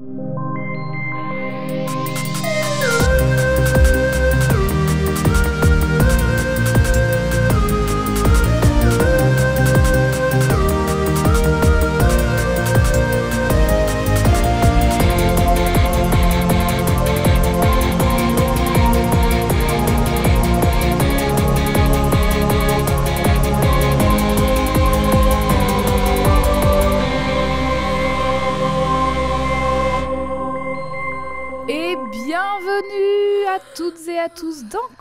Et 0.00 0.47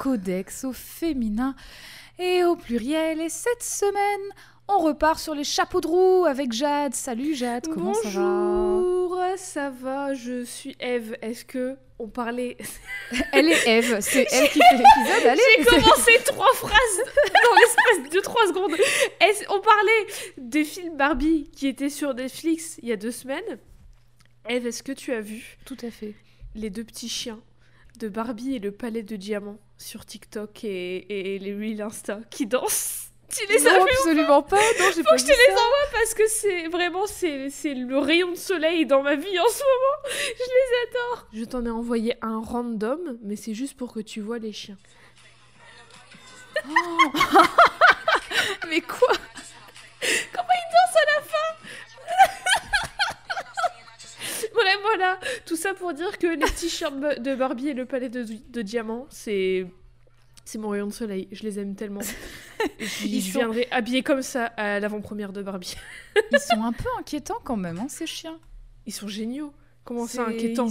Codex 0.07 0.63
au 0.63 0.71
féminin 0.71 1.53
et 2.17 2.45
au 2.45 2.55
pluriel. 2.55 3.19
Et 3.19 3.27
cette 3.27 3.61
semaine, 3.61 4.31
on 4.69 4.77
repart 4.77 5.19
sur 5.19 5.35
les 5.35 5.43
chapeaux 5.43 5.81
de 5.81 5.87
roue 5.87 6.23
avec 6.25 6.53
Jade. 6.53 6.95
Salut 6.95 7.35
Jade, 7.35 7.67
comment 7.67 7.93
ça 7.93 8.07
va? 8.07 8.21
Bonjour, 8.21 9.21
ça 9.35 9.69
va, 9.69 10.13
je 10.13 10.45
suis 10.45 10.77
Eve. 10.79 11.17
Est-ce 11.21 11.43
que 11.43 11.75
on 11.99 12.07
parlait 12.07 12.55
Elle 13.33 13.49
est 13.49 13.67
Eve, 13.67 13.99
c'est 13.99 14.25
elle 14.31 14.47
qui 14.47 14.59
fait 14.59 14.77
l'épisode. 14.77 15.27
Allez, 15.27 15.41
J'ai 15.57 15.65
commencé 15.65 16.11
trois 16.23 16.53
phrases 16.53 17.03
dans 17.43 17.55
l'espace 17.59 18.09
de 18.09 18.19
trois 18.21 18.47
secondes. 18.47 18.71
On 19.49 19.59
parlait 19.59 20.07
des 20.37 20.63
films 20.63 20.95
Barbie 20.95 21.51
qui 21.53 21.67
étaient 21.67 21.89
sur 21.89 22.13
Netflix 22.13 22.79
il 22.81 22.87
y 22.87 22.93
a 22.93 22.97
deux 22.97 23.11
semaines. 23.11 23.59
Eve, 24.47 24.67
est-ce 24.67 24.83
que 24.83 24.93
tu 24.93 25.11
as 25.11 25.19
vu 25.19 25.57
tout 25.65 25.77
à 25.81 25.91
fait. 25.91 26.15
les 26.55 26.69
deux 26.69 26.85
petits 26.85 27.09
chiens 27.09 27.41
de 27.99 28.07
Barbie 28.07 28.55
et 28.55 28.59
le 28.59 28.71
palais 28.71 29.03
de 29.03 29.17
diamants? 29.17 29.59
Sur 29.77 30.05
TikTok 30.05 30.63
et, 30.63 31.35
et 31.35 31.39
les 31.39 31.53
Reels 31.53 31.81
Insta 31.81 32.19
qui 32.29 32.45
dansent 32.47 33.03
Tu 33.29 33.45
les 33.47 33.67
as 33.67 33.77
non, 33.77 33.83
vus 33.83 33.91
absolument 33.91 34.41
pas. 34.41 34.55
Non, 34.55 34.85
j'ai 34.95 35.03
pas 35.03 35.11
que 35.15 35.19
je 35.19 35.25
te 35.25 35.29
les 35.31 35.55
ça. 35.55 35.61
parce 35.91 36.13
que 36.13 36.27
c'est 36.27 36.67
vraiment 36.67 37.05
c'est 37.07 37.49
c'est 37.49 37.73
le 37.73 37.97
rayon 37.97 38.31
de 38.31 38.37
soleil 38.37 38.85
dans 38.85 39.03
ma 39.03 39.15
vie 39.15 39.37
en 39.37 39.49
ce 39.49 39.63
moment. 39.63 39.97
Je 40.33 40.43
les 40.45 40.89
adore. 40.89 41.27
Je 41.33 41.43
t'en 41.43 41.65
ai 41.65 41.69
envoyé 41.69 42.15
un 42.21 42.39
random, 42.39 43.17
mais 43.21 43.35
c'est 43.35 43.53
juste 43.53 43.75
pour 43.75 43.91
que 43.91 43.99
tu 43.99 44.21
vois 44.21 44.39
les 44.39 44.53
chiens. 44.53 44.77
Mais 48.69 48.81
quoi? 48.81 49.13
Comment 50.33 50.53
ils 50.55 50.71
dansent 50.73 50.95
à 50.95 51.05
la 51.15 51.21
fin? 51.21 51.49
Bref, 54.57 54.77
voilà. 54.83 55.19
Tout 55.45 55.55
ça 55.55 55.73
pour 55.73 55.93
dire 55.93 56.17
que 56.17 56.27
les 56.27 56.69
chiens 56.69 56.91
de 56.91 57.35
Barbie 57.35 57.69
et 57.69 57.73
le 57.73 57.85
palais 57.85 58.09
de, 58.09 58.25
de 58.49 58.61
diamants, 58.61 59.05
c'est 59.09 59.67
c'est 60.45 60.57
mon 60.57 60.69
rayon 60.69 60.87
de 60.87 60.93
soleil. 60.93 61.27
Je 61.31 61.43
les 61.43 61.59
aime 61.59 61.75
tellement. 61.75 61.99
Ils 63.03 63.21
Je 63.21 63.31
sont- 63.31 63.39
viendrai 63.39 63.67
habillée 63.71 64.01
comme 64.01 64.21
ça 64.21 64.45
à 64.45 64.79
l'avant-première 64.79 65.33
de 65.33 65.41
Barbie. 65.43 65.75
Ils 66.31 66.39
sont 66.39 66.63
un 66.63 66.71
peu 66.71 66.87
inquiétants 66.99 67.39
quand 67.43 67.57
même, 67.57 67.77
hein, 67.79 67.87
ces 67.89 68.07
chiens. 68.07 68.39
Ils 68.85 68.93
sont 68.93 69.07
géniaux. 69.07 69.53
Comment 69.87 70.05
c'est 70.05 70.19
inquiétant. 70.19 70.67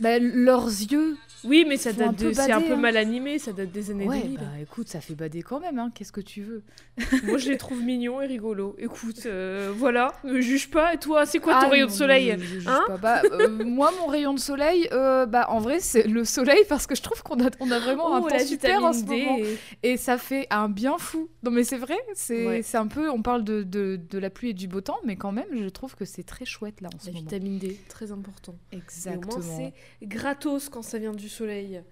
Bah, 0.00 0.18
leurs 0.18 0.66
yeux. 0.68 1.16
Oui, 1.44 1.66
mais 1.68 1.76
ça 1.76 1.90
un 1.90 1.92
date 1.92 2.16
de... 2.16 2.32
C'est 2.32 2.50
un 2.52 2.62
peu 2.62 2.72
hein. 2.72 2.76
mal 2.76 2.96
animé, 2.96 3.38
ça 3.38 3.52
date 3.52 3.70
des 3.70 3.90
années 3.90 4.08
Ouais, 4.08 4.22
2000. 4.22 4.38
bah 4.38 4.44
écoute, 4.62 4.88
ça 4.88 5.02
fait 5.02 5.14
bader 5.14 5.42
quand 5.42 5.60
même, 5.60 5.78
hein. 5.78 5.90
qu'est-ce 5.94 6.12
que 6.12 6.22
tu 6.22 6.40
veux? 6.40 6.62
Moi, 7.24 7.36
je 7.36 7.50
les 7.50 7.58
trouve 7.58 7.82
mignons 7.82 8.22
et 8.22 8.26
rigolos. 8.26 8.74
Écoute, 8.78 9.26
euh, 9.26 9.70
voilà, 9.76 10.12
me 10.24 10.40
juge 10.40 10.70
pas. 10.70 10.94
Et 10.94 10.96
toi, 10.98 11.26
c'est 11.26 11.40
quoi 11.40 11.60
ton 11.60 11.66
Ah, 11.66 11.68
rayon 11.68 11.86
de 11.88 11.92
soleil? 11.92 12.34
je- 12.38 12.42
je 12.42 12.46
juge 12.60 12.68
hein? 12.68 12.80
pas. 12.86 12.96
Bah, 12.96 13.22
euh, 13.30 13.48
Moi, 13.64 13.92
mon 14.00 14.06
rayon 14.06 14.32
de 14.32 14.38
soleil, 14.40 14.88
euh, 14.92 15.26
bah, 15.26 15.46
en 15.50 15.58
vrai, 15.60 15.80
c'est 15.80 16.04
le 16.06 16.24
soleil 16.24 16.64
parce 16.66 16.86
que 16.86 16.94
je 16.94 17.02
trouve 17.02 17.22
qu'on 17.22 17.44
a, 17.44 17.50
on 17.60 17.70
a 17.70 17.78
vraiment 17.78 18.14
un 18.14 18.20
Oh, 18.22 18.28
temps 18.28 18.36
la 18.36 18.44
super 18.46 18.82
en 18.82 18.94
ce 18.94 19.04
D. 19.04 19.22
moment. 19.26 19.38
Et 19.82 19.98
ça 19.98 20.16
fait 20.16 20.46
un 20.48 20.70
bien 20.70 20.96
fou. 20.96 21.28
Non, 21.42 21.50
mais 21.50 21.64
c'est 21.64 21.76
vrai, 21.76 21.98
c'est 22.14 22.46
Ouais. 22.46 22.62
un 22.74 22.86
peu. 22.86 23.10
On 23.10 23.20
parle 23.20 23.44
de, 23.44 23.62
de, 23.64 24.00
de 24.08 24.18
la 24.18 24.30
pluie 24.30 24.50
et 24.50 24.54
du 24.54 24.66
beau 24.66 24.80
temps, 24.80 24.98
mais 25.04 25.16
quand 25.16 25.32
même, 25.32 25.44
je 25.54 25.68
trouve 25.68 25.94
que 25.94 26.06
c'est 26.06 26.22
très 26.22 26.46
chouette 26.46 26.80
là 26.80 26.88
en 26.94 26.98
ce 26.98 27.06
La 27.08 27.12
moment. 27.12 27.24
vitamine 27.24 27.58
D, 27.58 27.78
très 27.90 28.10
important. 28.12 28.53
Et 28.72 28.76
au 28.76 28.78
Exactement. 28.80 29.38
moins, 29.38 29.70
c'est 30.00 30.06
gratos 30.06 30.68
quand 30.68 30.82
ça 30.82 30.98
vient 30.98 31.12
du 31.12 31.28
soleil. 31.28 31.82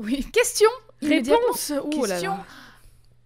Oui, 0.00 0.24
question. 0.32 0.68
Réponse 1.02 1.72
Oh 1.84 2.06
là 2.06 2.14
Question. 2.14 2.32
là. 2.32 2.46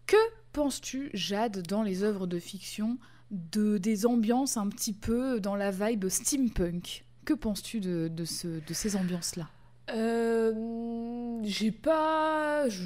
Que 0.07 0.17
penses-tu, 0.53 1.11
Jade, 1.15 1.63
dans 1.67 1.83
les 1.83 2.03
œuvres 2.03 2.27
de 2.27 2.39
fiction, 2.39 2.99
de 3.31 3.79
des 3.79 4.05
ambiances 4.07 4.57
un 4.57 4.69
petit 4.69 4.93
peu 4.93 5.41
dans 5.41 5.57
la 5.57 5.71
vibe 5.71 6.09
steampunk? 6.09 7.05
Que 7.25 7.35
penses-tu 7.35 7.81
de, 7.81 8.09
de, 8.09 8.25
ce, 8.25 8.49
de 8.49 8.75
ces 8.75 8.97
ambiances-là? 8.97 9.49
Euh, 9.91 11.41
j'ai 11.45 11.71
pas... 11.73 12.69
Je... 12.69 12.85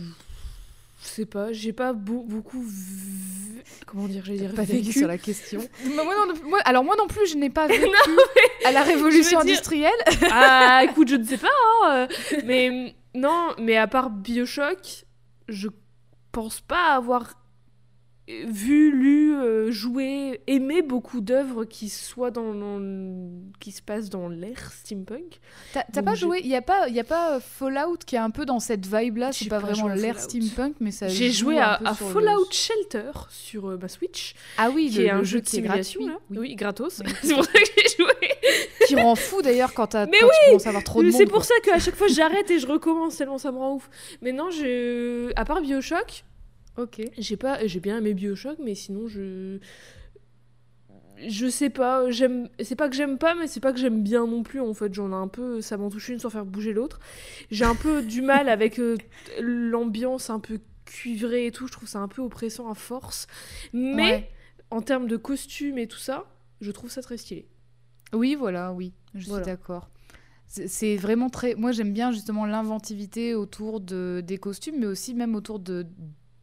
je 1.03 1.09
sais 1.09 1.27
pas, 1.27 1.53
j'ai 1.53 1.73
pas 1.73 1.93
beau- 1.93 2.25
beaucoup... 2.27 2.63
vu- 2.63 3.63
Comment 3.87 4.09
dire, 4.09 4.25
j'allais 4.25 4.39
dire 4.39 4.55
Pas 4.55 4.63
vécu. 4.63 4.93
sur 4.93 5.07
la 5.09 5.19
question. 5.19 5.61
moi, 5.95 6.05
non, 6.05 6.35
moi- 6.49 6.61
alors 6.65 6.83
moi 6.85 6.97
non 6.97 7.07
plus, 7.07 7.27
je 7.31 7.37
n'ai 7.37 7.51
pas 7.51 7.67
vécu 7.69 7.87
à 8.65 8.73
la 8.73 8.83
révolution 8.83 9.41
je 9.41 9.45
dire- 9.47 9.53
industrielle. 9.55 10.05
Ah, 10.31 10.83
écoute, 10.85 11.09
je 11.09 11.17
ne 11.17 11.25
sais 11.25 11.39
pas. 11.39 11.49
hein, 11.85 12.09
euh, 12.33 12.37
mais 12.45 12.95
non, 13.15 13.55
mais 13.59 13.77
à 13.77 13.87
part 13.87 14.11
Bioshock, 14.11 15.05
je 15.49 15.69
pense 16.33 16.61
pas 16.61 16.95
avoir 16.95 17.35
vu, 18.29 18.91
lu, 18.91 19.35
euh, 19.37 19.71
joué, 19.71 20.41
aimé 20.49 20.83
beaucoup 20.83 21.21
d'œuvres 21.21 21.65
qui 21.65 21.89
soient 21.89 22.31
dans, 22.33 22.53
dans- 22.55 23.31
qui 23.61 23.71
se 23.71 23.81
passent 23.83 24.11
dans 24.11 24.29
l'ère 24.29 24.73
steampunk. 24.73 25.39
T'as 25.73 26.03
pas 26.03 26.15
joué 26.15 26.41
Il 26.43 26.49
y 26.49 26.57
a 26.57 26.63
pas, 26.63 26.89
y 26.89 26.99
a 26.99 27.05
pas 27.05 27.37
euh, 27.37 27.41
Fallout 27.41 27.99
qui 28.05 28.17
est 28.17 28.19
un 28.19 28.31
peu 28.31 28.45
dans 28.45 28.59
cette 28.59 28.85
vibe-là. 28.87 29.31
C'est 29.33 29.49
pas 29.49 29.61
pas 29.61 29.67
vraiment 29.73 29.89
l'ère 29.89 30.19
steampunk, 30.19 30.75
mais 30.81 30.91
ça. 30.91 31.07
J'ai 31.09 31.31
joué 31.31 31.59
à, 31.59 31.79
le- 31.81 31.93
Fallout 31.95 32.49
Shelter 32.51 33.13
sur 33.31 33.69
euh, 33.71 33.79
ma 33.81 33.89
Switch, 33.89 34.35
Ah 34.59 34.71
oui, 34.71 34.91
qui 34.91 34.99
le- 34.99 35.05
est 35.07 35.11
un 35.11 35.23
jeu 35.23 35.41
de 35.41 35.47
qui 35.47 35.57
est 35.59 35.61
simulation, 35.61 36.01
gratuit. 36.05 36.15
là. 36.15 36.21
Oui. 36.31 36.39
Oui, 36.49 36.55
gratos. 36.57 37.03
Oui. 37.05 37.13
C'est 37.23 37.35
pour 37.35 37.45
ça 37.45 37.53
que 37.53 37.59
j'ai 37.77 37.97
joué. 38.05 38.29
Qui 38.89 38.97
rend 38.97 39.15
fou 39.15 39.43
d'ailleurs 39.43 39.73
quand, 39.75 39.95
Mais 39.95 40.19
quand 40.21 40.27
tu 40.29 40.47
commences 40.51 40.67
à 40.67 40.69
avoir 40.71 40.85
trop 40.85 41.01
de 41.03 41.07
monde. 41.09 41.17
C'est 41.17 41.25
pour 41.27 41.35
quoi. 41.39 41.45
ça 41.45 41.55
qu'à 41.63 41.79
chaque 41.79 41.95
fois 41.97 42.07
j'arrête 42.09 42.51
et 42.51 42.59
je 42.59 42.67
recommence 42.67 43.17
tellement 43.17 43.39
ça 43.39 43.51
me 43.53 43.59
rend 43.59 43.75
ouf. 43.77 43.89
Mais 44.23 44.33
non, 44.33 44.49
à 45.37 45.45
part 45.45 45.61
Bioshock, 45.61 46.25
Ok. 46.77 47.01
J'ai 47.19 47.37
pas, 47.37 47.67
j'ai 47.67 47.81
bien 47.81 47.99
aimé 47.99 48.15
Bioshock, 48.15 48.59
mais 48.63 48.75
sinon 48.75 49.07
je, 49.09 49.59
je 51.27 51.49
sais 51.49 51.71
pas, 51.71 52.11
j'aime, 52.11 52.49
c'est 52.61 52.77
pas 52.77 52.89
que 52.91 52.95
j'aime 52.97 53.17
pas, 53.19 53.35
mais 53.35 53.47
c'est 53.47 53.61
pas 53.61 53.73
que 53.73 53.79
j'aime 53.79 54.03
bien 54.03 54.27
non 54.27 54.43
plus 54.43 54.61
en 54.61 54.75
fait. 54.75 54.93
J'en 54.93 55.11
ai 55.11 55.15
un 55.15 55.29
peu, 55.29 55.61
ça 55.63 55.77
m'en 55.79 55.89
touche 55.89 56.09
une 56.11 56.19
sans 56.19 56.29
faire 56.31 56.45
bouger 56.45 56.73
l'autre. 56.75 57.01
J'ai 57.51 57.65
un 57.65 57.75
peu 57.75 58.03
du 58.03 58.21
mal 58.21 58.49
avec 58.51 58.79
euh, 58.79 58.97
l'ambiance 59.41 60.29
un 60.29 60.41
peu 60.41 60.61
cuivrée 60.85 61.47
et 61.47 61.51
tout. 61.53 61.67
Je 61.67 61.73
trouve 61.73 61.89
ça 61.89 62.01
un 62.01 62.09
peu 62.09 62.21
oppressant 62.23 62.71
à 62.71 62.75
force. 62.75 63.27
Mais 63.73 64.03
Ouais. 64.03 64.31
en 64.71 64.83
termes 64.83 65.07
de 65.09 65.17
costumes 65.17 65.79
et 65.79 65.87
tout 65.89 65.99
ça, 65.99 66.27
je 66.61 66.71
trouve 66.71 66.91
ça 66.91 67.01
très 67.03 67.17
stylé. 67.17 67.49
Oui, 68.13 68.35
voilà, 68.35 68.73
oui, 68.73 68.93
je 69.15 69.27
Voilà. 69.27 69.45
suis 69.45 69.53
d'accord. 69.53 69.89
C'est 70.47 70.69
c'est 70.69 70.97
vraiment 70.97 71.29
très. 71.31 71.55
Moi, 71.57 71.73
j'aime 71.73 71.93
bien 71.93 72.13
justement 72.13 72.45
l'inventivité 72.47 73.35
autour 73.35 73.81
de, 73.81 74.23
des 74.25 74.39
costumes, 74.39 74.77
mais 74.79 74.87
aussi 74.87 75.13
même 75.15 75.35
autour 75.35 75.59
de 75.59 75.87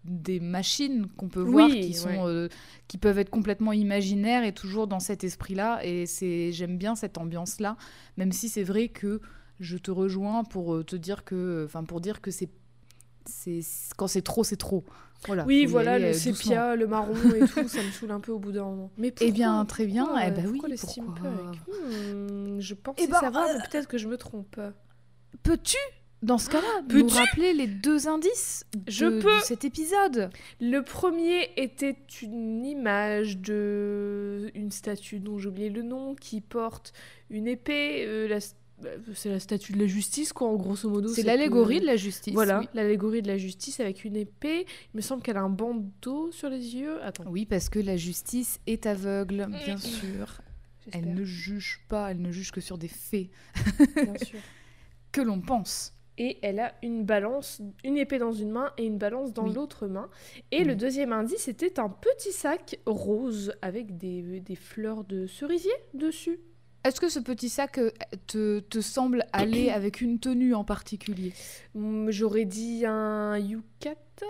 des 0.05 0.39
machines 0.39 1.07
qu'on 1.17 1.29
peut 1.29 1.41
voir 1.41 1.69
Oui, 1.69 1.79
qui 1.81 1.93
sont 1.93 2.07
ouais. 2.09 2.19
euh, 2.25 2.47
qui 2.87 2.97
peuvent 2.97 3.17
être 3.19 3.29
complètement 3.29 3.71
imaginaires 3.73 4.43
et 4.43 4.53
toujours 4.53 4.87
dans 4.87 4.99
cet 4.99 5.23
esprit-là 5.23 5.79
et 5.85 6.05
c'est 6.05 6.51
j'aime 6.51 6.77
bien 6.77 6.95
cette 6.95 7.17
ambiance 7.17 7.59
là 7.61 7.77
même 8.17 8.31
si 8.33 8.49
c'est 8.49 8.63
vrai 8.63 8.89
que 8.89 9.21
je 9.59 9.77
te 9.77 9.91
rejoins 9.91 10.43
pour 10.43 10.73
euh, 10.75 10.83
te 10.83 10.95
dire 10.97 11.23
que 11.23 11.63
enfin 11.65 11.83
pour 11.85 12.01
dire 12.01 12.19
que 12.21 12.31
c'est 12.31 12.49
c'est 13.25 13.61
quand 13.95 14.07
c'est 14.07 14.21
trop 14.21 14.43
c'est 14.43 14.57
trop 14.57 14.83
voilà 15.25 15.45
oui, 15.45 15.65
voilà, 15.65 15.99
le 15.99 16.07
euh, 16.07 16.11
doucement. 16.11 16.33
sépia, 16.35 16.75
le 16.75 16.85
marron 16.85 17.15
et 17.33 17.47
tout, 17.47 17.65
ça 17.69 17.81
me 17.81 17.89
saule 17.91 18.11
un 18.11 18.19
peu 18.19 18.33
au 18.33 18.39
bout 18.39 18.51
d'un 18.51 18.65
moment. 18.65 18.91
Mais 18.97 19.13
Eh 19.21 19.31
bien, 19.31 19.63
très 19.63 19.85
bien. 19.85 20.03
pourquoi, 20.03 20.27
Eh 20.27 20.31
ben 20.31 20.43
pourquoi 20.51 20.69
oui, 20.69 20.75
pourquoi 20.81 21.29
Hmm, 21.31 22.59
Je 22.59 22.73
pensais 22.73 23.03
Eh 23.05 23.07
ben, 23.07 23.19
savoir, 23.21 23.45
euh, 23.47 23.53
mais 23.53 23.63
peut-être 23.71 23.87
que 23.87 23.97
je 23.97 24.09
me 24.09 24.17
trompe. 24.17 24.59
Peux-tu, 25.43 25.77
dans 26.23 26.37
ce 26.37 26.49
cas-là, 26.49 26.81
nous 26.89 27.05
Peux-tu 27.05 27.13
rappeler 27.15 27.53
les 27.53 27.67
deux 27.67 28.07
indices 28.07 28.65
de, 28.73 28.91
Je 28.91 29.05
de 29.05 29.21
peux. 29.21 29.39
cet 29.41 29.65
épisode 29.65 30.29
Le 30.59 30.81
premier 30.81 31.49
était 31.57 31.97
une 32.21 32.65
image 32.65 33.37
de 33.37 34.49
une 34.55 34.71
statue 34.71 35.19
dont 35.19 35.37
j'ai 35.37 35.49
oublié 35.49 35.69
le 35.69 35.81
nom 35.83 36.15
qui 36.15 36.41
porte 36.41 36.93
une 37.29 37.47
épée. 37.47 38.05
euh, 38.05 38.27
la- 38.27 38.39
bah, 38.81 38.89
C'est 39.13 39.29
la 39.29 39.39
statue 39.39 39.73
de 39.73 39.79
la 39.79 39.87
justice, 39.87 40.33
quoi, 40.33 40.47
en 40.49 40.55
grosso 40.55 40.89
modo. 40.89 41.07
C'est 41.09 41.23
l'allégorie 41.23 41.79
de 41.79 41.85
la 41.85 41.95
justice. 41.95 42.33
Voilà, 42.33 42.59
Oui. 42.61 42.67
l'allégorie 42.73 43.21
de 43.21 43.27
la 43.27 43.37
justice 43.37 43.79
avec 43.79 44.03
une 44.03 44.15
épée. 44.15 44.65
Il 44.93 44.97
me 44.97 45.01
semble 45.01 45.21
qu'elle 45.21 45.37
a 45.37 45.41
un 45.43 45.49
bandeau 45.49 46.31
sur 46.31 46.49
les 46.49 46.75
yeux. 46.75 47.01
Attends. 47.03 47.25
Oui, 47.27 47.45
parce 47.45 47.69
que 47.69 47.79
la 47.79 47.95
justice 47.97 48.59
est 48.67 48.85
aveugle, 48.85 49.47
bien 49.65 49.77
sûr. 49.77 50.41
Elle 50.91 51.13
ne 51.13 51.23
juge 51.23 51.79
pas, 51.87 52.11
elle 52.11 52.21
ne 52.21 52.31
juge 52.31 52.51
que 52.51 52.59
sur 52.59 52.77
des 52.77 52.89
faits 52.89 53.29
bien 53.95 54.17
sûr. 54.21 54.39
que 55.13 55.21
l'on 55.21 55.39
pense. 55.39 55.93
Et 56.17 56.37
elle 56.43 56.59
a 56.59 56.73
une 56.83 57.03
balance, 57.03 57.61
une 57.83 57.97
épée 57.97 58.19
dans 58.19 58.31
une 58.33 58.51
main 58.51 58.71
et 58.77 58.85
une 58.85 58.97
balance 58.99 59.33
dans 59.33 59.45
Oui. 59.47 59.53
l'autre 59.53 59.87
main. 59.87 60.09
Et 60.51 60.63
le 60.63 60.75
deuxième 60.75 61.11
indice, 61.11 61.43
c'était 61.43 61.79
un 61.79 61.89
petit 61.89 62.31
sac 62.31 62.79
rose 62.85 63.53
avec 63.63 63.97
des, 63.97 64.39
des 64.39 64.55
fleurs 64.55 65.03
de 65.05 65.25
cerisier 65.25 65.71
dessus. 65.95 66.39
Est-ce 66.85 66.99
que 66.99 67.09
ce 67.09 67.19
petit 67.19 67.49
sac 67.49 67.77
euh, 67.77 67.91
te, 68.27 68.59
te 68.59 68.81
semble 68.81 69.25
aller 69.33 69.69
avec 69.71 70.01
une 70.01 70.19
tenue 70.19 70.53
en 70.53 70.63
particulier? 70.63 71.33
Mm, 71.73 72.11
J'aurais 72.11 72.45
dit 72.45 72.85
un 72.85 73.37
yukata. 73.37 74.25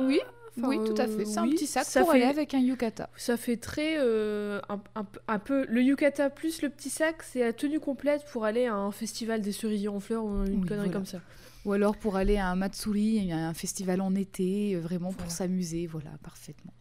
Oui, 0.00 0.20
Enfin, 0.58 0.68
oui, 0.68 0.78
tout 0.84 0.94
à 1.00 1.06
fait. 1.08 1.24
C'est 1.24 1.38
un 1.38 1.48
petit 1.48 1.66
sac 1.66 1.84
ça 1.84 2.00
pour 2.00 2.12
fait- 2.12 2.18
aller 2.18 2.26
avec 2.30 2.54
un 2.54 2.60
yukata. 2.60 3.08
Ça 3.16 3.36
fait 3.36 3.56
très 3.56 3.96
euh, 3.98 4.60
un, 4.68 4.80
un 4.94 5.04
peu- 5.04 5.20
un 5.26 5.38
peu 5.38 5.66
le 5.68 5.82
yukata 5.82 6.30
plus 6.30 6.62
le 6.62 6.70
petit 6.70 6.90
sac, 6.90 7.22
c'est 7.24 7.40
la 7.40 7.52
tenue 7.52 7.80
complète 7.80 8.24
pour 8.32 8.44
aller 8.44 8.66
à 8.66 8.74
un 8.74 8.90
festival 8.92 9.40
des 9.40 9.52
cerisiers 9.52 9.88
en 9.88 10.00
fleurs 10.00 10.24
ou 10.24 10.44
une 10.44 10.60
Oui, 10.60 10.68
connerie 10.68 10.86
voilà. 10.86 10.92
comme 10.92 11.06
ça. 11.06 11.18
Ou 11.64 11.72
alors 11.72 11.96
pour 11.96 12.16
aller 12.16 12.36
à 12.36 12.48
un 12.48 12.56
Matsuri, 12.56 13.32
un 13.32 13.54
festival 13.54 14.00
en 14.00 14.14
été, 14.14 14.74
euh, 14.76 14.80
vraiment 14.80 15.12
pour 15.12 15.30
s'amuser. 15.30 15.86
Voilà, 15.86 16.10
parfaitement. 16.22 16.72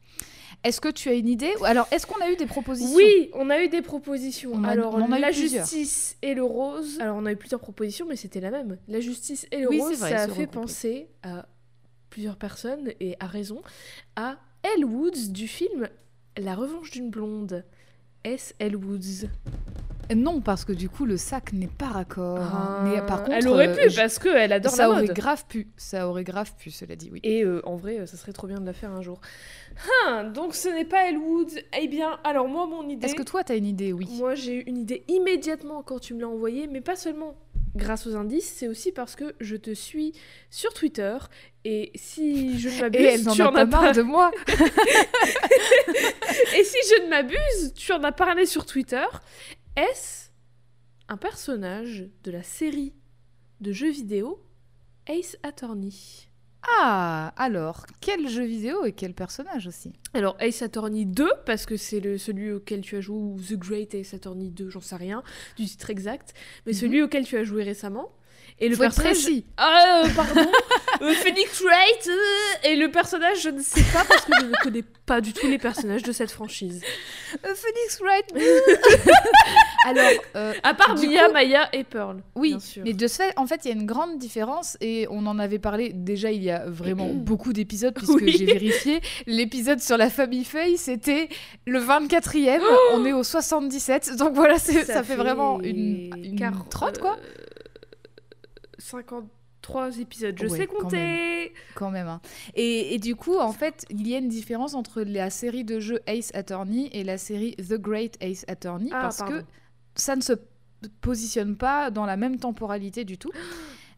Est-ce 0.63 0.79
que 0.79 0.89
tu 0.89 1.09
as 1.09 1.13
une 1.13 1.27
idée 1.27 1.51
Alors, 1.63 1.87
est-ce 1.91 2.05
qu'on 2.05 2.21
a 2.21 2.29
eu 2.29 2.35
des 2.35 2.45
propositions? 2.45 2.95
Oui, 2.95 3.29
on 3.33 3.49
a 3.49 3.61
eu 3.63 3.69
des 3.69 3.81
propositions. 3.81 4.51
On 4.53 4.63
a- 4.63 4.69
Alors, 4.69 4.93
on 4.95 5.11
a 5.11 5.19
la 5.19 5.31
justice 5.31 6.15
et 6.21 6.33
le 6.35 6.43
rose. 6.43 6.99
Alors, 7.01 7.17
on 7.17 7.25
a 7.25 7.31
eu 7.31 7.35
plusieurs 7.35 7.59
propositions, 7.59 8.05
mais 8.07 8.15
c'était 8.17 8.39
la 8.39 8.51
même. 8.51 8.77
La 8.87 8.99
justice 8.99 9.47
et 9.51 9.61
le 9.61 9.69
Oui, 9.69 9.79
rose, 9.81 9.97
vrai, 9.97 10.11
ça 10.11 10.21
a 10.23 10.27
fait 10.27 10.47
penser 10.47 11.07
à 11.23 11.45
plusieurs 12.13 12.37
personnes, 12.37 12.91
et 12.99 13.15
à 13.19 13.25
raison, 13.25 13.61
à 14.15 14.37
Elle 14.61 14.85
Woods 14.85 15.29
du 15.31 15.47
film 15.47 15.89
La 16.37 16.53
revanche 16.53 16.91
d'une 16.91 17.09
blonde. 17.09 17.63
Est-ce 18.23 18.53
Elle 18.59 18.75
Woods 18.75 19.27
Non, 20.15 20.39
parce 20.39 20.63
que 20.63 20.73
du 20.73 20.89
coup, 20.89 21.05
le 21.05 21.17
sac 21.17 21.53
n'est 21.53 21.65
pas 21.67 21.87
raccord. 21.87 22.37
hein. 22.39 22.81
Mais 22.83 23.01
par 23.07 23.23
contre, 23.23 23.31
Ah, 23.33 23.37
Elle 23.39 23.47
aurait 23.47 23.67
euh, 23.69 23.75
pu, 23.75 23.89
je- 23.89 23.95
parce 23.95 24.19
qu'elle 24.19 24.53
adore 24.53 24.71
ça 24.73 24.83
la 24.83 24.89
aurait 24.91 25.07
grave 25.07 25.43
pu. 25.49 25.69
Ça 25.75 26.07
aurait 26.07 26.23
grave 26.23 26.53
pu, 26.55 26.69
cela 26.69 26.95
dit, 26.95 27.09
oui. 27.11 27.19
Et 27.23 27.43
euh, 27.43 27.61
en 27.67 27.77
vrai, 27.77 27.99
euh, 27.99 28.05
ça 28.05 28.15
serait 28.15 28.31
trop 28.31 28.45
bien 28.45 28.59
de 28.61 28.65
la 28.67 28.73
faire 28.73 28.91
un 28.91 29.01
jour. 29.01 29.19
Ah, 30.05 30.23
donc 30.23 30.53
ce 30.53 30.69
n'est 30.69 30.85
pas 30.85 31.09
Elle 31.09 31.17
Woods. 31.17 31.55
Eh 31.81 31.87
bien, 31.87 32.19
alors 32.23 32.47
moi, 32.47 32.67
mon 32.67 32.87
idée... 32.87 33.07
Est-ce 33.07 33.15
que 33.15 33.23
toi, 33.23 33.43
tu 33.43 33.53
as 33.53 33.55
une 33.55 33.65
idée? 33.65 33.91
Oui. 33.91 34.07
Moi, 34.19 34.35
j'ai 34.35 34.53
eu 34.59 34.61
une 34.67 34.77
idée 34.77 35.03
immédiatement 35.07 35.81
quand 35.81 35.97
tu 35.97 36.13
me 36.13 36.21
l'as 36.21 36.29
envoyé, 36.29 36.67
mais 36.67 36.81
pas 36.81 36.95
seulement 36.95 37.33
grâce 37.75 38.07
aux 38.07 38.15
indices, 38.15 38.51
c'est 38.55 38.67
aussi 38.67 38.91
parce 38.91 39.15
que 39.15 39.35
je 39.39 39.55
te 39.55 39.73
suis 39.73 40.13
sur 40.49 40.73
Twitter 40.73 41.17
et 41.65 41.91
si 41.95 42.59
je 42.59 42.69
ne 42.69 42.81
m'abuse, 42.81 43.29
tu 43.33 43.41
en 43.41 43.55
as 43.55 43.65
pas. 43.65 43.93
de 43.93 44.01
moi. 44.01 44.31
Et 46.55 46.63
si 46.63 46.77
je 46.89 47.03
ne 47.03 47.09
m'abuse, 47.09 47.73
tu 47.75 47.91
en 47.93 48.03
as 48.03 48.11
parlé 48.11 48.45
sur 48.45 48.65
Twitter. 48.65 49.05
Est-ce 49.75 50.29
un 51.07 51.17
personnage 51.17 52.05
de 52.23 52.31
la 52.31 52.43
série 52.43 52.93
de 53.61 53.71
jeux 53.71 53.91
vidéo 53.91 54.43
Ace 55.07 55.37
Attorney? 55.43 55.93
Ah, 56.79 57.33
alors, 57.35 57.85
quel 57.99 58.27
jeu 58.29 58.43
vidéo 58.45 58.85
et 58.85 58.93
quel 58.93 59.13
personnage 59.13 59.67
aussi 59.67 59.91
Alors 60.13 60.37
Ace 60.39 60.61
Attorney 60.61 61.05
2 61.05 61.29
parce 61.45 61.65
que 61.65 61.75
c'est 61.77 61.99
le 61.99 62.17
celui 62.17 62.51
auquel 62.51 62.81
tu 62.81 62.95
as 62.95 63.01
joué 63.01 63.17
ou 63.17 63.37
The 63.39 63.53
Great 63.57 63.93
Ace 63.95 64.13
Attorney 64.13 64.49
2, 64.49 64.69
j'en 64.69 64.79
sais 64.81 64.95
rien 64.95 65.23
du 65.57 65.65
titre 65.65 65.89
exact, 65.89 66.33
mais 66.65 66.71
Mhm. 66.71 66.77
celui 66.77 67.01
auquel 67.01 67.25
tu 67.25 67.37
as 67.37 67.43
joué 67.43 67.63
récemment. 67.63 68.11
Et 68.59 68.69
le 68.69 68.75
Faut 68.75 68.81
personnage 68.83 69.11
précis. 69.13 69.45
Ah, 69.57 70.03
euh, 70.05 70.09
pardon 70.15 70.49
Euh, 71.01 71.11
Phoenix 71.15 71.59
Wright 71.61 72.07
euh, 72.07 72.69
Et 72.69 72.75
le 72.77 72.89
personnage, 72.89 73.41
je 73.41 73.49
ne 73.49 73.61
sais 73.61 73.81
pas 73.91 74.03
parce 74.07 74.23
que 74.25 74.31
je 74.39 74.45
ne 74.45 74.53
connais 74.63 74.83
pas 75.05 75.19
du 75.21 75.33
tout 75.33 75.47
les 75.47 75.57
personnages 75.57 76.03
de 76.03 76.11
cette 76.13 76.31
franchise. 76.31 76.81
Phoenix 77.41 77.99
Wright 77.99 78.25
Alors, 79.85 80.09
À 80.63 80.73
part 80.73 80.95
Mia, 80.95 81.27
coup- 81.27 81.33
Maya 81.33 81.67
et 81.73 81.83
Pearl. 81.83 82.21
oui, 82.35 82.51
bien 82.51 82.59
sûr. 82.59 82.83
mais 82.85 82.93
de 82.93 83.07
ce 83.07 83.15
fait, 83.17 83.33
en 83.37 83.45
fait, 83.47 83.61
il 83.65 83.69
y 83.69 83.71
a 83.71 83.75
une 83.75 83.85
grande 83.85 84.17
différence 84.17 84.77
et 84.81 85.07
on 85.09 85.25
en 85.25 85.39
avait 85.39 85.59
parlé 85.59 85.91
déjà 85.93 86.31
il 86.31 86.43
y 86.43 86.51
a 86.51 86.63
vraiment 86.67 87.09
beaucoup 87.13 87.51
d'épisodes 87.53 87.93
puisque 87.93 88.13
Oui. 88.21 88.35
j'ai 88.37 88.45
vérifié. 88.45 89.01
L'épisode 89.27 89.79
sur 89.81 89.97
la 89.97 90.09
famille 90.09 90.45
Feuille, 90.45 90.77
c'était 90.77 91.27
le 91.65 91.79
24e, 91.81 92.61
on 92.93 93.03
est 93.05 93.13
au 93.13 93.23
77, 93.23 94.15
donc 94.15 94.33
voilà, 94.35 94.57
ça, 94.57 95.03
fait, 95.03 95.15
vraiment 95.15 95.59
une, 95.61 96.11
une 96.23 96.35
quar- 96.39 96.67
trotte 96.69 96.99
quoi. 96.99 97.17
Euh, 98.83 99.01
53 99.61 99.99
épisodes, 99.99 100.35
je 100.37 100.47
Ouais, 100.47 100.57
sais 100.57 100.67
quand 100.67 100.79
compter 100.83 101.53
quand 101.75 101.91
même. 101.91 102.07
hein. 102.07 102.21
Et, 102.55 102.93
et 102.95 102.99
du 102.99 103.15
coup, 103.15 103.37
en 103.37 103.51
fait, 103.53 103.85
il 103.89 104.07
y 104.07 104.15
a 104.15 104.17
une 104.17 104.27
différence 104.29 104.73
entre 104.73 105.01
la 105.01 105.29
série 105.29 105.63
de 105.63 105.79
jeux 105.79 106.01
Ace 106.07 106.31
Attorney 106.33 106.89
et 106.91 107.03
la 107.03 107.17
série 107.17 107.55
The 107.57 107.75
Great 107.75 108.17
Ace 108.21 108.45
Attorney 108.47 108.89
Ah, 108.93 109.01
parce 109.03 109.17
pardon. 109.19 109.39
que 109.39 109.43
ça 109.95 110.15
ne 110.15 110.21
se 110.21 110.33
positionne 111.01 111.55
pas 111.55 111.91
dans 111.91 112.05
la 112.05 112.17
même 112.17 112.37
temporalité 112.37 113.05
du 113.05 113.17
tout. 113.17 113.31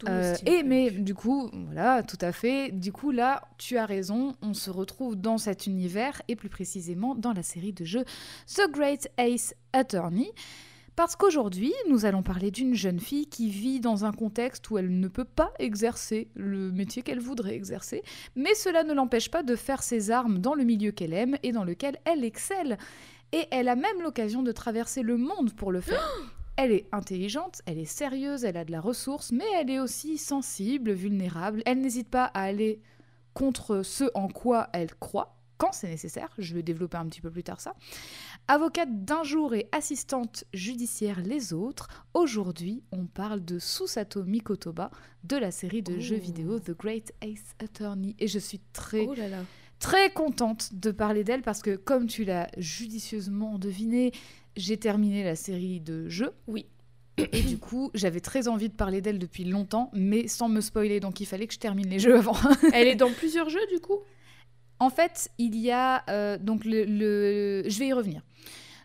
Euh, 0.09 0.35
et 0.45 0.61
mais 0.61 0.91
du 0.91 1.15
coup, 1.15 1.49
voilà, 1.53 2.03
tout 2.03 2.17
à 2.19 2.33
fait. 2.33 2.69
Du 2.69 2.91
coup, 2.91 3.11
là, 3.11 3.41
tu 3.57 3.77
as 3.77 3.85
raison, 3.85 4.35
on 4.41 4.53
se 4.53 4.69
retrouve 4.69 5.15
dans 5.15 5.37
cet 5.37 5.67
univers 5.67 6.21
et 6.27 6.35
plus 6.35 6.49
précisément 6.49 7.15
dans 7.15 7.31
la 7.31 7.41
série 7.43 7.71
de 7.71 7.85
jeux 7.85 8.03
The 8.53 8.69
Great 8.69 9.07
Ace 9.17 9.55
Attorney. 9.71 10.29
Parce 10.95 11.17
qu'aujourd'hui, 11.17 11.73
nous 11.89 12.05
allons 12.05 12.23
parler 12.23 12.51
d'une 12.51 12.73
jeune 12.73 12.99
fille 12.99 13.27
qui 13.27 13.49
vit 13.49 13.81
dans 13.81 14.05
un 14.05 14.13
contexte 14.13 14.69
où 14.69 14.77
elle 14.77 14.99
ne 14.99 15.07
peut 15.09 15.25
pas 15.25 15.51
exercer 15.59 16.29
le 16.35 16.71
métier 16.71 17.01
qu'elle 17.01 17.19
voudrait 17.19 17.55
exercer, 17.55 18.01
mais 18.35 18.53
cela 18.55 18.83
ne 18.83 18.93
l'empêche 18.93 19.29
pas 19.29 19.43
de 19.43 19.55
faire 19.57 19.83
ses 19.83 20.09
armes 20.09 20.39
dans 20.39 20.53
le 20.53 20.63
milieu 20.63 20.91
qu'elle 20.91 21.13
aime 21.13 21.37
et 21.43 21.51
dans 21.51 21.65
lequel 21.65 21.97
elle 22.05 22.23
excelle. 22.23 22.77
Et 23.33 23.45
elle 23.51 23.67
a 23.67 23.75
même 23.75 24.01
l'occasion 24.01 24.41
de 24.41 24.53
traverser 24.53 25.01
le 25.01 25.17
monde 25.17 25.53
pour 25.53 25.71
le 25.71 25.81
faire. 25.81 26.01
Elle 26.57 26.71
est 26.71 26.85
intelligente, 26.93 27.61
elle 27.65 27.79
est 27.79 27.83
sérieuse, 27.83 28.45
elle 28.45 28.55
a 28.55 28.63
de 28.63 28.71
la 28.71 28.79
ressource, 28.79 29.33
mais 29.33 29.43
elle 29.59 29.69
est 29.69 29.79
aussi 29.81 30.17
sensible, 30.17 30.93
vulnérable. 30.93 31.61
Elle 31.65 31.81
n'hésite 31.81 32.07
pas 32.07 32.23
à 32.23 32.43
aller 32.43 32.79
contre 33.33 33.81
ce 33.83 34.05
en 34.13 34.29
quoi 34.29 34.69
elle 34.71 34.95
croit, 34.95 35.35
quand 35.57 35.73
c'est 35.73 35.89
nécessaire. 35.89 36.29
Je 36.37 36.55
vais 36.55 36.63
développer 36.63 36.95
un 36.95 37.07
petit 37.07 37.19
peu 37.19 37.29
plus 37.29 37.43
tard 37.43 37.59
ça. 37.59 37.75
Avocate 38.47 39.03
d'un 39.05 39.23
jour 39.23 39.55
et 39.55 39.67
assistante 39.71 40.43
judiciaire 40.53 41.19
les 41.21 41.51
autres, 41.51 41.87
aujourd'hui 42.13 42.83
on 42.91 43.07
parle 43.07 43.43
de 43.43 43.57
Susato 43.57 44.23
Mikotoba 44.23 44.91
de 45.23 45.35
la 45.35 45.49
série 45.49 45.81
de 45.81 45.97
jeux 45.99 46.17
Oh. 46.19 46.23
vidéo 46.23 46.59
The 46.59 46.77
Great 46.77 47.11
Ace 47.23 47.55
Attorney. 47.59 48.15
Et 48.19 48.27
je 48.27 48.37
suis 48.37 48.61
très 48.71 49.07
Oh 49.07 49.15
là 49.15 49.29
là. 49.29 49.39
très 49.79 50.11
contente 50.11 50.75
de 50.75 50.91
parler 50.91 51.23
d'elle 51.23 51.41
parce 51.41 51.63
que, 51.63 51.75
comme 51.75 52.05
tu 52.05 52.23
l'as 52.23 52.47
judicieusement 52.57 53.57
deviné, 53.57 54.11
j'ai 54.55 54.77
terminé 54.77 55.23
la 55.23 55.35
série 55.35 55.79
de 55.79 56.07
jeux. 56.07 56.31
Oui. 56.45 56.67
Et 57.17 57.41
du 57.41 57.57
coup, 57.57 57.89
j'avais 57.95 58.19
très 58.19 58.47
envie 58.49 58.67
de 58.69 58.73
parler 58.75 59.01
d'elle 59.01 59.19
depuis 59.19 59.45
longtemps, 59.45 59.89
mais 59.93 60.27
sans 60.27 60.49
me 60.49 60.59
spoiler, 60.61 60.99
donc 60.99 61.19
il 61.21 61.25
fallait 61.25 61.47
que 61.47 61.53
je 61.53 61.59
termine 61.59 61.87
les 61.87 61.97
jeux 61.97 62.15
avant. 62.17 62.35
Elle 62.73 62.87
est 62.89 62.95
dans 62.97 63.11
plusieurs 63.11 63.49
jeux 63.49 63.65
du 63.73 63.79
coup? 63.79 63.99
En 64.79 64.89
fait, 64.89 65.29
il 65.37 65.55
y 65.57 65.71
a 65.71 66.03
euh, 66.09 66.37
donc 66.37 66.65
le, 66.65 66.83
le- 66.85 67.63
je 67.69 67.79
vais 67.79 67.87
y 67.87 67.93
revenir. 67.93 68.21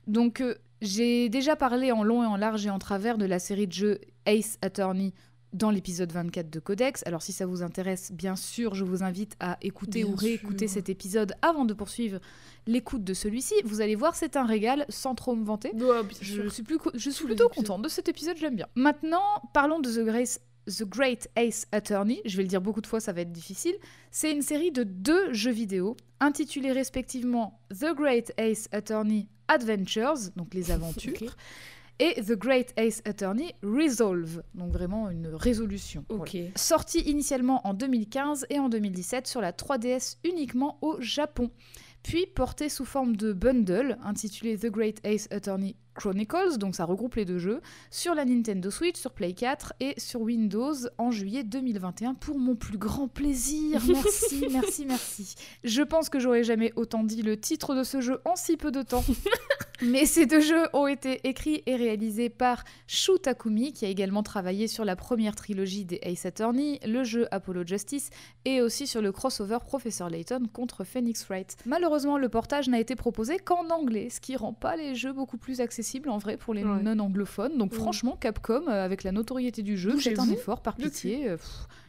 Donc 0.06 0.40
euh, 0.40 0.54
j'ai 0.80 1.28
déjà 1.28 1.56
parlé 1.56 1.92
en 1.92 2.02
long 2.02 2.22
et 2.22 2.26
en 2.26 2.36
large 2.36 2.66
et 2.66 2.70
en 2.70 2.78
travers 2.78 3.18
de 3.18 3.26
la 3.26 3.38
série 3.38 3.66
de 3.66 3.72
jeux 3.72 4.00
Ace 4.26 4.58
Attorney 4.62 5.12
dans 5.52 5.70
l'épisode 5.70 6.12
24 6.12 6.48
de 6.48 6.60
Codex. 6.60 7.02
Alors 7.06 7.22
si 7.22 7.32
ça 7.32 7.44
vous 7.44 7.62
intéresse, 7.62 8.12
bien 8.12 8.36
sûr, 8.36 8.74
je 8.74 8.84
vous 8.84 9.02
invite 9.02 9.34
à 9.40 9.58
écouter 9.62 10.04
Bien 10.04 10.12
ou 10.12 10.16
réécouter 10.16 10.68
sûr. 10.68 10.74
cet 10.76 10.88
épisode 10.88 11.34
avant 11.42 11.64
de 11.64 11.74
poursuivre 11.74 12.20
l'écoute 12.66 13.02
de 13.02 13.14
celui-ci. 13.14 13.54
Vous 13.64 13.80
allez 13.80 13.96
voir, 13.96 14.14
c'est 14.14 14.36
un 14.36 14.44
régal 14.46 14.86
sans 14.88 15.14
trop 15.16 15.34
me 15.34 15.44
vanter. 15.44 15.72
Oh, 15.82 15.92
Je 16.20 16.48
suis, 16.48 16.62
plus 16.62 16.78
je 16.94 17.10
suis 17.10 17.24
plutôt 17.24 17.48
contente 17.48 17.82
de 17.82 17.88
cet 17.88 18.08
épisode, 18.08 18.36
j'aime 18.36 18.54
bien. 18.54 18.68
Maintenant, 18.76 19.24
parlons 19.52 19.80
de 19.80 19.90
The, 19.90 20.04
Grace- 20.04 20.40
The 20.66 20.84
Great 20.84 21.28
Ace 21.36 21.66
Attorney. 21.72 22.20
Je 22.24 22.36
vais 22.36 22.42
le 22.42 22.48
dire 22.48 22.60
beaucoup 22.60 22.80
de 22.80 22.86
fois, 22.86 23.00
ça 23.00 23.12
va 23.12 23.22
être 23.22 23.32
difficile. 23.32 23.74
C'est 24.10 24.32
une 24.32 24.42
série 24.42 24.72
de 24.72 24.82
deux 24.84 25.32
jeux 25.32 25.50
vidéo 25.50 25.96
intitulés 26.20 26.72
respectivement 26.72 27.60
The 27.70 27.94
Great 27.94 28.32
Ace 28.36 28.68
Attorney 28.72 29.28
Adventures, 29.48 30.30
donc 30.36 30.54
les 30.54 30.70
aventures, 30.70 31.36
et 31.98 32.22
The 32.22 32.32
Great 32.32 32.72
Ace 32.76 33.02
Attorney 33.04 33.54
Resolve, 33.62 34.42
donc 34.54 34.72
vraiment 34.72 35.10
une 35.10 35.28
résolution. 35.28 36.04
Voilà. 36.08 36.48
Sorti 36.56 37.00
initialement 37.00 37.66
en 37.66 37.74
2015 37.74 38.46
et 38.48 38.58
en 38.58 38.68
2017 38.68 39.26
sur 39.26 39.40
la 39.40 39.52
3DS 39.52 40.16
uniquement 40.24 40.78
au 40.82 41.00
Japon, 41.00 41.50
puis 42.02 42.26
porté 42.26 42.68
sous 42.68 42.86
forme 42.86 43.16
de 43.16 43.32
bundle 43.32 43.98
intitulé 44.02 44.56
The 44.56 44.66
Great 44.66 45.00
Ace 45.04 45.28
Attorney 45.30 45.76
Chronicles, 46.00 46.56
donc 46.56 46.74
ça 46.74 46.86
regroupe 46.86 47.16
les 47.16 47.26
deux 47.26 47.38
jeux, 47.38 47.60
sur 47.90 48.14
la 48.14 48.24
Nintendo 48.24 48.70
Switch, 48.70 48.98
sur 48.98 49.12
Play 49.12 49.34
4 49.34 49.74
et 49.80 49.92
sur 49.98 50.22
Windows 50.22 50.74
en 50.96 51.10
juillet 51.10 51.44
2021 51.44 52.14
pour 52.14 52.38
mon 52.38 52.54
plus 52.54 52.78
grand 52.78 53.06
plaisir. 53.06 53.82
Merci, 53.86 54.46
merci, 54.50 54.86
merci. 54.86 55.34
Je 55.62 55.82
pense 55.82 56.08
que 56.08 56.18
j'aurais 56.18 56.42
jamais 56.42 56.72
autant 56.76 57.04
dit 57.04 57.22
le 57.22 57.38
titre 57.38 57.74
de 57.74 57.82
ce 57.82 58.00
jeu 58.00 58.20
en 58.24 58.34
si 58.34 58.56
peu 58.56 58.70
de 58.70 58.82
temps. 58.82 59.04
Mais 59.82 60.04
ces 60.04 60.26
deux 60.26 60.40
jeux 60.40 60.66
ont 60.74 60.86
été 60.86 61.26
écrits 61.26 61.62
et 61.64 61.74
réalisés 61.74 62.28
par 62.28 62.64
Shu 62.86 63.18
Takumi, 63.18 63.72
qui 63.72 63.86
a 63.86 63.88
également 63.88 64.22
travaillé 64.22 64.68
sur 64.68 64.84
la 64.84 64.94
première 64.94 65.34
trilogie 65.34 65.86
des 65.86 65.98
Ace 66.02 66.26
Attorney, 66.26 66.78
le 66.84 67.02
jeu 67.02 67.26
Apollo 67.30 67.66
Justice, 67.66 68.10
et 68.44 68.60
aussi 68.60 68.86
sur 68.86 69.00
le 69.00 69.10
crossover 69.10 69.58
Professor 69.64 70.10
Layton 70.10 70.42
contre 70.52 70.84
Phoenix 70.84 71.26
Wright. 71.28 71.56
Malheureusement, 71.64 72.18
le 72.18 72.28
portage 72.28 72.68
n'a 72.68 72.78
été 72.78 72.94
proposé 72.94 73.38
qu'en 73.38 73.70
anglais, 73.70 74.10
ce 74.10 74.20
qui 74.20 74.36
rend 74.36 74.52
pas 74.52 74.76
les 74.76 74.94
jeux 74.94 75.14
beaucoup 75.14 75.38
plus 75.38 75.62
accessibles 75.62 75.89
accessible 75.90 76.08
en 76.10 76.18
vrai 76.18 76.36
pour 76.36 76.54
les 76.54 76.62
Ouais. 76.64 76.82
non-anglophones. 76.82 77.58
Donc 77.58 77.72
Ouais. 77.72 77.78
franchement, 77.78 78.16
Capcom, 78.16 78.68
euh, 78.68 78.84
avec 78.84 79.02
la 79.02 79.12
notoriété 79.12 79.62
du 79.62 79.76
jeu, 79.76 79.96
faites 79.96 80.18
un 80.18 80.30
effort 80.30 80.62
par 80.62 80.76
pitié. 80.76 81.28
euh, 81.28 81.36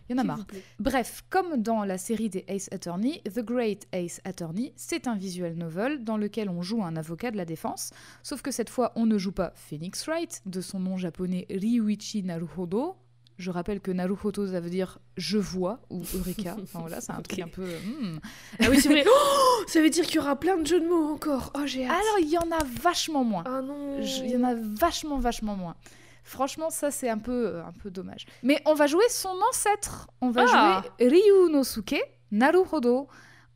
Il 0.10 0.18
y 0.18 0.20
en 0.20 0.24
a 0.24 0.24
marre. 0.26 0.46
Bref, 0.80 1.24
comme 1.30 1.62
dans 1.62 1.86
la 1.86 1.98
série 1.98 2.28
des 2.30 2.44
Ace 2.50 2.68
Attorney, 2.74 3.22
The 3.34 3.40
Great 3.40 3.88
Ace 3.94 4.20
Attorney, 4.26 4.74
c'est 4.76 5.08
un 5.08 5.16
visual 5.16 5.54
novel 5.56 6.04
dans 6.04 6.18
lequel 6.18 6.50
on 6.50 6.62
joue 6.62 6.84
un 6.84 6.98
avocat 6.98 7.32
de 7.32 7.38
la 7.38 7.46
défense, 7.46 7.92
sauf 8.22 8.42
que 8.42 8.52
cette 8.52 8.70
fois 8.70 8.92
on 8.98 9.06
ne 9.06 9.18
joue 9.18 9.32
pas 9.32 9.54
Phoenix 9.56 10.06
Wright, 10.08 10.42
de 10.46 10.60
son 10.60 10.80
nom 10.80 10.98
japonais 10.98 11.46
Ryuichi 11.50 12.24
Naruhodo. 12.24 12.96
Je 13.42 13.50
rappelle 13.52 13.80
que 13.82 13.92
Naruhodo 13.92 14.48
ça 14.48 14.60
veut 14.60 14.70
dire 14.70 15.00
je 15.18 15.38
vois 15.38 15.80
ou 15.90 16.02
Eureka. 16.16 16.56
Enfin 16.64 16.80
voilà, 16.80 17.02
c'est 17.02 17.12
un 17.12 17.22
truc 17.22 17.40
un 17.40 17.48
peu. 17.48 17.64
hmm. 17.66 18.20
Ah 18.60 18.66
oui, 18.70 18.80
c'est 18.80 18.90
vrai. 18.90 19.04
Oh, 19.14 19.64
ça 19.68 19.82
veut 19.82 19.90
dire 19.90 20.06
qu'il 20.06 20.16
y 20.16 20.20
aura 20.20 20.40
plein 20.40 20.58
de 20.58 20.66
jeux 20.66 20.80
de 20.80 20.88
mots 20.88 21.14
encore. 21.14 21.52
Oh, 21.56 21.62
j'ai 21.66 21.86
hâte. 21.86 21.92
Alors 21.92 22.20
il 22.20 22.30
y 22.30 22.38
en 22.38 22.50
a 22.52 22.64
vachement 22.64 23.24
moins. 23.24 23.44
Ah 23.46 23.62
non. 23.62 24.00
Il 24.00 24.30
y 24.30 24.38
en 24.38 24.44
a 24.44 24.54
vachement, 24.56 25.18
vachement 25.18 25.56
moins. 25.56 25.76
Franchement, 26.24 26.70
ça 26.70 26.92
c'est 26.92 27.10
un 27.10 27.18
peu, 27.18 27.48
euh, 27.48 27.66
un 27.66 27.72
peu 27.72 27.90
dommage. 27.90 28.26
Mais 28.44 28.62
on 28.66 28.74
va 28.76 28.86
jouer 28.88 29.04
son 29.10 29.34
ancêtre. 29.50 30.08
On 30.22 30.30
va 30.30 30.46
Ah. 30.50 30.84
jouer 31.00 31.10
Ryunosuke 31.10 31.96
Naruhodo 32.32 33.08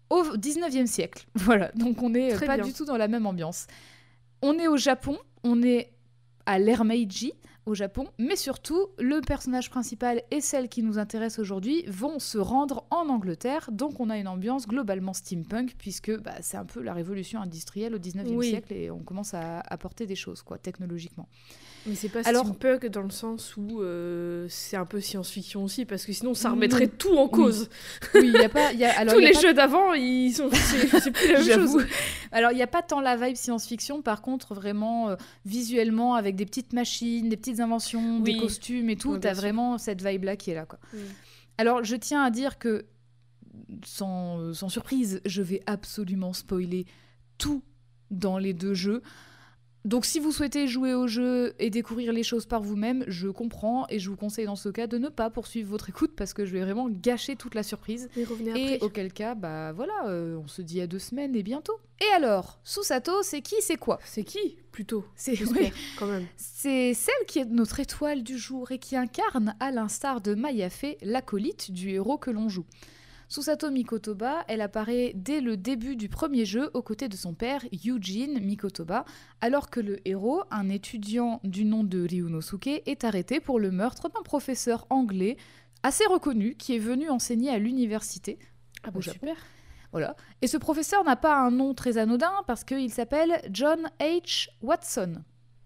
au 0.10 0.24
19e 0.36 0.88
siècle. 0.88 1.26
Voilà, 1.36 1.72
donc 1.76 2.02
on 2.02 2.10
n'est 2.10 2.34
euh, 2.34 2.40
pas 2.40 2.56
bien. 2.58 2.66
du 2.66 2.74
tout 2.74 2.86
dans 2.86 2.98
la 2.98 3.08
même 3.08 3.26
ambiance. 3.28 3.68
On 4.42 4.58
est 4.58 4.68
au 4.68 4.78
Japon, 4.78 5.18
on 5.44 5.62
est 5.64 5.92
à 6.46 6.60
l'ère 6.60 6.84
Meiji 6.86 7.34
au 7.66 7.74
Japon, 7.74 8.08
mais 8.20 8.36
surtout 8.36 8.88
le 9.00 9.22
personnage 9.22 9.70
principal 9.70 10.22
et 10.32 10.40
celle 10.42 10.70
qui 10.70 10.84
nous 10.84 11.00
intéresse 11.00 11.40
aujourd'hui 11.40 11.84
vont 11.88 12.20
se 12.20 12.38
rendre 12.38 12.86
en 12.92 13.10
Angleterre, 13.10 13.70
donc 13.72 14.00
on 14.00 14.10
a 14.10 14.18
une 14.18 14.28
ambiance 14.28 14.68
globalement 14.68 15.14
steampunk 15.14 15.74
puisque 15.78 16.16
bah, 16.22 16.36
c'est 16.42 16.58
un 16.58 16.66
peu 16.66 16.82
la 16.82 16.94
révolution 16.94 17.42
industrielle 17.42 17.96
au 17.96 18.00
19e 18.00 18.36
Oui. 18.36 18.50
siècle 18.50 18.74
et 18.74 18.92
on 18.92 19.00
commence 19.00 19.34
à 19.34 19.60
apporter 19.62 20.06
des 20.06 20.16
choses 20.16 20.42
quoi 20.44 20.58
technologiquement. 20.58 21.28
Mais 21.88 21.94
c'est 21.96 22.10
pas 22.10 22.22
Alors- 22.26 22.46
steampunk 22.46 22.88
dans 22.88 23.04
le 23.04 23.12
sens 23.12 23.56
où 23.58 23.82
euh, 23.82 24.48
c'est 24.50 24.76
un 24.76 24.86
peu 24.86 25.00
science-fiction 25.00 25.64
aussi, 25.64 25.86
parce 25.86 26.04
que 26.06 26.14
sinon 26.14 26.34
ça 26.34 26.50
Non. 26.50 26.56
remettrait 26.56 26.88
tout 26.88 27.16
en 27.16 27.28
cause. 27.28 27.70
Oui, 28.16 28.32
il 28.34 28.42
y 28.42 28.44
a 28.44 28.50
pas 28.50 28.74
il 28.74 28.80
y 28.80 28.86
a 28.86 28.92
alors 29.00 29.14
Tous 29.14 29.20
il 29.20 29.24
y 29.24 29.28
a 29.28 29.30
les 29.30 29.36
pas- 29.36 29.42
jeux 29.42 29.54
d'avant, 29.54 29.94
ils 29.94 30.32
sont. 30.34 30.50
C'est 30.52 31.12
plus 31.12 31.32
la 31.32 31.40
même 31.42 31.60
chose. 31.60 31.86
Alors, 32.32 32.52
il 32.52 32.56
n'y 32.56 32.64
a 32.64 32.68
pas 32.68 32.82
tant 32.82 33.02
la 33.02 33.16
vibe 33.16 33.36
science-fiction, 33.36 34.02
par 34.02 34.22
contre, 34.24 34.56
vraiment 34.56 35.10
euh, 35.10 35.16
visuellement, 35.46 36.16
avec 36.16 36.36
des 36.36 36.46
petites 36.46 36.74
machines, 36.74 37.30
des 37.30 37.38
petites 37.38 37.55
inventions, 37.62 38.20
des 38.20 38.38
costumes 38.38 38.90
et 38.90 38.96
tout, 38.96 39.14
Oui, 39.14 39.20
t'as 39.20 39.34
vraiment 39.34 39.78
cette 39.78 40.06
vibe-là 40.06 40.36
qui 40.36 40.52
est 40.52 40.56
là. 40.56 40.66
Quoi. 40.66 40.80
Oui. 40.94 41.00
Alors, 41.58 41.84
je 41.84 41.96
tiens 41.96 42.24
à 42.24 42.32
dire 42.32 42.58
que, 42.58 42.86
sans, 43.86 44.54
sans 44.54 44.70
surprise, 44.70 45.22
je 45.26 45.42
vais 45.42 45.62
absolument 45.66 46.34
spoiler 46.34 46.86
tout 47.38 47.64
dans 48.12 48.38
les 48.38 48.54
deux 48.54 48.74
jeux. 48.74 49.02
Donc, 49.86 50.06
si 50.06 50.20
vous 50.20 50.32
souhaitez 50.32 50.68
jouer 50.68 50.96
au 50.96 51.06
jeu 51.06 51.54
et 51.60 51.70
découvrir 51.70 52.12
les 52.12 52.24
choses 52.24 52.48
par 52.48 52.64
vous-même, 52.64 53.04
je 53.08 53.28
comprends 53.28 53.86
et 53.90 54.00
je 54.00 54.10
vous 54.10 54.16
conseille 54.16 54.48
dans 54.48 54.56
ce 54.56 54.70
cas 54.70 54.88
de 54.88 54.98
ne 54.98 55.10
pas 55.10 55.30
poursuivre 55.30 55.70
votre 55.70 55.90
écoute 55.90 56.14
parce 56.18 56.34
que 56.34 56.44
je 56.44 56.52
vais 56.54 56.62
vraiment 56.62 56.90
gâcher 56.90 57.36
toute 57.36 57.54
la 57.54 57.62
surprise. 57.62 58.10
Et 58.18 58.24
après. 58.74 58.80
auquel 58.82 59.14
cas, 59.14 59.36
bah 59.36 59.74
voilà, 59.74 59.94
euh, 60.08 60.38
on 60.44 60.48
se 60.48 60.64
dit 60.64 60.82
à 60.82 60.88
deux 60.88 60.98
semaines 60.98 61.36
et 61.36 61.44
bientôt. 61.44 61.78
Et 62.02 62.16
alors, 62.16 62.60
Susato, 62.64 63.22
c'est 63.22 63.42
qui, 63.42 63.56
c'est 63.62 63.78
quoi? 63.78 64.00
C'est 64.04 64.24
qui, 64.24 64.58
plutôt? 64.72 65.06
C'est 65.16 65.36
quand 66.00 66.08
même? 66.08 66.26
c'est 66.36 66.96
celle 66.96 67.14
qui 67.28 67.38
est 67.38 67.46
notre 67.46 67.80
étoile 67.80 68.24
du 68.24 68.40
jour 68.40 68.72
et 68.72 68.80
qui 68.80 68.96
incarne, 68.96 69.56
à 69.60 69.70
l'instar 69.70 70.20
de 70.20 70.34
Mayafe, 70.34 70.86
l'acolyte 71.04 71.72
du 71.72 71.92
héros 71.92 72.18
que 72.18 72.32
l'on 72.32 72.50
joue. 72.50 72.66
Susato 73.28 73.72
Mikotoba, 73.72 74.46
elle 74.48 74.62
apparaît 74.62 75.12
dès 75.16 75.42
le 75.42 75.58
début 75.58 75.96
du 75.96 76.10
premier 76.10 76.46
jeu 76.46 76.70
aux 76.74 76.82
côtés 76.82 77.08
de 77.08 77.16
son 77.16 77.34
père 77.34 77.64
Eugene 77.74 78.40
Mikotoba, 78.40 79.06
alors 79.42 79.70
que 79.70 79.80
le 79.80 80.08
héros, 80.08 80.44
un 80.52 80.70
étudiant 80.70 81.40
du 81.44 81.66
nom 81.66 81.84
de 81.84 82.08
Ryunosuke, 82.08 82.82
est 82.86 83.04
arrêté 83.04 83.40
pour 83.40 83.60
le 83.60 83.72
meurtre 83.72 84.10
d'un 84.10 84.22
professeur 84.22 84.86
anglais 84.90 85.38
assez 85.84 86.06
reconnu 86.06 86.56
qui 86.56 86.76
est 86.76 86.80
venu 86.80 87.10
enseigner 87.10 87.50
à 87.50 87.58
l'université. 87.58 88.40
Ah 88.84 88.92
bah, 88.92 89.00
Japon. 89.02 89.20
super. 89.20 89.36
Voilà. 89.92 90.16
Et 90.42 90.48
ce 90.48 90.58
professeur 90.58 91.04
n'a 91.04 91.16
pas 91.16 91.36
un 91.38 91.52
nom 91.52 91.74
très 91.74 91.98
anodin 91.98 92.34
parce 92.48 92.64
qu'il 92.64 92.92
s'appelle 92.92 93.42
John 93.50 93.90
H. 94.00 94.50
Watson. 94.62 95.24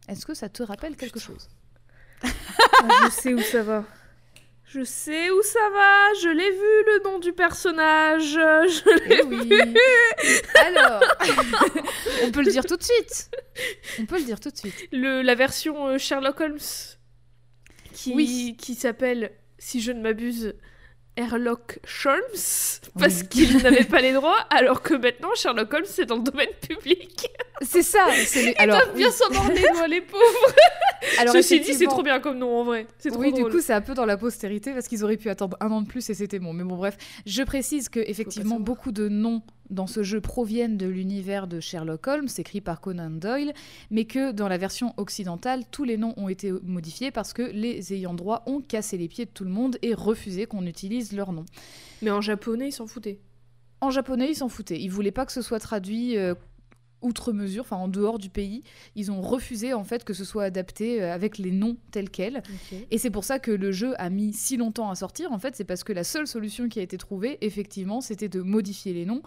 Est-ce 0.08 0.26
que 0.26 0.34
ça 0.34 0.50
te 0.50 0.64
rappelle 0.64 0.96
quelque 0.96 1.20
chose? 1.20 1.50
Ah, 2.82 3.06
je 3.06 3.10
sais 3.10 3.34
où 3.34 3.40
ça 3.40 3.62
va. 3.62 3.84
Je 4.72 4.84
sais 4.84 5.32
où 5.32 5.42
ça 5.42 5.70
va. 5.74 6.14
Je 6.22 6.30
l'ai 6.30 6.52
vu 6.52 6.58
le 6.60 7.04
nom 7.04 7.18
du 7.18 7.34
personnage. 7.34 8.22
Je 8.34 9.00
l'ai 9.08 9.20
Eh 9.20 9.24
oui. 9.26 9.50
Alors, 10.66 11.02
on 12.24 12.30
peut 12.32 12.44
le 12.44 12.52
dire 12.52 12.64
tout 12.66 12.78
de 12.78 12.84
suite. 12.84 13.32
On 14.00 14.06
peut 14.06 14.20
le 14.20 14.26
dire 14.26 14.40
tout 14.40 14.52
de 14.52 14.58
suite. 14.58 14.76
le, 14.92 15.24
la 15.24 15.34
version 15.34 15.88
euh, 15.88 15.98
Sherlock 15.98 16.40
Holmes 16.40 16.60
qui, 17.94 18.14
Oui. 18.14 18.56
qui 18.60 18.76
s'appelle, 18.76 19.32
si 19.58 19.82
je 19.82 19.92
ne 19.92 20.02
m'abuse, 20.02 20.54
Sherlock 21.18 21.80
Holmes, 22.06 22.22
parce 22.98 23.22
Oui. 23.22 23.28
qu'il 23.30 23.58
n'avait 23.64 23.84
pas 23.86 24.02
les 24.02 24.14
droits, 24.14 24.40
alors 24.52 24.82
que 24.84 24.94
maintenant 24.94 25.34
Sherlock 25.36 25.74
Holmes 25.74 25.86
c'est 25.86 26.06
dans 26.06 26.18
le 26.18 26.24
domaine 26.24 26.54
public. 26.66 27.28
C'est 27.62 27.84
ça. 27.84 28.08
c'est 28.26 28.42
les- 28.44 28.52
Ils 28.52 28.62
Alors, 28.62 28.78
doivent 28.82 28.96
bien 28.96 29.08
oui. 29.08 29.14
s'en 29.14 29.34
mordre 29.34 29.88
les 29.90 30.02
pauvres. 30.02 30.56
Alors, 31.20 31.34
Ceci 31.34 31.60
dit, 31.60 31.66
c'est 31.66 31.72
effectivement- 31.72 31.92
trop 31.94 32.04
bien 32.04 32.20
comme 32.20 32.38
nom 32.38 32.60
en 32.60 32.64
vrai. 32.64 32.88
C'est 32.98 33.10
trop 33.10 33.20
Oui, 33.22 33.32
du 33.34 33.44
coup, 33.46 33.60
c'est 33.62 33.74
un 33.74 33.82
peu 33.82 33.94
dans 33.94 34.06
la 34.06 34.18
postérité 34.18 34.74
parce 34.74 34.88
qu'ils 34.88 35.04
auraient 35.04 35.18
pu 35.18 35.30
attendre 35.30 35.58
un 35.60 35.70
an 35.72 35.82
de 35.82 35.88
plus 35.88 36.10
et 36.10 36.14
c'était 36.14 36.40
bon. 36.40 36.54
Mais 36.54 36.64
bon, 36.64 36.76
bref, 36.78 36.98
je 37.26 37.44
précise 37.44 37.90
que 37.90 38.00
effectivement 38.00 38.60
beaucoup 38.60 38.92
de 38.92 39.08
noms 39.10 39.42
dans 39.70 39.88
ce 39.88 40.02
jeu 40.04 40.20
proviennent 40.20 40.78
de 40.78 40.88
l'univers 40.88 41.48
de 41.48 41.60
Sherlock 41.60 42.08
Holmes, 42.08 42.28
écrit 42.38 42.60
par 42.62 42.82
Conan 42.82 43.12
Doyle, 43.12 43.54
mais 43.92 44.06
que 44.06 44.32
dans 44.32 44.48
la 44.48 44.58
version 44.58 44.94
occidentale, 44.98 45.64
tous 45.70 45.84
les 45.84 45.98
noms 45.98 46.14
ont 46.18 46.28
été 46.28 46.52
modifiés 46.64 47.12
parce 47.12 47.34
que 47.34 47.44
les 47.44 47.94
ayants 47.94 48.14
droit 48.16 48.44
ont 48.48 48.62
cassé 48.62 48.98
les 48.98 49.08
pieds 49.08 49.26
de 49.26 49.32
tout 49.32 49.44
le 49.44 49.52
monde 49.52 49.78
et 49.82 49.94
refusé 49.94 50.46
qu'on 50.48 50.66
utilise 50.66 51.12
leur 51.14 51.32
nom. 51.34 51.46
Mais 52.02 52.10
en 52.12 52.22
japonais, 52.22 52.70
ils 52.70 52.72
s'en 52.74 52.88
foutaient. 52.88 53.20
En 53.82 53.92
japonais, 53.92 54.30
ils 54.32 54.36
s'en 54.36 54.50
foutaient. 54.50 54.80
Ils 54.80 54.90
voulaient 54.90 55.12
pas 55.12 55.26
que 55.26 55.32
ce 55.32 55.42
soit 55.42 55.60
traduit 55.60 56.18
euh, 56.18 56.34
outre 57.02 57.34
mesure, 57.34 57.64
enfin 57.64 57.78
en 57.78 57.88
dehors 57.88 58.18
du 58.18 58.30
pays. 58.30 58.64
Ils 58.96 59.12
ont 59.12 59.22
refusé 59.22 59.74
en 59.74 59.84
fait 59.84 60.04
que 60.04 60.14
ce 60.14 60.24
soit 60.24 60.44
adapté 60.44 61.02
euh, 61.02 61.14
avec 61.14 61.38
les 61.38 61.52
noms 61.52 61.78
tels 61.92 62.10
quels. 62.10 62.44
Et 62.92 62.98
c'est 62.98 63.10
pour 63.10 63.24
ça 63.24 63.40
que 63.40 63.52
le 63.52 63.72
jeu 63.72 63.94
a 63.98 64.10
mis 64.10 64.34
si 64.34 64.58
longtemps 64.58 64.90
à 64.90 64.96
sortir. 64.96 65.32
En 65.32 65.40
fait, 65.40 65.56
c'est 65.56 65.64
parce 65.64 65.84
que 65.84 65.94
la 65.94 66.04
seule 66.04 66.28
solution 66.28 66.68
qui 66.68 66.80
a 66.80 66.82
été 66.82 66.98
trouvée, 66.98 67.38
effectivement, 67.42 68.02
c'était 68.02 68.30
de 68.30 68.42
modifier 68.42 68.94
les 68.94 69.06
noms. 69.06 69.22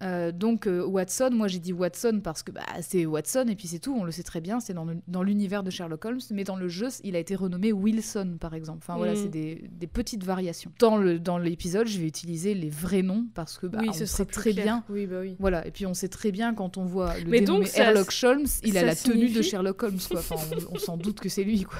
Euh, 0.00 0.30
donc 0.30 0.66
euh, 0.68 0.84
Watson, 0.84 1.30
moi 1.32 1.48
j'ai 1.48 1.58
dit 1.58 1.72
Watson 1.72 2.20
parce 2.22 2.44
que 2.44 2.52
bah, 2.52 2.62
c'est 2.82 3.04
Watson 3.04 3.46
et 3.48 3.56
puis 3.56 3.66
c'est 3.66 3.80
tout, 3.80 3.96
on 3.98 4.04
le 4.04 4.12
sait 4.12 4.22
très 4.22 4.40
bien, 4.40 4.60
c'est 4.60 4.72
dans, 4.74 5.22
l'univers 5.24 5.64
de 5.64 5.70
Sherlock 5.70 6.04
Holmes, 6.04 6.20
mais 6.30 6.44
dans 6.44 6.54
le 6.54 6.68
jeu, 6.68 6.86
il 7.02 7.16
a 7.16 7.18
été 7.18 7.34
renommé 7.34 7.72
Wilson 7.72 8.36
par 8.40 8.54
exemple. 8.54 8.78
Enfin 8.82 8.96
voilà, 8.96 9.14
Mm. 9.14 9.16
c'est 9.16 9.28
des, 9.28 9.64
des 9.72 9.86
petites 9.88 10.22
variations. 10.22 10.70
Dans, 10.78 11.38
l'épisode, 11.38 11.86
je 11.88 11.98
vais 11.98 12.06
utiliser 12.06 12.54
les 12.54 12.70
vrais 12.70 13.02
noms 13.02 13.26
parce 13.34 13.58
que 13.58 13.66
bah, 13.66 13.78
oui, 13.82 13.88
on 13.88 13.92
ce 13.92 14.06
sait 14.06 14.24
très 14.24 14.52
clair. 14.52 14.64
bien 14.64 14.84
Oui, 14.88 15.06
bah 15.06 15.16
oui. 15.20 15.34
voilà, 15.40 15.66
et 15.66 15.70
puis 15.72 15.84
on 15.86 15.94
sait 15.94 16.08
très 16.08 16.30
bien 16.30 16.54
quand 16.54 16.76
on 16.76 16.84
voit 16.84 17.18
le 17.18 17.26
Mais 17.28 17.40
donc, 17.40 17.66
ça- 17.66 17.84
Sherlock 17.84 18.12
Holmes, 18.22 18.46
il 18.62 18.78
a 18.78 18.82
la 18.84 18.94
tenue 18.94 19.30
de 19.30 19.42
Sherlock 19.42 19.82
Holmes, 19.82 19.98
quoi. 20.08 20.20
Enfin, 20.20 20.36
on, 20.70 20.76
on 20.76 20.78
s'en 20.78 20.96
doute 20.96 21.18
que 21.20 21.28
c'est 21.28 21.44
lui, 21.44 21.64
quoi. 21.64 21.78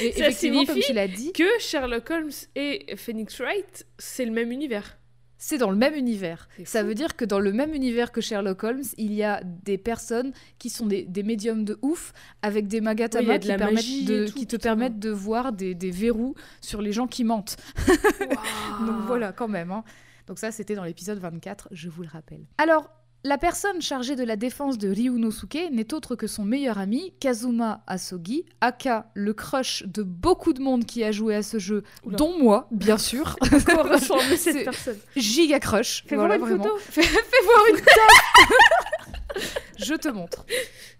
Et 0.00 0.12
Ça 0.12 0.28
effectivement, 0.28 0.58
comme 0.64 0.74
signifie 0.74 0.88
tu 0.90 0.94
l'as 0.94 1.08
dit, 1.08 1.32
Que 1.32 1.44
Sherlock 1.58 2.08
Holmes 2.10 2.30
et 2.54 2.94
Phoenix 2.96 3.38
Wright, 3.40 3.86
c'est 3.98 4.24
le 4.24 4.30
même 4.32 4.52
univers. 4.52 4.96
C'est 5.44 5.58
dans 5.58 5.72
le 5.72 5.76
même 5.76 5.94
univers. 5.96 6.48
Ça 6.64 6.84
veut 6.84 6.94
dire 6.94 7.16
que 7.16 7.24
dans 7.24 7.40
le 7.40 7.52
même 7.52 7.74
univers 7.74 8.12
que 8.12 8.20
Sherlock 8.20 8.62
Holmes, 8.62 8.84
il 8.96 9.12
y 9.12 9.24
a 9.24 9.42
des 9.42 9.76
personnes 9.76 10.32
qui 10.60 10.70
sont 10.70 10.86
des, 10.86 11.02
des 11.02 11.24
médiums 11.24 11.64
de 11.64 11.80
ouf, 11.82 12.12
avec 12.42 12.68
des 12.68 12.78
Oui, 12.78 12.84
magatama 12.84 13.34
a 13.34 13.38
de 13.38 13.42
qui, 13.42 13.48
la 13.48 13.56
permettent 13.58 13.74
magie 13.74 14.04
de, 14.04 14.22
et 14.22 14.26
tout, 14.28 14.34
qui 14.38 14.46
te 14.46 14.54
permettent 14.54 15.00
de 15.00 15.10
voir 15.10 15.52
des, 15.52 15.74
des 15.74 15.90
verrous 15.90 16.36
sur 16.60 16.80
les 16.80 16.92
gens 16.92 17.08
qui 17.08 17.24
mentent. 17.24 17.56
Donc 18.86 19.00
voilà, 19.08 19.32
quand 19.32 19.48
même. 19.48 19.72
hein. 19.72 19.82
Donc 20.28 20.38
ça, 20.38 20.52
c'était 20.52 20.76
dans 20.76 20.84
l'épisode 20.84 21.18
24, 21.18 21.70
je 21.72 21.88
vous 21.88 22.02
le 22.02 22.08
rappelle. 22.08 22.46
Alors, 22.58 22.88
la 23.24 23.38
personne 23.38 23.80
chargée 23.80 24.16
de 24.16 24.24
la 24.24 24.36
défense 24.36 24.78
de 24.78 24.88
Ryunosuke 24.88 25.70
n'est 25.70 25.94
autre 25.94 26.16
que 26.16 26.26
son 26.26 26.44
meilleur 26.44 26.78
ami, 26.78 27.14
Kazuma 27.20 27.84
Asogi, 27.86 28.44
aka 28.60 29.10
le 29.14 29.32
crush 29.32 29.84
de 29.86 30.02
beaucoup 30.02 30.52
de 30.52 30.60
monde 30.60 30.84
qui 30.84 31.04
a 31.04 31.12
joué 31.12 31.36
à 31.36 31.42
ce 31.42 31.58
jeu, 31.58 31.84
Oula. 32.04 32.16
dont 32.16 32.36
moi, 32.38 32.66
bien 32.72 32.98
sûr. 32.98 33.36
Quoi 33.64 33.82
ressemble 33.84 34.36
cette 34.36 34.64
personne 34.64 34.98
Giga 35.14 35.60
crush. 35.60 36.04
Fais 36.06 36.16
Voilà, 36.16 36.36
voir 36.36 36.50
une 36.50 36.62
photo. 36.62 36.76
Fais, 36.78 37.02
fais 37.02 37.44
voir 37.44 37.64
une 37.70 37.80
tasse 37.80 39.54
Je 39.76 39.94
te 39.94 40.08
montre. 40.08 40.44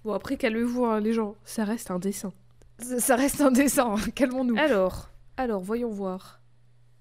Bon, 0.05 0.13
après, 0.13 0.37
calmez-vous, 0.37 0.85
hein, 0.85 1.01
les 1.01 1.13
gens. 1.13 1.35
Ça 1.45 1.65
reste 1.65 1.91
un 1.91 1.99
dessin. 1.99 2.33
Ça, 2.79 3.01
ça 3.01 3.17
reste 3.17 3.41
indécent, 3.41 3.97
hein. 3.97 4.11
calmons-nous. 4.15 4.57
Alors, 4.59 5.11
alors, 5.37 5.61
voyons 5.61 5.91
voir. 5.91 6.41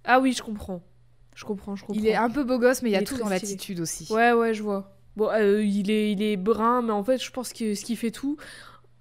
Ah 0.04 0.20
oui, 0.20 0.34
je 0.34 0.42
comprends. 0.42 0.82
Je 1.36 1.46
comprends, 1.46 1.76
je 1.76 1.86
comprends. 1.86 2.02
Il 2.02 2.08
est 2.08 2.16
un 2.16 2.30
peu 2.30 2.44
beau 2.44 2.58
gosse, 2.60 2.82
mais 2.82 2.90
il 2.90 2.94
y 2.94 2.98
a 2.98 3.04
tout 3.04 3.18
dans 3.18 3.30
l'attitude 3.30 3.80
aussi. 3.80 4.08
Ouais, 4.12 4.34
ouais, 4.34 4.54
je 4.54 4.64
vois. 4.64 4.98
Bon, 5.18 5.30
euh, 5.30 5.64
il, 5.64 5.92
est, 5.92 6.12
il 6.14 6.22
est 6.22 6.38
brun, 6.38 6.82
mais 6.82 6.94
en 6.94 7.04
fait, 7.04 7.22
je 7.22 7.32
pense 7.32 7.52
que 7.54 7.76
ce 7.76 7.84
qui 7.84 7.96
fait 7.96 8.12
tout, 8.12 8.38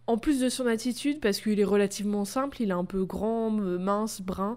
en 0.07 0.19
plus 0.19 0.41
de 0.41 0.49
son 0.49 0.67
attitude, 0.67 1.21
parce 1.21 1.41
qu'il 1.41 1.61
est 1.61 1.65
relativement 1.65 2.25
simple, 2.25 2.61
il 2.63 2.71
est 2.71 2.75
un 2.75 2.85
peu 2.85 3.05
grand, 3.05 3.57
euh, 3.61 3.79
mince, 3.79 4.21
brun, 4.21 4.57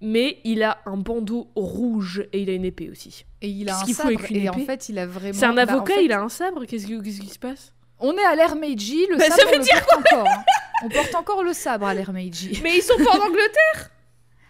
mais 0.00 0.38
il 0.44 0.62
a 0.62 0.78
un 0.86 0.96
bandeau 0.96 1.50
rouge 1.54 2.26
et 2.32 2.40
il 2.42 2.50
a 2.50 2.54
une 2.54 2.64
épée 2.64 2.88
aussi. 2.90 3.26
Et 3.42 3.48
il 3.48 3.68
a 3.68 3.78
un 3.78 3.84
sabre, 3.84 4.10
et 4.30 4.48
en 4.48 4.54
fait, 4.54 4.88
il 4.88 4.98
a 4.98 5.06
vraiment... 5.06 5.34
C'est 5.34 5.44
un 5.44 5.52
bah, 5.54 5.64
en 5.64 5.68
avocat, 5.68 5.94
fait, 5.94 6.04
il 6.06 6.12
a 6.12 6.22
un 6.22 6.30
sabre, 6.30 6.64
qu'est-ce 6.64 6.86
qui, 6.86 7.28
se 7.28 7.38
passe? 7.38 7.72
On 7.98 8.14
est 8.16 8.24
à 8.24 8.34
l'ère 8.34 8.56
Meiji, 8.56 9.06
le 9.10 9.16
Bah, 9.16 9.24
sabre 9.24 9.36
ça 9.38 9.46
veut 9.46 9.56
on 9.56 9.60
le 9.60 9.66
porte 9.68 10.12
encore. 10.12 10.26
hein. 10.28 10.44
On 10.84 10.88
porte 10.88 11.14
encore 11.14 11.42
le 11.42 11.52
sabre 11.52 11.86
à 11.86 11.94
l'ère 11.94 12.12
Meiji. 12.12 12.60
Mais 12.62 12.76
ils 12.76 12.82
sont 12.82 12.96
pas 12.96 13.18
en 13.18 13.22
Angleterre? 13.26 13.90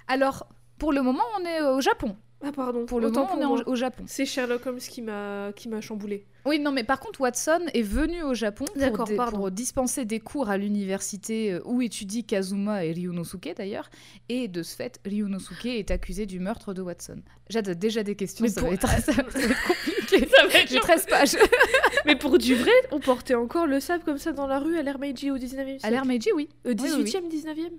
Alors, 0.08 0.46
pour 0.78 0.92
le 0.92 1.02
moment, 1.02 1.22
on 1.40 1.44
est 1.44 1.62
au 1.62 1.80
Japon. 1.80 2.16
Ah 2.44 2.52
pardon, 2.52 2.84
Pour 2.84 3.00
le 3.00 3.06
autant 3.08 3.26
moment, 3.34 3.52
on 3.52 3.58
est 3.60 3.64
au 3.66 3.74
Japon. 3.76 4.04
C'est 4.06 4.26
Sherlock 4.26 4.66
Holmes 4.66 4.78
qui 4.78 5.00
m'a 5.00 5.52
qui 5.56 5.68
m'a 5.70 5.80
chamboulé. 5.80 6.26
Oui, 6.44 6.58
non, 6.60 6.70
mais 6.70 6.84
par 6.84 7.00
contre, 7.00 7.20
Watson 7.22 7.60
est 7.72 7.82
venu 7.82 8.22
au 8.22 8.34
Japon 8.34 8.66
pour, 8.94 9.48
des- 9.50 9.54
dispenser 9.54 10.04
des 10.04 10.20
cours 10.20 10.48
à 10.50 10.58
l'université 10.58 11.54
euh, 11.54 11.60
où 11.64 11.80
étudient 11.82 12.22
Kazuma 12.22 12.84
et 12.84 12.92
Ryunosuke 12.92 13.54
d'ailleurs. 13.56 13.88
Et 14.28 14.48
de 14.48 14.62
ce 14.62 14.76
fait, 14.76 15.00
Ryunosuke 15.06 15.64
est 15.66 15.90
accusé 15.90 16.26
du 16.26 16.38
meurtre 16.38 16.74
de 16.74 16.82
Watson. 16.82 17.20
J'ai 17.48 17.62
déjà 17.62 18.02
des 18.02 18.14
questions, 18.14 18.44
Mais 18.44 18.50
ça, 18.50 18.60
pour- 18.60 18.68
va 18.68 18.74
être, 18.74 18.86
ça 19.02 19.12
va 19.12 19.22
être 19.22 19.66
compliqué. 19.66 20.28
Ça 20.28 20.46
va 20.46 20.58
être 20.60 20.68
J'ai 20.70 20.78
13 20.80 21.06
pages. 21.06 21.36
Mais 22.04 22.16
pour 22.16 22.36
du 22.38 22.54
vrai, 22.54 22.70
on 22.92 23.00
portait 23.00 23.34
encore 23.34 23.66
le 23.66 23.80
sabre 23.80 24.04
comme 24.04 24.18
ça 24.18 24.32
dans 24.32 24.46
la 24.46 24.58
rue 24.60 24.78
à 24.78 24.82
l'ère 24.82 24.98
Meiji 24.98 25.30
au 25.30 25.38
19e 25.38 25.40
siècle 25.66 25.86
À 25.86 25.90
l'ère 25.90 26.04
Meiji, 26.04 26.30
oui. 26.36 26.48
Euh, 26.66 26.74
Oui, 26.78 26.90
oui, 26.98 27.04
18e, 27.04 27.28
19e 27.28 27.70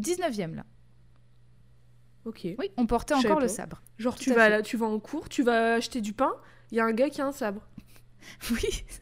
19e, 0.00 0.56
là. 0.56 0.64
Ok. 2.24 2.40
Oui, 2.58 2.70
on 2.76 2.86
portait 2.86 3.14
encore 3.14 3.40
le 3.40 3.48
sabre. 3.48 3.82
Genre, 3.98 4.14
Tout 4.16 4.24
tu 4.24 4.32
vas, 4.32 4.48
là, 4.48 4.62
tu 4.62 4.76
vas 4.76 4.86
en 4.86 4.98
cours, 4.98 5.28
tu 5.28 5.42
vas 5.42 5.74
acheter 5.74 6.00
du 6.00 6.12
pain, 6.12 6.32
il 6.70 6.76
y 6.78 6.80
a 6.80 6.84
un 6.84 6.92
gars 6.92 7.10
qui 7.10 7.20
a 7.20 7.26
un 7.26 7.32
sabre. 7.32 7.60
Oui. 8.50 8.58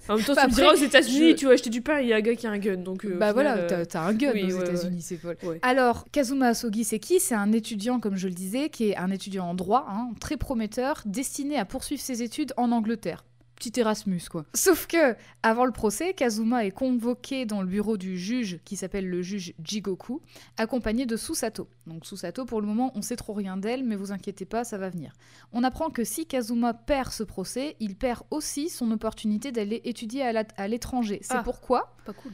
En 0.08 0.16
même 0.16 0.24
temps, 0.24 0.34
Bah, 0.34 0.42
tu 0.46 0.50
me 0.50 0.54
diras 0.56 0.68
aux 0.70 0.72
après, 0.72 0.84
États-Unis, 0.84 1.30
je- 1.30 1.36
tu 1.36 1.46
vas 1.46 1.52
acheter 1.52 1.70
du 1.70 1.80
pain, 1.80 2.00
il 2.00 2.08
y 2.08 2.12
a 2.12 2.16
un 2.16 2.20
gars 2.20 2.34
qui 2.34 2.44
a 2.48 2.50
un 2.50 2.58
gun. 2.58 2.78
Donc, 2.78 3.04
euh, 3.04 3.10
bah 3.10 3.28
final, 3.30 3.32
voilà, 3.34 3.56
euh, 3.56 3.84
t'as- 3.84 4.02
un 4.02 4.12
gun 4.14 4.32
oui, 4.34 4.42
aux 4.42 4.46
ouais, 4.46 4.52
ouais. 4.54 4.62
États-Unis, 4.70 5.00
c'est 5.00 5.16
folle. 5.16 5.36
ouais. 5.44 5.60
Alors, 5.62 6.06
Kazuma 6.10 6.48
Asogi, 6.48 6.82
c'est 6.82 6.98
qui? 6.98 7.20
C'est 7.20 7.36
un 7.36 7.52
étudiant, 7.52 8.00
comme 8.00 8.16
je 8.16 8.26
le 8.26 8.34
disais, 8.34 8.68
qui 8.68 8.88
est 8.90 8.96
un 8.96 9.12
étudiant 9.12 9.46
en 9.46 9.54
droit, 9.54 9.86
hein, 9.88 10.10
très 10.20 10.36
prometteur, 10.36 11.02
destiné 11.06 11.56
à 11.56 11.64
poursuivre 11.64 12.02
ses 12.02 12.22
études 12.24 12.52
en 12.56 12.72
Angleterre. 12.72 13.24
Petit 13.62 13.78
Erasmus, 13.78 14.22
quoi. 14.28 14.44
Sauf 14.54 14.88
que, 14.88 15.14
avant 15.44 15.64
le 15.64 15.70
procès, 15.70 16.14
Kazuma 16.14 16.64
est 16.66 16.72
convoqué 16.72 17.46
dans 17.46 17.60
le 17.60 17.68
bureau 17.68 17.96
du 17.96 18.18
juge, 18.18 18.58
qui 18.64 18.74
s'appelle 18.74 19.08
le 19.08 19.22
juge 19.22 19.54
Jigoku, 19.62 20.20
accompagné 20.56 21.06
de 21.06 21.16
Susato. 21.16 21.68
Donc 21.86 22.04
Susato, 22.04 22.44
pour 22.44 22.60
le 22.60 22.66
moment, 22.66 22.90
on 22.96 23.02
sait 23.02 23.14
trop 23.14 23.34
rien 23.34 23.56
d'elle, 23.56 23.84
mais 23.84 23.94
vous 23.94 24.10
inquiétez 24.10 24.46
pas, 24.46 24.64
ça 24.64 24.78
va 24.78 24.88
venir. 24.90 25.12
On 25.52 25.62
apprend 25.62 25.90
que 25.90 26.02
si 26.02 26.26
Kazuma 26.26 26.74
perd 26.74 27.12
ce 27.12 27.22
procès, 27.22 27.76
il 27.78 27.94
perd 27.94 28.22
aussi 28.32 28.68
son 28.68 28.90
opportunité 28.90 29.52
d'aller 29.52 29.80
étudier 29.84 30.22
à 30.24 30.66
l'étranger. 30.66 31.20
C'est 31.22 31.34
Ah. 31.36 31.42
pourquoi 31.44 31.94
Pas 32.04 32.12
cool. 32.14 32.32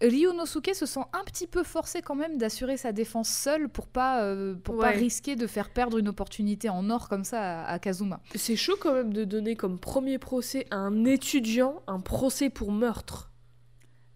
Ryunosuke 0.00 0.74
se 0.74 0.86
sent 0.86 1.00
un 1.12 1.24
petit 1.24 1.46
peu 1.46 1.62
forcé 1.62 2.02
quand 2.02 2.14
même 2.14 2.36
d'assurer 2.36 2.76
sa 2.76 2.92
défense 2.92 3.28
seul 3.28 3.68
pour 3.68 3.86
pas 3.86 4.22
euh, 4.22 4.54
pour 4.54 4.78
pas 4.78 4.90
risquer 4.90 5.36
de 5.36 5.46
faire 5.46 5.70
perdre 5.70 5.98
une 5.98 6.08
opportunité 6.08 6.68
en 6.68 6.90
or 6.90 7.08
comme 7.08 7.24
ça 7.24 7.62
à, 7.62 7.72
à 7.72 7.78
Kazuma. 7.78 8.20
C'est 8.34 8.56
chaud 8.56 8.76
quand 8.80 8.92
même 8.92 9.12
de 9.12 9.24
donner 9.24 9.56
comme 9.56 9.78
premier 9.78 10.18
procès 10.18 10.66
à 10.70 10.76
un 10.76 11.04
étudiant 11.04 11.82
un 11.86 12.00
procès 12.00 12.50
pour 12.50 12.72
meurtre. 12.72 13.30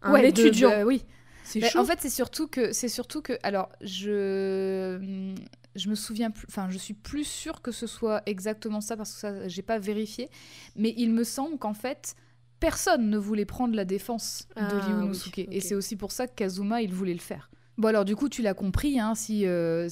Un 0.03 0.13
Ouais, 0.13 0.23
de- 0.23 0.27
étudiant. 0.27 0.71
bah 0.71 0.85
oui. 0.85 1.05
C'est 1.45 1.61
Mais 1.61 1.71
chaud. 1.71 1.79
en 1.79 1.85
fait, 1.85 1.99
c'est 2.01 2.11
surtout 2.11 2.47
que 2.49 2.73
c'est 2.73 2.89
surtout 2.89 3.23
que 3.23 3.39
alors 3.43 3.71
je 3.81 5.35
je 5.75 5.89
me 5.89 5.95
souviens 5.95 6.31
plus 6.31 6.47
enfin 6.51 6.69
je 6.71 6.77
suis 6.79 6.93
plus 6.95 7.25
sûre 7.25 7.63
que 7.63 7.73
ce 7.73 7.87
soit 7.87 8.23
exactement 8.27 8.81
ça 8.81 8.97
parce 8.97 9.13
que 9.15 9.19
ça 9.21 9.49
j'ai 9.49 9.63
pas 9.63 9.79
vérifié 9.79 10.29
mais 10.77 10.93
il 10.97 11.13
me 11.13 11.25
semble 11.25 11.57
qu'en 11.59 11.75
fait 11.75 12.17
personne 12.61 13.11
ne 13.11 13.19
voulait 13.19 13.45
prendre 13.45 13.75
la 13.75 13.85
défense 13.85 14.49
de 14.57 14.63
Ah, 14.63 14.81
Ryunosuke 14.81 15.35
oui, 15.39 15.49
et 15.51 15.61
c'est 15.61 15.75
aussi 15.75 15.97
pour 15.97 16.13
ça 16.13 16.27
que 16.27 16.35
Kazuma 16.35 16.83
il 16.83 16.93
voulait 16.93 17.13
le 17.15 17.19
faire. 17.21 17.51
Bon 17.79 17.87
alors 17.89 18.05
du 18.05 18.17
coup 18.17 18.29
tu 18.29 18.43
l'as 18.43 18.55
compris 18.55 18.99
hein, 18.99 19.15
si 19.15 19.47
euh, 19.47 19.89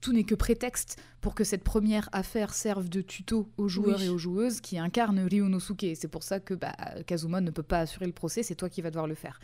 tout 0.00 0.12
n'est 0.14 0.24
que 0.24 0.34
prétexte 0.34 0.96
pour 1.20 1.34
que 1.34 1.44
cette 1.44 1.62
première 1.64 2.08
affaire 2.12 2.54
serve 2.54 2.88
de 2.88 3.02
tuto 3.02 3.50
aux 3.58 3.68
joueurs 3.68 3.98
Oui. 3.98 4.06
et 4.06 4.08
aux 4.08 4.16
joueuses 4.16 4.62
qui 4.62 4.78
incarnent 4.78 5.18
Ryunosuke 5.20 5.86
c'est 5.96 6.08
pour 6.08 6.22
ça 6.22 6.40
que 6.40 6.54
bah, 6.54 6.74
Kazuma 7.06 7.42
ne 7.42 7.50
peut 7.50 7.62
pas 7.62 7.80
assurer 7.80 8.06
le 8.06 8.12
procès 8.12 8.42
c'est 8.42 8.54
toi 8.54 8.70
qui 8.70 8.80
vas 8.80 8.90
devoir 8.90 9.06
le 9.06 9.14
faire. 9.14 9.38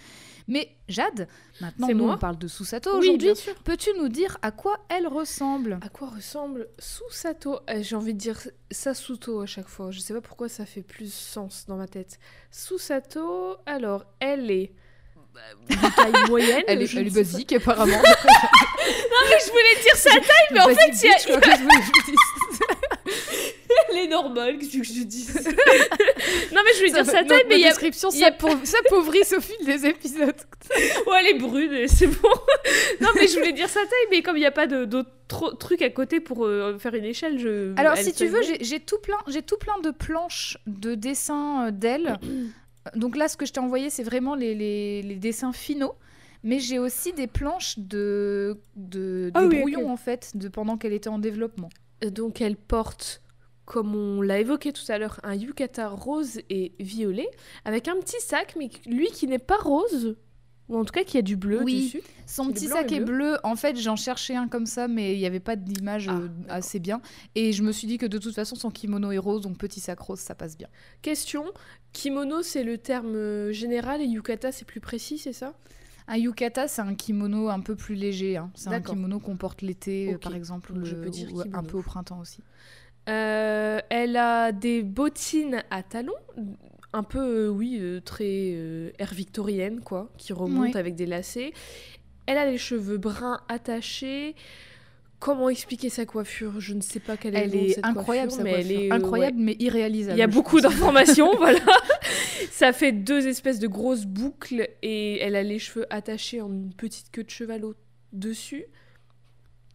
Mais 0.49 0.70
Jade, 0.88 1.28
maintenant 1.61 1.88
nous 1.94 2.08
on 2.08 2.16
parle 2.16 2.38
de 2.38 2.49
Susato 2.49 2.99
Oui, 2.99 3.11
aujourd'hui. 3.11 3.28
Peux-tu 3.64 3.90
nous 3.99 4.08
dire 4.08 4.38
à 4.40 4.52
quoi 4.52 4.78
elle 4.88 5.06
ressemble? 5.06 5.78
À 5.82 5.90
quoi 5.90 6.08
ressemble 6.08 6.68
Susato? 6.78 7.58
Euh, 7.68 7.82
J'ai 7.82 7.94
envie 7.96 8.14
de 8.14 8.18
dire 8.18 8.40
Sasuto 8.70 9.40
à 9.40 9.46
chaque 9.46 9.68
fois. 9.68 9.90
Je 9.90 10.00
sais 10.00 10.14
pas 10.14 10.22
pourquoi 10.22 10.49
ça 10.49 10.64
fait 10.64 10.82
plus 10.82 11.12
sens 11.12 11.66
dans 11.66 11.76
ma 11.76 11.88
tête. 11.88 12.18
Susato, 12.50 13.56
alors, 13.66 14.06
elle 14.20 14.50
est 14.50 14.72
taille 15.96 16.12
moyenne. 16.28 16.62
Elle 16.66 16.82
est, 16.82 16.94
elle 16.94 17.10
basique 17.10 17.52
apparemment. 17.52 17.98
pas. 18.02 18.16
Je 19.44 19.50
voulais 19.50 19.82
dire 19.82 19.96
sa 19.96 20.10
taille, 20.10 20.48
mais 20.52 20.60
en 20.60 20.68
fait, 20.68 20.90
il 21.02 21.08
y 21.08 21.12
a- 21.12 21.38
quoi, 21.38 21.54
elle 23.90 23.98
est 23.98 24.09
normale, 24.09 24.59
que 24.59 24.64
je 24.64 25.02
dise 25.04 25.35
Non, 26.52 26.61
mais 26.64 26.72
je 26.74 26.78
voulais 26.78 26.92
dire 26.92 27.07
sa 27.07 27.24
taille, 27.24 27.44
mais 27.48 27.57
il 27.57 27.61
y 27.62 27.64
a... 27.64 27.68
description 27.68 28.11
s'appauvrit 28.11 29.22
au 29.37 29.40
fil 29.40 29.64
des 29.66 29.87
épisodes. 29.87 30.35
Ouais, 31.07 31.18
elle 31.20 31.37
est 31.37 31.38
brune, 31.38 31.87
c'est 31.88 32.07
bon. 32.07 32.30
non, 33.00 33.09
mais 33.16 33.26
je 33.26 33.35
voulais 33.35 33.52
dire 33.52 33.68
sa 33.68 33.80
taille, 33.80 34.07
mais 34.11 34.22
comme 34.22 34.37
il 34.37 34.40
n'y 34.40 34.46
a 34.46 34.52
pas 34.52 34.66
d'autres 34.66 35.57
trucs 35.59 35.83
à 35.83 35.90
côté 35.90 36.20
pour 36.20 36.46
euh, 36.46 36.78
faire 36.78 36.94
une 36.94 37.04
échelle, 37.04 37.38
je... 37.38 37.78
Alors, 37.78 37.96
si 37.96 38.12
tu 38.14 38.26
veux, 38.26 38.40
j'ai 38.61 38.80
tout 38.80 38.98
plein, 38.98 39.18
tout 39.46 39.59
plein 39.59 39.78
de 39.83 39.90
planches 39.90 40.57
de 40.66 40.94
dessins 40.94 41.66
euh, 41.66 41.70
d'elle. 41.72 42.18
Donc 42.97 43.16
là, 43.16 43.29
ce 43.29 43.37
que 43.37 43.47
je 43.47 43.53
t'ai 43.53 43.61
envoyé, 43.61 43.90
c'est 43.90 44.03
vraiment 44.03 44.35
les, 44.35 44.55
les- 44.55 45.03
les 45.03 45.16
dessins 45.16 45.53
finaux. 45.53 45.95
Mais 46.45 46.59
j'ai 46.59 46.79
aussi 46.81 47.12
des 47.12 47.29
planches 47.29 47.79
de, 47.79 48.59
de 48.75 49.31
Ah 49.35 49.45
oui, 49.47 49.59
brouillons 49.61 49.90
en 49.90 49.97
fait, 49.97 50.37
de 50.37 50.49
pendant 50.49 50.77
qu'elle 50.77 50.92
était 50.92 51.09
en 51.09 51.18
développement. 51.21 51.68
Euh, 52.05 52.11
Donc 52.11 52.40
elle 52.40 52.57
porte, 52.57 53.23
comme 53.64 53.95
on 53.95 54.21
l'a 54.23 54.40
évoqué 54.40 54.73
tout 54.73 54.83
à 54.88 54.99
l'heure, 54.99 55.21
un 55.23 55.35
yukata 55.37 55.88
rose 55.88 56.40
et 56.51 56.73
violet, 56.81 57.31
avec 57.64 57.87
un 57.87 57.97
petit 58.01 58.21
sac, 58.21 58.55
mais 58.59 58.71
lui 58.87 59.07
qui 59.12 59.29
n'est 59.29 59.38
pas 59.38 59.57
rose, 59.59 60.16
ou 60.68 60.79
en 60.79 60.85
tout 60.85 60.92
cas 60.92 61.05
qui 61.05 61.18
a 61.18 61.22
du 61.22 61.37
bleu 61.37 61.62
Oui. 61.64 61.85
dessus. 61.85 62.03
Son 62.27 62.51
petit 62.51 62.66
blanc 62.66 62.77
sac 62.77 62.92
est 62.92 63.01
bleu. 63.01 63.05
bleu. 63.33 63.37
En 63.44 63.57
fait, 63.57 63.77
j'en 63.77 63.96
cherchais 63.96 64.35
un 64.37 64.48
comme 64.48 64.64
ça, 64.66 64.88
mais 64.88 65.14
il 65.14 65.18
n'y 65.18 65.27
avait 65.27 65.40
pas 65.40 65.57
d'image 65.57 66.07
Ah, 66.09 66.14
euh, 66.18 66.29
assez 66.48 66.79
bien. 66.79 67.01
Et 67.35 67.53
je 67.53 67.62
me 67.62 67.72
suis 67.72 67.87
dit 67.87 67.98
que 67.98 68.07
de 68.07 68.18
toute 68.18 68.35
façon, 68.35 68.55
son 68.57 68.70
kimono 68.70 69.11
est 69.12 69.18
rose, 69.18 69.42
donc 69.42 69.59
petit 69.59 69.81
sac 69.81 69.98
rose, 70.01 70.20
ça 70.20 70.35
passe 70.35 70.57
bien. 70.57 70.68
Question, 71.03 71.44
kimono 71.92 72.42
c'est 72.42 72.64
le 72.64 72.79
terme 72.79 73.14
euh, 73.14 73.53
général 73.53 74.01
et 74.01 74.07
yukata 74.07 74.51
c'est 74.53 74.64
plus 74.64 74.81
précis, 74.81 75.18
c'est 75.18 75.33
ça? 75.35 75.53
Un 76.09 76.16
yukata, 76.16 76.66
c'est 76.68 76.83
un 76.83 76.94
kimono 76.94 77.48
un 77.48 77.61
peu 77.61 77.77
plus 77.77 77.94
léger. 77.94 78.37
hein. 78.37 78.51
C'est 78.55 78.70
un 78.70 78.81
kimono 78.81 79.20
qu'on 79.20 79.37
porte 79.37 79.62
l'été, 79.62 80.14
euh, 80.14 80.18
par 80.18 80.35
exemple, 80.35 80.72
Donc 80.72 80.85
je 80.85 80.96
le- 80.96 81.03
peux 81.03 81.11
dire 81.11 81.29
ou 81.35 81.42
un 81.53 81.62
peu 81.62 81.77
au 81.79 81.83
printemps 81.83 82.18
aussi. 82.20 82.40
Euh, 83.09 83.81
Elle 83.90 84.16
a 84.16 84.53
des 84.53 84.83
bottines 84.83 85.62
à 85.70 85.83
talons, 85.83 86.12
un 86.92 87.02
peu, 87.02 87.46
euh, 87.46 87.48
oui, 87.48 87.78
euh, 87.81 88.00
très 88.00 88.52
euh, 88.55 88.90
air 88.98 89.14
victorienne, 89.14 89.81
quoi, 89.81 90.11
qui 90.18 90.33
remontent 90.33 90.72
Ouais. 90.72 90.76
avec 90.76 90.94
des 90.94 91.07
lacets. 91.07 91.52
Elle 92.26 92.38
a 92.38 92.44
les 92.50 92.59
cheveux 92.59 92.98
bruns 92.98 93.40
attachés. 93.48 94.35
Comment 95.18 95.48
expliquer 95.48 95.88
sa 95.88 96.05
coiffure? 96.05 96.61
Je 96.61 96.74
ne 96.74 96.81
sais 96.81 96.98
pas 97.00 97.16
quelle 97.16 97.37
est 97.37 97.40
Elle 97.44 97.55
est 97.55 97.68
cette 97.74 97.85
incroyable, 97.87 98.28
coiffure, 98.33 98.44
mais 98.44 98.61
elle 98.61 98.72
est 98.72 98.90
incroyable, 98.92 99.38
mais 99.38 99.57
irréalisable. 99.61 100.16
Il 100.16 100.20
y 100.20 100.24
a 100.24 100.26
beaucoup 100.26 100.61
d'informations, 100.61 101.35
voilà. 101.37 101.61
Ça 102.50 102.72
fait 102.72 102.92
deux 102.92 103.26
espèces 103.28 103.59
de 103.61 103.68
grosses 103.68 104.05
boucles 104.05 104.68
et 104.83 105.18
elle 105.20 105.37
a 105.37 105.42
les 105.44 105.59
cheveux 105.61 105.87
attachés 105.90 106.40
en 106.40 106.48
une 106.52 106.74
petite 106.74 107.11
queue 107.12 107.22
de 107.24 107.31
cheval 107.31 107.62
au-dessus. 107.64 108.64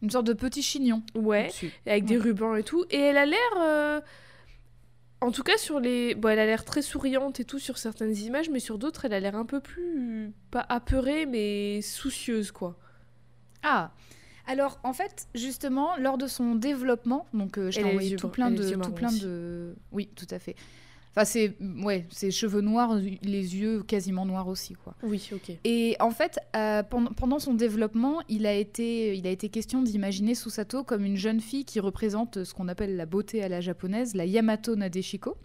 Une 0.01 0.09
sorte 0.11 0.27
de 0.27 0.33
petit 0.33 0.61
chignon. 0.61 1.01
Ouais. 1.15 1.49
avec 1.85 2.05
des 2.05 2.17
rubans 2.17 2.55
et 2.55 2.63
tout. 2.63 2.85
Et 2.91 2.99
elle 2.99 3.17
a 3.17 3.25
l'air. 3.25 4.03
En 5.19 5.31
tout 5.31 5.43
cas, 5.43 5.57
sur 5.57 5.79
les. 5.79 6.13
Bon, 6.15 6.29
elle 6.29 6.39
a 6.39 6.45
l'air 6.45 6.63
très 6.63 6.81
souriante 6.81 7.39
et 7.39 7.45
tout 7.45 7.59
sur 7.59 7.77
certaines 7.77 8.15
images, 8.15 8.49
mais 8.49 8.59
sur 8.59 8.77
d'autres, 8.77 9.05
elle 9.05 9.13
a 9.13 9.19
l'air 9.19 9.35
un 9.35 9.45
peu 9.45 9.59
plus. 9.59 10.31
Pas 10.51 10.65
apeurée, 10.69 11.25
mais 11.25 11.81
soucieuse, 11.81 12.51
quoi. 12.51 12.77
Ah 13.63 13.91
alors 14.47 14.79
en 14.83 14.93
fait 14.93 15.27
justement 15.35 15.97
lors 15.97 16.17
de 16.17 16.25
son 16.25 16.55
développement 16.55 17.27
donc 17.33 17.57
euh, 17.57 17.69
je 17.69 17.79
t'ai 17.79 17.83
envoyé 17.83 18.15
tout 18.15 18.29
plein 18.29 18.49
de 18.49 18.75
tout 18.75 18.91
plein 18.91 19.11
de 19.11 19.75
oui 19.91 20.09
tout 20.15 20.27
à 20.31 20.39
fait 20.39 20.55
enfin 21.17 21.25
c'est 21.25 21.55
ouais 21.83 22.05
ses 22.11 22.29
cheveux 22.29 22.61
noirs 22.61 22.93
les 22.95 23.55
yeux 23.57 23.81
quasiment 23.81 24.23
noirs 24.25 24.47
aussi 24.47 24.75
quoi 24.75 24.93
Oui, 25.01 25.27
ok. 25.33 25.51
et 25.63 25.95
en 25.99 26.11
fait 26.11 26.37
euh, 26.55 26.83
pendant, 26.83 27.11
pendant 27.11 27.39
son 27.39 27.55
développement 27.55 28.21
il 28.29 28.45
a 28.45 28.53
été 28.53 29.17
il 29.17 29.25
a 29.25 29.31
été 29.31 29.49
question 29.49 29.81
d'imaginer 29.81 30.35
Susato 30.35 30.83
comme 30.83 31.03
une 31.03 31.17
jeune 31.17 31.41
fille 31.41 31.65
qui 31.65 31.79
représente 31.79 32.43
ce 32.43 32.53
qu'on 32.53 32.67
appelle 32.67 32.95
la 32.95 33.07
beauté 33.07 33.43
à 33.43 33.49
la 33.49 33.61
japonaise 33.61 34.13
la 34.13 34.25
Yamato 34.25 34.75
Nadeshiko 34.75 35.37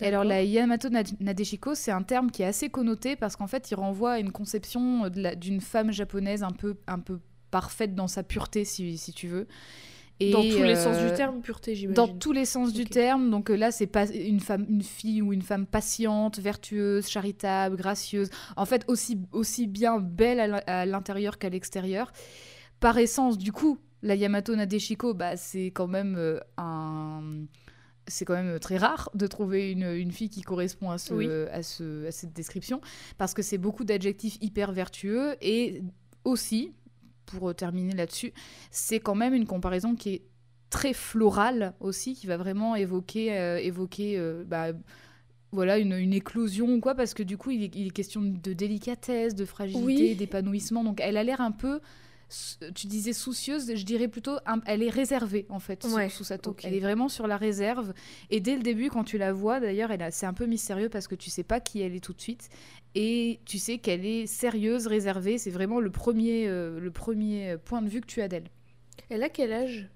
et 0.00 0.06
alors 0.06 0.24
la 0.24 0.42
Yamato 0.42 0.88
Na- 0.88 1.02
Nadeshiko, 1.20 1.76
c'est 1.76 1.92
un 1.92 2.02
terme 2.02 2.32
qui 2.32 2.42
est 2.42 2.46
assez 2.46 2.68
connoté 2.70 3.14
parce 3.14 3.36
qu'en 3.36 3.46
fait, 3.46 3.70
il 3.70 3.76
renvoie 3.76 4.12
à 4.14 4.18
une 4.18 4.32
conception 4.32 5.08
d'une 5.08 5.60
femme 5.60 5.92
japonaise 5.92 6.42
un 6.42 6.50
peu, 6.50 6.74
un 6.88 6.98
peu 6.98 7.20
parfaite 7.52 7.94
dans 7.94 8.08
sa 8.08 8.24
pureté, 8.24 8.64
si, 8.64 8.98
si 8.98 9.12
tu 9.12 9.28
veux. 9.28 9.46
Et, 10.20 10.30
Dans 10.30 10.42
tous 10.42 10.62
les 10.62 10.76
sens 10.76 10.96
euh, 10.98 11.08
du 11.10 11.14
terme, 11.16 11.40
pureté, 11.40 11.74
j'imagine. 11.74 11.94
Dans 11.94 12.06
tous 12.06 12.30
les 12.32 12.44
sens 12.44 12.72
du 12.72 12.84
terme. 12.84 13.30
Donc 13.30 13.50
euh, 13.50 13.56
là, 13.56 13.72
c'est 13.72 13.86
pas 13.88 14.06
une 14.08 14.38
femme, 14.40 14.66
une 14.68 14.82
fille 14.82 15.20
ou 15.20 15.32
une 15.32 15.42
femme 15.42 15.66
patiente, 15.66 16.38
vertueuse, 16.38 17.08
charitable, 17.08 17.76
gracieuse. 17.76 18.30
En 18.56 18.64
fait, 18.64 18.84
aussi, 18.86 19.18
aussi 19.32 19.66
bien 19.66 19.98
belle 19.98 20.38
à 20.38 20.46
l'in- 20.46 20.62
à 20.66 20.86
l'intérieur 20.86 21.38
qu'à 21.38 21.48
l'extérieur. 21.48 22.12
Par 22.78 22.98
essence, 22.98 23.36
du 23.36 23.50
coup, 23.52 23.78
la 24.02 24.14
Yamato 24.14 24.54
Nadeshiko, 24.54 25.14
bah, 25.14 25.36
c'est 25.36 25.66
quand 25.72 25.88
même 25.88 26.14
euh, 26.16 26.38
un 26.56 27.22
c'est 28.08 28.24
quand 28.24 28.34
même 28.34 28.58
très 28.58 28.76
rare 28.78 29.10
de 29.14 29.28
trouver 29.28 29.70
une, 29.70 29.84
une 29.84 30.10
fille 30.10 30.28
qui 30.28 30.42
correspond 30.42 30.90
à, 30.90 30.98
ce, 30.98 31.48
à, 31.52 31.62
ce, 31.62 32.06
à 32.08 32.10
cette 32.10 32.32
description, 32.32 32.80
parce 33.16 33.32
que 33.32 33.42
c'est 33.42 33.58
beaucoup 33.58 33.84
d'adjectifs 33.84 34.38
hyper 34.40 34.72
vertueux, 34.72 35.36
et 35.40 35.82
aussi, 36.24 36.72
pour 37.26 37.54
terminer 37.54 37.92
là-dessus, 37.92 38.32
c'est 38.70 39.00
quand 39.00 39.14
même 39.14 39.34
une 39.34 39.46
comparaison 39.46 39.94
qui 39.94 40.14
est 40.14 40.22
très 40.70 40.94
florale 40.94 41.74
aussi, 41.80 42.14
qui 42.14 42.26
va 42.26 42.36
vraiment 42.36 42.74
évoquer, 42.74 43.38
euh, 43.38 43.58
évoquer 43.58 44.18
euh, 44.18 44.42
bah, 44.46 44.68
voilà, 45.52 45.78
une, 45.78 45.92
une, 45.92 46.14
éclosion 46.14 46.66
ou 46.74 46.80
quoi, 46.80 46.94
parce 46.94 47.12
que 47.14 47.22
du 47.22 47.36
coup, 47.36 47.50
il 47.50 47.62
est, 47.62 47.76
il 47.76 47.88
est 47.88 47.90
question 47.90 48.22
de 48.22 48.52
délicatesse, 48.52 49.34
de 49.34 49.44
fragilité, 49.44 50.14
d'épanouissement. 50.14 50.82
Donc, 50.82 51.00
elle 51.00 51.16
a 51.16 51.22
l'air 51.22 51.40
un 51.40 51.52
peu 51.52 51.80
tu 52.74 52.86
disais 52.86 53.12
soucieuse, 53.12 53.74
je 53.74 53.84
dirais 53.84 54.08
plutôt, 54.08 54.38
elle 54.66 54.82
est 54.82 54.90
réservée 54.90 55.46
en 55.48 55.58
fait 55.58 55.82
sous, 55.82 56.24
sa 56.24 56.38
toque. 56.38 56.64
Elle 56.64 56.74
est 56.74 56.80
vraiment 56.80 57.08
sur 57.08 57.26
la 57.26 57.36
réserve. 57.36 57.92
Et 58.30 58.40
dès 58.40 58.56
le 58.56 58.62
début, 58.62 58.88
quand 58.88 59.04
tu 59.04 59.18
la 59.18 59.32
vois, 59.32 59.60
d'ailleurs, 59.60 59.90
c'est 60.10 60.26
un 60.26 60.32
peu 60.32 60.46
mystérieux 60.46 60.88
parce 60.88 61.08
que 61.08 61.14
tu 61.14 61.30
sais 61.30 61.42
pas 61.42 61.60
qui 61.60 61.80
elle 61.80 61.94
est 61.94 62.00
tout 62.00 62.12
de 62.12 62.20
suite. 62.20 62.48
Et 62.94 63.40
tu 63.44 63.58
sais 63.58 63.78
qu'elle 63.78 64.04
est 64.04 64.26
sérieuse, 64.26 64.86
réservée. 64.86 65.38
C'est 65.38 65.50
vraiment 65.50 65.80
le 65.80 65.90
premier, 65.90 66.46
euh, 66.48 66.78
le 66.78 66.90
premier 66.90 67.56
point 67.64 67.82
de 67.82 67.88
vue 67.88 68.00
que 68.00 68.06
tu 68.06 68.20
as 68.20 68.28
d'elle. 68.28 68.50
Elle 69.08 69.22
a 69.22 69.28
quel 69.28 69.52
âge? 69.52 69.88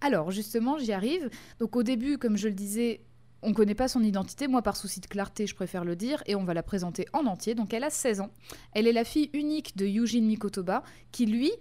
Alors 0.00 0.30
justement, 0.30 0.78
j'y 0.78 0.92
arrive. 0.92 1.30
Donc 1.58 1.76
au 1.76 1.82
début, 1.82 2.18
comme 2.18 2.36
je 2.36 2.48
le 2.48 2.54
disais, 2.54 3.00
on 3.42 3.50
ne 3.50 3.54
connaît 3.54 3.74
pas 3.74 3.88
son 3.88 4.02
identité, 4.02 4.48
moi 4.48 4.62
par 4.62 4.76
souci 4.76 5.00
de 5.00 5.06
clarté 5.06 5.46
je 5.46 5.54
préfère 5.54 5.84
le 5.84 5.96
dire, 5.96 6.22
et 6.26 6.34
on 6.34 6.44
va 6.44 6.54
la 6.54 6.62
présenter 6.62 7.06
en 7.12 7.26
entier. 7.26 7.54
Donc 7.54 7.74
elle 7.74 7.84
a 7.84 7.90
16 7.90 8.20
ans. 8.20 8.30
Elle 8.72 8.86
est 8.86 8.92
la 8.92 9.04
fille 9.04 9.30
unique 9.32 9.76
de 9.76 9.86
Yujin 9.86 10.22
Mikotoba, 10.22 10.82
qui 11.12 11.26
lui 11.26 11.52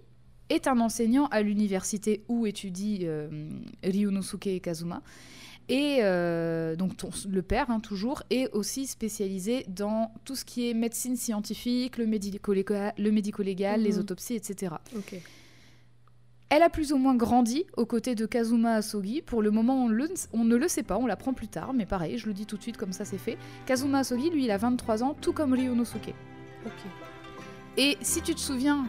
est 0.50 0.68
un 0.68 0.80
enseignant 0.80 1.28
à 1.28 1.42
l'université 1.42 2.24
où 2.28 2.46
étudie 2.46 3.02
euh, 3.04 3.50
Ryunosuke 3.84 4.62
Kazuma. 4.62 5.02
Et 5.70 6.00
euh, 6.02 6.76
donc 6.76 6.94
le 7.30 7.42
père, 7.44 7.70
hein, 7.70 7.80
toujours, 7.80 8.24
est 8.32 8.52
aussi 8.54 8.88
spécialisé 8.88 9.66
dans 9.68 10.12
tout 10.26 10.36
ce 10.36 10.44
qui 10.44 10.68
est 10.68 10.74
médecine 10.74 11.16
scientifique, 11.16 11.98
le 11.98 12.08
médico-légal, 12.08 12.94
le 12.98 13.12
médico 13.12 13.44
-légal, 13.44 13.78
les 13.80 13.94
mhm. 13.94 14.00
autopsies, 14.00 14.34
etc. 14.34 14.74
Elle 16.50 16.64
a 16.64 16.70
plus 16.70 16.92
ou 16.92 16.98
moins 16.98 17.16
grandi 17.16 17.66
aux 17.78 17.86
côtés 17.86 18.16
de 18.16 18.26
Kazuma 18.26 18.74
Asogi. 18.74 19.22
Pour 19.22 19.44
le 19.44 19.52
moment, 19.52 19.86
on, 19.86 19.90
ne 19.90 20.56
le 20.56 20.68
sait 20.68 20.82
pas, 20.82 20.98
on 20.98 21.06
l'apprend 21.06 21.34
plus 21.34 21.48
tard, 21.48 21.74
mais 21.74 21.86
pareil, 21.86 22.18
je 22.18 22.26
le 22.26 22.34
dis 22.34 22.48
tout 22.48 22.58
de 22.58 22.64
suite 22.64 22.78
comme 22.78 22.92
ça 22.92 23.06
c'est 23.06 23.20
fait. 23.20 23.38
Kazuma 23.68 24.00
Asogi, 24.00 24.32
lui, 24.32 24.46
il 24.46 24.52
a 24.52 24.58
23 24.58 25.04
ans, 25.04 25.16
tout 25.22 25.34
comme 25.34 25.54
Ryunosuke. 25.54 26.16
Ok. 26.66 26.72
Et 27.78 27.96
si 28.02 28.24
tu 28.24 28.34
te 28.34 28.40
souviens 28.40 28.88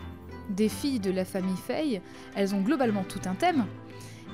des 0.49 0.71
filles 0.71 1.01
de 1.01 1.11
la 1.11 1.27
famille 1.27 1.57
Fei, 1.57 2.01
elles 2.35 2.55
ont 2.55 2.63
globalement 2.63 3.05
tout 3.05 3.21
un 3.27 3.35
thème. 3.35 3.67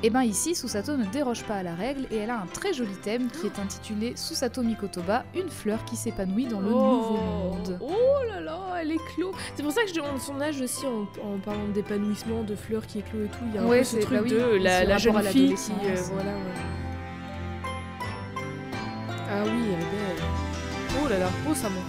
Et 0.06 0.08
eh 0.08 0.12
bien 0.12 0.22
ici, 0.22 0.54
Susato 0.54 0.96
ne 0.96 1.04
déroge 1.04 1.42
pas 1.42 1.56
à 1.56 1.62
la 1.64 1.74
règle 1.74 2.06
et 2.12 2.18
elle 2.18 2.30
a 2.30 2.38
un 2.38 2.46
très 2.46 2.72
joli 2.72 2.94
thème 3.02 3.28
qui 3.28 3.48
est 3.48 3.58
intitulé 3.58 4.12
Susato 4.14 4.62
Mikotoba, 4.62 5.24
une 5.34 5.50
fleur 5.50 5.84
qui 5.84 5.96
s'épanouit 5.96 6.46
dans 6.46 6.60
le 6.60 6.68
oh. 6.68 6.70
nouveau 6.70 7.16
monde. 7.16 7.78
Oh 7.80 8.24
là 8.28 8.40
là, 8.40 8.76
elle 8.80 8.92
éclot. 8.92 9.32
C'est 9.56 9.64
pour 9.64 9.72
ça 9.72 9.82
que 9.82 9.88
je 9.88 9.94
demande 9.94 10.20
son 10.20 10.40
âge 10.40 10.60
aussi 10.60 10.86
en, 10.86 11.38
parlant 11.38 11.66
d'épanouissement, 11.74 12.44
de 12.44 12.54
fleurs 12.54 12.86
qui 12.86 13.00
éclot 13.00 13.24
et 13.24 13.26
tout. 13.26 13.44
Il 13.48 13.54
y 13.56 13.58
a 13.58 13.62
un 13.62 13.66
peu 13.66 13.82
ce 13.82 13.96
truc 13.96 14.22
bah 14.22 14.28
de 14.28 14.86
la, 14.86 14.96
jeune 14.96 15.20
fille 15.24 15.54
qui. 15.54 15.72
Euh, 15.72 15.96
voilà, 16.12 16.34
Ah 19.28 19.42
oui, 19.44 19.62
elle 19.66 19.72
est 19.72 19.90
belle. 19.90 20.22
Oh 21.02 21.08
là 21.08 21.18
là, 21.18 21.30
oh 21.50 21.52
ça 21.52 21.68
monte. 21.68 21.84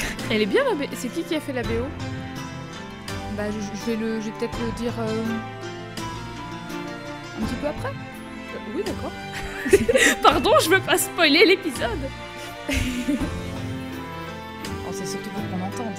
elle 0.30 0.42
est 0.42 0.46
bien 0.46 0.62
la 0.62 0.76
BO. 0.76 0.84
C'est 0.94 1.08
qui 1.08 1.24
qui 1.24 1.34
a 1.34 1.40
fait 1.40 1.52
la 1.52 1.64
BO 1.64 1.88
bah, 3.36 3.44
je, 3.50 3.90
vais, 3.90 3.96
le, 3.96 4.20
peut-être 4.38 4.58
le 4.60 4.72
dire 4.72 4.92
euh, 4.98 5.24
un 7.38 7.46
petit 7.46 7.54
peu 7.54 7.66
après. 7.68 7.88
Euh, 7.88 8.74
oui, 8.76 8.82
d'accord. 8.84 9.12
Pardon, 10.22 10.52
je 10.62 10.70
veux 10.70 10.80
pas 10.80 10.98
spoiler 10.98 11.46
l'épisode. 11.46 11.98
oh, 12.70 12.74
c'est 14.92 15.06
surtout 15.06 15.30
pour 15.30 15.42
qu'on 15.50 15.64
entende. 15.64 15.94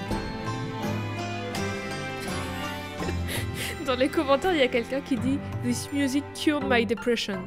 Dans 3.86 3.96
les 3.96 4.10
commentaires, 4.10 4.54
il 4.54 4.60
y 4.60 4.64
a 4.64 4.68
quelqu'un 4.68 5.02
qui 5.02 5.18
dit 5.18 5.40
This 5.64 5.90
music 5.92 6.24
cured 6.36 6.64
my 6.68 6.86
depression. 6.86 7.40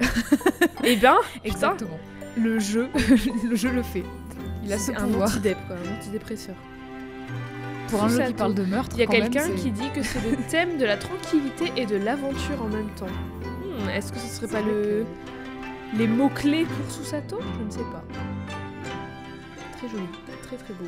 Eh 0.84 0.96
bien, 0.96 1.16
exactement. 1.44 2.00
Le 2.36 2.58
jeu, 2.58 2.88
le 3.48 3.54
jeu 3.54 3.70
le 3.70 3.84
fait. 3.84 4.02
Il 4.64 4.72
a 4.72 4.78
ce 4.78 4.90
un 4.90 5.06
pouvoir. 5.06 5.28
Anti 5.28 5.50
un 5.50 5.96
antidépresseur 5.96 6.56
pour 7.92 8.04
un 8.04 8.08
jeu 8.08 8.24
qui 8.26 8.32
parle 8.32 8.54
de 8.54 8.64
meurtre. 8.64 8.96
Il 8.96 9.00
y 9.00 9.02
a 9.02 9.06
quelqu'un 9.06 9.50
qui 9.54 9.70
dit 9.70 9.90
que 9.94 10.02
c'est 10.02 10.20
le 10.22 10.36
thème 10.50 10.78
de 10.78 10.86
la 10.86 10.96
tranquillité 10.96 11.72
et 11.76 11.84
de 11.84 11.96
l'aventure 11.96 12.62
en 12.62 12.68
même 12.68 12.88
temps. 12.94 13.06
Hmm, 13.06 13.88
est-ce 13.90 14.12
que 14.12 14.18
ce 14.18 14.28
serait 14.28 14.48
pas 14.48 14.62
le... 14.62 15.04
les 15.96 16.06
mots-clés 16.06 16.64
pour 16.64 16.90
Susato 16.90 17.38
Je 17.58 17.64
ne 17.64 17.70
sais 17.70 17.90
pas. 17.92 18.02
Très 19.76 19.88
joli, 19.88 20.06
très 20.42 20.56
très 20.56 20.72
beau. 20.72 20.86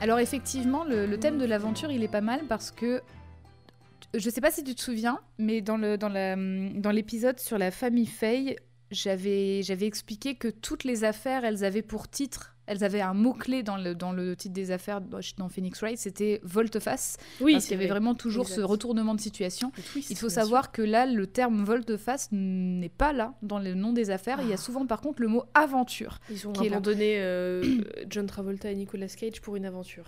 Alors 0.00 0.20
effectivement, 0.20 0.84
le, 0.84 1.12
thème 1.16 1.38
de 1.38 1.44
l'aventure, 1.44 1.90
il 1.90 2.04
est 2.04 2.08
pas 2.08 2.20
mal 2.20 2.42
parce 2.48 2.70
que 2.70 3.02
je 4.14 4.30
sais 4.30 4.40
pas 4.40 4.52
si 4.52 4.62
tu 4.62 4.76
te 4.76 4.80
souviens, 4.80 5.18
mais 5.38 5.60
dans 5.60 5.76
le 5.76 5.98
dans 5.98 6.08
la 6.08 6.36
dans 6.36 6.92
l'épisode 6.92 7.40
sur 7.40 7.58
la 7.58 7.72
famille 7.72 8.06
Fay, 8.06 8.56
j'avais 8.92 9.62
j'avais 9.64 9.86
expliqué 9.86 10.36
que 10.36 10.48
toutes 10.48 10.84
les 10.84 11.02
affaires, 11.02 11.44
elles 11.44 11.64
avaient 11.64 11.82
pour 11.82 12.08
titre 12.08 12.54
elles 12.68 12.84
avaient 12.84 13.00
un 13.00 13.14
mot-clé 13.14 13.62
dans 13.62 13.76
le, 13.76 13.94
dans 13.94 14.12
le 14.12 14.36
titre 14.36 14.54
des 14.54 14.70
affaires 14.70 15.00
dans 15.00 15.48
Phoenix 15.48 15.80
Wright, 15.80 15.98
c'était 15.98 16.40
volte-face. 16.44 17.16
Oui, 17.40 17.52
parce 17.54 17.64
qu'il 17.66 17.76
y 17.76 17.80
avait 17.80 17.88
vraiment 17.88 18.14
toujours 18.14 18.48
ce 18.48 18.60
retournement 18.60 19.14
de 19.14 19.20
situation. 19.20 19.72
Il 20.08 20.16
faut 20.16 20.28
savoir 20.28 20.70
que 20.70 20.82
là, 20.82 21.06
le 21.06 21.26
terme 21.26 21.64
volte-face 21.64 22.28
n'est 22.30 22.88
pas 22.88 23.12
là 23.12 23.34
dans 23.42 23.58
le 23.58 23.74
nom 23.74 23.92
des 23.92 24.10
affaires. 24.10 24.40
Il 24.42 24.48
y 24.48 24.52
a 24.52 24.54
ah. 24.54 24.58
souvent 24.58 24.86
par 24.86 25.00
contre 25.00 25.22
le 25.22 25.28
mot 25.28 25.44
aventure. 25.54 26.18
Ils 26.30 26.46
ont 26.46 26.52
abandonné 26.52 27.16
euh, 27.18 27.62
John 28.10 28.26
Travolta 28.26 28.70
et 28.70 28.74
Nicolas 28.74 29.08
Cage 29.08 29.40
pour 29.40 29.56
une 29.56 29.64
aventure. 29.64 30.04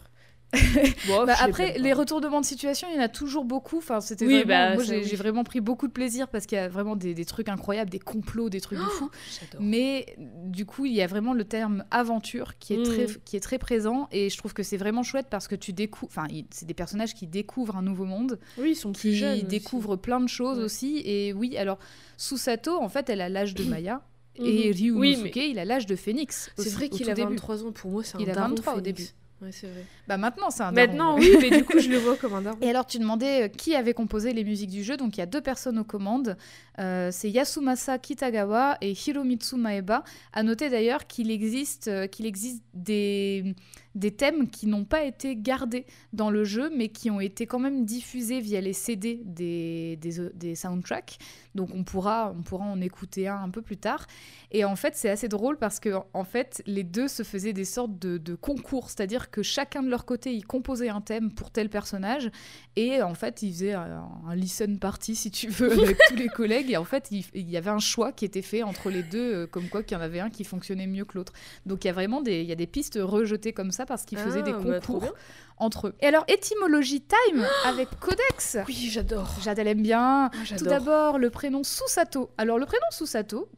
Bah, 1.26 1.34
après, 1.40 1.78
les 1.78 1.92
retournements 1.92 2.40
de 2.40 2.46
situation, 2.46 2.88
il 2.90 2.96
y 2.96 2.98
en 2.98 3.02
a 3.02 3.08
toujours 3.08 3.44
beaucoup. 3.44 3.78
Enfin, 3.78 4.00
c'était 4.00 4.26
oui, 4.26 4.44
bah, 4.44 4.74
moi, 4.74 4.84
j'ai 4.84 5.16
vraiment 5.16 5.44
pris 5.44 5.60
beaucoup 5.60 5.86
de 5.86 5.92
plaisir 5.92 6.28
parce 6.28 6.46
qu'il 6.46 6.56
y 6.56 6.60
a 6.60 6.68
vraiment 6.68 6.96
des, 6.96 7.14
des, 7.14 7.24
trucs 7.24 7.48
incroyables, 7.48 7.90
des 7.90 7.98
complots, 7.98 8.48
des 8.48 8.60
trucs 8.60 8.78
de 8.78 8.84
fou. 8.84 9.10
Mais 9.58 10.16
du 10.44 10.66
coup, 10.66 10.86
il 10.86 10.92
y 10.92 11.02
a 11.02 11.06
vraiment 11.06 11.34
le 11.34 11.44
terme 11.44 11.84
aventure 11.90 12.58
qui 12.58 12.74
est, 12.74 12.78
mm. 12.78 12.82
très, 12.82 13.06
qui 13.24 13.36
est 13.36 13.40
très 13.40 13.58
présent 13.58 14.08
et 14.12 14.30
je 14.30 14.38
trouve 14.38 14.52
que 14.52 14.62
c'est 14.62 14.76
vraiment 14.76 15.02
chouette 15.02 15.26
parce 15.30 15.48
que 15.48 15.54
tu 15.54 15.72
découvres. 15.72 16.10
Enfin, 16.10 16.26
c'est 16.50 16.66
des 16.66 16.74
personnages 16.74 17.14
qui 17.14 17.26
découvrent 17.26 17.76
un 17.76 17.82
nouveau 17.82 18.04
monde. 18.04 18.38
Oui, 18.58 18.70
ils 18.70 18.76
sont 18.76 18.92
plus 18.92 19.12
jeunes. 19.12 19.38
Qui 19.38 19.44
découvrent 19.44 19.96
plein 19.96 20.20
de 20.20 20.28
choses 20.28 20.58
aussi. 20.58 21.02
Et 21.04 21.32
oui, 21.32 21.56
alors, 21.56 21.78
Susato, 22.16 22.76
en 22.80 22.88
fait, 22.88 23.10
elle 23.10 23.20
a 23.20 23.28
l'âge 23.28 23.54
de 23.54 23.64
Maya. 23.70 24.02
Et 24.36 24.70
Ryu 24.70 24.92
oui, 24.92 25.18
il 25.34 25.58
a 25.58 25.64
l'âge 25.64 25.86
de 25.86 25.96
Phoenix. 25.96 26.50
C'est 26.56 26.70
vrai 26.70 26.88
qu'il 26.88 27.10
a 27.10 27.14
23 27.14 27.64
ans. 27.64 27.72
Pour 27.72 27.90
moi, 27.90 28.04
c'est 28.04 28.16
un 28.16 28.20
Il 28.20 28.30
a 28.30 28.34
23 28.34 28.76
au 28.76 28.80
début. 28.80 29.08
Ouais, 29.42 29.52
c'est 29.52 29.68
vrai. 29.68 29.84
Bah 30.06 30.18
maintenant, 30.18 30.50
c'est 30.50 30.62
un 30.62 30.72
Maintenant, 30.72 31.16
oui, 31.16 31.34
mais 31.40 31.50
du 31.50 31.64
coup, 31.64 31.78
je 31.78 31.88
le 31.88 31.96
vois 31.96 32.16
comme 32.16 32.34
un 32.34 32.42
daron. 32.42 32.58
Et 32.60 32.68
alors, 32.68 32.84
tu 32.84 32.98
demandais 32.98 33.44
euh, 33.44 33.48
qui 33.48 33.74
avait 33.74 33.94
composé 33.94 34.34
les 34.34 34.44
musiques 34.44 34.70
du 34.70 34.84
jeu. 34.84 34.98
Donc, 34.98 35.16
il 35.16 35.20
y 35.20 35.22
a 35.22 35.26
deux 35.26 35.40
personnes 35.40 35.78
aux 35.78 35.84
commandes. 35.84 36.36
Euh, 36.78 37.08
c'est 37.10 37.30
Yasumasa 37.30 37.98
Kitagawa 37.98 38.76
et 38.82 38.92
Hiromitsu 38.92 39.56
Maeba. 39.56 40.04
À 40.34 40.42
noter 40.42 40.68
d'ailleurs 40.68 41.06
qu'il 41.06 41.30
existe, 41.30 41.88
euh, 41.88 42.06
qu'il 42.06 42.26
existe 42.26 42.62
des, 42.74 43.54
des 43.94 44.12
thèmes 44.12 44.48
qui 44.48 44.66
n'ont 44.66 44.84
pas 44.84 45.02
été 45.02 45.36
gardés 45.36 45.86
dans 46.12 46.30
le 46.30 46.44
jeu, 46.44 46.70
mais 46.74 46.88
qui 46.88 47.10
ont 47.10 47.20
été 47.20 47.46
quand 47.46 47.58
même 47.58 47.84
diffusés 47.84 48.40
via 48.40 48.60
les 48.60 48.72
CD 48.72 49.20
des, 49.24 49.96
des, 50.00 50.30
des 50.34 50.54
soundtracks. 50.54 51.18
Donc 51.54 51.70
on 51.74 51.82
pourra, 51.82 52.32
on 52.38 52.42
pourra 52.42 52.64
en 52.64 52.80
écouter 52.80 53.26
un 53.26 53.50
un 53.50 53.50
peu 53.50 53.62
plus 53.62 53.76
tard. 53.76 54.06
Et 54.52 54.64
en 54.64 54.76
fait, 54.76 54.96
c'est 54.96 55.10
assez 55.10 55.28
drôle 55.28 55.56
parce 55.56 55.80
que 55.80 55.90
en 56.12 56.24
fait, 56.24 56.62
les 56.66 56.84
deux 56.84 57.08
se 57.08 57.22
faisaient 57.22 57.52
des 57.52 57.64
sortes 57.64 57.98
de, 57.98 58.18
de 58.18 58.34
concours, 58.34 58.90
c'est-à-dire 58.90 59.30
que 59.30 59.42
chacun 59.42 59.82
de 59.82 59.88
leur 59.88 60.04
côté, 60.04 60.32
ils 60.32 60.46
composaient 60.46 60.88
un 60.88 61.00
thème 61.00 61.32
pour 61.32 61.50
tel 61.50 61.68
personnage, 61.68 62.30
et 62.76 63.02
en 63.02 63.14
fait, 63.14 63.42
ils 63.42 63.52
faisaient 63.52 63.72
un, 63.74 64.34
listen 64.34 64.78
party, 64.78 65.14
si 65.14 65.30
tu 65.30 65.48
veux, 65.48 65.72
avec 65.72 65.98
tous 66.08 66.16
les 66.16 66.28
collègues. 66.28 66.70
Et 66.70 66.76
en 66.76 66.84
fait, 66.84 67.08
il, 67.10 67.24
il, 67.34 67.50
y 67.50 67.56
avait 67.56 67.70
un 67.70 67.78
choix 67.78 68.12
qui 68.12 68.24
était 68.24 68.42
fait 68.42 68.62
entre 68.62 68.90
les 68.90 69.02
deux, 69.02 69.34
euh, 69.34 69.46
comme 69.46 69.68
quoi 69.68 69.82
qu'il 69.82 69.96
y 69.96 70.00
en 70.00 70.02
avait 70.02 70.20
un 70.20 70.30
qui 70.30 70.44
fonctionnait 70.44 70.86
mieux 70.86 71.04
que 71.04 71.16
l'autre. 71.18 71.32
Donc 71.66 71.84
il 71.84 71.88
y 71.88 71.90
a 71.90 71.92
vraiment 71.92 72.20
des, 72.20 72.40
il 72.40 72.46
y 72.46 72.52
a 72.52 72.56
des 72.56 72.66
pistes 72.66 72.98
rejetées 73.00 73.52
comme 73.52 73.70
ça 73.70 73.79
parce 73.86 74.04
qu'ils 74.04 74.18
faisaient 74.18 74.42
des 74.42 74.52
ah, 74.52 74.60
bah, 74.62 74.80
concours 74.80 75.14
entre 75.56 75.88
eux. 75.88 75.94
Et 76.00 76.06
alors, 76.06 76.24
étymologie 76.28 77.02
time 77.02 77.44
avec 77.64 77.88
Codex. 78.00 78.58
Oui, 78.66 78.88
j'adore. 78.90 79.30
Jade, 79.42 79.58
elle 79.58 79.68
aime 79.68 79.82
bien. 79.82 80.30
Ah, 80.32 80.56
Tout 80.56 80.64
d'abord, 80.64 81.18
le 81.18 81.30
prénom 81.30 81.62
Susato. 81.64 82.30
Alors, 82.38 82.58
le 82.58 82.66
prénom 82.66 82.86
Susato, 82.90 83.48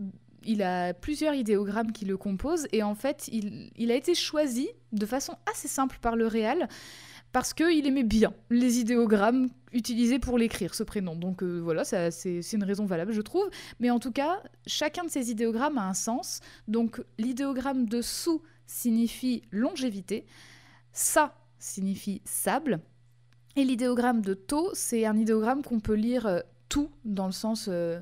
il 0.45 0.63
a 0.63 0.93
plusieurs 0.95 1.35
idéogrammes 1.35 1.93
qui 1.93 2.05
le 2.05 2.17
composent 2.17 2.67
et 2.73 2.83
en 2.83 2.95
fait, 2.95 3.29
il, 3.33 3.71
il 3.77 3.91
a 3.91 3.95
été 3.95 4.15
choisi 4.15 4.69
de 4.93 5.07
façon 5.07 5.35
assez 5.51 5.69
simple 5.69 5.99
par 6.01 6.17
le 6.17 6.27
réel 6.27 6.69
parce 7.33 7.55
qu'il 7.55 7.87
aimait 7.87 8.03
bien 8.05 8.33
les 8.51 8.79
idéogrammes 8.79 9.49
utilisés 9.73 10.19
pour 10.19 10.37
l'écrire, 10.39 10.75
ce 10.75 10.83
prénom. 10.83 11.17
Donc 11.17 11.43
euh, 11.43 11.61
voilà, 11.61 11.85
c'est 11.85 12.41
une 12.53 12.65
raison 12.65 12.85
valable, 12.85 13.13
je 13.13 13.23
trouve. 13.23 13.49
Mais 13.81 13.91
en 13.91 13.99
tout 13.99 14.13
cas, 14.13 14.43
chacun 14.67 15.05
de 15.05 15.11
ces 15.11 15.31
idéogrammes 15.31 15.79
a 15.79 15.89
un 15.89 15.95
sens. 15.95 16.41
Donc 16.69 17.03
l'idéogramme 17.19 17.87
de 17.87 18.03
sous 18.03 18.43
signifie 18.73 19.43
longévité, 19.51 20.25
sa 20.93 21.35
signifie 21.59 22.23
sable, 22.25 22.81
et 23.55 23.65
l'idéogramme 23.65 24.23
de 24.23 24.35
to, 24.35 24.71
c'est 24.73 25.05
un 25.05 25.17
idéogramme 25.17 25.63
qu'on 25.63 25.81
peut 25.81 25.95
lire 25.95 26.27
euh, 26.27 26.41
tout 26.69 26.91
dans 27.05 27.27
le 27.27 27.33
sens 27.33 27.67
euh, 27.69 28.01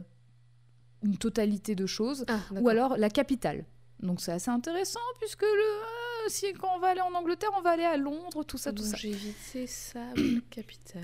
une 1.02 1.16
totalité 1.16 1.74
de 1.74 1.86
choses, 1.86 2.24
Ah, 2.28 2.38
ou 2.60 2.68
alors 2.68 2.96
la 2.96 3.10
capitale. 3.10 3.64
Donc 4.00 4.20
c'est 4.20 4.32
assez 4.32 4.50
intéressant 4.50 5.00
puisque 5.18 5.42
le, 5.42 5.48
euh, 5.48 6.28
si 6.28 6.52
quand 6.54 6.68
on 6.76 6.78
va 6.78 6.88
aller 6.88 7.00
en 7.02 7.12
Angleterre, 7.14 7.50
on 7.58 7.62
va 7.62 7.70
aller 7.70 7.84
à 7.84 7.96
Londres, 7.96 8.44
tout 8.44 8.56
ça, 8.56 8.72
tout 8.72 8.82
ça. 8.82 8.92
Longévité, 8.92 9.66
sable, 9.66 10.40
capitale. 10.50 11.02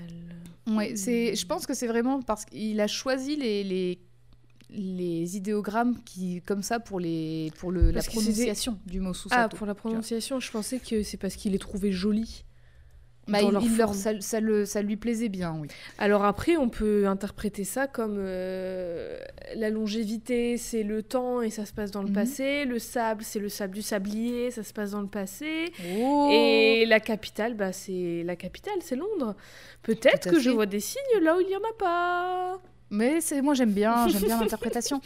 Ouais, 0.67 0.95
c'est, 0.95 1.31
Hmm. 1.33 1.35
je 1.35 1.45
pense 1.45 1.67
que 1.67 1.73
c'est 1.73 1.87
vraiment 1.87 2.21
parce 2.21 2.45
qu'il 2.45 2.79
a 2.79 2.87
choisi 2.87 3.35
les, 3.35 3.63
les, 3.63 3.99
les 4.69 5.37
idéogrammes 5.37 5.97
qui, 6.03 6.41
comme 6.45 6.61
ça 6.63 6.79
pour, 6.79 6.99
les, 6.99 7.51
pour 7.59 7.71
le, 7.71 7.91
la 7.91 8.03
prononciation 8.03 8.77
du 8.85 8.99
mot 8.99 9.11
Ah, 9.11 9.13
Susato. 9.13 9.57
pour 9.57 9.65
la 9.67 9.75
prononciation, 9.75 10.39
je 10.39 10.51
pensais 10.51 10.79
que 10.79 11.03
c'est 11.03 11.17
parce 11.17 11.35
qu'il 11.35 11.53
les 11.53 11.59
trouvait 11.59 11.91
jolis. 11.91 12.43
Bah, 13.29 13.41
il- 13.41 13.51
leur 13.51 13.61
il 13.61 13.75
leur- 13.77 13.93
ça, 13.93 14.11
ça 14.21 14.39
le, 14.39 14.63
ça 14.65 14.81
lui 14.81 14.95
plaisait 14.95 15.27
bien, 15.27 15.57
oui. 15.59 15.67
Alors 15.97 16.23
après, 16.23 16.55
on 16.55 16.69
peut 16.69 17.07
interpréter 17.09 17.65
ça 17.65 17.85
comme 17.85 18.15
euh, 18.19 19.19
la 19.55 19.69
longévité, 19.69 20.55
c'est 20.57 20.83
le 20.83 21.03
temps 21.03 21.41
et 21.41 21.49
ça 21.49 21.65
se 21.65 21.73
passe 21.73 21.91
dans 21.91 22.01
le 22.03 22.07
Mhm. 22.07 22.13
passé. 22.15 22.63
Le 22.63 22.79
sable, 22.79 23.23
c'est 23.25 23.39
le 23.39 23.49
sable 23.49 23.73
du 23.75 23.81
sablier, 23.81 24.49
ça 24.51 24.63
se 24.63 24.71
passe 24.71 24.91
dans 24.91 25.01
le 25.01 25.09
passé. 25.09 25.73
Oh. 25.97 26.29
Et 26.31 26.85
la 26.85 27.01
capitale, 27.01 27.53
bah, 27.55 27.73
c'est 27.73 28.23
la 28.23 28.37
capitale, 28.37 28.77
c'est 28.81 28.95
Londres. 28.95 29.35
Peut-être 29.83 30.29
que 30.31 30.39
je 30.39 30.49
vois 30.49 30.65
des 30.65 30.79
signes 30.79 31.21
là 31.21 31.35
où 31.35 31.41
il 31.41 31.47
n'y 31.47 31.55
en 31.55 31.59
a 31.59 31.73
pas. 31.77 32.61
Mais 32.89 33.19
c'est 33.21 33.41
moi 33.41 33.53
j'aime 33.53 33.73
bien, 33.73 34.07
j'aime 34.07 34.21
bien 34.23 34.39
l'interprétation. 34.41 35.01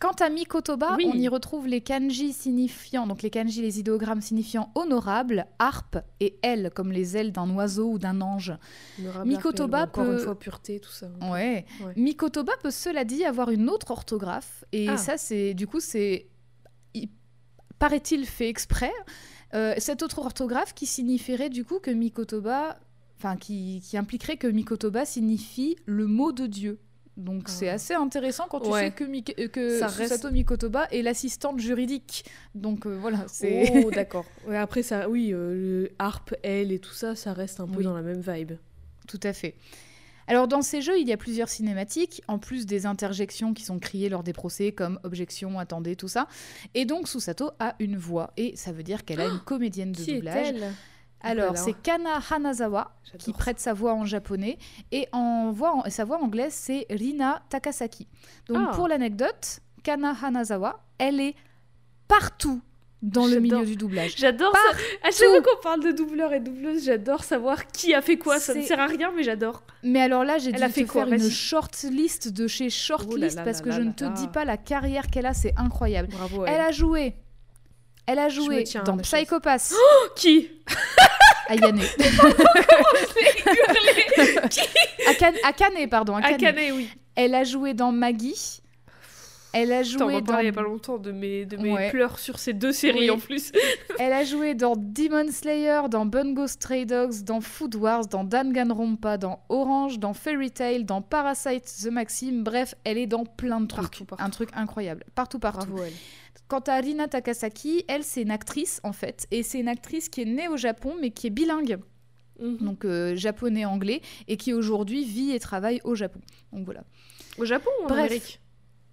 Quant 0.00 0.12
à 0.20 0.30
Mikotoba, 0.30 0.94
Oui. 0.96 1.06
on 1.12 1.14
y 1.16 1.28
retrouve 1.28 1.68
les 1.68 1.80
kanji 1.80 2.32
signifiant, 2.32 3.06
donc 3.06 3.22
les 3.22 3.30
kanji, 3.30 3.60
les 3.62 3.78
idéogrammes 3.78 4.20
signifiant 4.22 4.70
honorable, 4.74 5.46
harpe 5.58 5.98
et 6.20 6.38
aile 6.42 6.70
comme 6.74 6.90
les 6.90 7.16
ailes 7.16 7.32
d'un 7.32 7.48
oiseau 7.54 7.90
ou 7.92 7.98
d'un 7.98 8.20
ange. 8.20 8.52
Honorable 8.98 9.28
Mikotoba 9.28 9.78
Arpel, 9.82 10.02
encore 10.02 10.12
peut- 10.14 10.18
une 10.18 10.24
fois 10.24 10.38
pureté, 10.38 10.80
tout 10.80 10.90
ça. 10.90 11.06
Ouais. 11.30 11.66
Ouais. 11.84 11.92
Mikotoba 11.96 12.52
peut 12.62 12.70
cela 12.70 13.04
dit 13.04 13.24
avoir 13.24 13.50
une 13.50 13.68
autre 13.68 13.90
orthographe 13.90 14.64
et 14.72 14.88
Ah. 14.88 14.96
ça 14.96 15.16
c'est 15.18 15.54
du 15.54 15.66
coup 15.66 15.80
c'est 15.80 16.28
il- 16.94 17.10
paraît-il 17.78 18.26
fait 18.26 18.48
exprès. 18.48 18.92
Euh, 19.54 19.74
cette 19.78 20.02
autre 20.02 20.18
orthographe 20.20 20.74
qui 20.74 20.86
signifierait 20.86 21.50
du 21.50 21.64
coup 21.64 21.78
que 21.80 21.90
Mikotoba, 21.90 22.78
enfin 23.18 23.36
qui, 23.36 23.80
qui 23.84 23.96
impliquerait 23.98 24.36
que 24.36 24.46
Mikotoba 24.46 25.04
signifie 25.04 25.76
le 25.86 26.06
mot 26.06 26.32
de 26.32 26.46
Dieu. 26.46 26.78
Donc 27.16 27.48
c'est 27.48 27.68
assez 27.68 27.92
intéressant 27.94 28.46
quand 28.48 28.60
tu 28.60 28.70
Ouais. 28.70 28.86
sais 28.86 28.90
que, 28.92 29.04
Mik- 29.04 29.34
euh, 29.38 29.48
que 29.48 29.78
Ça 29.78 29.88
Susato 29.88 30.28
reste- 30.28 30.32
Mikotoba 30.32 30.86
est 30.90 31.02
l'assistante 31.02 31.58
juridique. 31.60 32.24
Donc 32.54 32.86
euh, 32.86 32.96
voilà, 32.98 33.24
c'est 33.28 33.82
Oh, 33.84 33.90
d'accord. 33.94 34.24
Ouais, 34.46 34.56
après, 34.56 34.82
ça, 34.82 35.08
oui, 35.08 35.32
euh, 35.32 35.54
le 35.54 35.90
harpe, 35.98 36.34
elle 36.42 36.72
et 36.72 36.78
tout 36.78 36.94
ça, 36.94 37.14
ça 37.14 37.32
reste 37.32 37.60
un 37.60 37.66
peu 37.66 37.78
Oui. 37.78 37.84
dans 37.84 37.94
la 37.94 38.02
même 38.02 38.20
vibe. 38.20 38.52
Tout 39.06 39.20
à 39.22 39.32
fait. 39.32 39.54
Alors 40.28 40.46
dans 40.46 40.62
ces 40.62 40.80
jeux, 40.80 40.98
il 41.00 41.08
y 41.08 41.12
a 41.12 41.16
plusieurs 41.16 41.48
cinématiques, 41.48 42.22
en 42.28 42.38
plus 42.38 42.64
des 42.64 42.86
interjections 42.86 43.52
qui 43.52 43.64
sont 43.64 43.80
criées 43.80 44.08
lors 44.08 44.22
des 44.22 44.32
procès, 44.32 44.70
comme 44.70 45.00
objection, 45.02 45.58
attendez, 45.58 45.96
tout 45.96 46.06
ça. 46.06 46.28
Et 46.74 46.84
donc 46.84 47.08
Susato 47.08 47.50
a 47.58 47.74
une 47.80 47.96
voix, 47.96 48.32
et 48.36 48.54
ça 48.54 48.70
veut 48.70 48.84
dire 48.84 49.04
qu'elle 49.04 49.20
a 49.20 49.26
une 49.26 49.40
comédienne 49.40 49.90
de 49.90 50.00
Qui 50.00 50.14
doublage. 50.14 50.46
est-elle 50.50 50.72
Alors 51.22 51.56
c'est 51.58 51.74
Kana 51.74 52.18
Hanazawa 52.30 52.92
qui 53.18 53.32
prête 53.32 53.58
sa 53.60 53.72
voix 53.74 53.92
en 53.94 54.04
japonais, 54.04 54.56
et 54.92 55.08
en 55.12 55.50
voix 55.52 55.74
en- 55.74 55.90
sa 55.90 56.04
voix 56.04 56.18
anglaise 56.22 56.52
c'est 56.54 56.86
Rina 56.90 57.42
Takasaki. 57.48 58.06
Donc 58.48 58.68
Ah. 58.70 58.74
pour 58.74 58.88
l'anecdote, 58.88 59.60
Kana 59.82 60.14
Hanazawa, 60.22 60.80
elle 60.98 61.20
est 61.20 61.34
partout 62.08 62.60
dans 63.02 63.26
le 63.26 63.40
milieu 63.40 63.64
du 63.64 63.76
doublage. 63.76 64.14
J'adore 64.18 64.52
ça. 64.54 64.76
À 65.02 65.10
chaque 65.10 65.28
fois 65.28 65.40
qu'on 65.40 65.62
parle 65.62 65.82
de 65.82 65.90
doubleur 65.90 66.32
et 66.34 66.40
doubleuse, 66.40 66.84
j'adore 66.84 67.24
savoir 67.24 67.66
qui 67.68 67.94
a 67.94 68.02
fait 68.02 68.18
quoi. 68.18 68.38
Ça 68.38 68.52
ne 68.54 68.62
sert 68.62 68.78
à 68.78 68.86
rien, 68.86 69.10
mais 69.16 69.22
j'adore. 69.22 69.62
Mais 69.82 70.02
alors 70.02 70.22
là, 70.22 70.36
j'ai 70.36 70.52
dû 70.52 70.62
a 70.62 70.68
te 70.68 70.72
fait 70.74 70.84
quoi? 70.84 71.06
faire 71.06 71.14
une 71.14 71.30
short 71.30 71.82
list 71.84 72.28
de 72.30 72.46
chez 72.46 72.68
Shortlist 72.68 73.14
Oh 73.14 73.16
là 73.18 73.28
là 73.36 73.42
parce 73.42 73.58
là 73.60 73.64
que 73.64 73.70
je 73.70 73.80
ne 73.80 73.92
te 73.92 74.04
dis 74.04 74.28
pas 74.28 74.44
la 74.44 74.58
carrière 74.58 75.06
qu'elle 75.06 75.24
a, 75.26 75.32
c'est 75.32 75.54
incroyable. 75.56 76.08
Bravo. 76.10 76.44
Elle 76.44 76.60
a 76.60 76.72
joué. 76.72 77.14
Elle 78.10 78.18
a 78.18 78.28
joué 78.28 78.64
tiens 78.64 78.82
dans. 78.82 78.96
Psychopass, 78.96 79.72
Qui 80.16 80.50
Ayane. 81.48 81.80
Akane, 85.08 85.34
Akane, 85.44 85.88
pardon. 85.88 86.16
Akane. 86.16 86.34
Akane, 86.44 86.72
oui. 86.74 86.88
Elle 87.14 87.34
a 87.34 87.44
joué 87.44 87.74
dans 87.74 87.92
Maggie. 87.92 88.60
Elle 89.52 89.72
a 89.72 89.78
Attends, 89.78 89.88
on 89.88 89.98
joué 89.98 90.14
va 90.14 90.20
dans. 90.20 90.38
il 90.38 90.44
y 90.46 90.48
a 90.48 90.52
pas 90.52 90.62
longtemps 90.62 90.98
de 90.98 91.10
mes, 91.10 91.44
de 91.44 91.56
mes 91.56 91.72
Ouais. 91.72 91.90
pleurs 91.90 92.20
sur 92.20 92.38
ces 92.38 92.52
deux 92.52 92.70
séries 92.72 93.00
Oui. 93.00 93.10
en 93.10 93.18
plus. 93.18 93.50
Elle 93.98 94.12
a 94.12 94.22
joué 94.24 94.54
dans 94.54 94.74
Demon 94.76 95.26
Slayer, 95.32 95.80
dans 95.90 96.06
Bungo 96.06 96.46
Stray 96.46 96.86
Dogs, 96.86 97.22
dans 97.24 97.40
Food 97.40 97.74
Wars, 97.74 98.06
dans 98.06 98.22
Danganronpa, 98.22 99.16
dans 99.18 99.40
Orange, 99.48 99.98
dans 99.98 100.14
Fairy 100.14 100.52
Tail, 100.52 100.84
dans 100.84 101.02
Parasite 101.02 101.64
The 101.82 101.90
Maxim. 101.90 102.42
Bref, 102.44 102.76
elle 102.84 102.96
est 102.96 103.08
dans 103.08 103.24
plein 103.24 103.60
de 103.60 103.66
trucs. 103.66 103.82
Partout, 103.82 104.04
partout. 104.04 104.24
Un 104.24 104.30
truc 104.30 104.50
incroyable. 104.54 105.04
Partout, 105.16 105.40
partout. 105.40 105.66
Bravo 105.66 105.82
elle. 105.84 105.92
Quant 106.50 106.58
à 106.66 106.80
Rina 106.80 107.06
Takasaki, 107.06 107.84
elle, 107.86 108.02
c'est 108.02 108.22
une 108.22 108.32
actrice 108.32 108.80
en 108.82 108.92
fait. 108.92 109.26
Et 109.30 109.42
c'est 109.44 109.60
une 109.60 109.68
actrice 109.68 110.08
qui 110.08 110.22
est 110.22 110.24
née 110.24 110.48
au 110.48 110.56
Japon, 110.56 110.94
mais 111.00 111.10
qui 111.12 111.28
est 111.28 111.30
bilingue, 111.30 111.78
Mhm. 112.40 112.56
donc 112.58 112.84
euh, 112.84 113.14
japonais-anglais, 113.14 114.00
et 114.26 114.36
qui 114.36 114.52
aujourd'hui 114.52 115.04
vit 115.04 115.30
et 115.30 115.38
travaille 115.38 115.80
au 115.84 115.94
Japon. 115.94 116.20
Donc 116.52 116.64
voilà. 116.64 116.82
Au 117.38 117.44
Japon 117.44 117.70
ou 117.80 117.84
en 117.84 117.88
Bref. 117.88 118.00
Amérique? 118.06 118.40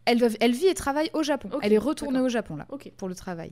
Elle, 0.05 0.51
vit 0.53 0.67
et 0.67 0.73
travaille 0.73 1.09
au 1.13 1.23
Japon. 1.23 1.49
Elle 1.63 1.73
est 1.73 1.77
retournée 1.79 2.19
au 2.19 2.29
Japon 2.29 2.55
là. 2.57 2.65
Ok. 2.69 2.91
pour 2.95 3.09
le 3.09 3.15
travail. 3.15 3.51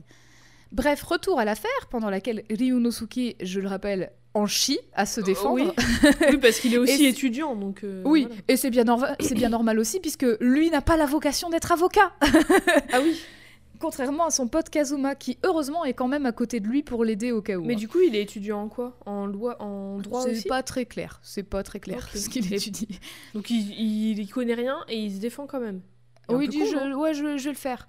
Bref, 0.72 1.02
retour 1.02 1.38
à 1.38 1.44
l'affaire 1.44 1.86
pendant 1.90 2.08
laquelle 2.08 2.44
Ryunosuke, 2.50 3.36
je 3.42 3.60
le 3.60 3.68
rappelle, 3.68 4.10
en 4.34 4.46
chie 4.46 4.78
à 4.94 5.04
se 5.06 5.20
défendre. 5.20 5.54
oui. 5.54 5.68
oui, 6.30 6.36
parce 6.38 6.60
qu'il 6.60 6.72
est 6.74 6.78
aussi 6.78 7.06
étudiant, 7.06 7.56
donc. 7.56 7.82
euh, 7.84 8.02
Oui, 8.04 8.22
voilà. 8.28 8.36
et 8.48 8.56
c'est 8.56 8.70
bien, 8.70 8.84
norma- 8.84 9.16
c'est 9.20 9.34
bien 9.34 9.48
normal 9.48 9.78
aussi, 9.78 9.98
puisque 10.00 10.26
lui 10.40 10.70
n'a 10.70 10.80
pas 10.82 10.96
la 10.96 11.06
vocation 11.06 11.50
d'être 11.50 11.72
avocat. 11.72 12.12
Ah 12.92 13.00
oui. 13.02 13.18
Contrairement 13.80 14.26
à 14.26 14.30
son 14.30 14.48
pote 14.48 14.68
Kazuma, 14.70 15.14
qui 15.14 15.38
heureusement 15.44 15.84
est 15.84 15.94
quand 15.94 16.08
même 16.08 16.26
à 16.26 16.32
côté 16.32 16.60
de 16.60 16.66
lui 16.66 16.82
pour 16.82 17.04
l'aider 17.04 17.32
au 17.32 17.42
cas 17.42 17.56
où. 17.56 17.64
Mais 17.64 17.74
hein. 17.74 17.76
du 17.76 17.88
coup, 17.88 18.00
il 18.00 18.14
est 18.14 18.22
étudiant 18.22 18.62
en 18.62 18.68
quoi? 18.68 18.96
En 19.06 19.26
loi, 19.26 19.60
en 19.62 19.98
droit 19.98 20.22
c'est 20.22 20.48
pas 20.48 20.62
très 20.62 20.86
clair. 20.86 21.20
C'est 21.22 21.42
pas 21.42 21.62
très 21.62 21.80
clair 21.80 22.08
ce 22.14 22.28
qu'il 22.28 22.52
étudie. 22.52 23.00
Donc 23.34 23.50
il, 23.50 24.18
il, 24.18 24.28
connaît 24.30 24.54
rien 24.54 24.78
et 24.88 24.98
il 24.98 25.14
se 25.14 25.20
défend 25.20 25.46
quand 25.46 25.60
même. 25.60 25.80
Oui, 26.28 26.44
il 26.44 26.50
dit 26.50 26.58
con, 26.58 26.66
je, 26.66 26.94
ouais, 26.94 27.14
je, 27.14 27.36
je 27.38 27.44
vais 27.44 27.50
le 27.50 27.56
faire. 27.56 27.86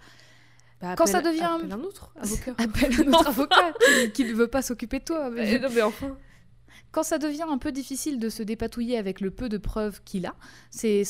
Bah, 0.79 0.93
quand 0.95 1.07
ça 1.07 1.21
devient- 1.21 1.41
appelle 1.41 1.71
un 1.71 1.81
autre 1.81 2.11
avocat. 2.21 2.53
Appelle 2.57 2.93
un 3.07 3.13
autre 3.13 3.27
avocat 3.27 3.73
qui, 4.03 4.11
qui 4.11 4.23
ne 4.25 4.33
veut 4.33 4.47
pas 4.47 4.61
s'occuper 4.61 4.99
de 4.99 5.05
toi. 5.05 5.29
mais- 5.31 5.55
Euh, 5.55 5.59
non 5.59 5.69
mais 5.73 5.81
enfin. 5.81 6.15
Quand 6.91 7.03
ça 7.03 7.17
devient 7.19 7.45
un 7.47 7.57
peu 7.57 7.71
difficile 7.71 8.17
de 8.17 8.29
se 8.29 8.41
dépatouiller 8.43 8.97
avec 8.97 9.21
le 9.21 9.29
peu 9.29 9.49
de 9.49 9.57
preuves 9.57 10.01
qu'il 10.03 10.25
a, 10.25 10.33
c'est 10.71 11.01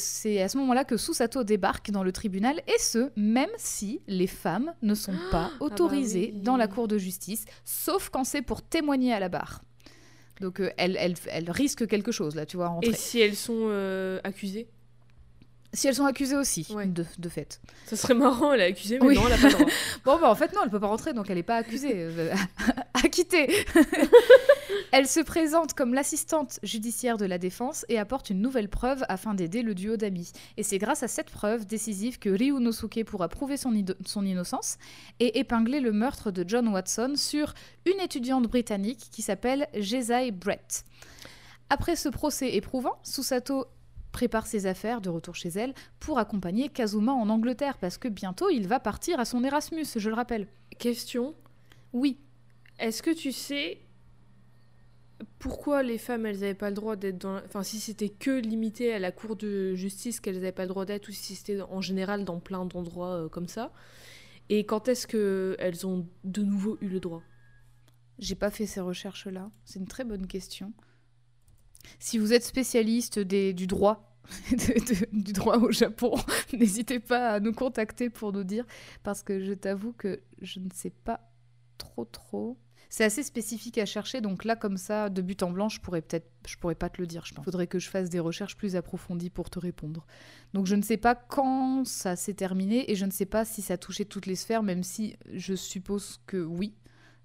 à 0.41 0.49
ce 0.49 0.57
moment-là 0.57 0.83
que 0.83 0.97
Susato 0.97 1.43
débarque 1.43 1.91
dans 1.91 2.03
le 2.03 2.11
tribunal, 2.11 2.61
et 2.67 2.79
ce, 2.79 3.09
même 3.15 3.49
si 3.57 4.01
les 4.07 4.27
femmes 4.27 4.73
ne 4.81 4.95
sont 4.95 5.15
pas 5.31 5.49
bah 5.49 5.51
autorisées 5.59 6.31
oui. 6.33 6.41
dans 6.41 6.57
la 6.57 6.67
cour 6.67 6.87
de 6.87 6.97
justice, 6.97 7.45
sauf 7.63 8.09
quand 8.09 8.23
c'est 8.23 8.41
pour 8.41 8.61
témoigner 8.61 9.13
à 9.13 9.19
la 9.19 9.29
barre. 9.29 9.61
Donc 10.41 10.59
euh, 10.59 10.69
elle, 10.77 10.97
elle, 10.99 11.15
elle 11.27 11.49
risque 11.51 11.87
quelque 11.87 12.11
chose, 12.11 12.35
là, 12.35 12.45
tu 12.45 12.57
vois, 12.57 12.67
rentrer. 12.67 12.89
Et 12.91 12.93
si 12.93 13.19
elles 13.19 13.35
sont 13.35 13.53
euh, 13.69 14.19
accusées? 14.23 14.67
Si 15.73 15.87
elles 15.87 15.95
sont 15.95 16.05
accusées 16.05 16.35
aussi, 16.37 16.65
Ouais. 16.73 16.85
de, 16.85 17.05
de 17.19 17.29
fait. 17.29 17.59
Ça 17.87 17.95
serait 17.97 18.13
marrant, 18.13 18.53
elle 18.53 18.61
est 18.61 18.65
accusée, 18.65 18.99
mais 18.99 19.07
Oui. 19.07 19.15
non, 19.15 19.23
elle 19.27 19.33
a 19.33 19.37
pas 19.37 19.47
le 19.49 19.53
droit. 19.53 19.65
Bon, 20.05 20.19
bah 20.19 20.29
en 20.31 20.35
fait, 20.35 20.53
non, 20.53 20.61
elle 20.63 20.69
peut 20.69 20.79
pas 20.79 20.87
rentrer, 20.87 21.13
donc 21.13 21.29
elle 21.29 21.35
n'est 21.35 21.43
pas 21.43 21.57
accusée. 21.57 21.91
euh, 21.93 22.33
acquittée. 22.93 23.47
elle 24.91 25.08
se 25.08 25.19
présente 25.19 25.73
comme 25.73 25.93
l'assistante 25.93 26.60
judiciaire 26.63 27.17
de 27.17 27.26
la 27.26 27.38
défense 27.38 27.86
et 27.89 28.00
apporte 28.00 28.30
une 28.30 28.41
nouvelle 28.41 28.69
preuve 28.69 29.04
afin 29.10 29.34
d'aider 29.34 29.62
le 29.62 29.76
duo 29.76 29.97
d'amis. 29.97 30.32
Et 30.56 30.63
c'est 30.63 30.78
grâce 30.78 31.04
à 31.04 31.08
cette 31.08 31.30
preuve 31.30 31.65
décisive 31.65 32.19
que 32.19 32.30
Ryunosuke 32.30 33.04
pourra 33.06 33.28
prouver 33.28 33.58
son 33.58 33.73
innocence 34.23 34.78
et 35.19 35.39
épingler 35.39 35.80
le 35.80 35.91
meurtre 35.91 36.32
de 36.32 36.45
John 36.47 36.69
Watson 36.69 37.13
sur 37.15 37.54
une 37.86 38.00
étudiante 38.00 38.47
britannique 38.47 39.10
qui 39.12 39.21
s'appelle 39.21 39.67
Jezai 39.73 40.32
Brett. 40.32 40.86
Après 41.69 41.97
ce 41.97 42.08
procès 42.08 42.56
éprouvant, 42.56 42.97
Susato 43.04 43.65
prépare 44.13 44.47
ses 44.47 44.65
affaires 44.67 45.02
de 45.02 45.10
retour 45.10 45.36
chez 45.36 45.50
elle 45.50 45.73
pour 46.00 46.17
accompagner 46.17 46.69
Kazuma 46.69 47.12
en 47.12 47.30
Angleterre 47.30 47.78
parce 47.78 47.97
que 47.97 48.08
bientôt 48.08 48.50
il 48.50 48.67
va 48.67 48.80
partir 48.80 49.19
à 49.19 49.26
son 49.26 49.43
Erasmus, 49.43 49.86
je 49.95 50.10
le 50.10 50.15
rappelle. 50.15 50.47
Question 50.80 51.36
Oui, 51.91 52.17
est-ce 52.80 53.04
que 53.04 53.12
tu 53.12 53.32
sais 53.32 53.80
pourquoi 55.39 55.84
les 55.84 55.97
femmes 55.97 56.25
elles 56.25 56.43
avaient 56.43 56.53
pas 56.53 56.69
le 56.69 56.75
droit 56.75 56.95
d'être 56.95 57.17
dans. 57.17 57.38
Enfin, 57.45 57.63
si 57.63 57.80
c'était 57.80 58.10
que 58.10 58.39
limité 58.39 58.93
à 58.93 58.99
la 58.99 59.12
cour 59.12 59.36
de 59.36 59.73
justice 59.75 60.19
qu'elles 60.19 60.38
avaient 60.38 60.51
pas 60.51 60.63
le 60.63 60.69
droit 60.69 60.86
d'être 60.86 61.10
ou 61.10 61.12
si 61.12 61.36
c'était 61.36 61.62
en 61.62 61.82
général 61.82 62.23
dans 62.23 62.39
plein 62.39 62.65
d'endroits 62.65 63.15
euh, 63.15 63.30
comme 63.30 63.47
ça 63.47 63.71
Et 64.49 64.65
quand 64.65 64.88
est-ce 64.88 65.08
que 65.08 65.56
elles 65.60 65.88
ont 65.88 66.08
de 66.23 66.41
nouveau 66.43 66.77
eu 66.82 66.88
le 66.88 66.99
droit? 66.99 67.23
J'ai 68.19 68.36
pas 68.36 68.49
fait 68.49 68.65
ces 68.65 68.82
recherches-là. 68.82 69.51
C'est 69.65 69.80
une 69.80 69.88
très 69.88 70.03
bonne 70.03 70.27
question. 70.27 70.73
Si 71.99 72.17
vous 72.17 72.34
êtes 72.34 72.43
spécialiste 72.43 73.19
des, 73.19 73.53
du 73.53 73.67
droit, 73.67 74.17
du 75.12 75.34
droit 75.34 75.58
au 75.58 75.71
Japon, 75.71 76.15
n'hésitez 76.53 76.99
pas 76.99 77.30
à 77.30 77.39
nous 77.39 77.53
contacter 77.53 78.10
pour 78.10 78.34
nous 78.34 78.43
dire, 78.43 78.65
parce 79.03 79.23
que 79.23 79.39
je 79.39 79.53
t'avoue 79.53 79.93
que 79.93 80.19
je 80.41 80.60
ne 80.60 80.69
sais 80.73 80.89
pas 80.89 81.32
trop 81.77 82.06
trop. 82.06 82.58
C'est 82.89 83.04
assez 83.04 83.23
spécifique 83.23 83.78
à 83.78 83.86
chercher, 83.86 84.21
donc 84.21 84.45
là, 84.45 84.56
comme 84.56 84.78
ça, 84.78 85.10
de 85.10 85.21
but 85.21 85.43
en 85.43 85.52
blanc, 85.52 85.67
je 85.69 85.82
pourrais 85.82 86.02
peut-être, 86.02 86.30
je 86.47 86.56
pourrais 86.58 86.76
pas 86.76 86.89
te 86.89 87.02
le 87.02 87.08
dire. 87.08 87.26
Je 87.26 87.34
pense. 87.34 87.43
Faudrait 87.43 87.67
que 87.67 87.80
je 87.80 87.89
fasse 87.89 88.10
des 88.10 88.19
recherches 88.19 88.56
plus 88.56 88.76
approfondies 88.76 89.30
pour 89.30 89.50
te 89.50 89.60
répondre. 89.60 90.06
Donc 90.54 90.65
je 90.67 90.76
ne 90.76 90.82
sais 90.82 90.97
pas 90.97 91.15
quand 91.15 91.86
ça 91.86 92.15
s'est 92.15 92.34
terminé 92.34 92.89
et 92.89 92.95
je 92.95 93.06
ne 93.06 93.12
sais 93.12 93.26
pas 93.26 93.43
si 93.43 93.62
ça 93.62 93.73
a 93.73 93.78
touché 93.78 94.06
toutes 94.06 94.26
les 94.26 94.36
sphères, 94.36 94.63
même 94.63 94.84
si 94.84 95.17
je 95.34 95.54
suppose 95.54 96.21
que 96.28 96.38
oui, 96.38 96.73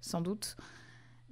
sans 0.01 0.21
doute. 0.21 0.57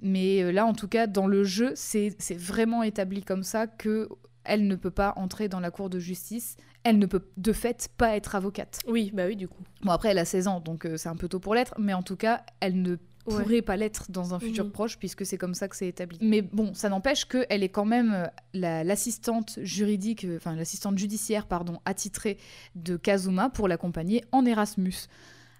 Mais 0.00 0.42
euh, 0.42 0.50
là, 0.50 0.66
en 0.66 0.72
tout 0.72 0.88
cas, 0.88 1.06
dans 1.06 1.26
le 1.26 1.44
jeu, 1.44 1.72
c'est 1.76 2.14
c'est 2.18 2.38
vraiment 2.38 2.82
établi 2.82 3.22
comme 3.22 3.42
ça 3.42 3.66
que 3.66 4.08
elle 4.44 4.66
ne 4.66 4.74
peut 4.74 4.90
pas 4.90 5.12
entrer 5.16 5.48
dans 5.48 5.60
la 5.60 5.70
cour 5.70 5.88
de 5.88 5.98
justice. 5.98 6.56
Elle 6.84 6.98
ne 6.98 7.06
peut 7.06 7.24
de 7.36 7.52
fait 7.52 7.88
pas 7.96 8.16
être 8.16 8.34
avocate. 8.34 8.80
Oui, 8.88 9.12
bah 9.14 9.26
oui, 9.26 9.36
du 9.36 9.46
coup. 9.46 9.62
Bon, 9.82 9.92
après, 9.92 10.08
elle 10.08 10.18
a 10.18 10.24
16 10.24 10.48
ans, 10.48 10.60
donc 10.60 10.84
euh, 10.84 10.96
c'est 10.96 11.08
un 11.08 11.14
peu 11.14 11.28
tôt 11.28 11.38
pour 11.38 11.54
l'être, 11.54 11.74
mais 11.78 11.94
en 11.94 12.02
tout 12.02 12.16
cas, 12.16 12.44
elle 12.58 12.82
ne 12.82 12.96
Ouais. 13.26 13.42
pourrait 13.42 13.62
pas 13.62 13.76
l'être 13.76 14.10
dans 14.10 14.34
un 14.34 14.40
futur 14.40 14.64
Mhm. 14.64 14.70
proche, 14.72 14.98
puisque 14.98 15.24
c'est 15.24 15.38
comme 15.38 15.54
ça 15.54 15.68
que 15.68 15.76
c'est 15.76 15.86
établi. 15.88 16.18
Mais 16.20 16.42
bon, 16.42 16.74
ça 16.74 16.88
n'empêche 16.88 17.24
qu'elle 17.24 17.62
est 17.62 17.68
quand 17.68 17.84
même 17.84 18.12
euh, 18.12 18.26
la- 18.52 18.82
l'assistante 18.84 19.58
juridique, 19.62 20.24
euh, 20.24 20.36
enfin 20.38 20.56
l'assistante 20.56 20.98
judiciaire, 20.98 21.46
pardon, 21.46 21.78
attitrée 21.84 22.36
de 22.74 22.96
Kazuma 22.96 23.48
pour 23.50 23.68
l'accompagner 23.68 24.24
en 24.32 24.44
Erasmus. 24.44 24.94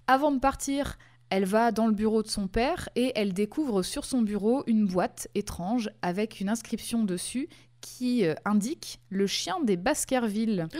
Avant 0.08 0.32
de 0.32 0.40
partir, 0.40 0.98
elle 1.30 1.44
va 1.44 1.70
dans 1.72 1.86
le 1.86 1.92
bureau 1.94 2.22
de 2.22 2.28
son 2.28 2.48
père 2.48 2.88
et 2.96 3.12
elle 3.14 3.32
découvre 3.32 3.82
sur 3.82 4.04
son 4.04 4.22
bureau 4.22 4.64
une 4.66 4.86
boîte 4.86 5.28
étrange 5.36 5.88
avec 6.02 6.40
une 6.40 6.48
inscription 6.48 7.04
dessus 7.04 7.48
qui 7.80 8.26
euh, 8.26 8.34
indique 8.44 9.00
le 9.08 9.26
chien 9.26 9.60
des 9.62 9.76
Baskerville. 9.76 10.66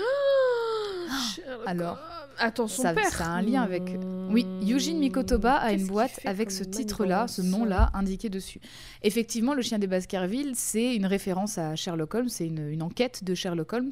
Sherlock 1.35 1.67
alors. 1.67 1.99
Attends, 2.39 2.67
son 2.69 2.83
ça- 2.83 2.95
père. 2.95 3.11
ça 3.11 3.27
a 3.27 3.29
un 3.29 3.43
lien 3.43 3.63
avec- 3.63 3.99
Oui, 4.31 4.47
Eugene 4.63 4.99
Mikotoba 4.99 5.55
a 5.55 5.73
une 5.73 5.87
boîte 5.87 6.19
avec 6.25 6.51
ce 6.51 6.65
titre-là, 6.65 7.29
ce 7.29 7.43
nom-là 7.43 7.91
indiqué 7.95 8.31
dessus. 8.31 8.59
Effectivement, 9.03 9.53
le 9.55 9.63
chien 9.63 9.79
des 9.79 9.87
Baskerville, 9.87 10.53
c'est 10.55 10.95
une 10.97 11.07
référence 11.07 11.59
à 11.59 11.77
Sherlock 11.77 12.15
Holmes, 12.15 12.29
c'est 12.31 12.47
une, 12.47 12.69
une 12.69 12.83
enquête 12.83 13.23
de 13.25 13.35
Sherlock 13.35 13.73
Holmes. 13.73 13.91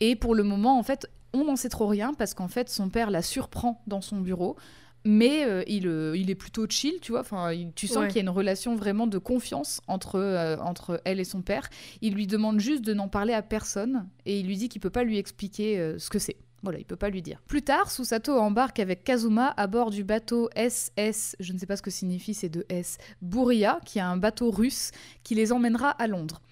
Et 0.00 0.16
pour 0.16 0.34
le 0.34 0.42
moment, 0.42 0.78
en 0.78 0.82
fait, 0.82 1.06
on 1.32 1.44
n'en 1.44 1.54
sait 1.56 1.68
trop 1.68 1.86
rien 1.86 2.12
parce 2.14 2.34
qu'en 2.34 2.48
fait, 2.48 2.68
son 2.68 2.88
père 2.88 3.10
la 3.10 3.22
surprend 3.22 3.80
dans 3.86 4.00
son 4.00 4.16
bureau. 4.20 4.56
Mais 5.04 5.44
euh, 5.46 5.62
il, 5.66 5.86
euh, 5.86 6.14
il 6.16 6.30
est 6.30 6.34
plutôt 6.34 6.66
chill, 6.68 6.94
tu 7.00 7.12
vois. 7.12 7.20
Enfin, 7.20 7.52
il- 7.52 7.72
tu 7.72 7.86
sens 7.86 7.98
Ouais. 7.98 8.06
qu'il 8.08 8.16
y 8.16 8.18
a 8.18 8.22
une 8.22 8.28
relation 8.28 8.76
vraiment 8.76 9.06
de 9.06 9.16
confiance 9.18 9.80
entre, 9.86 10.16
euh, 10.16 10.56
entre 10.58 11.00
elle 11.04 11.20
et 11.20 11.24
son 11.24 11.40
père. 11.42 11.68
Il 12.02 12.14
lui 12.14 12.26
demande 12.26 12.60
juste 12.60 12.82
de 12.84 12.92
n'en 12.92 13.08
parler 13.08 13.32
à 13.32 13.42
personne 13.42 14.06
et 14.26 14.38
il 14.40 14.46
lui 14.46 14.56
dit 14.58 14.68
qu'il 14.68 14.80
peut 14.80 14.90
pas 14.90 15.04
lui 15.04 15.16
expliquer 15.18 15.94
ce 15.98 16.10
que 16.10 16.18
c'est. 16.18 16.36
Voilà, 16.62 16.78
il 16.78 16.84
peut 16.84 16.96
pas 16.96 17.08
lui 17.08 17.22
dire. 17.22 17.40
Plus 17.46 17.62
tard, 17.62 17.90
Susato 17.90 18.36
embarque 18.38 18.80
avec 18.80 19.02
Kazuma 19.02 19.54
à 19.56 19.66
bord 19.66 19.88
du 19.88 20.04
bateau 20.04 20.50
SS, 20.54 21.34
je 21.40 21.54
ne 21.54 21.58
sais 21.58 21.64
pas 21.64 21.76
ce 21.76 21.82
que 21.82 21.90
signifie 21.90 22.34
ces 22.34 22.50
deux 22.50 22.66
S, 22.68 22.98
Bouria, 23.22 23.80
qui 23.86 23.98
est 23.98 24.02
un 24.02 24.18
bateau 24.18 24.50
russe 24.50 24.90
qui 25.24 25.34
les 25.34 25.52
emmènera 25.52 25.88
à 25.88 26.06
Londres. 26.06 26.42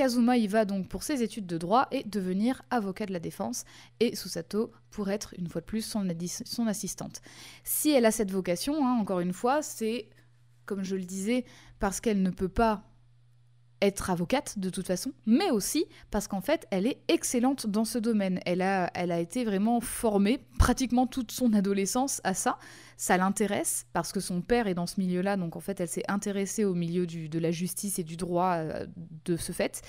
Kazuma 0.00 0.38
y 0.38 0.46
va 0.46 0.64
donc 0.64 0.88
pour 0.88 1.02
ses 1.02 1.22
études 1.22 1.44
de 1.44 1.58
droit 1.58 1.86
et 1.90 2.04
devenir 2.04 2.62
avocat 2.70 3.04
de 3.04 3.12
la 3.12 3.20
défense, 3.20 3.64
et 4.00 4.16
Susato 4.16 4.72
pour 4.90 5.10
être 5.10 5.34
une 5.36 5.46
fois 5.46 5.60
de 5.60 5.66
plus 5.66 5.82
son, 5.82 6.08
assistante. 6.66 7.20
Si 7.64 7.90
elle 7.90 8.06
a 8.06 8.10
cette 8.10 8.30
vocation, 8.30 8.86
hein, 8.86 8.96
encore 8.98 9.20
une 9.20 9.34
fois, 9.34 9.60
c'est, 9.60 10.08
comme 10.64 10.84
je 10.84 10.96
le 10.96 11.04
disais, 11.04 11.44
parce 11.80 12.00
qu'elle 12.00 12.22
ne 12.22 12.30
peut 12.30 12.48
pas 12.48 12.82
être 13.82 14.10
avocate 14.10 14.58
de 14.58 14.70
toute 14.70 14.86
façon, 14.86 15.12
mais 15.26 15.50
aussi 15.50 15.86
parce 16.10 16.28
qu'en 16.28 16.40
fait, 16.40 16.66
elle 16.70 16.86
est 16.86 17.00
excellente 17.08 17.66
dans 17.66 17.84
ce 17.84 17.98
domaine. 17.98 18.40
Elle 18.46 18.62
a, 18.62 18.90
elle 18.94 19.12
a 19.12 19.20
été 19.20 19.44
vraiment 19.44 19.80
formée 19.80 20.40
pratiquement 20.58 21.06
toute 21.06 21.32
son 21.32 21.52
adolescence 21.52 22.20
à 22.24 22.34
ça. 22.34 22.58
Ça 22.96 23.16
l'intéresse 23.16 23.86
parce 23.92 24.12
que 24.12 24.20
son 24.20 24.42
père 24.42 24.66
est 24.66 24.74
dans 24.74 24.86
ce 24.86 25.00
milieu-là, 25.00 25.36
donc 25.36 25.56
en 25.56 25.60
fait, 25.60 25.80
elle 25.80 25.88
s'est 25.88 26.04
intéressée 26.08 26.64
au 26.64 26.74
milieu 26.74 27.06
de 27.06 27.38
la 27.38 27.50
justice 27.50 27.98
et 27.98 28.04
du 28.04 28.16
droit 28.16 28.56
euh, 28.56 28.86
de 29.24 29.36
ce 29.36 29.52
fait, 29.52 29.82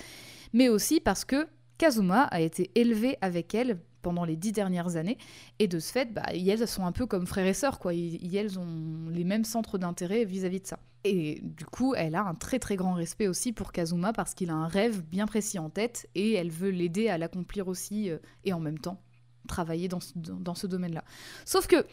mais 0.52 0.68
aussi 0.68 1.00
parce 1.00 1.24
que 1.24 1.46
Kazuma 1.78 2.22
a 2.24 2.40
été 2.40 2.70
élevé 2.74 3.18
avec 3.20 3.54
elle 3.54 3.78
pendant 4.02 4.24
les 4.24 4.36
dix 4.36 4.52
dernières 4.52 4.96
années, 4.96 5.18
et 5.58 5.68
de 5.68 5.78
ce 5.78 5.92
fait, 5.92 6.12
bah, 6.12 6.26
elles 6.32 6.68
sont 6.68 6.84
un 6.84 6.92
peu 6.92 7.06
comme 7.06 7.26
frères 7.26 7.46
et 7.46 7.54
sœurs, 7.54 7.78
quoi. 7.78 7.92
Elles 7.94 8.58
ont 8.58 9.08
les 9.10 9.24
mêmes 9.24 9.44
centres 9.44 9.78
d'intérêt 9.78 10.24
vis-à-vis 10.24 10.60
de 10.60 10.66
ça. 10.66 10.78
Et 11.04 11.40
du 11.42 11.64
coup, 11.64 11.94
elle 11.94 12.14
a 12.14 12.22
un 12.22 12.34
très 12.34 12.58
très 12.58 12.76
grand 12.76 12.94
respect 12.94 13.26
aussi 13.26 13.52
pour 13.52 13.72
Kazuma 13.72 14.12
parce 14.12 14.34
qu'il 14.34 14.50
a 14.50 14.54
un 14.54 14.68
rêve 14.68 15.02
bien 15.02 15.26
précis 15.26 15.58
en 15.58 15.68
tête 15.68 16.08
et 16.14 16.34
elle 16.34 16.50
veut 16.50 16.70
l'aider 16.70 17.08
à 17.08 17.18
l'accomplir 17.18 17.66
aussi 17.66 18.08
euh, 18.08 18.18
et 18.44 18.52
en 18.52 18.60
même 18.60 18.78
temps 18.78 19.00
travailler 19.48 19.88
dans 19.88 19.98
ce, 19.98 20.12
dans 20.14 20.54
ce 20.54 20.68
domaine-là. 20.68 21.02
Sauf 21.44 21.66
que 21.66 21.84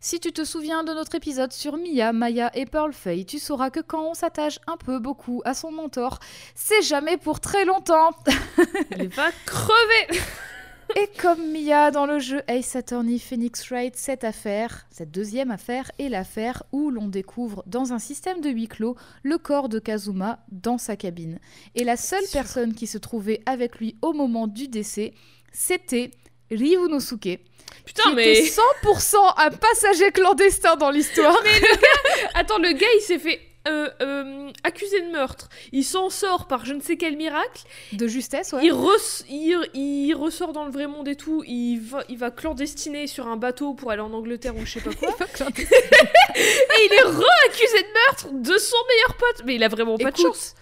si 0.00 0.18
tu 0.18 0.32
te 0.32 0.44
souviens 0.44 0.82
de 0.82 0.92
notre 0.92 1.14
épisode 1.14 1.52
sur 1.52 1.76
Mia, 1.76 2.12
Maya 2.12 2.50
et 2.56 2.66
Pearl 2.66 2.92
Fay, 2.92 3.24
tu 3.24 3.38
sauras 3.38 3.70
que 3.70 3.80
quand 3.80 4.10
on 4.10 4.14
s'attache 4.14 4.58
un 4.66 4.76
peu 4.76 4.98
beaucoup 4.98 5.40
à 5.44 5.54
son 5.54 5.70
mentor, 5.70 6.18
c'est 6.54 6.82
jamais 6.82 7.16
pour 7.16 7.38
très 7.38 7.64
longtemps. 7.64 8.10
Il 8.98 9.08
va 9.08 9.30
crever 9.46 10.20
Et 10.94 11.08
comme 11.20 11.52
Mia 11.52 11.90
dans 11.90 12.06
le 12.06 12.18
jeu 12.18 12.42
Ace 12.46 12.76
Attorney 12.76 13.18
Phoenix 13.18 13.68
Wright, 13.70 13.96
cette 13.96 14.24
affaire, 14.24 14.86
cette 14.90 15.10
deuxième 15.10 15.50
affaire, 15.50 15.90
est 15.98 16.08
l'affaire 16.08 16.62
où 16.72 16.90
l'on 16.90 17.08
découvre 17.08 17.64
dans 17.66 17.92
un 17.92 17.98
système 17.98 18.40
de 18.40 18.50
huis 18.50 18.68
clos 18.68 18.96
le 19.22 19.36
corps 19.36 19.68
de 19.68 19.78
Kazuma 19.78 20.38
dans 20.50 20.78
sa 20.78 20.96
cabine. 20.96 21.38
Et 21.74 21.84
la 21.84 21.96
seule 21.96 22.24
personne 22.32 22.72
qui 22.72 22.86
se 22.86 22.98
trouvait 22.98 23.42
avec 23.46 23.78
lui 23.78 23.96
au 24.00 24.12
moment 24.12 24.46
du 24.46 24.68
décès, 24.68 25.12
c'était 25.52 26.12
Ryunosuke, 26.50 27.40
Putain, 27.84 28.10
qui 28.10 28.14
mais. 28.14 28.38
était 28.38 28.50
100% 28.84 29.16
un 29.36 29.50
passager 29.50 30.12
clandestin 30.12 30.76
dans 30.76 30.90
l'histoire. 30.90 31.36
Attends, 32.34 32.58
le 32.58 32.72
gars, 32.72 32.86
il 32.96 33.00
s'est 33.02 33.18
fait. 33.18 33.40
Euh, 33.66 33.88
euh, 34.02 34.50
accusé 34.64 35.00
de 35.02 35.10
meurtre, 35.10 35.48
il 35.72 35.84
s'en 35.84 36.08
sort 36.10 36.46
par 36.46 36.64
je 36.64 36.72
ne 36.74 36.80
sais 36.80 36.96
quel 36.96 37.16
miracle, 37.16 37.62
De 37.92 38.06
justesse, 38.06 38.52
ouais. 38.52 38.64
il, 38.64 38.72
res- 38.72 39.24
il, 39.28 39.58
il 39.74 40.14
ressort 40.14 40.52
dans 40.52 40.64
le 40.64 40.70
vrai 40.70 40.86
monde 40.86 41.08
et 41.08 41.16
tout, 41.16 41.42
il 41.46 41.78
va, 41.80 42.04
il 42.08 42.18
va 42.18 42.30
clandestiner 42.30 43.06
sur 43.06 43.26
un 43.26 43.36
bateau 43.36 43.74
pour 43.74 43.90
aller 43.90 44.02
en 44.02 44.12
Angleterre 44.12 44.56
ou 44.56 44.64
je 44.64 44.72
sais 44.74 44.80
pas 44.80 44.94
quoi, 44.94 45.08
et 45.58 46.86
il 46.86 46.92
est 46.92 47.02
re-accusé 47.02 47.82
de 47.82 47.92
meurtre 48.06 48.28
de 48.32 48.58
son 48.58 48.76
meilleur 48.88 49.16
pote, 49.16 49.42
mais 49.46 49.54
il 49.56 49.62
a 49.64 49.68
vraiment 49.68 49.96
pas 49.98 50.10
de 50.10 50.16
chance. 50.16 50.54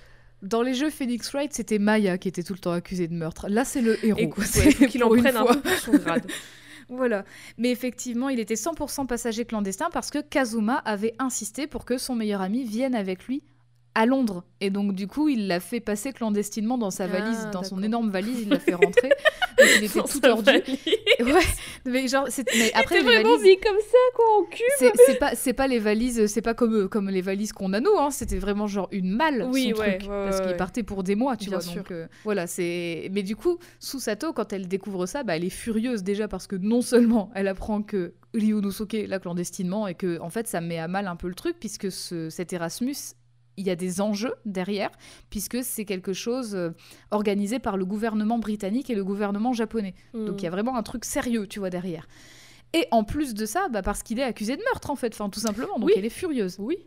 Dans 0.42 0.60
les 0.62 0.74
jeux 0.74 0.90
Phoenix 0.90 1.30
Wright, 1.32 1.52
c'était 1.54 1.78
Maya 1.78 2.18
qui 2.18 2.28
était 2.28 2.42
tout 2.42 2.52
le 2.52 2.58
temps 2.58 2.72
accusée 2.72 3.08
de 3.08 3.14
meurtre. 3.14 3.46
Là, 3.48 3.64
c'est 3.64 3.80
le 3.80 4.04
héros. 4.04 4.18
Écoute, 4.20 4.44
ouais, 4.56 4.70
faut 4.72 4.86
qu'il 4.88 5.02
en 5.02 5.08
prenne 5.08 5.36
un 5.36 5.46
peu 5.46 5.60
pour 5.60 5.72
son 5.78 5.92
grade. 5.92 6.26
Voilà. 6.88 7.24
Mais 7.58 7.70
effectivement, 7.70 8.28
il 8.28 8.40
était 8.40 8.54
100% 8.54 9.06
passager 9.06 9.44
clandestin 9.44 9.88
parce 9.92 10.10
que 10.10 10.20
Kazuma 10.20 10.76
avait 10.78 11.14
insisté 11.18 11.66
pour 11.66 11.84
que 11.84 11.98
son 11.98 12.14
meilleur 12.14 12.40
ami 12.40 12.64
vienne 12.64 12.94
avec 12.94 13.26
lui 13.26 13.42
à 13.94 14.06
Londres. 14.06 14.44
Et 14.60 14.70
donc, 14.70 14.92
du 14.94 15.06
coup, 15.06 15.28
il 15.28 15.46
l'a 15.46 15.60
fait 15.60 15.80
passer 15.80 16.12
clandestinement 16.12 16.78
dans 16.78 16.90
sa 16.90 17.06
valise, 17.06 17.44
Ah, 17.46 17.50
dans 17.50 17.62
son 17.62 17.82
énorme 17.82 18.10
valise, 18.10 18.40
il 18.42 18.48
l'a 18.48 18.58
fait 18.58 18.74
rentrer. 18.74 19.08
Donc, 19.58 19.68
il 19.78 19.84
était 19.84 19.98
Dans 20.00 20.04
tout 20.04 20.18
tordu. 20.20 20.44
valise. 20.44 20.78
Ouais, 21.20 21.42
mais 21.84 22.08
genre, 22.08 22.26
c'est- 22.28 22.48
mais 22.58 22.72
après, 22.74 22.96
les 22.98 23.04
vraiment 23.04 23.36
valises, 23.36 23.44
mis 23.44 23.60
comme 23.60 23.76
ça, 23.78 23.98
quoi, 24.16 24.24
en 24.40 24.44
cul 24.46 24.62
c'est 24.80 24.90
c'est 25.06 25.14
pas, 25.20 25.34
c'est 25.36 25.52
pas 25.52 25.68
les 25.68 25.78
valises, 25.78 26.26
c'est 26.26 26.42
pas 26.42 26.54
comme, 26.54 26.88
comme 26.88 27.08
les 27.08 27.20
valises 27.20 27.52
qu'on 27.52 27.72
a 27.72 27.78
nous, 27.78 27.96
hein. 27.96 28.10
c'était 28.10 28.38
vraiment 28.38 28.66
genre 28.66 28.88
une 28.90 29.10
malle, 29.10 29.46
Oui, 29.52 29.72
son 29.74 29.80
ouais, 29.80 29.98
truc, 29.98 30.10
ouais, 30.10 30.24
parce 30.24 30.40
qu'il 30.40 30.56
partait 30.56 30.82
pour 30.82 31.04
des 31.04 31.14
mois, 31.14 31.36
tu 31.36 31.50
Bien 31.50 31.58
vois. 31.58 31.66
sûr. 31.66 31.82
Donc, 31.82 31.92
euh, 31.92 32.08
voilà, 32.24 32.48
c'est. 32.48 33.08
Mais 33.12 33.22
du 33.22 33.36
coup, 33.36 33.58
Susato, 33.78 34.32
quand 34.32 34.52
elle 34.52 34.66
découvre 34.66 35.06
ça, 35.06 35.22
bah, 35.22 35.36
elle 35.36 35.44
est 35.44 35.50
furieuse 35.50 36.02
déjà 36.02 36.26
parce 36.26 36.48
que 36.48 36.56
non 36.56 36.82
seulement 36.82 37.30
elle 37.36 37.46
apprend 37.46 37.82
que 37.82 38.14
Ryunosuke 38.34 39.06
l'a 39.06 39.20
clandestinement 39.20 39.86
et 39.86 39.94
que, 39.94 40.18
en 40.20 40.30
fait, 40.30 40.48
ça 40.48 40.60
met 40.60 40.78
à 40.80 40.88
mal 40.88 41.06
un 41.06 41.14
peu 41.16 41.28
le 41.28 41.34
truc, 41.34 41.56
puisque 41.60 41.92
ce, 41.92 42.28
cet 42.28 42.52
Erasmus 42.52 42.96
il 43.56 43.66
y 43.66 43.70
a 43.70 43.76
des 43.76 44.00
enjeux 44.00 44.34
derrière, 44.44 44.90
puisque 45.30 45.62
c'est 45.62 45.84
quelque 45.84 46.12
chose 46.12 46.54
euh, 46.54 46.70
organisé 47.10 47.58
par 47.58 47.76
le 47.76 47.84
gouvernement 47.84 48.38
britannique 48.38 48.90
et 48.90 48.94
le 48.94 49.04
gouvernement 49.04 49.52
japonais. 49.52 49.94
Donc 50.14 50.42
il 50.42 50.44
y 50.44 50.48
a 50.48 50.50
vraiment 50.50 50.76
un 50.76 50.82
truc 50.82 51.04
sérieux, 51.04 51.46
tu 51.46 51.58
vois, 51.60 51.70
derrière. 51.70 52.06
Et 52.72 52.86
en 52.90 53.04
plus 53.04 53.34
de 53.34 53.46
ça, 53.46 53.68
bah, 53.68 53.82
parce 53.82 54.02
qu'il 54.02 54.18
est 54.18 54.24
accusé 54.24 54.56
de 54.56 54.62
meurtre, 54.62 54.90
en 54.90 54.96
fait, 54.96 55.12
enfin, 55.14 55.30
tout 55.30 55.38
simplement. 55.40 55.78
Donc 55.78 55.86
Oui. 55.88 55.92
elle 55.96 56.04
est 56.04 56.08
furieuse. 56.10 56.56
Oui. 56.58 56.78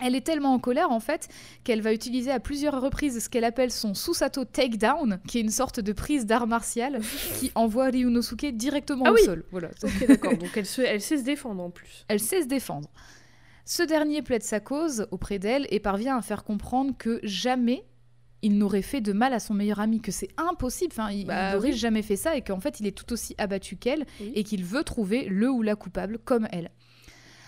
Elle 0.00 0.14
est 0.14 0.20
tellement 0.22 0.54
en 0.54 0.58
colère, 0.60 0.90
en 0.92 1.00
fait, 1.00 1.28
qu'elle 1.64 1.82
va 1.82 1.92
utiliser 1.92 2.30
à 2.30 2.38
plusieurs 2.40 2.80
reprises 2.80 3.22
ce 3.24 3.28
qu'elle 3.28 3.42
appelle 3.44 3.72
son 3.72 3.94
Susato 3.94 4.44
Takedown, 4.44 5.18
qui 5.26 5.38
est 5.38 5.40
une 5.40 5.50
sorte 5.50 5.80
de 5.80 5.92
prise 5.92 6.24
d'art 6.24 6.46
martial 6.46 7.00
qui 7.40 7.50
envoie 7.56 7.86
Ryunosuke 7.88 8.46
directement 8.56 9.02
Ah 9.06 9.10
au 9.10 9.14
oui. 9.16 9.22
sol. 9.24 9.44
Voilà. 9.50 9.70
D'accord. 10.06 10.36
Donc 10.38 10.50
elle, 10.56 10.66
se, 10.66 10.80
elle 10.82 11.00
sait 11.00 11.18
se 11.18 11.24
défendre 11.24 11.62
en 11.62 11.70
plus. 11.70 12.04
Elle 12.08 12.20
sait 12.20 12.42
se 12.42 12.46
défendre. 12.46 12.88
Ce 13.70 13.82
dernier 13.82 14.22
plaide 14.22 14.42
sa 14.42 14.60
cause 14.60 15.06
auprès 15.10 15.38
d'elle 15.38 15.66
et 15.70 15.78
parvient 15.78 16.16
à 16.16 16.22
faire 16.22 16.42
comprendre 16.42 16.94
que 16.96 17.20
jamais 17.22 17.84
il 18.40 18.56
n'aurait 18.56 18.80
fait 18.80 19.02
de 19.02 19.12
mal 19.12 19.34
à 19.34 19.40
son 19.40 19.52
meilleur 19.52 19.78
ami, 19.78 20.00
que 20.00 20.10
c'est 20.10 20.28
impossible, 20.38 20.90
enfin, 20.96 21.10
il 21.10 21.26
Bah 21.26 21.52
n'aurait 21.52 21.72
oui. 21.72 21.76
jamais 21.76 22.00
fait 22.00 22.16
ça 22.16 22.34
et 22.34 22.40
qu'en 22.40 22.60
fait 22.60 22.80
il 22.80 22.86
est 22.86 22.96
tout 22.96 23.12
aussi 23.12 23.34
abattu 23.36 23.76
qu'elle 23.76 24.06
Oui. 24.22 24.32
et 24.34 24.42
qu'il 24.42 24.64
veut 24.64 24.84
trouver 24.84 25.26
le 25.26 25.50
ou 25.50 25.60
la 25.60 25.76
coupable 25.76 26.18
comme 26.18 26.48
elle. 26.50 26.70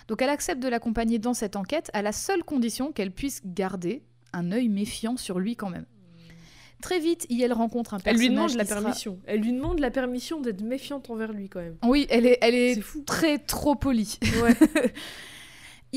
Donc 0.09 0.21
elle 0.21 0.29
accepte 0.29 0.61
de 0.61 0.67
l'accompagner 0.67 1.17
dans 1.17 1.33
cette 1.33 1.55
enquête 1.55 1.89
à 1.93 2.03
la 2.03 2.11
seule 2.11 2.43
condition 2.43 2.91
qu'elle 2.91 3.11
puisse 3.11 3.41
garder 3.43 4.03
un 4.31 4.51
œil 4.51 4.69
méfiant 4.69 5.17
sur 5.17 5.39
lui 5.39 5.55
quand 5.55 5.71
même. 5.71 5.85
Très 6.83 6.99
vite, 6.99 7.25
elle 7.31 7.53
rencontre 7.53 7.95
un 7.95 7.97
Elle 7.97 8.03
personnage 8.03 8.27
lui 8.27 8.35
demande 8.35 8.53
la 8.55 8.65
sera- 8.65 8.81
permission. 8.81 9.19
Elle 9.25 9.39
lui 9.41 9.53
demande 9.53 9.79
la 9.79 9.89
permission 9.89 10.39
d'être 10.39 10.61
méfiante 10.61 11.09
envers 11.09 11.31
lui 11.33 11.49
quand 11.49 11.61
même. 11.61 11.77
Oui, 11.83 12.05
elle 12.11 12.27
est, 12.27 12.37
elle 12.41 12.53
est 12.55 12.79
fou. 12.79 13.01
très 13.07 13.39
trop 13.39 13.73
polie. 13.73 14.19
Ouais. 14.43 14.55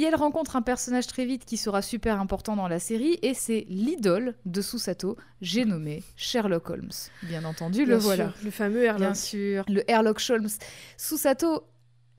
elle 0.02 0.16
rencontre 0.16 0.56
un 0.56 0.62
personnage 0.62 1.06
très 1.06 1.24
vite 1.24 1.44
qui 1.44 1.56
sera 1.56 1.82
super 1.82 2.20
important 2.20 2.56
dans 2.56 2.68
la 2.68 2.80
série 2.80 3.18
et 3.22 3.34
c'est 3.34 3.64
l'idole 3.68 4.34
de 4.44 4.60
Susato, 4.60 5.16
j'ai 5.40 5.64
nommé 5.64 6.02
Sherlock 6.16 6.68
Holmes. 6.70 6.90
Bien 7.22 7.44
entendu, 7.44 7.84
le 7.84 7.96
voilà. 7.96 8.32
le 8.42 8.50
fameux 8.50 8.82
Sherlock. 8.82 9.00
Bien 9.00 9.14
sûr, 9.14 9.64
le 9.68 9.82
Sherlock 9.88 10.20
Holmes. 10.28 10.48
Susato, 10.96 11.64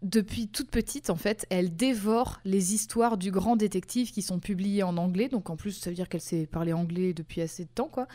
depuis 0.01 0.47
toute 0.47 0.69
petite, 0.69 1.09
en 1.09 1.15
fait, 1.15 1.45
elle 1.49 1.75
dévore 1.75 2.39
les 2.45 2.73
histoires 2.73 3.17
du 3.17 3.31
grand 3.31 3.55
détective 3.55 4.11
qui 4.11 4.21
sont 4.21 4.39
publiées 4.39 4.83
en 4.83 4.97
anglais. 4.97 5.27
Donc 5.27 5.49
en 5.49 5.55
plus, 5.55 5.71
ça 5.71 5.89
veut 5.89 5.95
dire 5.95 6.07
qu'elle 6.07 6.21
sait 6.21 6.45
parler 6.45 6.73
anglais 6.73 7.13
depuis 7.13 7.41
assez 7.41 7.63
de 7.63 7.69
temps, 7.73 7.89
quoi. 7.89 8.07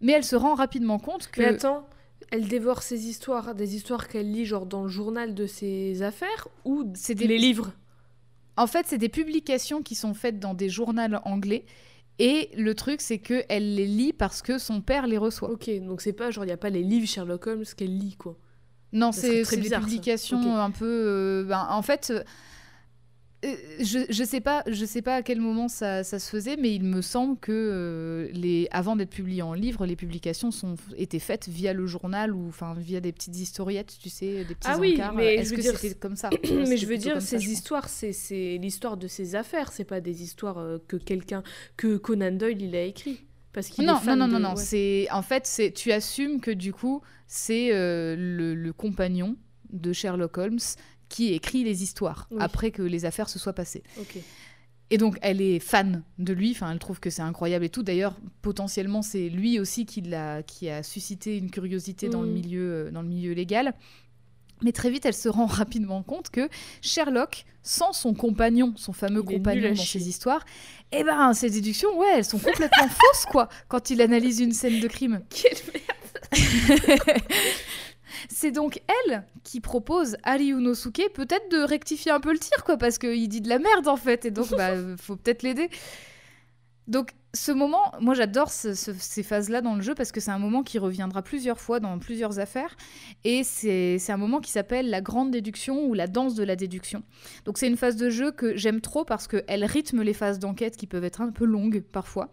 Mais 0.00 0.12
elle 0.12 0.24
se 0.24 0.36
rend 0.36 0.54
rapidement 0.54 0.98
compte 0.98 1.28
que. 1.28 1.40
Mais 1.40 1.48
attends, 1.48 1.88
elle 2.30 2.46
dévore 2.48 2.82
ces 2.82 3.06
histoires, 3.08 3.54
des 3.54 3.74
histoires 3.74 4.08
qu'elle 4.08 4.30
lit 4.30 4.46
genre 4.46 4.66
dans 4.66 4.82
le 4.82 4.88
journal 4.88 5.34
de 5.34 5.46
ses 5.46 6.02
affaires 6.02 6.48
ou 6.64 6.84
c'est 6.94 7.14
des... 7.14 7.26
les 7.26 7.38
livres? 7.38 7.72
En 8.58 8.66
fait, 8.66 8.86
c'est 8.86 8.98
des 8.98 9.08
publications 9.08 9.82
qui 9.82 9.94
sont 9.94 10.14
faites 10.14 10.38
dans 10.38 10.54
des 10.54 10.68
journaux 10.68 11.16
anglais. 11.24 11.64
Et 12.18 12.50
le 12.56 12.74
truc, 12.74 13.00
c'est 13.00 13.18
qu'elle 13.18 13.76
les 13.76 13.86
lit 13.86 14.12
parce 14.12 14.42
que 14.42 14.58
son 14.58 14.80
père 14.80 15.06
les 15.06 15.18
reçoit. 15.18 15.50
Ok, 15.50 15.70
donc 15.80 16.00
c'est 16.00 16.12
pas 16.12 16.30
genre, 16.30 16.44
il 16.44 16.48
n'y 16.48 16.52
a 16.52 16.56
pas 16.56 16.70
les 16.70 16.82
livres 16.82 17.06
Sherlock 17.06 17.46
Holmes 17.46 17.64
qu'elle 17.76 17.96
lit, 17.96 18.16
quoi. 18.16 18.36
Non, 18.92 19.12
c'est 19.12 19.44
des 19.56 19.70
publications 19.70 20.56
un 20.56 20.70
peu. 20.70 20.86
Euh, 20.86 21.44
ben, 21.44 21.68
en 21.70 21.82
fait, 21.82 22.12
je, 23.42 24.04
je 24.10 24.24
sais 24.24 24.40
pas 24.40 24.64
je 24.66 24.84
sais 24.84 25.00
pas 25.00 25.14
à 25.16 25.22
quel 25.22 25.40
moment 25.40 25.68
ça, 25.68 26.02
ça 26.02 26.18
se 26.18 26.28
faisait 26.28 26.56
mais 26.56 26.74
il 26.74 26.82
me 26.82 27.00
semble 27.02 27.38
que 27.38 27.52
euh, 27.52 28.28
les 28.32 28.66
avant 28.72 28.96
d'être 28.96 29.10
publiées 29.10 29.42
en 29.42 29.52
livre 29.52 29.86
les 29.86 29.94
publications 29.94 30.50
sont 30.50 30.74
étaient 30.96 31.20
faites 31.20 31.48
via 31.48 31.72
le 31.72 31.86
journal 31.86 32.34
ou 32.34 32.48
enfin 32.48 32.74
via 32.76 33.00
des 33.00 33.12
petites 33.12 33.38
historiettes 33.38 33.96
tu 34.00 34.08
sais 34.08 34.44
des 34.44 34.54
petits 34.56 34.68
ah 34.68 34.78
oui 34.78 35.00
mais 35.14 35.36
est-ce 35.36 35.54
que 35.54 35.62
c'était 35.62 35.94
comme 35.94 36.16
ça 36.16 36.30
mais 36.50 36.76
je 36.76 36.86
veux 36.86 36.96
dire 36.96 37.22
ces 37.22 37.44
histoires 37.48 37.88
c'est 37.88 38.58
l'histoire 38.60 38.96
de 38.96 39.06
ses 39.06 39.36
affaires 39.36 39.70
c'est 39.70 39.84
pas 39.84 40.00
des 40.00 40.22
histoires 40.22 40.58
euh, 40.58 40.78
que 40.88 40.96
quelqu'un 40.96 41.44
que 41.76 41.96
Conan 41.96 42.32
Doyle 42.32 42.62
il 42.62 42.74
a 42.74 42.82
écrit. 42.82 43.24
Parce 43.52 43.68
qu'il 43.68 43.86
non, 43.86 43.96
est 43.96 44.04
fan 44.04 44.18
non, 44.18 44.26
non, 44.26 44.36
de... 44.38 44.42
non, 44.42 44.48
non, 44.50 44.56
c'est 44.56 45.08
en 45.10 45.22
fait, 45.22 45.46
c'est 45.46 45.72
tu 45.72 45.90
assumes 45.90 46.40
que 46.40 46.50
du 46.50 46.72
coup, 46.72 47.00
c'est 47.26 47.70
le, 47.70 48.54
le, 48.54 48.72
compagnon 48.72 49.36
de 49.70 49.92
Sherlock 49.92 50.36
Holmes 50.36 50.58
qui 51.08 51.32
écrit 51.32 51.64
les 51.64 51.82
histoires 51.82 52.28
après 52.38 52.70
que 52.70 52.82
les 52.82 53.04
affaires 53.04 53.28
se 53.28 53.38
soient 53.38 53.52
passées. 53.52 53.82
Et 54.90 54.96
donc, 54.96 55.18
elle 55.20 55.42
est 55.42 55.58
fan 55.58 56.02
de 56.18 56.32
lui, 56.32 56.52
enfin, 56.52 56.72
elle 56.72 56.78
trouve 56.78 56.98
que 56.98 57.10
c'est 57.10 57.22
incroyable 57.22 57.64
et 57.64 57.68
tout. 57.68 57.82
D'ailleurs, 57.82 58.16
potentiellement, 58.40 59.02
c'est 59.02 59.28
lui 59.28 59.60
aussi 59.60 59.84
qui, 59.84 60.14
a, 60.14 60.42
qui 60.42 60.70
a 60.70 60.82
suscité 60.82 61.36
une 61.36 61.50
curiosité 61.50 62.08
dans, 62.08 62.22
le 62.22 62.28
milieu, 62.28 62.86
euh, 62.86 62.90
dans 62.90 63.02
le 63.02 63.08
milieu 63.08 63.32
légal. 63.32 63.74
Mais 64.62 64.72
très 64.72 64.90
vite, 64.90 65.04
elle 65.04 65.14
se 65.14 65.28
rend 65.28 65.44
rapidement 65.46 66.02
compte 66.02 66.30
que 66.30 66.48
Sherlock, 66.80 67.44
sans 67.62 67.92
son 67.92 68.14
compagnon, 68.14 68.72
son 68.76 68.94
fameux 68.94 69.22
compagnon 69.22 69.74
dans 69.74 69.76
ses 69.76 70.08
histoires, 70.08 70.44
eh 70.90 71.04
ben, 71.04 71.34
ses 71.34 71.50
déductions, 71.50 71.98
ouais, 71.98 72.14
elles 72.16 72.24
sont 72.24 72.38
complètement 72.38 72.88
fausses, 72.88 73.26
quoi, 73.30 73.50
quand 73.68 73.90
il 73.90 74.00
analyse 74.00 74.40
une 74.40 74.52
scène 74.52 74.80
de 74.80 74.88
crime. 74.88 75.20
Quelle 75.28 75.58
merde 75.74 75.84
C'est 78.28 78.50
donc 78.50 78.80
elle 79.06 79.24
qui 79.44 79.60
propose 79.60 80.16
à 80.22 80.34
Ryunosuke 80.34 81.10
peut-être 81.14 81.50
de 81.50 81.58
rectifier 81.58 82.12
un 82.12 82.20
peu 82.20 82.32
le 82.32 82.38
tir, 82.38 82.64
quoi, 82.64 82.76
parce 82.76 82.98
qu'il 82.98 83.28
dit 83.28 83.40
de 83.40 83.48
la 83.48 83.58
merde 83.58 83.88
en 83.88 83.96
fait, 83.96 84.24
et 84.24 84.30
donc 84.30 84.50
bah 84.50 84.72
faut 84.98 85.16
peut-être 85.16 85.42
l'aider. 85.42 85.70
Donc 86.86 87.10
ce 87.34 87.52
moment, 87.52 87.92
moi 88.00 88.14
j'adore 88.14 88.48
ces 88.48 89.22
phases-là 89.22 89.60
dans 89.60 89.74
le 89.74 89.82
jeu 89.82 89.94
parce 89.94 90.10
que 90.10 90.20
c'est 90.20 90.30
un 90.30 90.38
moment 90.38 90.62
qui 90.62 90.78
reviendra 90.78 91.20
plusieurs 91.20 91.60
fois 91.60 91.80
dans 91.80 91.98
plusieurs 91.98 92.38
affaires 92.38 92.74
et 93.24 93.44
c'est 93.44 94.10
un 94.10 94.16
moment 94.16 94.40
qui 94.40 94.50
s'appelle 94.50 94.88
la 94.88 95.02
grande 95.02 95.30
déduction 95.30 95.84
ou 95.84 95.92
la 95.92 96.06
danse 96.06 96.34
de 96.34 96.42
la 96.44 96.56
déduction. 96.56 97.02
Donc 97.44 97.58
c'est 97.58 97.68
une 97.68 97.76
phase 97.76 97.96
de 97.96 98.08
jeu 98.08 98.32
que 98.32 98.56
j'aime 98.56 98.80
trop 98.80 99.04
parce 99.04 99.28
qu'elle 99.28 99.64
rythme 99.66 100.02
les 100.02 100.14
phases 100.14 100.38
d'enquête 100.38 100.78
qui 100.78 100.86
peuvent 100.86 101.04
être 101.04 101.20
un 101.20 101.30
peu 101.30 101.44
longues 101.44 101.82
parfois 101.82 102.30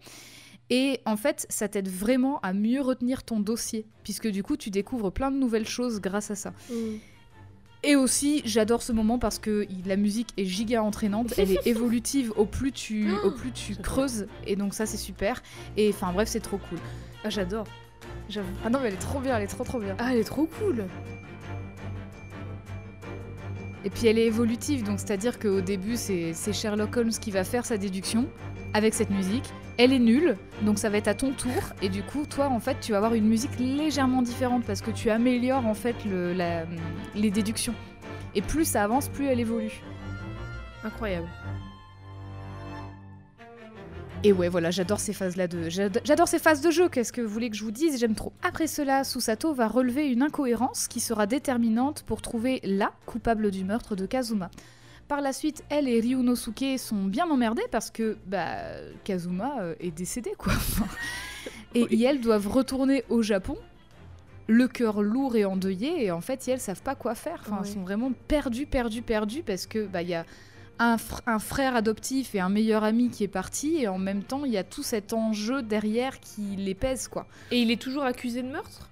et 0.70 1.00
en 1.06 1.16
fait, 1.16 1.46
ça 1.48 1.68
t'aide 1.68 1.88
vraiment 1.88 2.40
à 2.40 2.52
mieux 2.52 2.80
retenir 2.80 3.22
ton 3.22 3.40
dossier, 3.40 3.86
puisque 4.02 4.28
du 4.28 4.42
coup, 4.42 4.56
tu 4.56 4.70
découvres 4.70 5.12
plein 5.12 5.30
de 5.30 5.36
nouvelles 5.36 5.68
choses 5.68 6.00
grâce 6.00 6.30
à 6.30 6.34
ça. 6.34 6.52
Mm. 6.70 6.96
Et 7.82 7.94
aussi, 7.94 8.42
j'adore 8.44 8.82
ce 8.82 8.92
moment 8.92 9.18
parce 9.18 9.38
que 9.38 9.66
la 9.86 9.96
musique 9.96 10.30
est 10.36 10.44
giga 10.44 10.82
entraînante, 10.82 11.34
elle 11.38 11.52
est 11.52 11.66
évolutive 11.66 12.32
au 12.34 12.44
plus 12.44 12.72
tu, 12.72 13.12
au 13.22 13.30
plus 13.30 13.52
tu 13.52 13.76
creuses, 13.76 14.26
et 14.44 14.56
donc 14.56 14.74
ça 14.74 14.86
c'est 14.86 14.96
super. 14.96 15.40
Et 15.76 15.90
enfin 15.90 16.12
bref, 16.12 16.28
c'est 16.28 16.40
trop 16.40 16.58
cool. 16.58 16.78
Ah 17.22 17.30
j'adore. 17.30 17.66
Ah 18.64 18.70
non 18.70 18.80
mais 18.80 18.88
elle 18.88 18.94
est 18.94 18.98
trop 18.98 19.20
bien, 19.20 19.36
elle 19.36 19.44
est 19.44 19.48
trop 19.48 19.62
trop 19.62 19.78
bien. 19.78 19.94
Ah 19.98 20.08
elle 20.10 20.18
est 20.18 20.24
trop 20.24 20.46
cool. 20.46 20.84
Et 23.84 23.90
puis 23.90 24.08
elle 24.08 24.18
est 24.18 24.26
évolutive, 24.26 24.82
donc 24.82 24.98
c'est-à-dire 24.98 25.38
qu'au 25.38 25.60
début 25.60 25.96
c'est 25.96 26.34
Sherlock 26.52 26.96
Holmes 26.96 27.10
qui 27.10 27.30
va 27.30 27.44
faire 27.44 27.64
sa 27.64 27.78
déduction 27.78 28.26
avec 28.76 28.92
cette 28.92 29.10
musique 29.10 29.50
elle 29.78 29.92
est 29.92 29.98
nulle, 29.98 30.36
donc 30.62 30.78
ça 30.78 30.88
va 30.88 30.96
être 30.96 31.08
à 31.08 31.14
ton 31.14 31.32
tour. 31.32 31.52
Et 31.82 31.88
du 31.88 32.02
coup, 32.02 32.24
toi, 32.24 32.48
en 32.48 32.60
fait, 32.60 32.78
tu 32.80 32.92
vas 32.92 32.98
avoir 32.98 33.14
une 33.14 33.26
musique 33.26 33.58
légèrement 33.58 34.22
différente 34.22 34.64
parce 34.64 34.80
que 34.80 34.90
tu 34.90 35.10
améliores 35.10 35.66
en 35.66 35.74
fait 35.74 35.96
les 37.14 37.30
déductions. 37.30 37.74
Et 38.34 38.42
plus 38.42 38.64
ça 38.64 38.84
avance, 38.84 39.08
plus 39.08 39.26
elle 39.26 39.40
évolue. 39.40 39.82
Incroyable. 40.84 41.28
Et 44.24 44.32
ouais, 44.32 44.48
voilà, 44.48 44.70
j'adore 44.70 44.98
ces 44.98 45.12
phases-là 45.12 45.46
de, 45.46 45.68
j'adore 45.68 46.26
ces 46.26 46.38
phases 46.38 46.62
de 46.62 46.70
jeu. 46.70 46.88
Qu'est-ce 46.88 47.12
que 47.12 47.20
vous 47.20 47.28
voulez 47.28 47.50
que 47.50 47.56
je 47.56 47.64
vous 47.64 47.70
dise? 47.70 47.98
J'aime 48.00 48.14
trop. 48.14 48.32
Après 48.42 48.66
cela, 48.66 49.04
Susato 49.04 49.52
va 49.52 49.68
relever 49.68 50.08
une 50.10 50.22
incohérence 50.22 50.88
qui 50.88 51.00
sera 51.00 51.26
déterminante 51.26 52.02
pour 52.02 52.22
trouver 52.22 52.60
la 52.64 52.92
coupable 53.04 53.50
du 53.50 53.62
meurtre 53.62 53.94
de 53.94 54.06
Kazuma. 54.06 54.50
Par 55.08 55.20
la 55.20 55.32
suite, 55.32 55.62
elle 55.68 55.88
et 55.88 56.00
Ryunosuke 56.00 56.78
sont 56.78 57.04
bien 57.04 57.30
emmerdés 57.30 57.66
parce 57.70 57.90
que 57.90 58.16
bah, 58.26 58.56
Kazuma 59.04 59.60
euh, 59.60 59.74
est 59.78 59.92
décédé, 59.92 60.32
quoi. 60.36 60.52
et 61.74 62.02
elles 62.02 62.20
doivent 62.20 62.48
retourner 62.48 63.04
au 63.08 63.22
Japon, 63.22 63.56
le 64.48 64.66
cœur 64.66 65.02
lourd 65.02 65.36
et 65.36 65.44
endeuillé, 65.44 66.04
et 66.04 66.10
en 66.10 66.20
fait, 66.20 66.46
elles 66.48 66.60
savent 66.60 66.82
pas 66.82 66.94
quoi 66.94 67.14
faire. 67.14 67.42
Enfin, 67.46 67.58
elles 67.60 67.70
sont 67.70 67.82
vraiment 67.82 68.12
perdues, 68.28 68.66
perdues, 68.66 69.02
perdues 69.02 69.42
parce 69.44 69.66
que 69.66 69.86
bah, 69.86 70.02
y 70.02 70.14
a 70.14 70.24
un, 70.78 70.96
un, 71.26 71.38
frère 71.38 71.76
adoptif 71.76 72.34
et 72.34 72.40
un 72.40 72.48
meilleur 72.48 72.84
ami 72.84 73.08
qui 73.08 73.24
est 73.24 73.28
parti, 73.28 73.76
et 73.76 73.88
en 73.88 73.98
même 73.98 74.22
temps, 74.22 74.44
il 74.44 74.52
y 74.52 74.58
a 74.58 74.64
tout 74.64 74.82
cet 74.82 75.12
enjeu 75.12 75.62
derrière 75.62 76.20
qui 76.20 76.56
les 76.56 76.74
pèse, 76.74 77.08
quoi. 77.08 77.26
Et 77.50 77.60
il 77.60 77.70
est 77.70 77.80
toujours 77.80 78.04
accusé 78.04 78.42
de 78.42 78.48
meurtre? 78.48 78.88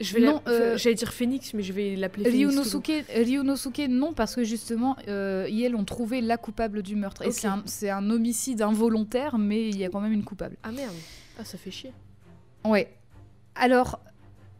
Je 0.00 0.14
vais 0.14 0.20
non, 0.20 0.42
euh, 0.48 0.76
j'allais 0.76 0.94
dire 0.94 1.12
Phoenix, 1.12 1.54
mais 1.54 1.62
je 1.62 1.72
vais 1.72 1.96
l'appeler 1.96 2.28
Ryunosuke, 2.28 3.04
Ryunosuke, 3.14 3.86
non, 3.88 4.12
parce 4.12 4.34
que 4.34 4.44
justement, 4.44 4.96
euh, 5.08 5.46
ils 5.50 5.74
ont 5.74 5.84
trouvé 5.84 6.20
la 6.20 6.36
coupable 6.36 6.82
du 6.82 6.96
meurtre. 6.96 7.22
Et 7.22 7.30
c'est 7.30 7.90
un, 7.90 8.10
homicide 8.10 8.62
involontaire, 8.62 9.38
mais 9.38 9.68
il 9.68 9.78
y 9.78 9.84
a 9.84 9.88
quand 9.88 10.00
même 10.00 10.12
une 10.12 10.24
coupable. 10.24 10.56
Ah 10.62 10.72
merde, 10.72 10.94
ah 11.38 11.44
ça 11.44 11.56
fait 11.56 11.70
chier. 11.70 11.92
Ouais. 12.64 12.92
Alors, 13.54 14.00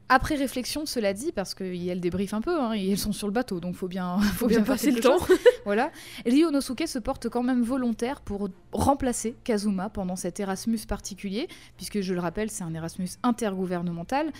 après 0.09 0.37
réflexion, 0.37 0.87
cela 0.87 1.13
dit, 1.13 1.33
parce 1.33 1.55
qu'elle 1.55 2.01
débriefe 2.01 2.35
un 2.35 2.41
peu, 2.41 2.61
hein, 2.61 2.75
et 2.75 2.91
elles 2.91 2.99
sont 2.99 3.13
sur 3.13 3.27
le 3.27 3.33
bateau, 3.33 3.59
donc 3.59 3.75
faut 3.75 3.89
bien, 3.89 4.19
faut 4.37 4.47
bien, 4.47 4.63
passer 4.63 4.91
le 4.91 5.01
temps. 5.01 5.19
voilà. 5.65 5.91
Ryunosuke 6.25 6.87
se 6.87 6.99
porte 6.99 7.29
quand 7.29 7.43
même 7.43 7.63
volontaire 7.63 8.21
pour 8.21 8.49
remplacer 8.73 9.35
Kazuma 9.43 9.89
pendant 9.89 10.17
cet 10.17 10.39
Erasmus 10.39 10.81
particulier, 10.87 11.49
puisque 11.77 12.01
je 12.01 12.15
le 12.15 12.21
rappelle, 12.21 12.51
c'est 12.51 12.65
un 12.65 12.75
Erasmus 12.75 13.09
intergouvernemental. 13.23 14.31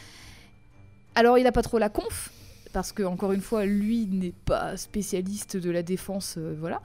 Alors, 1.15 1.39
il 1.39 1.45
n'a 1.45 1.53
pas 1.53 1.63
trop 1.63 1.79
la 1.79 1.89
conf, 1.89 2.31
parce 2.73 2.93
que, 2.93 3.03
encore 3.03 3.33
une 3.33 3.41
fois, 3.41 3.67
lui 3.67 4.07
n'est 4.07 4.35
pas 4.45 4.77
spécialiste 4.77 5.57
de 5.57 5.71
la 5.71 5.83
défense, 5.83 6.37
euh, 6.39 6.55
voilà. 6.59 6.81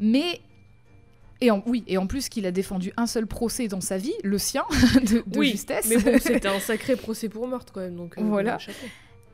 Mais. 0.00 0.40
Et 1.42 1.50
en, 1.50 1.62
oui, 1.66 1.84
et 1.86 1.98
en 1.98 2.06
plus 2.06 2.30
qu'il 2.30 2.46
a 2.46 2.50
défendu 2.50 2.94
un 2.96 3.06
seul 3.06 3.26
procès 3.26 3.68
dans 3.68 3.82
sa 3.82 3.98
vie, 3.98 4.14
le 4.24 4.38
sien, 4.38 4.64
de, 5.02 5.22
oui, 5.36 5.50
justesse. 5.50 5.86
Mais 5.86 5.98
bon, 5.98 6.18
c'était 6.18 6.48
un 6.48 6.60
sacré 6.60 6.96
procès 6.96 7.28
pour 7.28 7.46
meurtre 7.46 7.74
quand 7.74 7.82
même, 7.82 7.96
donc. 7.96 8.16
Euh, 8.16 8.22
voilà. 8.22 8.56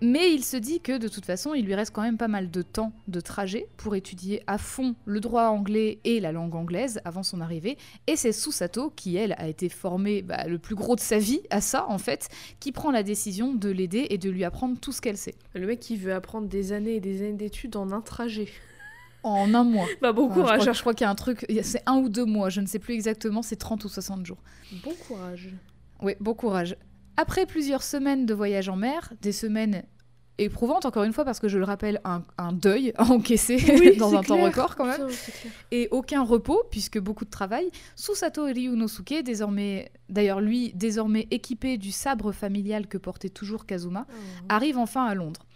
Mais 0.04 0.34
il 0.34 0.42
se 0.44 0.56
dit 0.56 0.80
que 0.80 0.98
de 0.98 1.06
toute 1.06 1.24
façon, 1.24 1.54
il 1.54 1.64
lui 1.64 1.76
reste 1.76 1.94
quand 1.94 2.02
même 2.02 2.16
pas 2.16 2.26
mal 2.26 2.50
de 2.50 2.62
temps 2.62 2.92
de 3.06 3.20
trajet 3.20 3.68
pour 3.76 3.94
étudier 3.94 4.42
à 4.48 4.58
fond 4.58 4.96
le 5.04 5.20
droit 5.20 5.44
anglais 5.44 6.00
et 6.02 6.18
la 6.18 6.32
langue 6.32 6.56
anglaise 6.56 7.00
avant 7.04 7.22
son 7.22 7.40
arrivée. 7.40 7.78
Et 8.08 8.16
c'est 8.16 8.32
Susato, 8.32 8.90
qui 8.90 9.14
elle 9.14 9.36
a 9.38 9.46
été 9.46 9.68
formée 9.68 10.22
bah, 10.22 10.48
le 10.48 10.58
plus 10.58 10.74
gros 10.74 10.96
de 10.96 11.00
sa 11.00 11.18
vie 11.18 11.42
à 11.50 11.60
ça 11.60 11.86
en 11.88 11.98
fait, 11.98 12.28
qui 12.58 12.72
prend 12.72 12.90
la 12.90 13.04
décision 13.04 13.54
de 13.54 13.70
l'aider 13.70 14.08
et 14.10 14.18
de 14.18 14.28
lui 14.28 14.42
apprendre 14.42 14.76
tout 14.80 14.90
ce 14.90 15.00
qu'elle 15.00 15.16
sait. 15.16 15.36
Le 15.54 15.68
mec 15.68 15.78
qui 15.78 15.96
veut 15.96 16.12
apprendre 16.12 16.48
des 16.48 16.72
années 16.72 16.96
et 16.96 17.00
des 17.00 17.22
années 17.22 17.34
d'études 17.34 17.76
en 17.76 17.92
un 17.92 18.00
trajet. 18.00 18.48
En 19.24 19.54
un 19.54 19.62
mois. 19.62 19.86
Bah 20.00 20.12
bon 20.12 20.28
courage. 20.28 20.64
je 20.64 20.80
crois, 20.80 20.94
qu'il 20.94 21.04
y 21.04 21.06
a 21.06 21.10
un 21.10 21.14
truc, 21.14 21.46
c'est 21.62 21.84
un 21.86 21.94
ou 21.98 22.08
deux 22.08 22.24
mois, 22.24 22.48
je 22.48 22.60
ne 22.60 22.66
sais 22.66 22.80
plus 22.80 22.94
exactement, 22.94 23.40
c'est 23.40 23.54
30 23.54 23.84
ou 23.84 23.88
60 23.88 24.26
jours. 24.26 24.38
Bon 24.82 24.94
courage. 25.06 25.50
Oui, 26.00 26.14
bon 26.18 26.34
courage. 26.34 26.76
Après 27.16 27.46
plusieurs 27.46 27.82
semaines 27.82 28.26
de 28.26 28.34
voyage 28.34 28.68
en 28.68 28.76
mer, 28.76 29.12
des 29.20 29.32
semaines 29.32 29.84
éprouvantes 30.38 30.86
encore 30.86 31.04
une 31.04 31.12
fois 31.12 31.24
parce 31.24 31.40
que 31.40 31.48
je 31.48 31.58
le 31.58 31.64
rappelle 31.64 32.00
un, 32.04 32.52
deuil 32.52 32.92
encaissé 32.98 33.96
dans 33.98 34.14
un 34.14 34.22
temps 34.22 34.42
record 34.42 34.76
quand 34.76 34.86
même. 34.86 35.08
Et 35.70 35.88
aucun 35.90 36.22
repos 36.22 36.62
puisque 36.70 36.98
beaucoup 36.98 37.24
de 37.24 37.30
travail. 37.30 37.70
Susato 37.96 38.44
Ryunosuke 38.44 39.22
désormais 39.22 39.92
d'ailleurs 40.08 40.40
lui 40.40 40.72
désormais 40.74 41.28
équipé 41.30 41.78
du 41.78 41.92
sabre 41.92 42.32
familial 42.32 42.86
que 42.86 42.98
portait 42.98 43.28
toujours 43.28 43.66
Kazuma 43.66 44.06
oh. 44.08 44.14
arrive 44.48 44.78
enfin 44.78 45.04
à 45.04 45.14
Londres. 45.14 45.46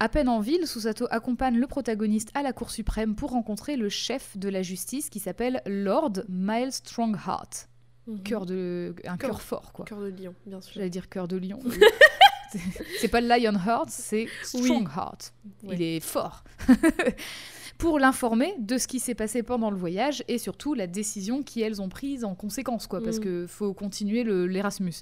À 0.00 0.08
peine 0.08 0.28
en 0.28 0.38
ville, 0.38 0.68
Susato 0.68 1.08
accompagne 1.10 1.58
le 1.58 1.66
protagoniste 1.66 2.30
à 2.34 2.42
la 2.42 2.52
Cour 2.52 2.70
suprême 2.70 3.16
pour 3.16 3.30
rencontrer 3.30 3.76
le 3.76 3.88
chef 3.88 4.36
de 4.38 4.48
la 4.48 4.62
justice 4.62 5.10
qui 5.10 5.18
s'appelle 5.18 5.60
Lord 5.66 6.22
Miles 6.28 6.70
Strongheart. 6.70 7.68
Mhm. 8.08 8.22
Cœur 8.22 8.46
de... 8.46 8.94
Un 9.04 9.16
Cœur- 9.16 9.40
fort, 9.42 9.72
quoi. 9.72 9.84
Cœur 9.84 10.00
de 10.00 10.08
lion, 10.08 10.34
bien 10.46 10.60
sûr. 10.60 10.72
J'allais 10.74 10.90
dire 10.90 11.08
cœur 11.08 11.28
de 11.28 11.36
lion. 11.36 11.60
C'est- 12.50 12.58
c'est 13.00 13.08
pas 13.08 13.20
Lionheart, 13.20 13.90
c'est 13.90 14.26
Oui. 14.54 14.62
Strongheart. 14.64 15.34
Ouais. 15.64 15.74
Il 15.76 15.82
est 15.82 16.00
fort. 16.00 16.44
pour 17.78 17.98
l'informer 17.98 18.54
de 18.58 18.78
ce 18.78 18.88
qui 18.88 19.00
s'est 19.00 19.14
passé 19.14 19.42
pendant 19.42 19.70
le 19.70 19.76
voyage 19.76 20.24
et 20.28 20.38
surtout 20.38 20.72
la 20.72 20.86
décision 20.86 21.42
qu'elles 21.42 21.82
ont 21.82 21.90
prise 21.90 22.24
en 22.24 22.34
conséquence, 22.34 22.86
quoi, 22.86 23.02
parce 23.02 23.18
Mm. 23.18 23.22
que 23.22 23.46
faut 23.46 23.74
continuer 23.74 24.22
le- 24.24 24.46
l'Erasmus. 24.46 24.94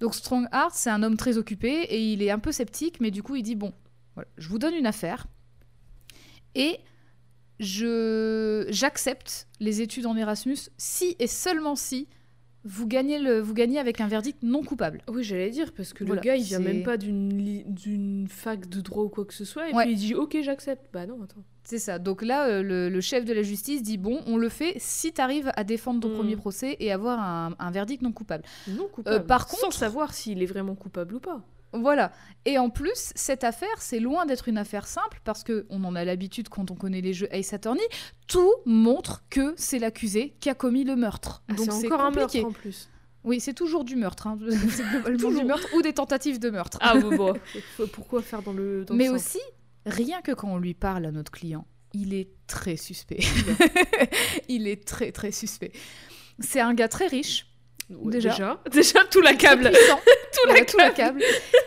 Donc 0.00 0.14
Strongheart, 0.14 0.72
c'est 0.74 0.90
un 0.90 1.02
homme 1.02 1.16
très 1.16 1.38
occupé 1.38 1.68
et 1.88 2.12
il 2.12 2.22
est 2.22 2.30
un 2.30 2.38
peu 2.38 2.52
sceptique, 2.52 3.00
mais 3.00 3.10
du 3.10 3.22
coup 3.22 3.34
il 3.36 3.42
dit 3.42 3.56
bon, 3.56 3.72
voilà, 4.14 4.28
je 4.36 4.48
vous 4.50 4.58
donne 4.58 4.74
une 4.74 4.86
affaire 4.86 5.26
et 6.54 6.78
je 7.58 8.66
j'accepte 8.70 9.48
les 9.60 9.80
études 9.82 10.06
en 10.06 10.16
Erasmus 10.16 10.58
si 10.76 11.16
et 11.18 11.26
seulement 11.26 11.76
si 11.76 12.08
vous 12.64 12.86
gagnez 12.88 13.18
le 13.20 13.38
vous 13.40 13.54
gagnez 13.54 13.78
avec 13.78 14.00
un 14.00 14.08
verdict 14.08 14.42
non 14.42 14.64
coupable. 14.64 15.00
Oui, 15.08 15.22
j'allais 15.22 15.50
dire, 15.50 15.72
parce 15.72 15.92
que 15.92 16.02
Voilà, 16.04 16.20
le 16.20 16.24
gars, 16.26 16.36
il 16.36 16.42
vient 16.42 16.58
même 16.58 16.82
pas 16.82 16.96
d'une 16.96 18.26
fac 18.28 18.68
de 18.68 18.80
droit 18.80 19.04
ou 19.04 19.08
quoi 19.08 19.24
que 19.24 19.34
ce 19.34 19.44
soit, 19.44 19.70
et 19.70 19.72
Ouais. 19.74 19.84
puis 19.84 19.92
il 19.92 19.98
dit 19.98 20.14
Ok, 20.14 20.36
j'accepte. 20.42 20.86
Bah 20.92 21.06
non, 21.06 21.22
attends. 21.22 21.44
C'est 21.62 21.78
ça. 21.78 21.98
Donc 21.98 22.22
là, 22.22 22.46
euh, 22.48 22.62
le, 22.62 22.88
le 22.88 23.00
chef 23.00 23.24
de 23.24 23.32
la 23.32 23.42
justice 23.42 23.82
dit 23.82 23.98
bon, 23.98 24.20
on 24.26 24.36
le 24.36 24.48
fait 24.48 24.74
si 24.78 25.12
tu 25.12 25.20
arrives 25.20 25.50
à 25.56 25.64
défendre 25.64 26.00
ton 26.00 26.10
Mm. 26.10 26.14
premier 26.16 26.36
procès 26.36 26.76
et 26.80 26.92
avoir 26.92 27.18
un, 27.20 27.54
un 27.58 27.70
verdict 27.70 28.02
non 28.02 28.12
coupable. 28.12 28.44
Non 28.68 28.86
coupable. 28.88 29.16
Euh, 29.16 29.20
par 29.20 29.48
Sans 29.48 29.56
contre- 29.66 29.76
savoir 29.76 30.14
s'il 30.14 30.42
est 30.42 30.46
vraiment 30.46 30.74
coupable 30.76 31.14
ou 31.16 31.20
pas. 31.20 31.42
Voilà. 31.72 32.12
Et 32.44 32.58
en 32.58 32.70
plus, 32.70 33.12
cette 33.14 33.44
affaire, 33.44 33.80
c'est 33.80 33.98
loin 34.00 34.24
d'être 34.26 34.48
une 34.48 34.58
affaire 34.58 34.86
simple 34.86 35.20
parce 35.24 35.42
que 35.42 35.66
on 35.68 35.82
en 35.84 35.94
a 35.96 36.04
l'habitude 36.04 36.48
quand 36.48 36.70
on 36.70 36.74
connaît 36.74 37.00
les 37.00 37.12
jeux 37.12 37.28
Ace 37.32 37.52
Attorney. 37.52 37.82
Tout 38.28 38.52
montre 38.64 39.24
que 39.30 39.54
c'est 39.56 39.78
l'accusé 39.78 40.36
qui 40.40 40.48
a 40.48 40.54
commis 40.54 40.84
le 40.84 40.96
meurtre. 40.96 41.42
Ah, 41.48 41.54
Donc 41.54 41.72
c'est 41.72 41.86
encore 41.86 42.00
un 42.00 42.10
meurtre 42.10 42.44
en 42.44 42.52
plus. 42.52 42.88
Oui, 43.24 43.40
c'est 43.40 43.54
toujours 43.54 43.84
du 43.84 43.96
meurtre. 43.96 44.28
hein. 44.28 44.38
c'est 44.70 44.84
Toujours. 45.18 45.40
du 45.40 45.44
meurtre 45.44 45.66
ou 45.74 45.82
des 45.82 45.92
tentatives 45.92 46.38
de 46.38 46.48
meurtre. 46.50 46.78
Ah, 46.80 46.96
bon, 46.98 47.34
Pourquoi 47.92 48.22
faire 48.22 48.42
dans 48.42 48.52
le. 48.52 48.84
Dans 48.84 48.94
Mais 48.94 49.08
aussi, 49.08 49.40
rien 49.84 50.22
que 50.22 50.30
quand 50.32 50.48
on 50.48 50.58
lui 50.58 50.74
parle 50.74 51.04
à 51.06 51.10
notre 51.10 51.32
client, 51.32 51.66
il 51.92 52.14
est 52.14 52.28
très 52.46 52.76
suspect. 52.76 53.18
il 54.48 54.68
est 54.68 54.84
très 54.86 55.10
très 55.12 55.32
suspect. 55.32 55.72
C'est 56.38 56.60
un 56.60 56.74
gars 56.74 56.88
très 56.88 57.06
riche, 57.08 57.48
Ouais, 57.88 58.10
déjà. 58.12 58.30
déjà. 58.30 58.60
Déjà, 58.72 59.04
tout 59.10 59.20
la 59.20 59.34
câble. 59.34 59.70
tout 59.70 59.70
la 60.48 60.52
voilà, 60.52 60.64
tout 60.64 60.76
la 60.78 60.90
câble. 60.90 61.22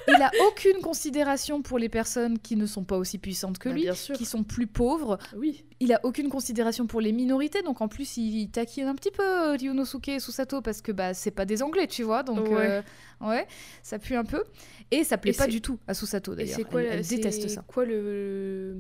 Il 0.10 0.22
a 0.22 0.30
aucune 0.48 0.82
considération 0.82 1.62
pour 1.62 1.80
les 1.80 1.88
personnes 1.88 2.40
qui 2.40 2.56
ne 2.58 2.66
sont 2.66 2.84
pas 2.84 2.98
aussi 2.98 3.18
puissantes 3.18 3.58
que 3.58 3.70
Bah, 3.70 3.76
lui, 3.76 3.88
qui 4.16 4.26
sont 4.26 4.44
plus 4.44 4.68
pauvres. 4.68 5.18
Oui. 5.36 5.64
Il 5.80 5.94
a 5.94 6.00
aucune 6.04 6.28
considération 6.28 6.88
pour 6.88 7.00
les 7.00 7.14
minorités, 7.14 7.62
donc 7.62 7.80
en 7.80 7.88
plus 7.88 8.18
il 8.18 8.50
taquine 8.50 8.88
un 8.88 8.96
petit 8.96 9.12
peu 9.12 9.24
euh, 9.24 9.52
Ryunosuke 9.56 10.10
et 10.10 10.20
Susato 10.20 10.62
parce 10.62 10.82
que 10.82 10.92
bah 10.92 11.14
c'est 11.14 11.32
pas 11.32 11.46
des 11.46 11.64
Anglais, 11.64 11.88
tu 11.88 12.04
vois, 12.04 12.22
donc 12.22 12.50
Ouais. 12.50 12.68
euh, 12.68 12.82
ouais, 13.22 13.48
ça 13.82 13.98
pue 13.98 14.16
un 14.16 14.26
peu. 14.26 14.44
Et 14.92 15.06
ça 15.06 15.18
plaît 15.18 15.32
Et 15.32 15.38
pas 15.38 15.48
du 15.48 15.62
tout 15.62 15.80
à 15.88 15.94
Susato 15.94 16.36
d'ailleurs. 16.36 16.60
elle, 16.74 17.06
déteste 17.08 17.48
ça. 17.48 17.64
quoi 17.66 17.86
le. 17.86 18.76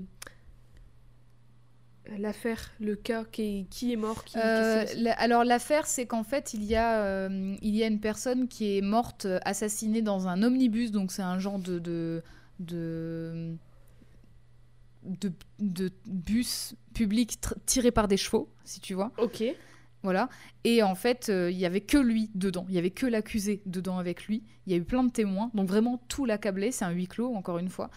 L'affaire, 2.18 2.72
le 2.80 2.96
cas, 2.96 3.24
qui, 3.32 3.68
qui 3.70 3.94
est 3.94 3.96
mort 3.96 4.24
qui, 4.26 4.38
Euh, 4.38 4.84
la- 4.98 5.14
alors 5.14 5.44
l'affaire, 5.44 5.86
c'est 5.86 6.06
qu'en 6.06 6.24
fait, 6.24 6.54
il 6.54 6.64
y, 6.64 6.76
a, 6.76 7.04
euh, 7.04 7.56
il 7.62 7.76
y 7.76 7.84
a 7.84 7.88
une 7.88 8.00
personne 8.00 8.48
qui 8.48 8.78
est 8.78 8.82
morte 8.82 9.26
euh, 9.26 9.40
assassinée 9.46 10.02
dans 10.02 10.28
un 10.28 10.42
omnibus, 10.44 10.92
donc 10.92 11.12
c'est 11.12 11.22
un 11.22 11.40
genre 11.40 11.60
de 11.60 11.78
de, 11.80 12.24
de 12.60 13.56
de- 15.04 15.32
de 15.60 15.92
bus 16.06 16.76
public 16.94 17.38
tiré 17.66 17.92
par 17.92 18.08
des 18.08 18.18
chevaux, 18.18 18.50
si 18.66 18.80
tu 18.82 18.94
vois. 18.96 19.12
Ok. 19.18 19.44
Voilà. 20.04 20.30
Et 20.64 20.82
en 20.84 20.96
fait, 20.96 21.28
euh, 21.30 21.52
il 21.52 21.58
y 21.58 21.66
avait 21.66 21.82
que 21.82 21.98
lui 21.98 22.30
dedans. 22.36 22.66
Il 22.70 22.76
y 22.76 22.78
avait 22.78 22.90
que 22.92 23.06
l'accusé 23.06 23.62
dedans 23.66 23.98
avec 23.98 24.26
lui. 24.28 24.44
Il 24.66 24.72
y 24.72 24.76
a 24.76 24.78
eu 24.78 24.84
plein 24.84 25.04
de 25.04 25.12
témoins. 25.12 25.52
Donc 25.54 25.68
vraiment 25.68 26.02
tout 26.08 26.26
l'accablé. 26.26 26.72
C'est 26.72 26.86
un 26.86 26.92
huis 26.92 27.08
clos, 27.08 27.34
encore 27.36 27.58
une 27.58 27.70
fois. 27.70 27.90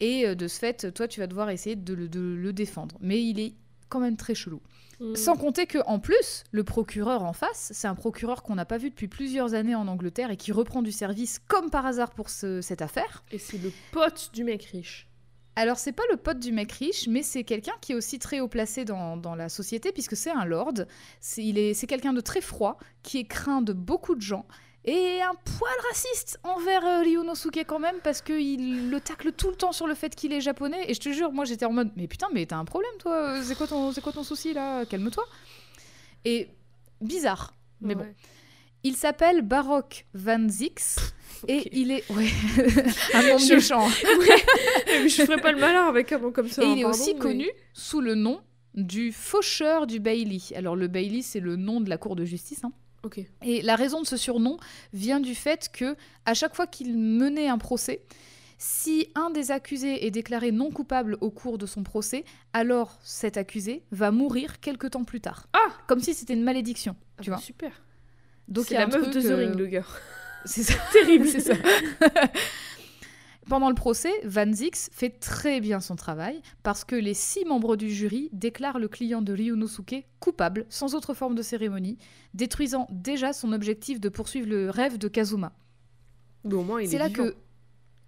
Et 0.00 0.26
euh, 0.26 0.34
de 0.34 0.48
ce 0.48 0.58
fait, 0.58 0.92
toi, 0.92 1.08
tu 1.08 1.20
vas 1.20 1.26
devoir 1.26 1.48
essayer 1.50 1.76
de 1.76 1.94
le, 1.94 2.08
de 2.08 2.20
le 2.20 2.52
défendre. 2.52 2.96
Mais 3.00 3.22
il 3.22 3.40
est 3.40 3.54
quand 3.88 4.00
même 4.00 4.16
très 4.16 4.34
chelou. 4.34 4.60
Mm. 5.00 5.14
Sans 5.14 5.36
compter 5.36 5.66
que 5.66 5.78
en 5.86 5.98
plus, 5.98 6.44
le 6.50 6.64
procureur 6.64 7.22
en 7.22 7.32
face, 7.32 7.70
c'est 7.74 7.86
un 7.88 7.94
procureur 7.94 8.42
qu'on 8.42 8.54
n'a 8.54 8.64
pas 8.64 8.78
vu 8.78 8.90
depuis 8.90 9.08
plusieurs 9.08 9.54
années 9.54 9.74
en 9.74 9.88
Angleterre 9.88 10.30
et 10.30 10.36
qui 10.36 10.52
reprend 10.52 10.82
du 10.82 10.92
service 10.92 11.38
comme 11.48 11.70
par 11.70 11.86
hasard 11.86 12.10
pour 12.10 12.28
ce- 12.30 12.60
cette 12.62 12.82
affaire. 12.82 13.22
Et 13.30 13.38
c'est 13.38 13.58
le 13.58 13.70
pote 13.92 14.30
du 14.34 14.42
mec 14.44 14.64
riche. 14.64 15.06
Alors, 15.56 15.78
c'est 15.78 15.92
pas 15.92 16.02
le 16.10 16.16
pote 16.18 16.38
du 16.38 16.52
mec 16.52 16.70
riche, 16.72 17.08
mais 17.08 17.22
c'est 17.22 17.42
quelqu'un 17.42 17.72
qui 17.80 17.92
est 17.92 17.94
aussi 17.94 18.18
très 18.18 18.40
haut 18.40 18.48
placé 18.48 18.84
dans, 18.84 19.16
dans 19.16 19.34
la 19.34 19.48
société, 19.48 19.90
puisque 19.90 20.14
c'est 20.16 20.30
un 20.30 20.44
lord. 20.44 20.74
C'est 21.20 21.44
est- 21.46 21.86
quelqu'un 21.86 22.12
de 22.12 22.20
très 22.20 22.42
froid, 22.42 22.78
qui 23.02 23.18
est 23.18 23.24
craint 23.24 23.62
de 23.62 23.72
beaucoup 23.72 24.14
de 24.14 24.20
gens, 24.20 24.46
et 24.84 25.20
un 25.22 25.34
poil 25.34 25.72
raciste 25.88 26.38
envers 26.44 26.84
euh, 26.86 27.00
Ryunosuke 27.00 27.64
quand 27.66 27.78
même, 27.78 27.96
parce 28.04 28.20
qu'il 28.22 28.90
le 28.90 29.00
tacle 29.00 29.32
tout 29.32 29.48
le 29.48 29.56
temps 29.56 29.72
sur 29.72 29.86
le 29.86 29.94
fait 29.94 30.14
qu'il 30.14 30.32
est 30.32 30.40
japonais. 30.42 30.84
Et 30.88 30.94
je 30.94 31.00
te 31.00 31.08
jure, 31.08 31.32
moi 31.32 31.44
j'étais 31.46 31.64
en 31.64 31.72
mode, 31.72 31.90
mais 31.96 32.06
putain, 32.06 32.28
mais 32.34 32.44
t'as 32.46 32.56
un 32.58 32.64
problème 32.66 32.92
toi 33.00 33.42
C'est 33.42 33.56
quoi, 33.56 33.66
ton- 33.66 33.90
c'est 33.92 34.00
quoi 34.02 34.12
ton 34.12 34.22
souci 34.22 34.52
là? 34.52 34.84
Calme-toi. 34.84 35.24
Et 36.24 36.48
bizarre, 37.00 37.54
mais 37.80 37.94
bon. 37.94 38.06
Ouais. 38.86 38.90
Il 38.90 38.96
s'appelle 38.96 39.42
Baroque 39.42 40.06
Van 40.14 40.48
Zix. 40.48 40.96
Et 41.48 41.68
il 41.78 41.90
est. 41.90 42.10
Ouais, 42.10 42.26
un 43.14 43.22
nom 43.28 43.38
Je- 43.38 43.54
méchant. 43.54 43.86
Mais 45.02 45.08
je 45.08 45.22
ferais 45.24 45.40
pas 45.40 45.52
le 45.52 45.58
malin 45.60 45.86
avec 45.86 46.10
un 46.12 46.18
nom 46.18 46.32
comme 46.32 46.48
ça. 46.48 46.62
Et 46.62 46.66
hein, 46.66 46.72
il 46.74 46.78
est 46.78 46.82
pardon, 46.82 46.98
aussi 46.98 47.14
mais- 47.14 47.20
connu 47.20 47.46
sous 47.74 48.00
le 48.00 48.14
nom 48.14 48.40
du 48.74 49.12
faucheur 49.12 49.86
du 49.86 50.00
Bailey. 50.00 50.38
Alors 50.54 50.76
le 50.76 50.88
Bailey, 50.88 51.22
c'est 51.22 51.40
le 51.40 51.56
nom 51.56 51.80
de 51.80 51.88
la 51.90 51.98
cour 51.98 52.16
de 52.16 52.24
justice. 52.24 52.64
hein. 52.64 52.72
Ok. 53.02 53.20
Et 53.42 53.62
la 53.62 53.76
raison 53.76 54.00
de 54.02 54.06
ce 54.06 54.16
surnom 54.16 54.56
vient 54.92 55.20
du 55.20 55.34
fait 55.34 55.70
que 55.72 55.94
à 56.24 56.34
chaque 56.34 56.56
fois 56.56 56.66
qu'il 56.66 56.96
menait 56.98 57.48
un 57.48 57.58
procès, 57.58 58.02
si 58.58 59.08
un 59.14 59.28
des 59.30 59.50
accusés 59.50 60.06
est 60.06 60.10
déclaré 60.10 60.50
non 60.50 60.70
coupable 60.70 61.16
au 61.20 61.30
cours 61.30 61.58
de 61.58 61.66
son 61.66 61.82
procès, 61.82 62.24
alors 62.54 62.98
cet 63.04 63.36
accusé 63.36 63.82
va 63.92 64.10
mourir 64.10 64.60
quelque 64.60 64.86
temps 64.86 65.04
plus 65.04 65.20
tard. 65.20 65.46
Ah 65.52 65.68
Comme 65.86 66.00
si 66.00 66.14
c'était 66.14 66.32
une 66.34 66.42
malédiction, 66.42 66.96
Ah 67.18 67.22
tu 67.22 67.30
bah, 67.30 67.36
vois. 67.36 67.44
Super. 67.44 67.82
Donc 68.48 68.66
c'est 68.66 68.74
il 68.74 68.74
y 68.74 68.76
a 68.78 68.86
la 68.86 68.98
meuf 68.98 69.10
de 69.10 69.20
The 69.20 69.24
euh, 69.26 69.36
Ring. 69.36 69.82
C'est 70.44 70.62
ça. 70.62 70.74
Terrible. 70.92 71.26
c'est 71.26 71.40
ça. 71.40 71.54
Pendant 73.48 73.68
le 73.68 73.74
procès, 73.76 74.12
Van 74.24 74.52
Zix 74.52 74.90
fait 74.92 75.10
très 75.10 75.60
bien 75.60 75.80
son 75.80 75.94
travail 75.94 76.40
parce 76.64 76.84
que 76.84 76.96
les 76.96 77.14
six 77.14 77.44
membres 77.44 77.76
du 77.76 77.90
jury 77.90 78.28
déclarent 78.32 78.80
le 78.80 78.88
client 78.88 79.22
de 79.22 79.32
Ryunosuke 79.32 80.04
coupable 80.18 80.66
sans 80.68 80.96
autre 80.96 81.14
forme 81.14 81.36
de 81.36 81.42
cérémonie, 81.42 81.96
détruisant 82.34 82.88
déjà 82.90 83.32
son 83.32 83.52
objectif 83.52 84.00
de 84.00 84.08
poursuivre 84.08 84.48
le 84.48 84.70
rêve 84.70 84.98
de 84.98 85.06
Kazuma. 85.06 85.52
Mais 86.44 86.54
au 86.54 86.62
moins, 86.62 86.80
il 86.80 86.84
est, 86.84 86.88
C'est 86.88 86.98
là 86.98 87.08
vivant. 87.08 87.24
que. 87.24 87.36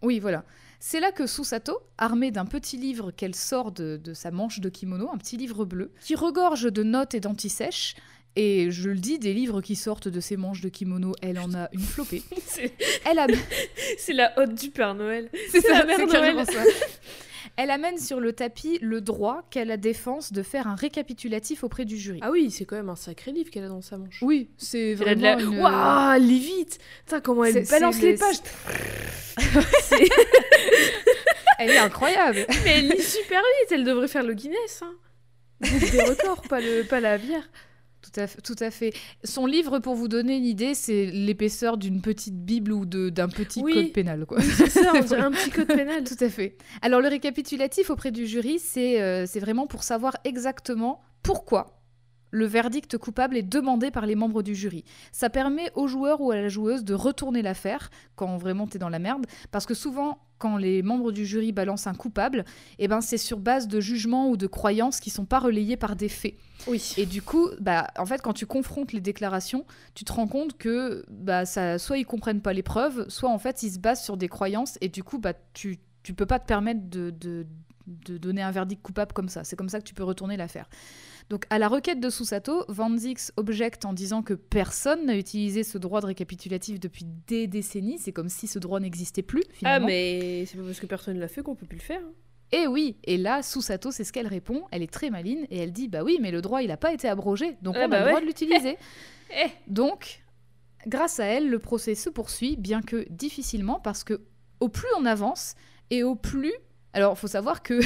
Oui, 0.03 0.19
voilà. 0.19 0.45
C'est 0.81 1.01
là 1.01 1.13
que 1.13 1.27
Susato, 1.27 1.79
armée 1.99 2.31
d'un 2.31 2.45
petit 2.45 2.77
livre 2.77 3.11
qu'elle 3.11 3.35
sort 3.35 3.73
de, 3.73 3.97
de 3.97 4.15
sa 4.15 4.31
manche 4.31 4.61
de 4.61 4.69
kimono, 4.69 5.09
un 5.13 5.19
petit 5.19 5.37
livre 5.37 5.65
bleu, 5.65 5.93
qui 6.01 6.15
regorge 6.15 6.73
de 6.73 6.83
notes 6.85 7.15
et 7.15 7.21
d'antisèches, 7.21 7.97
et 8.37 8.71
je 8.71 8.89
le 8.89 8.97
dis, 8.99 9.19
des 9.19 9.33
livres 9.35 9.61
qui 9.61 9.75
sortent 9.77 10.09
de 10.09 10.21
ses 10.21 10.37
manches 10.37 10.61
de 10.61 10.69
kimono, 10.69 11.13
elle 11.23 11.39
en 11.39 11.53
a 11.55 11.69
une 11.73 11.81
flopée. 11.81 12.23
C'est- 12.47 12.73
Elle 13.05 13.19
a 13.19 13.27
C'est 13.99 14.13
la 14.13 14.39
hotte 14.39 14.55
du 14.55 14.71
Père 14.71 14.95
Noël. 14.95 15.29
C'est 15.51 15.61
C'est 15.61 15.71
la 15.71 15.79
ça, 15.81 15.85
mère 15.87 15.97
c'est 15.99 16.07
Noël. 16.07 16.47
ça. 16.47 16.63
Elle 17.57 17.71
amène 17.73 17.99
sur 17.99 18.21
le 18.21 18.33
tapis 18.33 18.79
le 18.83 19.01
droit 19.01 19.43
qu'a 19.51 19.65
la 19.65 19.77
défense 19.77 20.33
de 20.33 20.43
faire 20.45 20.69
un 20.69 20.77
récapitulatif 20.77 21.65
auprès 21.65 21.85
du 21.85 21.97
jury. 21.97 22.21
Ah 22.23 22.31
oui, 22.31 22.53
c'est 22.53 22.65
quand 22.65 22.77
même 22.77 22.89
un 22.91 22.95
sacré 22.95 23.33
livre 23.33 23.51
qu'elle 23.51 23.65
a 23.65 23.69
dans 23.69 23.81
sa 23.83 23.97
manche. 23.99 24.19
oui, 24.23 24.51
c'est 24.59 24.91
Elle 24.93 25.09
a 25.09 25.15
de 25.17 25.21
vraiment 25.21 25.37
la... 25.37 25.57
une... 25.57 25.59
Waouh, 25.61 26.17
elle 26.17 26.27
lit 26.29 26.39
vite 26.41 26.79
Putain, 27.05 27.21
comment 27.21 27.45
elle 27.45 27.67
C'est- 27.67 27.71
balance 27.71 28.01
les 28.01 28.13
les- 28.13 28.19
pages 28.19 28.37
C'est- 29.83 30.09
Elle 31.59 31.71
est 31.71 31.79
incroyable. 31.79 32.47
Mais 32.65 32.79
elle 32.79 32.89
lit 32.91 33.03
super 33.03 33.41
vite, 33.41 33.73
elle 33.73 33.85
devrait 33.85 34.09
faire 34.09 34.23
le 34.23 34.35
Guinness. 34.35 34.83
Hein. 34.83 34.95
Des 35.63 36.03
records, 36.05 36.43
pas, 36.43 36.61
le... 36.61 36.83
pas 36.85 37.01
la 37.01 37.19
bière. 37.19 37.49
Tout 38.01 38.21
à, 38.21 38.27
fait, 38.27 38.41
tout 38.41 38.55
à 38.61 38.71
fait. 38.71 38.93
Son 39.25 39.45
livre, 39.47 39.81
pour 39.81 39.95
vous 39.95 40.09
donner 40.09 40.37
une 40.37 40.45
idée, 40.45 40.75
c'est 40.75 41.07
l'épaisseur 41.07 41.77
d'une 41.77 42.01
petite 42.01 42.45
bible 42.45 42.73
ou 42.73 42.85
d'un 42.87 43.29
petit 43.29 43.61
Oui. 43.63 43.75
code 43.75 43.93
pénal. 43.93 44.25
Quoi. 44.25 44.41
C'est 44.41 44.71
ça, 44.71 44.93
on 44.95 45.01
dirait 45.01 45.21
un 45.21 45.33
petit 45.33 45.51
code 45.51 45.67
pénal. 45.67 46.05
Tout 46.09 46.23
à 46.23 46.29
fait. 46.29 46.57
Alors 46.81 47.01
le 47.01 47.09
récapitulatif 47.09 47.91
auprès 47.91 48.11
du 48.13 48.27
jury, 48.27 48.59
c'est 48.61 49.03
euh, 49.03 49.27
c'est 49.27 49.41
vraiment 49.41 49.67
pour 49.67 49.83
savoir 49.83 50.17
exactement 50.25 51.01
pourquoi 51.23 51.75
le 52.31 52.45
verdict 52.47 52.99
coupable 52.99 53.37
est 53.37 53.43
demandé 53.43 53.91
par 53.91 54.07
les 54.07 54.15
membres 54.15 54.43
du 54.43 54.55
jury. 54.55 54.85
Ça 55.13 55.31
permet 55.31 55.71
au 55.75 55.89
joueur 55.89 56.21
ou 56.21 56.31
à 56.31 56.37
la 56.37 56.49
joueuse 56.49 56.85
de 56.85 56.95
retourner 56.95 57.43
l'affaire 57.43 57.91
quand 58.17 58.37
vraiment 58.37 58.67
t'es 58.67 58.79
dans 58.79 58.91
la 58.91 58.99
merde, 58.99 59.27
parce 59.51 59.65
que 59.67 59.75
souvent 59.75 60.19
quand 60.39 60.57
les 60.57 60.83
membres 60.83 61.13
du 61.13 61.27
jury 61.27 61.53
balancent 61.53 61.87
un 61.87 61.95
coupable, 61.95 62.45
eh 62.79 62.89
ben 62.89 63.01
c'est 63.01 63.19
sur 63.19 63.39
base 63.39 63.69
de 63.69 63.81
jugements 63.81 64.29
ou 64.31 64.37
de 64.37 64.47
croyances 64.47 65.01
qui 65.01 65.11
sont 65.11 65.25
pas 65.25 65.39
relayés 65.39 65.77
par 65.77 65.97
des 65.97 66.09
faits. 66.09 66.35
Oui. 66.67 66.95
Et 66.97 67.07
du 67.07 67.23
coup, 67.23 67.49
bah, 67.61 67.89
en 67.99 68.07
fait, 68.07 68.21
quand 68.23 68.33
tu 68.33 68.47
confrontes 68.47 68.93
les 68.93 69.01
déclarations, 69.01 69.65
tu 69.95 70.05
te 70.05 70.13
rends 70.13 70.27
compte 70.27 70.57
que 70.57 71.05
bah, 71.11 71.45
ça, 71.45 71.79
soit 71.79 71.99
ils 71.99 72.07
comprennent 72.07 72.43
pas 72.43 72.53
les 72.53 72.63
preuves, 72.63 73.09
soit 73.09 73.31
en 73.31 73.39
fait 73.39 73.63
ils 73.63 73.73
se 73.73 73.79
basent 73.79 74.03
sur 74.03 74.17
des 74.17 74.29
croyances 74.29 74.79
et 74.81 74.89
du 74.89 75.03
coup, 75.03 75.19
bah, 75.19 75.35
tu, 75.55 75.79
tu 76.03 76.15
peux 76.15 76.27
pas 76.27 76.39
te 76.39 76.47
permettre 76.47 76.89
de, 76.89 77.11
de, 77.11 77.47
de 77.87 78.19
donner 78.19 78.43
un 78.43 78.51
verdict 78.51 78.83
coupable 78.83 79.13
comme 79.13 79.29
ça. 79.29 79.45
C'est 79.45 79.57
comme 79.57 79.69
ça 79.69 79.79
que 79.81 79.85
tu 79.85 79.95
peux 79.95 80.05
retourner 80.05 80.37
l'affaire. 80.37 80.69
Donc, 81.31 81.45
à 81.51 81.59
la 81.59 81.69
requête 81.69 82.01
de 82.01 82.09
Susato, 82.09 82.65
Van 82.69 82.97
Zix 82.97 83.33
objecte 83.37 83.85
en 83.85 83.93
disant 83.93 84.23
que 84.23 84.33
personne 84.35 85.05
n'a 85.07 85.17
utilisé 85.17 85.63
ce 85.63 85.77
droit 85.77 86.01
de 86.01 86.07
récapitulatif 86.07 86.81
depuis 86.81 87.05
des 87.27 87.47
décennies. 87.47 87.99
C'est 87.99 88.13
comme 88.13 88.31
si 88.31 88.47
ce 88.47 88.59
droit 88.59 88.81
n'existait 88.81 89.23
plus, 89.23 89.43
Ah, 89.49 89.53
finalement. 89.55 89.87
mais 89.89 90.45
c'est 90.47 90.57
pas 90.57 90.65
parce 90.65 90.81
que 90.81 90.87
personne 90.87 91.19
l'a 91.19 91.29
fait 91.29 91.43
qu'on 91.43 91.55
peut 91.55 91.67
plus 91.67 91.77
le 91.79 91.83
faire. 91.83 92.01
hein. 92.03 92.13
Et 92.51 92.67
oui, 92.67 92.97
et 93.05 93.19
là, 93.19 93.43
Susato, 93.43 93.91
c'est 93.91 94.05
ce 94.05 94.13
qu'elle 94.13 94.27
répond. 94.27 94.65
Elle 94.71 94.83
est 94.83 94.91
très 94.91 95.11
maline 95.11 95.47
et 95.51 95.59
elle 95.59 95.71
dit 95.73 95.87
Bah 95.87 96.03
oui, 96.03 96.17
mais 96.19 96.31
le 96.31 96.41
droit, 96.41 96.63
il 96.63 96.69
n'a 96.69 96.79
pas 96.79 96.95
été 96.95 97.07
abrogé, 97.07 97.59
donc 97.61 97.77
Ah 97.79 97.85
on 97.85 97.89
bah 97.91 97.97
a 97.97 98.01
le 98.01 98.05
ouais. 98.07 98.11
droit 98.13 98.21
de 98.23 98.27
l'utiliser. 98.27 98.77
Eh. 99.31 99.49
Donc, 99.67 100.23
grâce 100.87 101.21
à 101.21 101.27
elle, 101.27 101.51
le 101.51 101.59
procès 101.59 101.95
se 101.95 102.09
poursuit, 102.09 102.57
bien 102.57 102.81
que 102.81 103.07
difficilement, 103.11 103.79
parce 103.81 104.03
que 104.03 104.23
au 104.61 104.71
plus 104.71 104.89
on 104.99 105.05
avance 105.05 105.55
et 105.91 106.03
au 106.03 106.15
plus. 106.15 106.55
Alors, 106.95 107.13
il 107.15 107.19
faut 107.19 107.27
savoir 107.27 107.63
que 107.63 107.79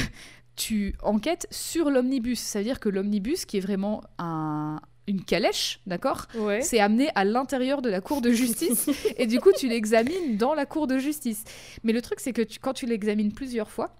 tu 0.55 0.95
enquêtes 1.01 1.47
sur 1.51 1.89
l'omnibus. 1.89 2.39
Ça 2.39 2.59
veut 2.59 2.65
dire 2.65 2.79
que 2.79 2.89
l'omnibus, 2.89 3.45
qui 3.45 3.57
est 3.57 3.61
vraiment 3.61 4.03
un- 4.19 4.79
une 5.07 5.23
calèche, 5.23 5.81
d'accord 5.85 6.27
Ouais. 6.35 6.61
c'est 6.61 6.79
amené 6.79 7.09
à 7.15 7.25
l'intérieur 7.25 7.81
de 7.81 7.89
la 7.89 7.99
cour 7.99 8.21
de 8.21 8.31
justice 8.31 8.87
et 9.17 9.27
du 9.27 9.39
coup 9.41 9.51
tu 9.57 9.67
l'examines 9.67 10.37
dans 10.37 10.53
la 10.53 10.65
cour 10.65 10.87
de 10.87 10.97
justice. 10.97 11.43
Mais 11.83 11.91
le 11.91 12.01
truc 12.01 12.19
c'est 12.21 12.31
que 12.33 12.41
tu- 12.41 12.59
quand 12.59 12.73
tu 12.73 12.85
l'examines 12.85 13.33
plusieurs 13.33 13.69
fois, 13.69 13.95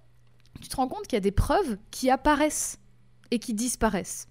tu 0.62 0.70
te 0.70 0.76
rends 0.78 0.88
compte 0.88 1.04
qu'il 1.04 1.14
y 1.14 1.18
a 1.18 1.22
des 1.22 1.32
preuves 1.32 1.78
qui 1.92 2.10
apparaissent 2.10 2.78
et 3.32 3.40
qui 3.40 3.54
disparaissent. 3.54 4.28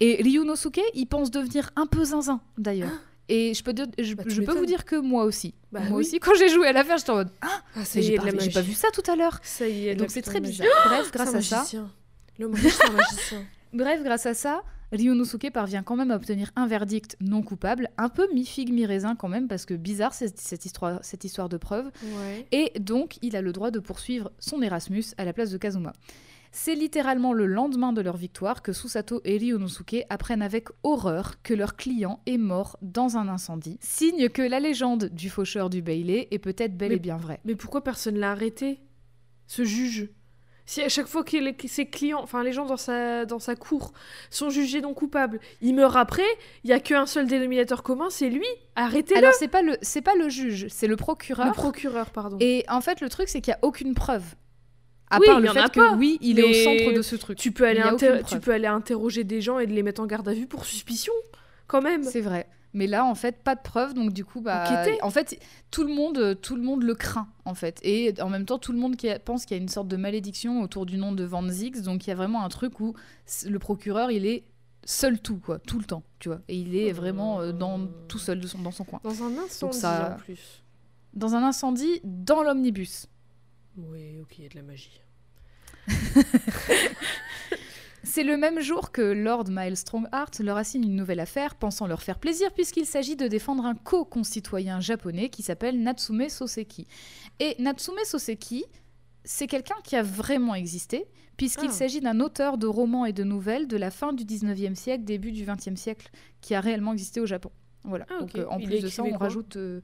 Et 0.00 0.22
Ryunosuke, 0.22 0.80
il 0.94 1.06
pense 1.06 1.32
devenir 1.32 1.70
un 1.74 1.86
peu 1.86 2.04
zinzin 2.04 2.40
d'ailleurs. 2.58 2.92
Et 3.28 3.52
je 3.54 3.62
peux, 3.62 3.72
dire- 3.74 3.86
je, 3.98 4.14
Bah, 4.14 4.22
je 4.26 4.40
peux 4.40 4.54
vous 4.58 4.64
dire 4.66 4.84
que 4.84 4.96
moi 4.96 5.24
aussi. 5.24 5.54
Bah 5.70 5.80
moi 5.80 5.98
oui. 5.98 6.04
aussi, 6.06 6.18
quand 6.18 6.32
j'ai 6.38 6.48
joué 6.48 6.66
à 6.68 6.72
l'affaire, 6.72 6.96
j'étais 6.98 7.10
en 7.10 7.16
mode 7.16 7.30
Ah, 7.42 7.60
Ah, 7.76 7.84
ça 7.84 7.98
mais 7.98 8.00
y 8.04 8.06
j'ai 8.08 8.14
est, 8.14 8.16
pas, 8.16 8.30
j'ai 8.38 8.62
vu 8.62 8.72
ça 8.72 8.88
tout 8.92 9.02
à 9.10 9.16
l'heure. 9.16 9.38
Ça 9.42 9.68
y 9.68 9.88
est, 9.88 9.94
donc 9.94 10.10
c'est 10.10 10.22
très 10.22 10.40
bizarre. 10.40 10.66
Bref, 10.86 11.10
grâce 11.12 11.34
à 11.34 11.42
ça, 11.42 11.56
un 11.56 12.90
magicien. 12.92 13.44
Bref, 13.74 14.02
grâce 14.02 14.24
à 14.26 14.32
ça, 14.34 14.62
Ryunosuke 14.92 15.50
parvient 15.52 15.82
quand 15.82 15.96
même 15.96 16.10
à 16.10 16.16
obtenir 16.16 16.50
un 16.56 16.66
verdict 16.66 17.16
non 17.20 17.42
coupable, 17.42 17.90
un 17.98 18.08
peu 18.08 18.26
mi-figue, 18.32 18.72
mi-raisin 18.72 19.14
quand 19.16 19.28
même, 19.28 19.46
parce 19.46 19.66
que 19.66 19.74
bizarre 19.74 20.14
cette 20.14 20.64
histoire, 20.64 21.00
cette 21.02 21.24
histoire 21.24 21.50
de 21.50 21.58
preuve. 21.58 21.90
Ouais. 22.02 22.46
Et 22.52 22.72
donc, 22.80 23.18
il 23.20 23.36
a 23.36 23.42
le 23.42 23.52
droit 23.52 23.70
de 23.70 23.78
poursuivre 23.80 24.30
son 24.38 24.62
Erasmus 24.62 25.04
à 25.18 25.24
la 25.26 25.34
place 25.34 25.50
de 25.50 25.58
Kazuma. 25.58 25.92
C'est 26.52 26.74
littéralement 26.74 27.32
le 27.32 27.46
lendemain 27.46 27.92
de 27.92 28.00
leur 28.00 28.16
victoire 28.16 28.62
que 28.62 28.72
Susato 28.72 29.20
et 29.24 29.36
Ryunosuke 29.38 30.04
apprennent 30.08 30.42
avec 30.42 30.68
horreur 30.82 31.42
que 31.42 31.54
leur 31.54 31.76
client 31.76 32.20
est 32.26 32.38
mort 32.38 32.78
dans 32.82 33.16
un 33.16 33.28
incendie, 33.28 33.78
signe 33.80 34.28
que 34.28 34.42
la 34.42 34.60
légende 34.60 35.06
du 35.06 35.30
faucheur 35.30 35.70
du 35.70 35.82
Bailey 35.82 36.28
est 36.30 36.38
peut-être 36.38 36.76
bel 36.76 36.90
Mais- 36.90 36.96
et 36.96 37.00
bien 37.00 37.16
vraie. 37.16 37.40
Mais 37.44 37.54
pourquoi 37.54 37.82
personne 37.84 38.16
l'a 38.18 38.32
arrêté 38.32 38.80
Ce 39.46 39.64
juge? 39.64 40.08
Si 40.66 40.82
à 40.82 40.90
chaque 40.90 41.06
fois 41.06 41.24
que 41.24 41.34
les- 41.38 41.56
ses 41.66 41.86
clients, 41.86 42.20
enfin 42.22 42.42
les 42.42 42.52
gens 42.52 42.66
dans 42.66 42.76
sa, 42.76 43.24
dans 43.24 43.38
sa 43.38 43.56
cour, 43.56 43.92
sont 44.28 44.50
jugés 44.50 44.82
non 44.82 44.92
coupables, 44.92 45.40
il 45.62 45.74
meurt 45.74 45.96
après, 45.96 46.26
il 46.62 46.68
y 46.68 46.74
a 46.74 46.80
qu'un 46.80 47.06
seul 47.06 47.26
dénominateur 47.26 47.82
commun, 47.82 48.10
c'est 48.10 48.28
lui. 48.28 48.44
Arrêtez-le 48.76 49.18
Alors, 49.18 49.32
c'est 49.32 49.48
pas 49.48 49.62
le, 49.62 49.78
c'est 49.80 50.02
pas 50.02 50.14
le 50.14 50.28
juge, 50.28 50.66
c'est 50.68 50.86
le 50.86 50.96
procureur. 50.96 51.46
Le 51.46 51.52
procureur, 51.52 52.10
pardon. 52.10 52.36
Et 52.40 52.66
en 52.68 52.82
fait, 52.82 53.00
le 53.00 53.08
truc, 53.08 53.28
c'est 53.30 53.40
qu'il 53.40 53.52
n'y 53.52 53.56
a 53.56 53.64
aucune 53.64 53.94
preuve. 53.94 54.34
À 55.10 55.18
Oui, 55.18 55.26
part 55.26 55.38
il 55.40 55.42
le 55.42 55.48
fait 55.48 55.70
que 55.70 55.80
pas. 55.80 55.94
oui, 55.94 56.18
il 56.20 56.38
est 56.38 56.42
au 56.42 56.52
centre 56.52 56.92
de 56.96 57.02
ce 57.02 57.16
truc. 57.16 57.38
Tu 57.38 57.50
peux, 57.52 57.66
aller 57.66 57.82
tu 58.26 58.40
peux 58.40 58.52
interroger 58.66 59.24
des 59.24 59.40
gens 59.40 59.58
et 59.58 59.66
de 59.66 59.72
les 59.72 59.82
mettre 59.82 60.00
en 60.02 60.06
garde 60.06 60.28
à 60.28 60.34
vue 60.34 60.46
pour 60.46 60.64
suspicion, 60.66 61.12
quand 61.66 61.80
même. 61.82 62.02
C'est 62.04 62.20
vrai. 62.20 62.48
Mais 62.74 62.86
là, 62.86 63.06
en 63.06 63.14
fait, 63.14 63.42
pas 63.42 63.54
de 63.54 63.62
preuve, 63.62 63.94
donc 63.94 64.12
du 64.12 64.26
coup, 64.26 64.42
bah, 64.42 64.64
Enquêter. 64.68 65.02
en 65.02 65.08
fait, 65.08 65.40
tout 65.70 65.84
le 65.84 65.94
monde, 65.94 66.38
tout 66.42 66.54
le 66.54 66.60
monde 66.62 66.82
le 66.82 66.94
craint, 66.94 67.26
en 67.46 67.54
fait, 67.54 67.78
et 67.82 68.14
en 68.20 68.28
même 68.28 68.44
temps, 68.44 68.58
tout 68.58 68.72
le 68.72 68.78
monde 68.78 68.94
qui 68.96 69.08
a- 69.08 69.18
pense 69.18 69.46
qu'il 69.46 69.56
y 69.56 69.60
a 69.60 69.62
une 69.62 69.70
sorte 69.70 69.88
de 69.88 69.96
malédiction 69.96 70.60
autour 70.60 70.84
du 70.84 70.98
nom 70.98 71.12
de 71.12 71.24
Van 71.24 71.48
Zix, 71.48 71.80
donc 71.80 72.06
il 72.06 72.10
y 72.10 72.12
a 72.12 72.16
vraiment 72.16 72.44
un 72.44 72.48
truc 72.50 72.78
où 72.80 72.92
le 73.46 73.58
procureur, 73.58 74.10
il 74.10 74.26
est 74.26 74.44
seul 74.84 75.18
tout, 75.18 75.38
quoi, 75.38 75.58
tout 75.58 75.78
le 75.78 75.84
temps, 75.86 76.02
tu 76.18 76.28
vois, 76.28 76.40
et 76.48 76.56
il 76.56 76.76
est 76.76 76.92
vraiment 76.92 77.40
euh, 77.40 77.52
dans 77.52 77.80
tout 78.06 78.18
seul 78.18 78.38
de 78.38 78.46
son, 78.46 78.58
dans 78.58 78.70
son 78.70 78.84
coin, 78.84 79.00
Dans 79.02 79.22
un 79.22 79.38
incendie 79.38 79.78
ça- 79.78 80.12
en 80.14 80.18
plus. 80.22 80.62
dans 81.14 81.34
un 81.34 81.42
incendie 81.42 82.00
dans 82.04 82.42
l'omnibus. 82.42 83.06
Oui, 83.78 84.18
ok, 84.20 84.38
il 84.38 84.42
y 84.44 84.46
a 84.46 84.50
de 84.50 84.56
la 84.56 84.62
magie. 84.62 85.00
C'est 88.04 88.22
le 88.22 88.36
même 88.36 88.60
jour 88.60 88.90
que 88.92 89.02
Lord 89.02 89.46
Miles 89.50 89.76
Strongheart 89.76 90.30
leur 90.40 90.56
assigne 90.56 90.84
une 90.84 90.96
nouvelle 90.96 91.20
affaire, 91.20 91.56
pensant 91.56 91.86
leur 91.86 92.02
faire 92.02 92.18
plaisir, 92.18 92.52
puisqu'il 92.52 92.86
s'agit 92.86 93.16
de 93.16 93.26
défendre 93.28 93.64
un 93.66 93.74
co-concitoyen 93.74 94.80
japonais 94.80 95.28
qui 95.28 95.42
s'appelle 95.42 95.82
Natsume 95.82 96.28
Soseki. 96.28 96.86
Et 97.40 97.54
Natsume 97.58 97.98
Soseki, 98.04 98.64
c'est 99.24 99.46
quelqu'un 99.46 99.74
qui 99.84 99.96
a 99.96 100.02
vraiment 100.02 100.54
existé, 100.54 101.06
puisqu'il 101.36 101.68
Ah. 101.70 101.72
s'agit 101.74 102.00
d'un 102.00 102.20
auteur 102.20 102.56
de 102.56 102.66
romans 102.66 103.04
et 103.04 103.12
de 103.12 103.24
nouvelles 103.24 103.66
de 103.68 103.76
la 103.76 103.90
fin 103.90 104.12
du 104.12 104.24
19e 104.24 104.74
siècle, 104.74 105.04
début 105.04 105.32
du 105.32 105.44
20e 105.44 105.76
siècle, 105.76 106.08
qui 106.40 106.54
a 106.54 106.60
réellement 106.60 106.92
existé 106.92 107.20
au 107.20 107.26
Japon. 107.26 107.50
Voilà. 107.84 108.06
Ah, 108.10 108.20
Donc 108.20 108.34
euh, 108.36 108.46
en 108.48 108.58
Il 108.58 108.66
plus 108.66 108.80
de 108.80 108.88
ça, 108.88 109.02
on 109.02 109.16
rajoute, 109.18 109.56
euh, 109.56 109.80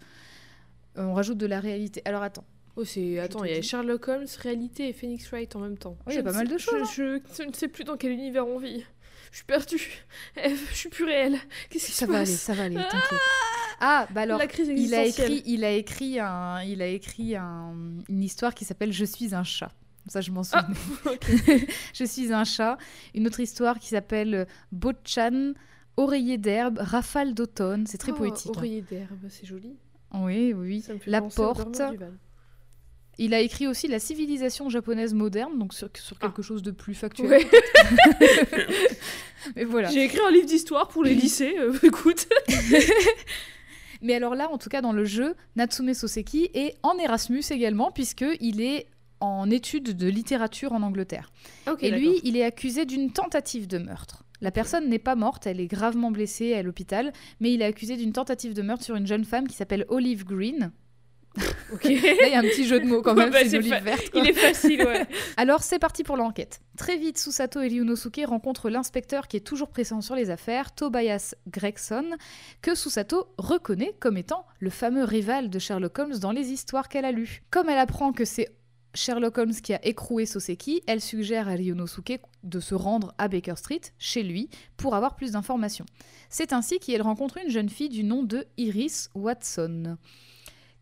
on 0.97 1.15
rajoute 1.15 1.39
de 1.39 1.47
la 1.47 1.61
réalité. 1.61 2.01
Alors 2.05 2.23
attends. 2.23 2.45
Oh, 2.77 2.85
c'est. 2.85 3.19
Attends, 3.21 3.41
te 3.41 3.47
il 3.47 3.55
y 3.55 3.59
a. 3.59 3.63
Sherlock 3.63 4.09
Holmes, 4.09 4.27
réalité 4.41 4.89
et 4.89 4.93
Phoenix 4.93 5.29
Wright 5.31 5.55
en 5.57 5.61
même 5.61 5.79
temps. 5.79 5.97
Oui, 6.07 6.15
il 6.15 6.17
y 6.17 6.19
a 6.19 6.23
pas 6.23 6.33
mal 6.33 6.49
de 6.49 6.59
choses, 6.59 6.89
Je, 6.95 7.03
hein. 7.17 7.21
je- 7.37 7.43
je 7.43 7.49
ne 7.49 7.53
sais 7.53 7.69
plus 7.69 7.85
dans 7.85 7.97
quel 7.97 8.13
univers 8.13 8.47
on 8.47 8.59
vit. 8.59 8.85
Je 9.31 9.37
suis 9.39 9.47
perdue. 9.47 10.03
Je 10.71 10.75
suis 10.77 10.89
plus 10.89 11.05
réelle. 11.05 11.37
Qu'est-ce 11.71 11.87
qui 11.87 11.93
Ça 11.93 12.07
se 12.07 12.11
va 12.11 12.19
passe 12.19 12.29
aller, 12.29 12.37
ça 12.37 12.55
va 12.55 12.63
aller, 12.65 12.75
t'inquiète. 12.77 13.19
Ah, 13.81 14.07
bah 14.13 14.21
alors, 14.23 14.39
La 14.39 14.47
crise 14.47 14.69
il 14.69 14.95
a 14.95 15.05
écrit, 15.05 15.43
il 15.47 15.65
a 15.65 15.73
écrit, 15.73 16.21
un, 16.21 16.63
il 16.63 16.81
a 16.83 16.87
écrit 16.87 17.35
un- 17.35 17.75
une 18.09 18.23
histoire 18.23 18.55
qui 18.55 18.65
s'appelle 18.65 18.93
Je 18.93 19.05
suis 19.05 19.35
un 19.35 19.43
chat. 19.43 19.73
Ça, 20.07 20.21
je 20.21 20.31
m'en 20.31 20.43
Ah, 20.53 20.67
souviens. 21.05 21.19
Je 21.95 22.05
suis 22.05 22.33
un 22.33 22.45
chat. 22.45 22.79
Une 23.15 23.27
autre 23.27 23.41
histoire 23.41 23.79
qui 23.81 23.89
s'appelle 23.89 24.47
Bochan, 24.71 25.55
Oreiller 25.97 26.39
d'herbe, 26.39 26.79
Rafale 26.81 27.35
d'automne. 27.35 27.87
C'est 27.87 27.99
très 27.99 28.13
Oh, 28.13 28.17
poétique. 28.17 28.51
hein. 28.55 28.59
Oreiller 28.59 28.83
d'herbe, 28.83 29.27
c'est 29.31 29.47
joli. 29.47 29.77
Oui, 30.13 30.53
oui. 30.53 30.81
Ça 30.83 30.93
La 31.07 31.23
porte. 31.23 31.81
Il 33.19 33.35
a 33.35 33.41
écrit 33.41 33.67
aussi 33.67 33.89
La 33.89 33.99
civilisation 33.99 34.69
japonaise 34.69 35.15
moderne, 35.15 35.59
donc 35.59 35.75
sur, 35.75 35.89
sur 35.95 36.19
quelque 36.19 36.43
chose 36.43 36.63
de 36.63 36.71
plus 36.71 36.95
factuel. 36.95 37.31
Ouais. 37.31 37.47
Mais 39.57 39.65
voilà. 39.65 39.91
J'ai 39.91 40.05
écrit 40.05 40.21
un 40.27 40.31
livre 40.31 40.47
d'histoire 40.47 40.89
pour 40.89 41.05
les 41.05 41.15
lycées. 41.15 41.55
euh, 41.59 41.73
écoute. 41.83 42.27
Mais 44.03 44.15
alors 44.15 44.35
là, 44.35 44.51
en 44.51 44.59
tout 44.59 44.69
cas, 44.69 44.83
dans 44.83 44.93
le 44.93 45.05
jeu, 45.05 45.35
Natsume 45.57 45.95
Soseki 45.95 46.51
est 46.55 46.77
en 46.83 46.99
Erasmus 46.99 47.43
également, 47.51 47.91
puisqu'il 47.91 48.61
est 48.61 48.87
en 49.21 49.51
études 49.51 49.97
de 49.97 50.09
littérature 50.09 50.73
en 50.73 50.83
Angleterre. 50.83 51.33
Et 51.81 51.91
lui, 51.91 52.21
il 52.25 52.37
est 52.37 52.45
accusé 52.45 52.85
d'une 52.85 53.13
tentative 53.13 53.67
de 53.67 53.79
meurtre. 53.79 54.25
La 54.43 54.51
personne 54.51 54.91
n'est 54.91 54.99
pas 54.99 55.15
morte, 55.15 55.47
elle 55.47 55.61
est 55.61 55.67
gravement 55.67 56.11
blessée 56.11 56.53
à 56.53 56.63
l'hôpital, 56.63 57.13
mais 57.41 57.55
il 57.55 57.63
est 57.63 57.65
accusé 57.65 57.97
d'une 57.97 58.13
tentative 58.13 58.53
de 58.53 58.61
meurtre 58.61 58.85
sur 58.85 58.97
une 58.97 59.07
jeune 59.07 59.25
femme 59.25 59.49
qui 59.49 59.57
s'appelle 59.57 59.87
Olive 59.89 60.27
Green. 60.27 60.71
Ok. 61.73 61.85
Là, 61.85 61.91
il 61.91 62.31
y 62.31 62.35
a 62.35 62.39
un 62.39 62.43
petit 62.43 62.65
jeu 62.67 62.79
de 62.79 62.87
mots 62.87 63.03
quand 63.03 63.15
même, 63.15 63.31
bah, 63.31 63.39
c'est 63.47 63.61
fa- 63.63 63.81
verte. 63.81 64.11
quoi. 64.11 64.21
Il 64.21 64.29
est 64.29 64.33
facile, 64.35 64.83
ouais. 64.85 65.07
Alors 65.37 65.63
c'est 65.63 65.79
parti 65.81 66.05
pour 66.05 66.17
l'enquête. 66.17 66.61
Très 66.77 66.97
vite, 66.97 67.19
Susato 67.19 67.61
et 67.61 67.67
Ryunosuke 67.69 68.21
rencontrent 68.27 68.71
l'inspecteur 68.71 69.27
qui 69.27 69.37
est 69.39 69.41
toujours 69.41 69.69
présent 69.71 70.01
sur 70.01 70.15
les 70.15 70.31
affaires, 70.31 70.73
Tobias 70.75 71.35
Gregson, 71.49 72.05
que 72.63 72.75
Susato 72.77 73.27
reconnaît 73.39 73.95
comme 73.99 74.17
étant 74.17 74.47
le 74.61 74.71
fameux 74.71 75.03
rival 75.05 75.51
de 75.51 75.59
Sherlock 75.59 75.99
Holmes 75.99 76.19
dans 76.19 76.31
les 76.33 76.51
histoires 76.53 76.89
qu'elle 76.89 77.05
a 77.05 77.13
lues. 77.13 77.43
Comme 77.51 77.69
elle 77.69 77.79
apprend 77.79 78.13
que 78.13 78.25
c'est 78.25 78.49
Sherlock 78.95 79.37
Holmes 79.39 79.55
qui 79.55 79.75
a 79.75 79.85
écroué 79.85 80.27
Soseki, 80.27 80.83
elle 80.87 81.01
suggère 81.01 81.49
à 81.49 81.53
Ryunosuke 81.55 82.21
de 82.45 82.61
se 82.61 82.77
rendre 82.77 83.13
à 83.19 83.27
Baker 83.27 83.57
Street, 83.57 83.81
chez 83.99 84.23
lui, 84.23 84.49
pour 84.77 84.95
avoir 84.95 85.17
plus 85.17 85.33
d'informations. 85.33 85.87
C'est 86.31 86.53
ainsi 86.53 86.79
qu'elle 86.79 87.03
rencontre 87.03 87.39
une 87.45 87.51
jeune 87.51 87.69
fille 87.69 87.89
du 87.89 88.05
nom 88.05 88.23
de 88.23 88.45
Iris 88.57 89.11
Watson 89.17 89.97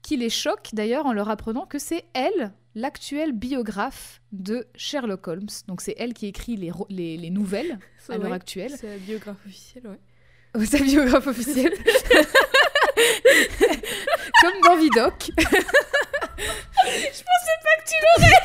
qui 0.02 0.16
les 0.16 0.30
choque 0.30 0.70
d'ailleurs 0.72 1.06
en 1.06 1.12
leur 1.12 1.30
apprenant 1.30 1.66
que 1.66 1.78
c'est 1.78 2.04
elle, 2.12 2.52
l'actuelle 2.74 3.32
biographe 3.32 4.20
de 4.32 4.66
Sherlock 4.74 5.28
Holmes. 5.28 5.48
Donc 5.68 5.80
c'est 5.80 5.94
elle 5.98 6.12
qui 6.14 6.26
écrit 6.26 6.56
les, 6.56 6.72
les, 6.88 7.16
les 7.16 7.30
nouvelles 7.30 7.78
à 8.08 8.18
l'heure 8.18 8.32
actuelle. 8.32 8.72
C'est 8.76 8.88
la 8.88 8.98
biographe 8.98 9.38
officielle, 9.46 9.86
ouais. 9.86 9.98
Oh, 10.54 10.64
Sa 10.64 10.78
biographe 10.78 11.26
officielle. 11.26 11.72
Comme 14.42 14.60
dans 14.64 14.76
Vidocq. 14.76 15.30
Je 16.84 17.22
pensais 17.22 17.58
pas 17.62 17.74
que 17.78 17.88
tu 17.88 17.94
l'aurais. 18.04 18.40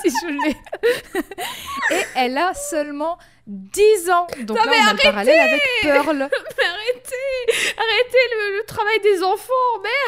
si 0.02 0.10
je 0.10 0.28
l'ai. 0.28 1.96
Et 1.96 2.04
elle 2.16 2.38
a 2.38 2.54
seulement 2.54 3.18
10 3.46 4.10
ans. 4.10 4.26
Donc 4.42 4.56
là, 4.58 4.64
on 4.66 4.88
a 4.88 4.92
le 4.92 4.98
parallèle 5.02 5.40
avec 5.40 5.62
Pearl. 5.82 6.16
Mais 6.18 6.64
arrêtez 6.64 7.74
Arrêtez 7.76 8.24
le, 8.32 8.58
le 8.58 8.64
travail 8.64 9.00
des 9.00 9.22
enfants, 9.22 9.52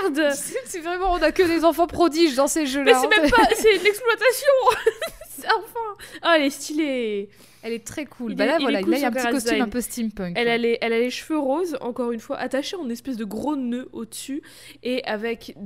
merde 0.03 0.33
C'est 0.67 0.81
vraiment, 0.81 1.13
on 1.13 1.23
a 1.23 1.33
que 1.33 1.43
des 1.43 1.65
enfants 1.65 1.87
prodiges 1.87 2.35
dans 2.35 2.47
ces 2.47 2.61
Mais 2.61 2.67
jeux-là. 2.67 3.01
c'est 3.01 3.07
hein. 3.07 3.23
même 3.23 3.31
pas... 3.31 3.49
C'est 3.57 3.79
de 3.79 3.85
l'exploitation 3.85 4.49
Enfin 5.45 5.97
Oh, 6.25 6.29
elle 6.37 6.43
est 6.43 6.51
stylée 6.51 7.29
Elle 7.63 7.73
est 7.73 7.87
très 7.87 8.07
cool. 8.07 8.33
Il 8.33 8.37
bah 8.37 8.45
est- 8.45 8.47
là, 8.49 8.57
il 8.59 8.63
voilà, 8.63 8.81
est 8.81 8.83
cool, 8.83 8.91
là, 8.93 8.99
il 8.99 9.01
y 9.03 9.05
a 9.05 9.09
un 9.09 9.13
petit 9.13 9.23
costume 9.25 9.39
design. 9.41 9.63
un 9.63 9.69
peu 9.69 9.81
steampunk. 9.81 10.37
Elle 10.39 10.49
a, 10.49 10.59
les, 10.59 10.79
elle 10.81 10.93
a 10.93 10.99
les 10.99 11.11
cheveux 11.11 11.39
roses, 11.39 11.77
encore 11.81 12.13
une 12.13 12.21
fois, 12.21 12.37
attachés 12.39 12.77
en 12.77 12.89
espèce 12.89 13.17
de 13.17 13.25
gros 13.25 13.57
nœud 13.57 13.89
au-dessus, 13.93 14.43
et 14.83 15.05
avec 15.05 15.57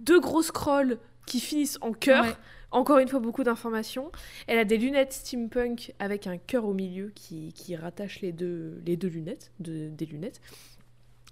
deux 0.00 0.20
gros 0.20 0.42
scrolls 0.42 0.98
qui 1.26 1.40
finissent 1.40 1.78
en 1.80 1.92
cœur. 1.92 2.24
Ouais. 2.24 2.32
Encore 2.70 2.98
une 2.98 3.06
fois, 3.06 3.20
beaucoup 3.20 3.44
d'informations. 3.44 4.10
Elle 4.48 4.58
a 4.58 4.64
des 4.64 4.76
lunettes 4.78 5.12
steampunk 5.12 5.92
avec 6.00 6.26
un 6.26 6.38
cœur 6.38 6.64
au 6.64 6.74
milieu 6.74 7.12
qui, 7.14 7.52
qui 7.52 7.76
rattache 7.76 8.20
les 8.20 8.32
deux, 8.32 8.82
les 8.84 8.96
deux 8.96 9.06
lunettes, 9.08 9.52
de- 9.60 9.88
des 9.90 10.06
lunettes. 10.06 10.40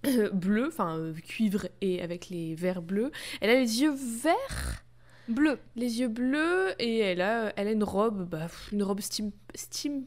Euh, 0.06 0.30
bleu, 0.30 0.66
enfin 0.68 0.96
euh, 0.98 1.12
cuivre 1.14 1.66
et 1.80 2.00
avec 2.02 2.28
les 2.28 2.54
verres 2.54 2.82
bleus. 2.82 3.10
Elle 3.40 3.50
a 3.50 3.54
les 3.54 3.82
yeux 3.82 3.92
verts, 4.22 4.84
Bleu. 5.28 5.58
les 5.76 6.00
yeux 6.00 6.08
bleus, 6.08 6.74
et 6.80 6.98
elle 6.98 7.20
a, 7.20 7.52
elle 7.56 7.68
a 7.68 7.72
une 7.72 7.84
robe, 7.84 8.28
bah, 8.28 8.48
une 8.72 8.82
robe 8.82 9.00
steam, 9.00 9.30
steam, 9.54 10.04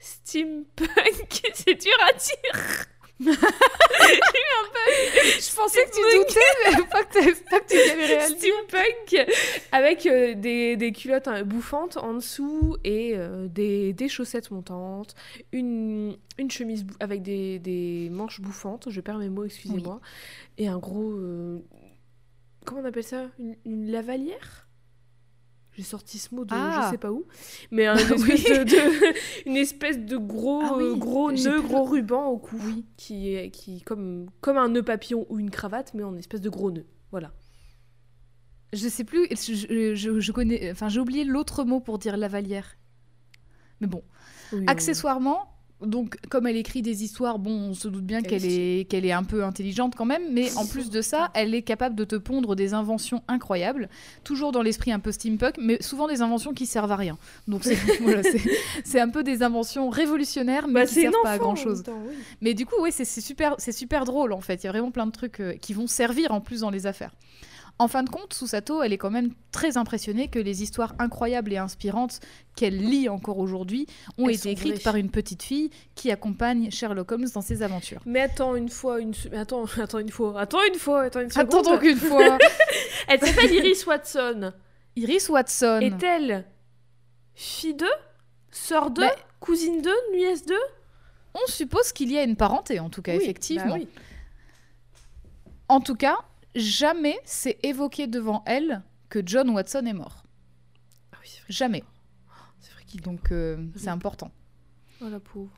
steampunk. 0.00 1.42
C'est 1.54 1.80
dur 1.80 1.96
à 2.08 2.12
dire. 2.12 2.86
Je 3.22 3.26
pensais 5.54 5.84
que 5.84 5.90
tu 5.90 6.00
doutais, 6.16 6.40
mais 6.64 6.72
pas 6.90 7.04
que, 7.04 7.20
pas 7.50 7.60
que 7.60 7.66
tu 7.66 7.76
galérais 7.76 8.28
steampunk 8.28 9.08
avec 9.72 10.06
euh, 10.06 10.32
des, 10.34 10.78
des 10.78 10.92
culottes 10.92 11.28
hein, 11.28 11.42
bouffantes 11.44 11.98
en 11.98 12.14
dessous 12.14 12.78
et 12.82 13.12
euh, 13.14 13.46
des, 13.48 13.92
des 13.92 14.08
chaussettes 14.08 14.50
montantes, 14.50 15.14
une, 15.52 16.16
une 16.38 16.50
chemise 16.50 16.86
avec 16.98 17.20
des, 17.20 17.58
des 17.58 18.08
manches 18.10 18.40
bouffantes, 18.40 18.88
je 18.88 19.02
perds 19.02 19.18
mes 19.18 19.28
mots, 19.28 19.44
excusez-moi, 19.44 20.00
et 20.56 20.68
un 20.68 20.78
gros... 20.78 21.12
euh, 21.12 21.58
comment 22.64 22.80
on 22.80 22.86
appelle 22.86 23.04
ça? 23.04 23.26
Une, 23.38 23.54
une 23.66 23.90
lavalière? 23.90 24.66
J'ai 25.80 25.86
sorti 25.86 26.18
ce 26.18 26.34
mot 26.34 26.44
de 26.44 26.52
Ah. 26.54 26.82
je 26.84 26.90
sais 26.90 26.98
pas 26.98 27.10
où, 27.10 27.24
mais 27.70 27.86
un 27.86 27.94
espèce 27.96 28.22
Oui. 28.22 28.42
de, 28.44 28.64
de- 28.64 29.14
une 29.48 29.56
espèce 29.56 29.98
de 29.98 30.16
gros 30.18 30.60
Ah 30.62 30.74
oui, 30.76 30.84
euh, 30.84 30.94
gros 30.96 31.32
nœud, 31.32 31.62
gros 31.62 31.84
le- 31.86 31.90
ruban 31.90 32.26
au 32.26 32.38
cou, 32.38 32.56
Oui. 32.66 32.84
qui 32.96 33.34
est 33.34 33.50
qui 33.50 33.80
comme 33.82 34.26
comme 34.42 34.58
un 34.58 34.68
nœud 34.68 34.82
papillon 34.82 35.26
ou 35.30 35.38
une 35.38 35.50
cravate, 35.50 35.92
mais 35.94 36.02
en 36.02 36.16
espèce 36.16 36.40
de 36.42 36.50
gros 36.50 36.70
nœud. 36.70 36.86
Voilà. 37.10 37.32
Je 38.72 38.86
sais 38.88 39.04
plus, 39.04 39.26
je, 39.30 39.94
je- 39.96 40.20
je- 40.20 40.32
connais, 40.32 40.70
enfin 40.70 40.88
j'ai 40.88 41.00
oublié 41.00 41.24
l'autre 41.24 41.64
mot 41.64 41.80
pour 41.80 41.98
dire 41.98 42.16
lavalière. 42.16 42.76
Mais 43.80 43.86
bon, 43.88 44.02
accessoirement, 44.66 45.49
donc 45.84 46.16
comme 46.28 46.46
elle 46.46 46.56
écrit 46.56 46.82
des 46.82 47.02
histoires, 47.04 47.38
bon, 47.38 47.50
on 47.70 47.74
se 47.74 47.88
doute 47.88 48.04
bien 48.04 48.18
Elle 48.18 48.26
qu'elle 48.26 48.44
est, 48.44 48.88
qu'elle 48.88 49.06
est 49.06 49.12
un 49.12 49.24
peu 49.24 49.44
intelligente 49.44 49.94
quand 49.96 50.04
même, 50.04 50.22
mais 50.32 50.54
en 50.56 50.66
plus 50.66 50.90
de 50.90 51.02
ça, 51.02 51.30
elle 51.34 51.54
est 51.54 51.62
capable 51.62 51.94
de 51.96 52.04
te 52.04 52.16
pondre 52.16 52.54
des 52.56 52.74
inventions 52.74 53.22
incroyables, 53.28 53.88
toujours 54.24 54.52
dans 54.52 54.62
l'esprit 54.62 54.92
un 54.92 55.00
peu 55.00 55.12
steampunk, 55.12 55.56
mais 55.58 55.80
souvent 55.82 56.06
des 56.08 56.22
inventions 56.22 56.52
qui 56.52 56.66
servent 56.66 56.92
à 56.92 56.96
rien. 56.96 57.18
Donc 57.48 57.64
c'est 57.64 57.74
voilà, 58.00 58.22
un 58.94 59.08
peu 59.08 59.22
des 59.22 59.42
inventions 59.42 59.88
révolutionnaires, 59.88 60.68
mais 60.68 60.80
Bah, 60.82 60.86
qui 60.86 60.94
servent 60.94 61.14
pas 61.22 61.32
à 61.32 61.38
grand 61.38 61.56
chose. 61.56 61.78
même 61.78 61.94
temps, 61.94 62.02
oui. 62.08 62.14
Mais 62.40 62.54
du 62.54 62.66
coup, 62.66 62.76
oui, 62.80 62.90
c'est 62.92 63.04
super, 63.04 63.54
c'est 63.58 63.72
super 63.72 64.04
drôle 64.04 64.32
en 64.32 64.40
fait. 64.40 64.62
Il 64.62 64.66
y 64.66 64.68
a 64.68 64.72
vraiment 64.72 64.90
plein 64.90 65.06
de 65.06 65.12
trucs 65.12 65.40
euh, 65.40 65.54
qui 65.54 65.72
vont 65.72 65.86
servir 65.86 66.32
en 66.32 66.40
plus 66.40 66.60
dans 66.60 66.70
les 66.70 66.86
affaires. 66.86 67.12
En 67.80 67.88
fin 67.88 68.02
de 68.02 68.10
compte, 68.10 68.34
Susato, 68.34 68.82
elle 68.82 68.92
est 68.92 68.98
quand 68.98 69.10
même 69.10 69.32
très 69.52 69.78
impressionnée 69.78 70.28
que 70.28 70.38
les 70.38 70.62
histoires 70.62 70.94
incroyables 70.98 71.50
et 71.52 71.56
inspirantes 71.56 72.20
qu'elle 72.54 72.76
lit 72.76 73.08
encore 73.08 73.38
aujourd'hui 73.38 73.86
ont 74.18 74.28
Elles 74.28 74.34
été 74.34 74.50
écrites 74.50 74.74
vraies. 74.74 74.82
par 74.82 74.96
une 74.96 75.10
petite 75.10 75.42
fille 75.42 75.70
qui 75.94 76.10
accompagne 76.10 76.70
Sherlock 76.70 77.10
Holmes 77.10 77.28
dans 77.34 77.40
ses 77.40 77.62
aventures. 77.62 78.02
Mais 78.04 78.20
attends 78.20 78.54
une 78.54 78.68
fois, 78.68 79.00
une 79.00 79.14
attends, 79.34 79.64
attends 79.80 79.98
une 79.98 80.10
fois, 80.10 80.38
attends 80.38 80.62
une 80.62 80.78
fois, 80.78 81.04
attends 81.04 81.20
une 81.20 81.30
seconde. 81.30 81.48
Attends 81.48 81.62
donc 81.62 81.82
une 81.82 81.96
fois, 81.96 82.36
Elle 83.08 83.20
s'appelle 83.20 83.50
Iris 83.52 83.86
Watson. 83.86 84.52
Iris 84.96 85.28
Watson. 85.30 85.80
Est-elle 85.80 86.44
fille 87.34 87.74
d'eux, 87.74 87.86
sœur 88.50 88.90
d'eux, 88.90 89.02
Bah- 89.02 89.16
cousine 89.40 89.80
d'eux, 89.80 89.96
nièce 90.14 90.44
d'eux 90.44 90.54
On 91.32 91.50
suppose 91.50 91.92
qu'il 91.92 92.12
y 92.12 92.18
a 92.18 92.24
une 92.24 92.36
parenté, 92.36 92.78
en 92.78 92.90
tout 92.90 93.00
cas, 93.00 93.12
Oui, 93.16 93.22
effectivement. 93.22 93.64
bah 93.68 93.74
oui. 93.78 93.88
En 95.68 95.80
tout 95.80 95.94
cas, 95.94 96.18
jamais 96.54 97.18
c'est 97.24 97.58
évoqué 97.62 98.06
devant 98.06 98.42
elle 98.46 98.82
que 99.08 99.20
John 99.24 99.50
Watson 99.50 99.84
est 99.86 99.92
mort. 99.92 100.24
Ah 101.12 101.16
oui, 101.20 101.26
c'est 101.28 101.40
vrai, 101.40 101.46
Jamais. 101.52 101.84
c'est 102.60 102.72
vrai 102.72 102.84
qu'il. 102.84 103.00
Donc 103.02 103.32
euh, 103.32 103.66
c'est 103.76 103.88
important. 103.88 104.30
Oh 105.02 105.08
la 105.08 105.20
pauvre. 105.20 105.50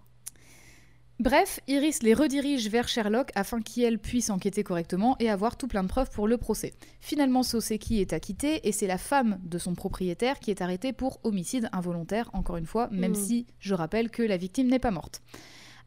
Bref, 1.18 1.60
Iris 1.68 2.02
les 2.02 2.14
redirige 2.14 2.68
vers 2.68 2.88
Sherlock 2.88 3.30
afin 3.36 3.60
qu'elle 3.60 3.98
puisse 4.00 4.28
enquêter 4.30 4.64
correctement 4.64 5.14
et 5.20 5.30
avoir 5.30 5.56
tout 5.56 5.68
plein 5.68 5.84
de 5.84 5.88
preuves 5.88 6.10
pour 6.10 6.26
le 6.26 6.36
procès. 6.36 6.72
Finalement, 7.00 7.44
Soseki 7.44 8.00
est 8.00 8.12
acquittée 8.12 8.66
et 8.66 8.72
c'est 8.72 8.88
la 8.88 8.98
femme 8.98 9.38
de 9.44 9.58
son 9.58 9.74
propriétaire 9.74 10.40
qui 10.40 10.50
est 10.50 10.62
arrêtée 10.62 10.92
pour 10.92 11.20
homicide 11.22 11.68
involontaire, 11.72 12.28
encore 12.32 12.56
une 12.56 12.66
fois, 12.66 12.88
même 12.90 13.12
Mm. 13.12 13.14
si 13.14 13.46
je 13.60 13.74
rappelle 13.74 14.10
que 14.10 14.22
la 14.22 14.36
victime 14.36 14.66
n'est 14.66 14.80
pas 14.80 14.90
morte. 14.90 15.22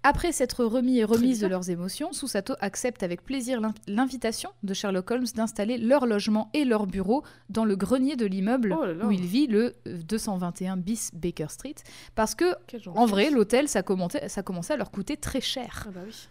Après 0.07 0.31
s'être 0.31 0.63
remis 0.63 0.99
et 0.99 1.03
remise 1.03 1.39
de 1.39 1.47
leurs 1.47 1.69
émotions, 1.71 2.13
Susato 2.13 2.53
accepte 2.59 3.01
avec 3.01 3.23
plaisir 3.23 3.59
l'in- 3.59 3.73
l'invitation 3.87 4.51
de 4.61 4.73
Sherlock 4.75 5.09
Holmes 5.09 5.25
d'installer 5.35 5.79
leur 5.79 6.05
logement 6.05 6.49
et 6.53 6.63
leur 6.63 6.85
bureau 6.85 7.23
dans 7.49 7.65
le 7.65 7.75
grenier 7.75 8.15
de 8.15 8.25
l'immeuble 8.27 8.75
Oh 8.79 9.05
où 9.07 9.11
il 9.11 9.25
vit, 9.25 9.47
le 9.47 9.73
euh, 9.87 9.97
221 10.07 10.77
bis 10.77 11.09
Baker 11.13 11.47
Street, 11.49 11.75
parce 12.13 12.35
que 12.35 12.45
en 12.95 13.05
vrai, 13.07 13.31
l'hôtel, 13.31 13.67
ça, 13.67 13.81
commençait- 13.81 14.29
ça 14.29 14.43
commençait 14.43 14.73
à 14.73 14.77
leur 14.77 14.91
coûter 14.91 15.17
très 15.17 15.41
cher. 15.41 15.85
Ah 15.87 15.91
bah 15.95 16.01
oui. 16.05 16.27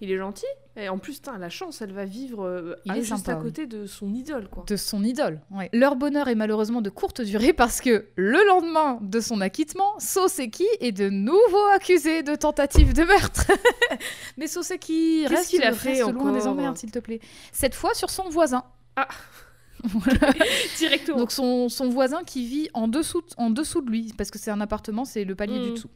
Il 0.00 0.10
est 0.10 0.18
gentil. 0.18 0.44
Et 0.76 0.88
en 0.88 0.98
plus, 0.98 1.22
la 1.38 1.48
chance, 1.50 1.80
elle 1.82 1.92
va 1.92 2.04
vivre 2.04 2.44
euh, 2.44 2.74
Il 2.84 2.90
à- 2.92 2.96
est 2.96 3.02
juste 3.02 3.16
sympa, 3.24 3.32
à 3.32 3.36
oui. 3.38 3.44
côté 3.44 3.66
de 3.66 3.86
son 3.86 4.12
idole, 4.12 4.48
quoi. 4.48 4.64
De 4.66 4.76
son 4.76 5.04
idole. 5.04 5.40
ouais. 5.52 5.70
Leur 5.72 5.94
bonheur 5.94 6.26
est 6.28 6.34
malheureusement 6.34 6.80
de 6.82 6.90
courte 6.90 7.20
durée 7.20 7.52
parce 7.52 7.80
que 7.80 8.06
le 8.16 8.44
lendemain 8.48 8.98
de 9.00 9.20
son 9.20 9.40
acquittement, 9.40 9.98
Soseki 10.00 10.66
est 10.80 10.90
de 10.92 11.08
nouveau 11.10 11.64
accusé 11.72 12.22
de 12.24 12.34
tentative 12.34 12.92
de 12.92 13.04
meurtre. 13.04 13.46
Mais 14.36 14.48
Soseki 14.48 15.20
Qu'est-ce 15.22 15.34
reste, 15.34 15.50
qu'il 15.50 15.62
a 15.62 15.66
reste 15.68 15.80
fait 15.80 16.00
loin 16.00 16.32
des 16.32 16.46
emmerdes, 16.48 16.76
s'il 16.76 16.90
te 16.90 16.98
plaît. 16.98 17.20
Cette 17.52 17.74
fois 17.76 17.94
sur 17.94 18.10
son 18.10 18.28
voisin. 18.28 18.64
Ah. 18.96 19.06
Voilà. 19.86 20.32
Directement. 20.78 21.18
Donc 21.18 21.30
son, 21.30 21.68
son 21.68 21.90
voisin 21.90 22.22
qui 22.24 22.46
vit 22.46 22.70
en 22.72 22.88
dessous, 22.88 23.22
en 23.36 23.50
dessous 23.50 23.82
de 23.82 23.90
lui, 23.90 24.14
parce 24.16 24.30
que 24.30 24.38
c'est 24.38 24.50
un 24.50 24.62
appartement, 24.62 25.04
c'est 25.04 25.24
le 25.24 25.34
palier 25.34 25.58
Mm. 25.58 25.62
du 25.62 25.70
dessous. 25.72 25.90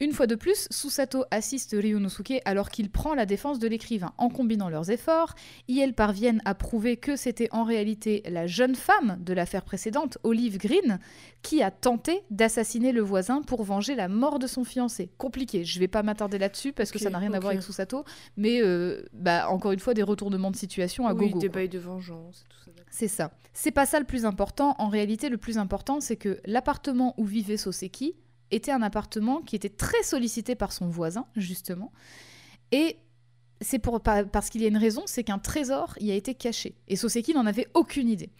Une 0.00 0.12
fois 0.12 0.26
de 0.26 0.34
plus, 0.34 0.66
Susato 0.70 1.24
assiste 1.30 1.74
Ryunosuke 1.78 2.40
alors 2.44 2.70
qu'il 2.70 2.90
prend 2.90 3.14
la 3.14 3.26
défense 3.26 3.58
de 3.58 3.68
l'écrivain. 3.68 4.12
En 4.18 4.28
combinant 4.28 4.68
leurs 4.68 4.90
efforts, 4.90 5.34
ils 5.68 5.94
parviennent 5.94 6.42
à 6.44 6.54
prouver 6.54 6.96
que 6.96 7.16
c'était 7.16 7.48
en 7.52 7.64
réalité 7.64 8.22
la 8.28 8.46
jeune 8.46 8.74
femme 8.74 9.18
de 9.20 9.32
l'affaire 9.32 9.64
précédente, 9.64 10.18
Olive 10.22 10.58
Green, 10.58 10.98
qui 11.42 11.62
a 11.62 11.70
tenté 11.70 12.22
d'assassiner 12.30 12.92
le 12.92 13.00
voisin 13.00 13.42
pour 13.42 13.62
venger 13.64 13.94
la 13.94 14.08
mort 14.08 14.38
de 14.38 14.46
son 14.46 14.64
fiancé. 14.64 15.10
Compliqué, 15.18 15.64
je 15.64 15.78
vais 15.78 15.88
pas 15.88 16.02
m'attarder 16.02 16.38
là-dessus 16.38 16.72
parce 16.72 16.90
que 16.90 16.98
ça 16.98 17.10
n'a 17.10 17.18
rien 17.18 17.32
à 17.32 17.40
voir 17.40 17.52
avec 17.52 17.62
Susato, 17.62 18.04
mais 18.36 18.60
euh, 18.62 19.02
bah, 19.12 19.48
encore 19.48 19.72
une 19.72 19.80
fois 19.80 19.94
des 19.94 20.02
retournements 20.02 20.50
de 20.50 20.56
situation 20.56 21.06
à 21.06 21.14
oui, 21.14 21.28
gogo. 21.28 21.38
des 21.40 21.48
bails 21.48 21.68
de 21.68 21.78
vengeance 21.78 22.44
et 22.44 22.48
tout 22.48 22.64
ça. 22.64 22.70
C'est 22.90 23.08
ça. 23.08 23.32
C'est 23.52 23.70
pas 23.70 23.86
ça 23.86 24.00
le 24.00 24.04
plus 24.04 24.24
important. 24.24 24.74
En 24.78 24.88
réalité, 24.88 25.28
le 25.28 25.38
plus 25.38 25.58
important, 25.58 26.00
c'est 26.00 26.16
que 26.16 26.40
l'appartement 26.44 27.14
où 27.18 27.24
vivait 27.24 27.56
Soseki 27.56 28.16
était 28.50 28.70
un 28.72 28.82
appartement 28.82 29.40
qui 29.40 29.56
était 29.56 29.68
très 29.68 30.02
sollicité 30.02 30.54
par 30.54 30.72
son 30.72 30.88
voisin, 30.88 31.26
justement. 31.36 31.92
Et 32.72 32.98
c'est 33.60 33.78
pour, 33.78 34.00
parce 34.00 34.50
qu'il 34.50 34.62
y 34.62 34.64
a 34.64 34.68
une 34.68 34.76
raison, 34.76 35.02
c'est 35.06 35.24
qu'un 35.24 35.38
trésor 35.38 35.94
y 36.00 36.10
a 36.10 36.14
été 36.14 36.34
caché. 36.34 36.76
Et 36.88 36.96
Soseki 36.96 37.34
n'en 37.34 37.46
avait 37.46 37.68
aucune 37.74 38.08
idée. 38.08 38.30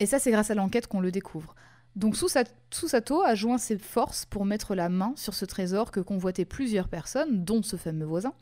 Et 0.00 0.06
ça, 0.06 0.18
c'est 0.18 0.30
grâce 0.30 0.50
à 0.50 0.54
l'enquête 0.54 0.86
qu'on 0.86 1.00
le 1.00 1.10
découvre. 1.10 1.54
Donc 1.96 2.16
Susa- 2.16 2.44
Susato 2.70 3.22
a 3.22 3.34
joint 3.34 3.58
ses 3.58 3.76
forces 3.78 4.24
pour 4.26 4.44
mettre 4.44 4.74
la 4.76 4.88
main 4.88 5.12
sur 5.16 5.34
ce 5.34 5.44
trésor 5.44 5.90
que 5.90 5.98
convoitaient 6.00 6.44
plusieurs 6.44 6.88
personnes, 6.88 7.44
dont 7.44 7.62
ce 7.62 7.76
fameux 7.76 8.04
voisin. 8.06 8.32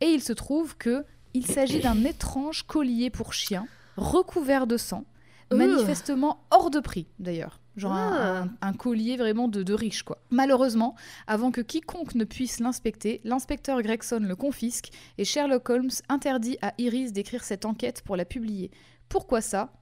Et 0.00 0.06
il 0.06 0.22
se 0.22 0.34
trouve 0.34 0.76
que 0.76 1.04
il 1.34 1.46
s'agit 1.46 1.80
d'un 1.80 2.04
étrange 2.04 2.64
collier 2.64 3.08
pour 3.10 3.32
chien, 3.32 3.66
recouvert 3.96 4.66
de 4.66 4.76
sang, 4.76 5.04
manifestement 5.50 6.44
hors 6.50 6.70
de 6.70 6.80
prix 6.80 7.06
d'ailleurs. 7.18 7.60
Genre 7.78 7.92
un, 7.92 8.12
Ah. 8.12 8.42
un- 8.42 8.68
un 8.68 8.72
collier 8.74 9.16
vraiment 9.16 9.48
de, 9.48 9.62
de 9.62 9.72
riche 9.74 10.02
quoi. 10.02 10.18
Malheureusement, 10.30 10.94
avant 11.26 11.50
que 11.50 11.60
quiconque 11.60 12.14
ne 12.14 12.24
puisse 12.24 12.60
l'inspecter, 12.60 13.20
l'inspecteur 13.24 13.80
Gregson 13.82 14.20
le 14.22 14.36
confisque 14.36 14.90
et 15.16 15.24
Sherlock 15.24 15.70
Holmes 15.70 15.90
interdit 16.08 16.58
à 16.60 16.74
Iris 16.78 17.12
d'écrire 17.12 17.44
cette 17.44 17.64
enquête 17.64 18.02
pour 18.02 18.16
la 18.16 18.24
publier. 18.24 18.70
Pourquoi 19.08 19.40
ça? 19.40 19.72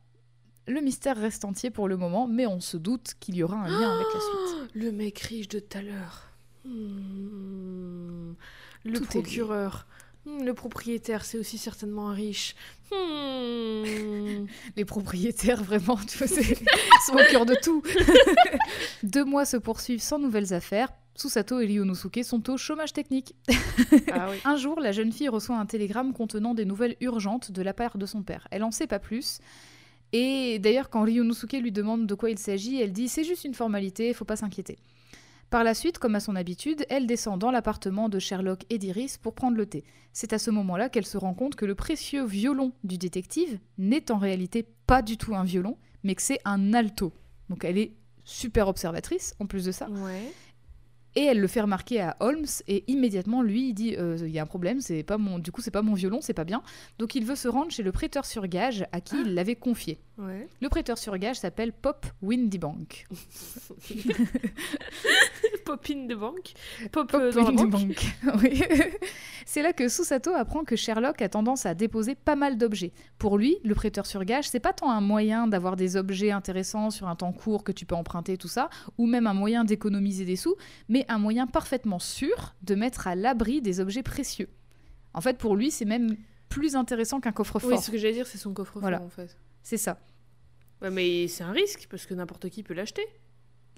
Le 0.69 0.81
mystère 0.81 1.17
reste 1.17 1.45
entier 1.45 1.71
pour 1.71 1.87
le 1.89 1.97
moment, 1.97 2.27
mais 2.27 2.47
on 2.47 2.61
se 2.61 2.77
doute 2.77 3.15
qu'il 3.21 3.37
y 3.37 3.43
aura 3.43 3.57
un 3.57 3.69
lien 3.69 3.95
avec 3.95 4.07
la 4.13 4.21
suite. 4.21 4.71
Le 4.75 4.93
mec 4.93 5.19
riche 5.21 5.49
de 5.49 5.61
tout 5.61 5.79
à 5.79 5.83
l'heure. 5.83 6.31
Hmm. 6.65 8.35
Le 8.85 8.99
Tout 8.99 9.05
procureur. 9.05 9.87
Le 10.27 10.53
propriétaire, 10.53 11.25
c'est 11.25 11.39
aussi 11.39 11.57
certainement 11.57 12.11
un 12.11 12.15
riche. 12.15 12.57
Hmm. 12.91 14.47
Les 14.77 14.85
propriétaires, 14.85 15.63
vraiment, 15.63 15.97
tu 15.97 16.19
vois, 16.19 16.27
sont 17.07 17.15
au 17.15 17.31
cœur 17.31 17.47
de 17.47 17.55
tout. 17.63 17.83
Deux 19.03 19.25
mois 19.25 19.45
se 19.45 19.57
poursuivent 19.57 20.03
sans 20.03 20.19
nouvelles 20.19 20.53
affaires. 20.53 20.93
Susato 21.15 21.61
et 21.61 21.67
Ryunosuke 21.67 22.25
sont 22.25 22.51
au 22.51 22.57
chômage 22.57 22.93
technique. 22.93 23.35
ah 24.13 24.29
oui. 24.31 24.37
Un 24.45 24.57
jour, 24.57 24.81
la 24.81 24.93
jeune 24.93 25.13
fille 25.13 25.29
reçoit 25.29 25.57
un 25.57 25.65
télégramme 25.65 26.13
contenant 26.13 26.55
des 26.55 26.65
nouvelles 26.65 26.97
urgentes 27.01 27.53
de 27.53 27.63
la 27.63 27.73
part 27.73 27.97
de 27.97 28.05
son 28.05 28.23
père. 28.23 28.49
Elle 28.51 28.65
en 28.65 28.71
sait 28.71 28.87
pas 28.87 28.99
plus. 28.99 29.39
Et 30.13 30.59
d'ailleurs, 30.59 30.91
quand 30.91 31.03
Ryunosuke 31.03 31.55
lui 31.55 31.73
demande 31.73 32.07
de 32.07 32.15
quoi 32.15 32.31
il 32.31 32.39
s'agit, 32.39 32.81
elle 32.81 32.93
dit 32.93 33.09
c'est 33.09 33.25
juste 33.25 33.45
une 33.45 33.55
formalité, 33.55 34.13
faut 34.13 34.25
pas 34.25 34.37
s'inquiéter. 34.37 34.79
Par 35.51 35.63
la 35.63 35.75
suite, 35.75 35.99
comme 35.99 36.17
à 36.17 36.21
son 36.21 36.35
habitude, 36.35 36.85
elle 36.91 37.07
descend 37.07 37.39
dans 37.39 37.53
l'appartement 37.53 38.09
de 38.09 38.19
Sherlock 38.19 38.65
et 38.69 38.79
d'Iris 38.79 39.17
pour 39.17 39.35
prendre 39.35 39.57
le 39.57 39.67
thé. 39.67 39.85
C'est 40.13 40.33
à 40.33 40.39
ce 40.39 40.51
moment-là 40.51 40.89
qu'elle 40.89 41.07
se 41.07 41.19
rend 41.19 41.35
compte 41.35 41.55
que 41.55 41.65
le 41.67 41.75
précieux 41.75 42.25
violon 42.25 42.73
du 42.83 42.99
détective 42.99 43.59
n'est 43.79 44.11
en 44.11 44.19
réalité 44.19 44.67
pas 44.87 45.03
du 45.03 45.17
tout 45.17 45.37
un 45.37 45.45
violon, 45.45 45.77
mais 46.03 46.15
que 46.15 46.23
c'est 46.23 46.41
un 46.45 46.75
alto. 46.75 47.13
Donc 47.49 47.65
elle 47.65 47.79
est 47.79 47.93
super 48.25 48.67
observatrice 48.67 49.35
en 49.39 49.47
plus 49.47 49.65
de 49.65 49.73
ça. 49.73 49.87
Et 51.17 51.25
elle 51.25 51.41
le 51.41 51.49
fait 51.49 51.63
remarquer 51.63 52.01
à 52.01 52.17
Holmes 52.21 52.45
et 52.69 52.85
immédiatement 52.89 53.43
lui 53.43 53.71
il 53.71 53.75
dit 53.75 53.97
euh, 53.97 54.19
il 54.21 54.31
y 54.31 54.39
a 54.39 54.43
un 54.43 54.47
problème 54.47 54.81
c'est 54.81 55.03
pas 55.03 55.17
mon 55.17 55.39
du 55.39 55.51
coup 55.51 55.63
c'est 55.63 55.71
pas 55.71 55.81
mon 55.81 55.95
violon 55.95 56.21
c'est 56.21 56.35
pas 56.35 56.45
bien 56.45 56.63
donc 56.99 57.15
il 57.15 57.25
veut 57.25 57.37
se 57.37 57.49
rendre 57.49 57.71
chez 57.71 57.83
le 57.83 57.91
prêteur 57.91 58.27
sur 58.27 58.47
gage 58.47 58.85
à 58.93 59.01
qui 59.01 59.17
il 59.21 59.35
l'avait 59.35 59.57
confié. 59.57 59.99
Ouais. 60.19 60.47
Le 60.61 60.69
prêteur 60.69 60.99
sur 60.99 61.17
gage 61.19 61.37
s'appelle 61.37 61.73
Pop 61.73 62.07
Windybank. 62.23 63.07
Pop 65.67 65.85
in 65.91 66.07
the 66.07 66.15
bank. 66.19 66.55
Pop, 66.93 67.11
Pop 67.11 67.21
euh, 67.21 67.33
dans 67.33 67.51
la 67.51 67.67
banque. 67.67 68.07
Oui. 68.43 68.63
c'est 69.45 69.63
là 69.63 69.73
que 69.73 69.89
Susato 69.89 70.33
apprend 70.33 70.65
que 70.65 70.77
Sherlock 70.77 71.21
a 71.21 71.29
tendance 71.29 71.67
à 71.67 71.75
déposer 71.75 72.15
pas 72.15 72.37
mal 72.37 72.57
d'objets. 72.57 72.93
Pour 73.19 73.37
lui, 73.37 73.59
le 73.65 73.75
prêteur 73.75 74.07
sur 74.07 74.25
gage, 74.25 74.49
c'est 74.49 74.61
pas 74.61 74.73
tant 74.73 74.91
un 74.91 75.01
moyen 75.01 75.47
d'avoir 75.49 75.77
des 75.77 75.97
objets 75.97 76.31
intéressants 76.31 76.91
sur 76.91 77.09
un 77.09 77.17
temps 77.17 77.33
court 77.33 77.65
que 77.65 77.73
tu 77.73 77.85
peux 77.85 77.95
emprunter 77.97 78.39
tout 78.39 78.49
ça, 78.49 78.71
ou 78.97 79.07
même 79.07 79.27
un 79.27 79.35
moyen 79.35 79.65
d'économiser 79.65 80.25
des 80.25 80.37
sous, 80.37 80.55
mais 80.89 81.05
un 81.09 81.19
moyen 81.19 81.47
parfaitement 81.47 81.99
sûr 81.99 82.55
de 82.63 82.75
mettre 82.75 83.07
à 83.09 83.15
l'abri 83.17 83.61
des 83.61 83.81
objets 83.81 84.03
précieux. 84.05 84.49
En 85.15 85.21
fait, 85.21 85.37
pour 85.37 85.57
lui, 85.57 85.71
c'est 85.71 85.85
même 85.85 86.17
plus 86.49 86.77
intéressant 86.77 87.21
qu'un 87.21 87.33
coffre-fort. 87.33 87.71
Oui, 87.71 87.79
ce 87.79 87.91
que 87.91 87.99
j'allais 87.99 88.15
dire, 88.15 88.27
c'est 88.27 88.39
son 88.39 88.55
coffre-fort 88.55 88.83
Voilà. 88.83 89.03
en 89.03 89.09
fait. 89.09 89.37
c'est 89.63 89.79
ça. 89.79 89.99
Ouais, 90.81 90.91
mais 90.91 91.27
c'est 91.27 91.43
un 91.43 91.53
risque 91.53 91.89
parce 91.91 92.07
que 92.07 92.15
n'importe 92.15 92.51
qui 92.51 92.63
peut 92.63 92.75
l'acheter. 92.75 93.03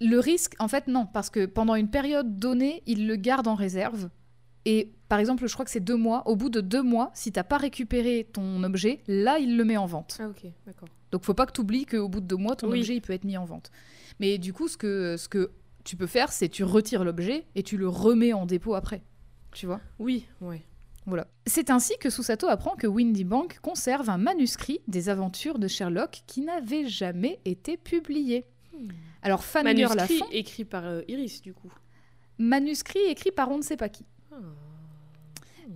Le 0.01 0.19
risque, 0.19 0.55
en 0.59 0.69
fait, 0.69 0.87
non, 0.87 1.07
parce 1.07 1.31
que 1.31 1.47
pendant 1.47 1.75
une 1.75 1.91
période 1.91 2.39
donnée, 2.39 2.83
il 2.87 3.07
le 3.07 3.17
garde 3.17 3.49
en 3.49 3.55
réserve. 3.55 4.09
Et 4.65 4.93
par 5.09 5.19
exemple, 5.19 5.47
je 5.47 5.53
crois 5.53 5.65
que 5.65 5.71
c'est 5.71 5.81
deux 5.81 5.97
mois. 5.97 6.27
Au 6.29 6.37
bout 6.37 6.51
de 6.51 6.61
deux 6.61 6.83
mois, 6.83 7.11
si 7.15 7.33
t'as 7.33 7.43
pas 7.45 7.57
récupéré 7.57 8.29
ton 8.33 8.63
objet, 8.65 9.01
là, 9.09 9.39
il 9.39 9.57
le 9.57 9.65
met 9.65 9.77
en 9.77 9.87
vente. 9.87 10.19
Ah, 10.21 10.29
ok, 10.29 10.47
d'accord. 10.67 10.89
Donc, 11.11 11.25
faut 11.25 11.35
pas 11.35 11.47
que 11.47 11.53
tu 11.53 11.63
oublies 11.63 11.87
qu'au 11.87 12.09
bout 12.09 12.21
de 12.21 12.27
deux 12.27 12.37
mois, 12.37 12.55
ton 12.55 12.69
Oui. 12.71 12.81
objet, 12.81 12.95
il 12.97 13.01
peut 13.01 13.15
être 13.15 13.25
mis 13.25 13.39
en 13.39 13.45
vente. 13.45 13.71
Mais 14.21 14.37
du 14.39 14.53
coup, 14.53 14.69
ce 14.69 14.77
que, 14.77 15.17
ce 15.17 15.29
que 15.29 15.51
tu 15.85 15.97
peux 15.97 16.07
faire, 16.07 16.31
c'est 16.31 16.49
tu 16.51 16.65
retires 16.65 17.03
l'objet 17.03 17.47
et 17.55 17.63
tu 17.63 17.77
le 17.79 17.89
remets 17.89 18.35
en 18.35 18.45
dépôt 18.47 18.75
après. 18.75 19.01
Tu 19.53 19.65
vois? 19.67 19.81
Oui, 19.99 20.27
ouais. 20.43 20.63
Voilà. 21.07 21.27
C'est 21.47 21.71
ainsi 21.71 21.95
que 21.99 22.11
Susato 22.11 22.47
apprend 22.49 22.77
que 22.77 22.87
Windy 22.87 23.25
Bank 23.25 23.59
conserve 23.63 24.11
un 24.11 24.19
manuscrit 24.19 24.81
des 24.87 25.09
aventures 25.09 25.59
de 25.59 25.67
Sherlock 25.67 26.23
qui 26.27 26.43
n'avait 26.43 26.87
jamais 26.87 27.41
été 27.47 27.79
publié. 27.79 28.45
Alors, 29.23 29.45
Fangirl 29.45 29.93
à 29.93 29.95
Manuscrit 29.97 30.23
écrit 30.33 30.65
par 30.65 30.85
euh, 30.85 31.03
Iris, 31.09 31.43
du 31.43 31.53
coup. 31.55 31.73
manuscrit 32.39 33.01
écrit 33.09 33.33
par 33.33 33.51
on 33.51 33.59
ne 33.59 33.63
sait 33.63 33.77
pas 33.77 33.89
qui. 33.89 34.05
Ah. 34.33 34.37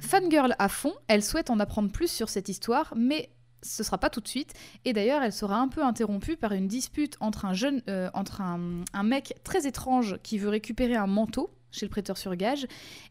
Fangirl 0.01 0.55
à 0.59 0.69
fond, 0.69 0.95
elle 1.09 1.23
souhaite 1.23 1.51
en 1.51 1.59
apprendre 1.61 1.91
plus 1.91 2.11
sur 2.11 2.29
cette 2.29 2.49
histoire, 2.49 2.93
mais 2.97 3.31
ce 3.63 3.83
sera 3.83 3.99
pas 3.99 4.11
tout 4.11 4.21
de 4.21 4.29
suite. 4.29 4.55
Et 4.85 4.93
d'ailleurs, 4.93 5.23
elle 5.23 5.33
sera 5.33 5.57
un 5.59 5.69
peu 5.69 5.83
interrompue 5.85 6.37
par 6.37 6.53
une 6.53 6.67
dispute 6.67 7.17
entre 7.21 7.45
un 7.45 7.53
jeune, 7.53 7.83
euh, 7.89 8.11
entre 8.15 8.41
un, 8.41 8.83
un 8.93 9.03
mec 9.03 9.35
très 9.45 9.67
étrange 9.67 10.19
qui 10.23 10.39
veut 10.39 10.49
récupérer 10.49 10.97
un 10.97 11.07
manteau 11.07 11.51
chez 11.71 11.87
le 11.87 11.91
prêteur 11.91 12.17
sur 12.19 12.35
gage 12.37 12.67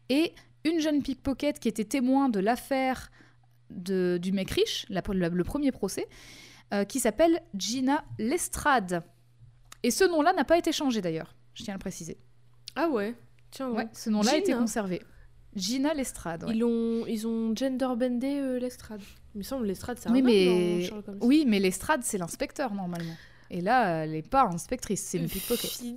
et 0.08 0.34
une 0.64 0.80
jeune 0.80 1.02
pickpocket 1.02 1.58
qui 1.58 1.68
était 1.68 1.84
témoin 1.84 2.28
de 2.28 2.38
l'affaire 2.40 3.10
du 3.70 4.32
mec 4.32 4.50
riche, 4.50 4.84
la- 4.90 5.02
la- 5.14 5.28
le 5.30 5.44
premier 5.44 5.72
procès, 5.72 6.06
euh, 6.74 6.84
qui 6.84 7.00
s'appelle 7.00 7.40
Gina 7.56 8.04
Lestrade. 8.18 9.02
Et 9.82 9.90
ce 9.90 10.04
nom-là 10.04 10.32
n'a 10.32 10.44
pas 10.44 10.58
été 10.58 10.72
changé 10.72 11.00
d'ailleurs, 11.00 11.34
je 11.54 11.64
tiens 11.64 11.74
à 11.74 11.76
le 11.76 11.80
préciser. 11.80 12.18
Ah 12.76 12.88
ouais 12.88 13.14
Tiens, 13.50 13.70
Ouais, 13.70 13.88
ce 13.92 14.08
nom-là 14.10 14.32
a 14.32 14.36
été 14.36 14.52
conservé. 14.54 15.02
Gina 15.54 15.92
Lestrade. 15.92 16.44
ouais. 16.44 16.54
Ils, 16.56 16.64
ont, 16.64 17.04
ils 17.06 17.26
ont 17.26 17.54
gender-bendé 17.54 18.36
euh, 18.38 18.58
l'estrade. 18.58 19.02
Il 19.34 19.38
me 19.38 19.42
semble 19.42 19.66
l'estrade, 19.66 19.98
c'est 20.00 20.08
un 20.08 20.12
Oui, 20.12 20.22
mais- 20.22 20.84
Sherlock 20.84 21.08
Holmes. 21.08 21.18
Oui, 21.20 21.44
mais 21.46 21.58
l'estrade, 21.60 22.00
c'est 22.04 22.16
l'inspecteur 22.16 22.72
normalement. 22.72 23.14
Et 23.50 23.60
là, 23.60 24.04
elle 24.04 24.12
n'est 24.12 24.22
pas 24.22 24.44
inspectrice, 24.44 25.02
c'est 25.02 25.18
une 25.18 25.28
pickpocket. 25.28 25.70
Fille 25.70 25.92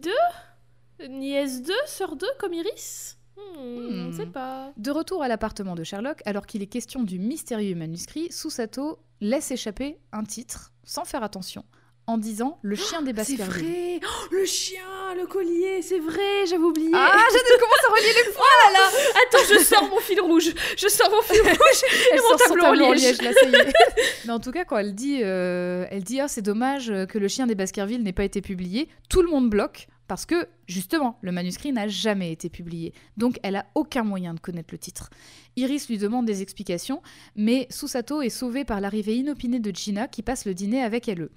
2 1.00 1.08
Nièce 1.10 1.62
2 1.62 1.74
Sœur 1.86 2.16
2 2.16 2.28
comme 2.40 2.54
Iris 2.54 3.18
Hmm, 3.38 3.58
On 3.58 4.08
ne 4.08 4.12
sait 4.14 4.26
pas. 4.28 4.72
De 4.78 4.92
retour 4.92 5.22
à 5.22 5.28
l'appartement 5.28 5.76
de 5.76 5.84
Sherlock, 5.84 6.22
alors 6.26 6.46
qu'il 6.46 6.62
est 6.62 6.68
question 6.68 7.04
du 7.04 7.20
mystérieux 7.20 7.76
manuscrit, 7.76 8.32
Susato 8.32 9.00
laisse 9.20 9.52
échapper 9.52 10.00
un 10.14 10.24
titre, 10.24 10.72
sans 10.86 11.04
faire 11.04 11.22
attention, 11.22 11.66
en 12.08 12.18
disant 12.18 12.60
Le 12.62 12.76
chien 12.76 13.02
des 13.02 13.12
C'est 13.24 13.38
Baskerville. 13.38 13.64
vrai 13.66 14.00
Oh, 14.04 14.28
Le 14.32 14.46
chien, 14.46 14.82
le 15.18 15.26
collier, 15.26 15.82
c'est 15.82 16.00
vrai, 16.00 16.46
j'avais 16.48 16.64
oublié 16.64 16.92
Ah, 16.94 17.18
je 17.32 17.60
commence 17.60 17.86
à 17.88 17.92
relier 17.94 18.14
les 18.26 18.32
points 18.34 18.74
là 18.74 18.90
Attends, 19.28 19.54
je 19.54 19.64
sors 19.64 19.90
mon 19.90 20.00
fil 20.00 20.22
rouge 20.22 20.54
Je 20.78 20.88
sors 20.88 21.10
mon 21.10 21.22
fil 21.22 21.42
rouge 21.42 21.84
Elle 22.12 22.20
mon 22.22 22.38
tableau 22.38 22.64
en 22.64 22.66
tableau 22.70 22.86
en 22.86 22.92
liège. 22.92 23.02
liège, 23.02 23.22
là, 23.22 23.34
ça 23.34 23.46
y 23.48 23.56
est. 23.56 23.74
Mais 24.26 24.32
en 24.34 24.40
tout 24.40 24.52
cas, 24.52 24.66
quand 24.66 24.78
elle 24.78 24.94
dit, 24.94 25.22
euh, 25.24 25.86
elle 25.90 26.04
dit 26.04 26.20
ah, 26.20 26.28
c'est 26.28 26.42
dommage 26.42 26.92
que 27.10 27.18
le 27.18 27.28
chien 27.28 27.48
des 27.48 27.56
Baskerville 27.56 28.04
n'ait 28.04 28.14
pas 28.14 28.24
été 28.26 28.42
publié, 28.42 28.88
tout 29.10 29.22
le 29.22 29.30
monde 29.30 29.50
bloque 29.50 29.88
parce 30.08 30.28
que, 30.28 30.48
justement, 30.68 31.18
le 31.22 31.32
manuscrit 31.32 31.72
n'a 31.72 31.88
jamais 31.88 32.32
été 32.32 32.50
publié. 32.50 32.94
Donc, 33.18 33.38
elle 33.42 33.56
a 33.56 33.66
aucun 33.74 34.04
moyen 34.04 34.36
de 34.36 34.40
connaître 34.40 34.70
le 34.72 34.78
titre. 34.78 35.10
Iris 35.56 35.90
lui 35.90 35.98
demande 35.98 36.26
des 36.28 36.44
explications, 36.44 37.02
mais 37.36 37.66
Susato 37.72 38.22
est 38.22 38.30
sauvée 38.30 38.66
par 38.66 38.82
l'arrivée 38.82 39.16
inopinée 39.16 39.60
de 39.60 39.76
Gina 39.76 40.08
qui 40.08 40.22
passe 40.22 40.46
le 40.46 40.54
dîner 40.54 40.84
avec 40.84 41.08
elle. 41.08 41.30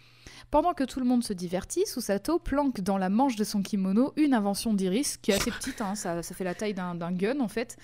Pendant 0.50 0.72
que 0.72 0.82
tout 0.84 0.98
le 0.98 1.04
monde 1.04 1.22
se 1.22 1.34
divertit, 1.34 1.84
Susato 1.86 2.38
planque 2.38 2.80
dans 2.80 2.96
la 2.96 3.10
manche 3.10 3.36
de 3.36 3.44
son 3.44 3.60
kimono 3.62 4.14
une 4.16 4.32
invention 4.32 4.72
d'Iris 4.72 5.18
qui 5.20 5.30
est 5.30 5.34
assez 5.34 5.50
petite, 5.50 5.82
hein, 5.82 5.94
ça, 5.94 6.22
ça 6.22 6.34
fait 6.34 6.44
la 6.44 6.54
taille 6.54 6.72
d'un 6.72 7.12
gun 7.12 7.40
en 7.40 7.48
fait, 7.48 7.76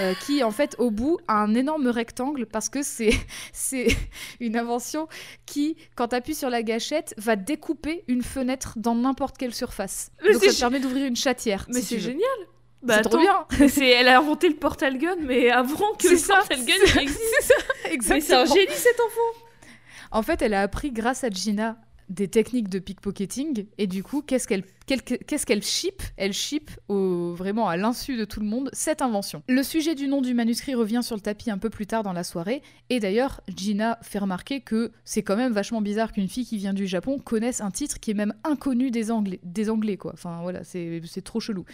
euh, 0.00 0.12
qui 0.26 0.42
en 0.44 0.50
fait 0.50 0.76
au 0.78 0.90
bout 0.90 1.18
a 1.28 1.34
un 1.38 1.54
énorme 1.54 1.86
rectangle 1.88 2.44
parce 2.44 2.68
que 2.68 2.80
c'est 2.82 3.08
une 4.40 4.56
invention 4.58 5.08
qui, 5.46 5.76
quand 5.96 6.08
tu 6.08 6.16
appuies 6.16 6.34
sur 6.34 6.50
la 6.50 6.62
gâchette, 6.62 7.14
va 7.16 7.36
découper 7.36 8.04
une 8.06 8.22
fenêtre 8.22 8.74
dans 8.76 8.94
n'importe 8.94 9.38
quelle 9.38 9.54
surface. 9.54 10.10
Mais 10.22 10.34
Donc 10.34 10.44
ça 10.44 10.52
te 10.52 10.58
permet 10.60 10.80
d'ouvrir 10.80 11.06
une 11.06 11.16
chatière. 11.16 11.64
Mais 11.68 11.80
si 11.80 11.94
c'est 11.94 12.00
génial 12.00 12.28
Bah 12.82 12.96
C'est 12.98 13.02
trop 13.08 13.16
attends, 13.16 13.46
bien. 13.58 13.66
Elle 13.82 14.08
a 14.08 14.18
inventé 14.18 14.50
le 14.50 14.56
portal 14.56 14.98
gun, 14.98 15.16
mais 15.22 15.48
avant 15.48 15.94
que 15.98 16.08
le 16.08 16.18
ça, 16.18 16.36
portal 16.36 16.64
gun 16.66 16.74
c'est- 16.86 17.02
existe. 17.02 17.54
Mais 18.10 18.20
c'est 18.20 18.34
un 18.34 18.44
génie 18.44 18.74
cet 18.74 19.00
enfant 19.00 19.48
En 20.10 20.22
fait, 20.22 20.42
elle 20.42 20.52
a 20.52 20.60
appris 20.60 20.92
grâce 20.92 21.24
à 21.24 21.30
Gina 21.30 21.78
des 22.14 22.28
techniques 22.28 22.68
de 22.68 22.78
pickpocketing 22.78 23.66
et 23.78 23.86
du 23.86 24.02
coup, 24.02 24.22
qu'est-ce 24.22 24.46
qu'elle 24.48 24.62
quel- 24.86 25.02
qu'est-ce 25.02 25.46
Elle 26.16 26.32
ship 26.32 26.70
vraiment 26.88 27.68
à 27.68 27.76
l'insu 27.76 28.16
de 28.16 28.24
tout 28.24 28.40
le 28.40 28.46
monde 28.46 28.70
cette 28.72 29.02
invention. 29.02 29.42
Le 29.48 29.62
sujet 29.62 29.94
du 29.94 30.08
nom 30.08 30.20
du 30.20 30.34
manuscrit 30.34 30.74
revient 30.74 31.00
sur 31.02 31.16
le 31.16 31.20
tapis 31.22 31.50
un 31.50 31.58
peu 31.58 31.70
plus 31.70 31.86
tard 31.86 32.02
dans 32.02 32.12
la 32.12 32.22
soirée 32.24 32.62
et 32.90 33.00
d'ailleurs, 33.00 33.40
Gina 33.54 33.98
fait 34.02 34.18
remarquer 34.18 34.60
que 34.60 34.92
c'est 35.04 35.22
quand 35.22 35.36
même 35.36 35.52
vachement 35.52 35.80
bizarre 35.82 36.12
qu'une 36.12 36.28
fille 36.28 36.44
qui 36.46 36.56
vient 36.58 36.74
du 36.74 36.86
Japon 36.86 37.18
connaisse 37.18 37.60
un 37.60 37.70
titre 37.70 37.98
qui 37.98 38.10
est 38.10 38.14
même 38.14 38.34
inconnu 38.44 38.90
des 38.90 39.10
Anglais, 39.10 39.40
des 39.42 39.70
Anglais 39.70 39.96
quoi. 39.96 40.12
Enfin 40.12 40.40
voilà, 40.42 40.64
c'est 40.64 41.00
trop 41.24 41.40
chelou. 41.40 41.64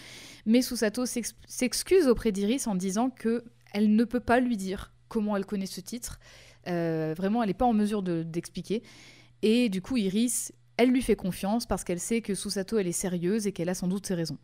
Mais 0.45 0.61
Susato 0.61 1.05
s'ex- 1.05 1.35
s'excuse 1.47 2.07
auprès 2.07 2.31
d'Iris 2.31 2.67
en 2.67 2.75
disant 2.75 3.09
que 3.09 3.43
elle 3.73 3.95
ne 3.95 4.03
peut 4.03 4.19
pas 4.19 4.39
lui 4.39 4.57
dire 4.57 4.91
comment 5.07 5.35
elle 5.37 5.45
connaît 5.45 5.65
ce 5.65 5.81
titre. 5.81 6.19
Euh, 6.67 7.13
vraiment, 7.17 7.41
elle 7.43 7.49
n'est 7.49 7.53
pas 7.55 7.65
en 7.65 7.73
mesure 7.73 8.03
de- 8.03 8.23
d'expliquer. 8.23 8.83
Et 9.41 9.69
du 9.69 9.81
coup, 9.81 9.97
Iris, 9.97 10.51
elle 10.77 10.89
lui 10.89 11.01
fait 11.01 11.15
confiance 11.15 11.65
parce 11.65 11.83
qu'elle 11.83 11.99
sait 11.99 12.21
que 12.21 12.35
Susato, 12.35 12.77
elle 12.77 12.87
est 12.87 12.91
sérieuse 12.91 13.47
et 13.47 13.51
qu'elle 13.51 13.69
a 13.69 13.75
sans 13.75 13.87
doute 13.87 14.05
ses 14.05 14.15
raisons. 14.15 14.37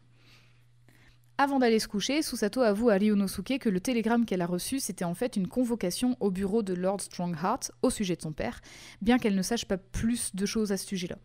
Avant 1.40 1.60
d'aller 1.60 1.78
se 1.78 1.88
coucher, 1.88 2.24
Susato 2.24 2.62
avoue 2.62 2.90
à 2.90 2.96
Ryunosuke 2.96 3.60
que 3.60 3.70
le 3.70 3.80
télégramme 3.80 4.26
qu'elle 4.26 4.42
a 4.42 4.48
reçu, 4.48 4.80
c'était 4.80 5.06
en 5.06 5.14
fait 5.14 5.36
une 5.36 5.48
convocation 5.48 6.18
au 6.20 6.32
bureau 6.32 6.64
de 6.64 6.74
Lord 6.74 7.02
Strongheart 7.02 7.72
au 7.84 7.92
sujet 7.92 8.16
de 8.16 8.24
son 8.24 8.34
père, 8.34 8.60
bien 9.04 9.20
qu'elle 9.20 9.36
ne 9.36 9.44
sache 9.44 9.66
pas 9.66 9.78
plus 9.78 10.36
de 10.36 10.46
choses 10.48 10.72
à 10.72 10.78
ce 10.78 10.88
sujet-là. 10.88 11.18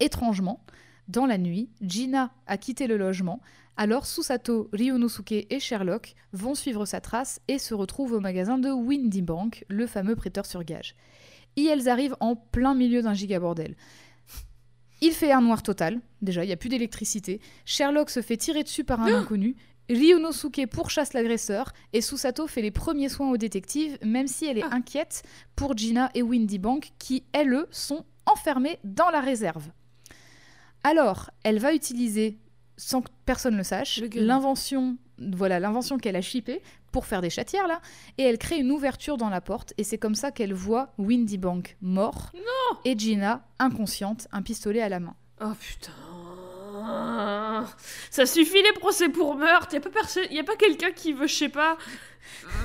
Étrangement, 0.00 0.64
dans 1.06 1.24
la 1.24 1.38
nuit, 1.38 1.70
Gina 1.80 2.32
a 2.48 2.58
quitté 2.58 2.88
le 2.88 2.96
logement, 2.96 3.40
alors 3.76 4.06
Susato, 4.06 4.68
Ryunosuke 4.72 5.46
et 5.50 5.60
Sherlock 5.60 6.14
vont 6.32 6.56
suivre 6.56 6.84
sa 6.84 7.00
trace 7.00 7.40
et 7.46 7.58
se 7.58 7.74
retrouvent 7.74 8.12
au 8.12 8.20
magasin 8.20 8.58
de 8.58 8.70
Windy 8.70 9.22
Bank, 9.22 9.64
le 9.68 9.86
fameux 9.86 10.16
prêteur 10.16 10.46
sur 10.46 10.64
gage. 10.64 10.96
Et 11.56 11.64
elles 11.64 11.88
arrivent 11.88 12.16
en 12.20 12.36
plein 12.36 12.74
milieu 12.74 13.02
d'un 13.02 13.14
gigabordel. 13.14 13.76
Il 15.02 15.12
fait 15.12 15.32
un 15.32 15.42
noir 15.42 15.62
total, 15.62 16.00
déjà, 16.22 16.44
il 16.44 16.46
n'y 16.46 16.52
a 16.52 16.56
plus 16.56 16.68
d'électricité. 16.70 17.40
Sherlock 17.66 18.08
se 18.10 18.22
fait 18.22 18.36
tirer 18.36 18.62
dessus 18.62 18.84
par 18.84 19.00
un 19.00 19.12
inconnu. 19.14 19.56
Ryunosuke 19.88 20.66
pourchasse 20.68 21.12
l'agresseur 21.12 21.72
et 21.92 22.00
Susato 22.00 22.46
fait 22.46 22.62
les 22.62 22.70
premiers 22.70 23.08
soins 23.08 23.30
au 23.30 23.36
détective, 23.36 23.98
même 24.02 24.26
si 24.26 24.46
elle 24.46 24.58
est 24.58 24.64
Ah. 24.64 24.74
inquiète 24.74 25.22
pour 25.54 25.76
Gina 25.76 26.10
et 26.14 26.22
Windy 26.22 26.58
Bank 26.58 26.92
qui, 26.98 27.24
elles, 27.32 27.66
sont 27.70 28.04
enfermées 28.24 28.78
dans 28.84 29.10
la 29.10 29.20
réserve. 29.20 29.68
Alors, 30.82 31.30
elle 31.44 31.58
va 31.58 31.74
utiliser, 31.74 32.38
sans 32.76 33.02
que 33.02 33.10
personne 33.26 33.56
le 33.56 33.62
sache, 33.62 34.00
l'invention 34.14 34.96
voilà 35.18 35.60
l'invention 35.60 35.98
qu'elle 35.98 36.16
a 36.16 36.20
chippée 36.20 36.62
pour 36.92 37.06
faire 37.06 37.20
des 37.20 37.30
chatières 37.30 37.66
là, 37.66 37.80
et 38.18 38.22
elle 38.22 38.38
crée 38.38 38.58
une 38.58 38.70
ouverture 38.70 39.16
dans 39.16 39.28
la 39.28 39.40
porte, 39.40 39.74
et 39.78 39.84
c'est 39.84 39.98
comme 39.98 40.14
ça 40.14 40.30
qu'elle 40.30 40.54
voit 40.54 40.92
Windy 40.98 41.38
Bank 41.38 41.76
mort, 41.80 42.32
et 42.84 42.98
Gina 42.98 43.44
inconsciente, 43.58 44.28
un 44.32 44.42
pistolet 44.42 44.80
à 44.80 44.88
la 44.88 45.00
main. 45.00 45.14
Oh 45.40 45.52
putain. 45.58 45.92
Ça 48.10 48.26
suffit 48.26 48.62
les 48.62 48.72
procès 48.72 49.08
pour 49.08 49.34
meurtre. 49.36 49.74
Y 49.74 49.76
a 49.78 49.80
pas 49.80 49.90
personne, 49.90 50.24
y 50.30 50.38
a 50.38 50.44
pas 50.44 50.56
quelqu'un 50.56 50.90
qui 50.92 51.12
veut, 51.12 51.26
je 51.26 51.34
sais 51.34 51.48
pas, 51.48 51.76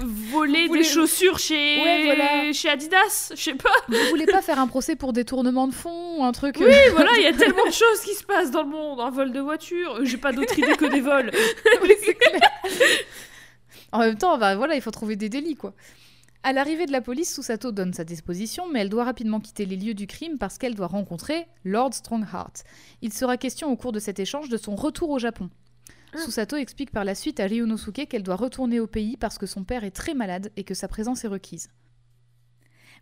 voler 0.03 0.67
voulez- 0.67 0.82
des 0.82 0.88
chaussures 0.88 1.39
chez 1.39 1.82
Ouais, 1.82 2.03
voilà. 2.05 2.51
chez 2.53 2.69
Adidas, 2.69 3.32
je 3.36 3.41
sais 3.41 3.55
pas. 3.55 3.69
Vous 3.88 3.95
voulez 4.09 4.26
pas 4.26 4.41
faire 4.41 4.59
un 4.59 4.67
procès 4.67 4.95
pour 4.95 5.13
détournement 5.13 5.67
de 5.67 5.74
fonds 5.74 6.19
ou 6.19 6.24
un 6.24 6.32
truc 6.32 6.55
Oui, 6.59 6.74
voilà, 6.91 7.11
il 7.17 7.24
y 7.24 7.28
a 7.28 7.34
tellement 7.38 7.65
de 7.65 7.72
choses 7.74 8.01
qui 8.03 8.13
se 8.15 8.24
passent 8.24 8.51
dans 8.51 8.63
le 8.63 8.69
monde. 8.69 8.99
Un 8.99 9.09
vol 9.09 9.32
de 9.32 9.39
voiture, 9.39 9.95
Euh, 9.97 10.05
j'ai 10.05 10.17
pas 10.17 10.32
d'autre 10.32 10.57
idée 10.57 10.76
que 10.76 10.86
des 10.86 11.01
vols. 11.01 11.32
En 13.93 13.99
même 13.99 14.17
temps, 14.17 14.38
bah, 14.38 14.55
voilà, 14.55 14.76
il 14.76 14.82
faut 14.82 14.91
trouver 14.91 15.17
des 15.17 15.28
délits, 15.28 15.55
quoi. 15.55 15.74
À 16.43 16.53
l'arrivée 16.53 16.87
de 16.87 16.91
la 16.91 17.01
police, 17.01 17.35
Susato 17.35 17.71
donne 17.71 17.93
sa 17.93 18.03
disposition, 18.03 18.67
mais 18.67 18.79
elle 18.79 18.89
doit 18.89 19.03
rapidement 19.03 19.39
quitter 19.39 19.67
les 19.67 19.75
lieux 19.75 19.93
du 19.93 20.07
crime 20.07 20.39
parce 20.39 20.57
qu'elle 20.57 20.73
doit 20.73 20.87
rencontrer 20.87 21.45
Lord 21.63 21.93
Strongheart. 21.93 22.63
Il 23.03 23.13
sera 23.13 23.37
question 23.37 23.71
au 23.71 23.75
cours 23.75 23.91
de 23.91 23.99
cet 23.99 24.19
échange 24.19 24.49
de 24.49 24.57
son 24.57 24.75
retour 24.75 25.11
au 25.11 25.19
Japon. 25.19 25.51
Ah. 26.13 26.17
Susato 26.17 26.55
explique 26.55 26.89
par 26.89 27.05
la 27.05 27.13
suite 27.13 27.39
à 27.39 27.45
Ryunosuke 27.45 28.07
qu'elle 28.07 28.23
doit 28.23 28.35
retourner 28.35 28.79
au 28.79 28.87
pays 28.87 29.17
parce 29.17 29.37
que 29.37 29.45
son 29.45 29.63
père 29.63 29.83
est 29.83 29.91
très 29.91 30.15
malade 30.15 30.51
et 30.57 30.63
que 30.63 30.73
sa 30.73 30.87
présence 30.87 31.23
est 31.23 31.27
requise. 31.29 31.69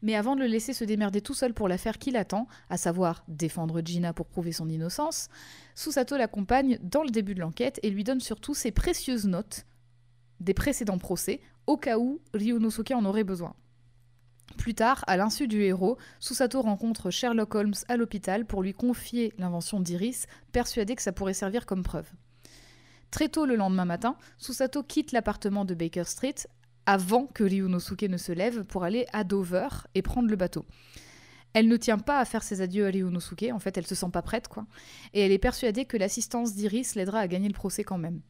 Mais 0.02 0.16
avant 0.16 0.36
de 0.36 0.42
le 0.42 0.48
laisser 0.48 0.74
se 0.74 0.84
démerder 0.84 1.22
tout 1.22 1.34
seul 1.34 1.54
pour 1.54 1.70
l'affaire 1.70 1.98
qui 1.98 2.12
l'attend, 2.12 2.48
à 2.70 2.76
savoir 2.76 3.24
défendre 3.30 3.82
Gina 3.84 4.12
pour 4.12 4.28
prouver 4.28 4.52
son 4.52 4.68
innocence, 4.68 5.30
Susato 5.76 6.18
l'accompagne 6.18 6.78
dans 6.84 7.04
le 7.04 7.10
début 7.10 7.36
de 7.36 7.42
l'enquête 7.42 7.80
et 7.84 7.90
lui 7.90 8.04
donne 8.04 8.22
surtout 8.22 8.54
ses 8.54 8.72
précieuses 8.72 9.28
notes 9.28 9.66
des 10.40 10.54
précédents 10.54 10.98
procès, 10.98 11.42
au 11.70 11.78
cas 11.78 12.00
où 12.00 12.20
Ryunosuke 12.34 12.90
en 12.96 13.06
aurait 13.06 13.24
besoin. 13.24 13.54
Plus 14.58 14.74
tard, 14.74 15.04
à 15.06 15.18
l'insu 15.18 15.48
du 15.48 15.62
héros, 15.62 16.00
Susato 16.20 16.64
rencontre 16.64 17.12
Sherlock 17.12 17.54
Holmes 17.54 17.76
à 17.88 17.96
l'hôpital 17.96 18.48
pour 18.48 18.64
lui 18.64 18.74
confier 18.74 19.36
l'invention 19.38 19.80
d'Iris, 19.80 20.26
persuadé 20.52 20.96
que 20.96 21.04
ça 21.04 21.12
pourrait 21.12 21.36
servir 21.36 21.68
comme 21.68 21.84
preuve. 21.84 22.10
Très 23.12 23.30
tôt 23.30 23.46
le 23.46 23.56
lendemain 23.56 23.86
matin, 23.86 24.16
Susato 24.40 24.82
quitte 24.82 25.12
l'appartement 25.12 25.64
de 25.64 25.76
Baker 25.76 26.06
Street 26.06 26.34
avant 26.88 27.28
que 27.28 27.44
Ryunosuke 27.44 28.10
ne 28.10 28.18
se 28.18 28.32
lève 28.32 28.64
pour 28.64 28.84
aller 28.84 29.06
à 29.14 29.24
Dover 29.24 29.70
et 29.94 30.02
prendre 30.02 30.28
le 30.28 30.36
bateau. 30.36 30.66
Elle 31.54 31.68
ne 31.68 31.78
tient 31.78 32.00
pas 32.00 32.18
à 32.20 32.26
faire 32.26 32.42
ses 32.42 32.62
adieux 32.62 32.88
à 32.88 32.90
Ryunosuke, 32.90 33.52
en 33.54 33.60
fait 33.60 33.78
elle 33.78 33.86
se 33.86 33.94
sent 33.94 34.10
pas 34.12 34.24
prête 34.24 34.48
quoi, 34.48 34.66
et 35.14 35.22
elle 35.22 35.32
est 35.32 35.38
persuadée 35.38 35.86
que 35.86 35.98
l'assistance 35.98 36.56
d'Iris 36.56 36.96
l'aidera 36.96 37.20
à 37.20 37.28
gagner 37.28 37.48
le 37.48 37.54
procès 37.54 37.84
quand 37.84 38.00
même. 38.00 38.22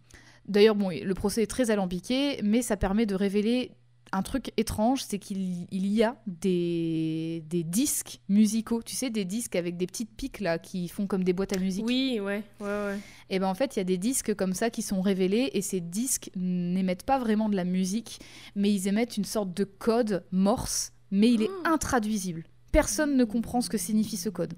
D'ailleurs, 0.49 0.75
bon, 0.75 0.89
le 0.89 1.13
procès 1.13 1.43
est 1.43 1.47
très 1.47 1.71
alambiqué, 1.71 2.41
mais 2.43 2.61
ça 2.61 2.75
permet 2.75 3.05
de 3.05 3.15
révéler 3.15 3.71
un 4.11 4.23
truc 4.23 4.51
étrange, 4.57 5.03
c'est 5.03 5.19
qu'il 5.19 5.67
il 5.69 5.85
y 5.85 6.01
a 6.01 6.19
des, 6.25 7.43
des 7.47 7.63
disques 7.63 8.21
musicaux, 8.27 8.81
tu 8.81 8.95
sais, 8.95 9.11
des 9.11 9.23
disques 9.23 9.55
avec 9.55 9.77
des 9.77 9.85
petites 9.85 10.09
piques 10.15 10.39
là 10.39 10.57
qui 10.57 10.87
font 10.87 11.05
comme 11.05 11.23
des 11.23 11.31
boîtes 11.33 11.53
à 11.55 11.59
musique. 11.59 11.85
Oui, 11.85 12.19
ouais, 12.19 12.43
ouais, 12.59 12.65
ouais. 12.65 12.97
Et 13.29 13.37
ben 13.37 13.45
en 13.47 13.53
fait, 13.53 13.75
il 13.75 13.79
y 13.79 13.81
a 13.81 13.85
des 13.85 13.99
disques 13.99 14.33
comme 14.33 14.55
ça 14.55 14.71
qui 14.71 14.81
sont 14.81 15.01
révélés 15.01 15.51
et 15.53 15.61
ces 15.61 15.79
disques 15.79 16.31
n'émettent 16.35 17.03
pas 17.03 17.19
vraiment 17.19 17.49
de 17.49 17.55
la 17.55 17.65
musique, 17.65 18.19
mais 18.55 18.73
ils 18.73 18.87
émettent 18.87 19.15
une 19.17 19.25
sorte 19.25 19.53
de 19.53 19.63
code 19.63 20.23
morse, 20.31 20.91
mais 21.11 21.31
il 21.31 21.43
est 21.43 21.49
Ah. 21.65 21.73
intraduisible. 21.73 22.45
Personne 22.71 23.15
ne 23.15 23.23
comprend 23.25 23.61
ce 23.61 23.69
que 23.69 23.77
signifie 23.77 24.17
ce 24.17 24.29
code. 24.29 24.55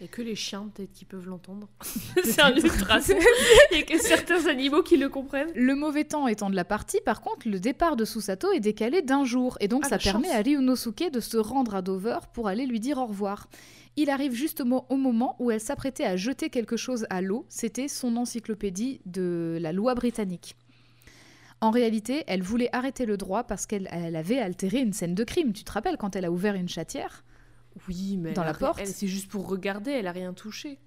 Il 0.00 0.04
y 0.04 0.06
a 0.06 0.08
que 0.08 0.22
les 0.22 0.36
chiens 0.36 0.70
peut-être 0.72 0.92
qui 0.92 1.04
peuvent 1.04 1.26
l'entendre. 1.26 1.68
C'est 2.24 2.40
un 2.40 2.54
ultrason. 2.54 3.14
Il 3.72 3.78
y 3.78 3.80
a 3.80 3.84
que 3.84 3.98
certains 3.98 4.46
animaux 4.46 4.82
qui 4.84 4.96
le 4.96 5.08
comprennent. 5.08 5.50
Le 5.56 5.74
mauvais 5.74 6.04
temps 6.04 6.28
étant 6.28 6.50
de 6.50 6.54
la 6.56 6.64
partie, 6.64 7.00
par 7.04 7.20
contre, 7.20 7.48
le 7.48 7.58
départ 7.58 7.96
de 7.96 8.04
Susato 8.04 8.52
est 8.52 8.60
décalé 8.60 9.02
d'un 9.02 9.24
jour, 9.24 9.56
et 9.60 9.66
donc 9.66 9.82
Ah, 9.86 9.88
ça 9.88 9.98
permet 9.98 10.28
chance. 10.28 10.36
à 10.36 10.42
Ryunosuke 10.42 11.10
de 11.10 11.18
se 11.18 11.36
rendre 11.36 11.74
à 11.74 11.82
Dover 11.82 12.18
pour 12.32 12.46
aller 12.46 12.64
lui 12.66 12.78
dire 12.78 12.98
au 12.98 13.06
revoir. 13.06 13.48
Il 13.96 14.10
arrive 14.10 14.32
justement 14.34 14.86
au 14.88 14.96
moment 14.96 15.34
où 15.40 15.50
elle 15.50 15.60
s'apprêtait 15.60 16.04
à 16.04 16.16
jeter 16.16 16.48
quelque 16.48 16.76
chose 16.76 17.04
à 17.10 17.20
l'eau, 17.20 17.44
c'était 17.48 17.88
son 17.88 18.16
encyclopédie 18.16 19.00
de 19.04 19.58
la 19.60 19.72
loi 19.72 19.96
britannique. 19.96 20.54
En 21.60 21.72
réalité, 21.72 22.22
elle 22.28 22.42
voulait 22.42 22.68
arrêter 22.72 23.04
le 23.04 23.16
droit 23.16 23.42
parce 23.42 23.66
qu'elle 23.66 23.88
elle 23.90 24.14
avait 24.14 24.38
altéré 24.38 24.78
une 24.78 24.92
scène 24.92 25.16
de 25.16 25.24
crime. 25.24 25.52
Tu 25.52 25.64
te 25.64 25.72
rappelles 25.72 25.96
quand 25.96 26.14
elle 26.14 26.24
a 26.24 26.30
ouvert 26.30 26.54
une 26.54 26.68
chatière? 26.68 27.24
Oui, 27.88 28.16
mais 28.18 28.32
Dans 28.32 28.44
la 28.44 28.54
porte. 28.54 28.84
c'est 28.84 29.06
juste 29.06 29.28
pour 29.30 29.48
regarder, 29.48 29.90
elle 29.92 30.06
a 30.06 30.12
rien 30.12 30.32
touché. 30.32 30.78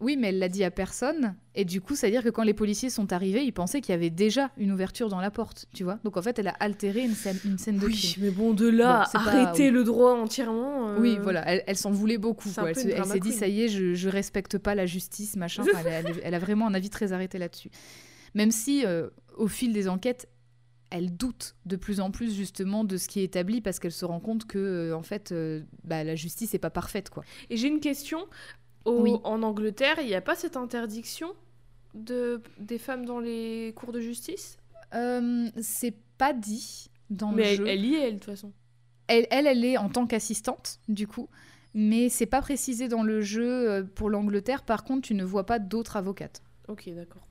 Oui, 0.00 0.16
mais 0.16 0.28
elle 0.28 0.38
l'a 0.38 0.48
dit 0.48 0.62
à 0.62 0.70
personne. 0.70 1.34
Et 1.56 1.64
du 1.64 1.80
coup, 1.80 1.96
c'est-à-dire 1.96 2.22
que 2.22 2.28
quand 2.28 2.44
les 2.44 2.54
policiers 2.54 2.88
sont 2.88 3.12
arrivés, 3.12 3.42
ils 3.42 3.50
pensaient 3.52 3.80
qu'il 3.80 3.92
y 3.92 3.96
avait 3.96 4.10
déjà 4.10 4.52
une 4.56 4.70
ouverture 4.70 5.08
dans 5.08 5.20
la 5.20 5.32
porte, 5.32 5.66
tu 5.74 5.82
vois. 5.82 5.98
Donc 6.04 6.16
en 6.16 6.22
fait, 6.22 6.38
elle 6.38 6.46
a 6.46 6.54
altéré 6.60 7.00
une 7.02 7.14
scène, 7.14 7.36
une 7.44 7.58
scène 7.58 7.78
de 7.78 7.86
Oui, 7.86 7.94
crime. 7.96 8.22
mais 8.24 8.30
bon, 8.30 8.52
de 8.54 8.68
là, 8.68 9.00
Bon, 9.00 9.04
c'est 9.10 9.24
pas- 9.24 9.30
arrêter 9.32 9.72
le 9.72 9.82
droit 9.82 10.12
entièrement. 10.14 10.90
euh, 10.90 11.00
Oui, 11.00 11.18
voilà, 11.20 11.42
elle, 11.48 11.64
elle 11.66 11.76
s'en 11.76 11.90
voulait 11.90 12.16
beaucoup. 12.16 12.48
quoi. 12.48 12.68
Elle, 12.70 12.76
s'est 12.76 13.18
dit, 13.18 13.32
ça 13.32 13.48
y 13.48 13.62
est, 13.62 13.68
je, 13.68 13.94
je 13.94 14.08
respecte 14.08 14.56
pas 14.56 14.76
la 14.76 14.86
justice, 14.86 15.34
machin. 15.34 15.62
Enfin, 15.74 15.82
elle, 15.84 16.06
elle- 16.06 16.20
elle 16.22 16.34
a 16.34 16.38
vraiment 16.38 16.68
un 16.68 16.74
avis 16.74 16.90
très 16.90 17.12
arrêté 17.12 17.38
là-dessus. 17.38 17.70
Même 18.34 18.52
si, 18.52 18.86
euh, 18.86 19.08
au 19.36 19.48
fil 19.48 19.72
des 19.72 19.88
enquêtes, 19.88 20.28
elle 20.90 21.16
doute 21.16 21.54
de 21.66 21.76
plus 21.76 22.00
en 22.00 22.10
plus 22.10 22.34
justement 22.34 22.84
de 22.84 22.96
ce 22.96 23.08
qui 23.08 23.20
est 23.20 23.24
établi 23.24 23.60
parce 23.60 23.78
qu'elle 23.78 23.92
se 23.92 24.04
rend 24.04 24.20
compte 24.20 24.46
que, 24.46 24.58
euh, 24.58 24.96
en 24.96 25.02
fait, 25.02 25.32
euh, 25.32 25.62
bah, 25.84 26.02
la 26.04 26.14
justice 26.14 26.52
n'est 26.52 26.58
pas 26.58 26.70
parfaite, 26.70 27.10
quoi. 27.10 27.24
Et 27.50 27.56
j'ai 27.56 27.68
une 27.68 27.80
question. 27.80 28.26
Au- 28.84 29.02
Oui. 29.02 29.12
En 29.24 29.42
Angleterre, 29.42 29.96
il 30.00 30.06
n'y 30.06 30.14
a 30.14 30.20
pas 30.22 30.34
cette 30.34 30.56
interdiction 30.56 31.28
de, 31.94 32.40
des 32.58 32.78
femmes 32.78 33.04
dans 33.04 33.20
les 33.20 33.72
cours 33.76 33.92
de 33.92 34.00
justice? 34.00 34.56
Euh, 34.94 35.48
c'est 35.60 35.94
pas 36.16 36.32
dit 36.32 36.90
dans 37.10 37.32
Mais 37.32 37.42
le 37.42 37.48
elle, 37.50 37.56
jeu. 37.56 37.66
elle 37.68 37.84
y 37.84 37.94
est, 37.94 38.00
elle, 38.08 38.14
de 38.14 38.18
toute 38.20 38.24
façon. 38.30 38.52
Elle, 39.08 39.26
elle, 39.30 39.46
elle 39.46 39.64
est 39.64 39.76
en 39.76 39.88
tant 39.88 40.06
qu'assistante, 40.06 40.80
du 40.88 41.06
coup. 41.06 41.28
Mais 41.74 42.08
c'est 42.08 42.26
pas 42.26 42.40
précisé 42.40 42.88
dans 42.88 43.02
le 43.02 43.20
jeu 43.20 43.86
pour 43.94 44.08
l'Angleterre. 44.10 44.64
Par 44.64 44.84
contre, 44.84 45.02
tu 45.06 45.14
ne 45.14 45.24
vois 45.24 45.44
pas 45.44 45.58
d'autres 45.58 45.96
avocates. 45.96 46.42
Ok, 46.68 46.88
d'accord. 46.94 47.26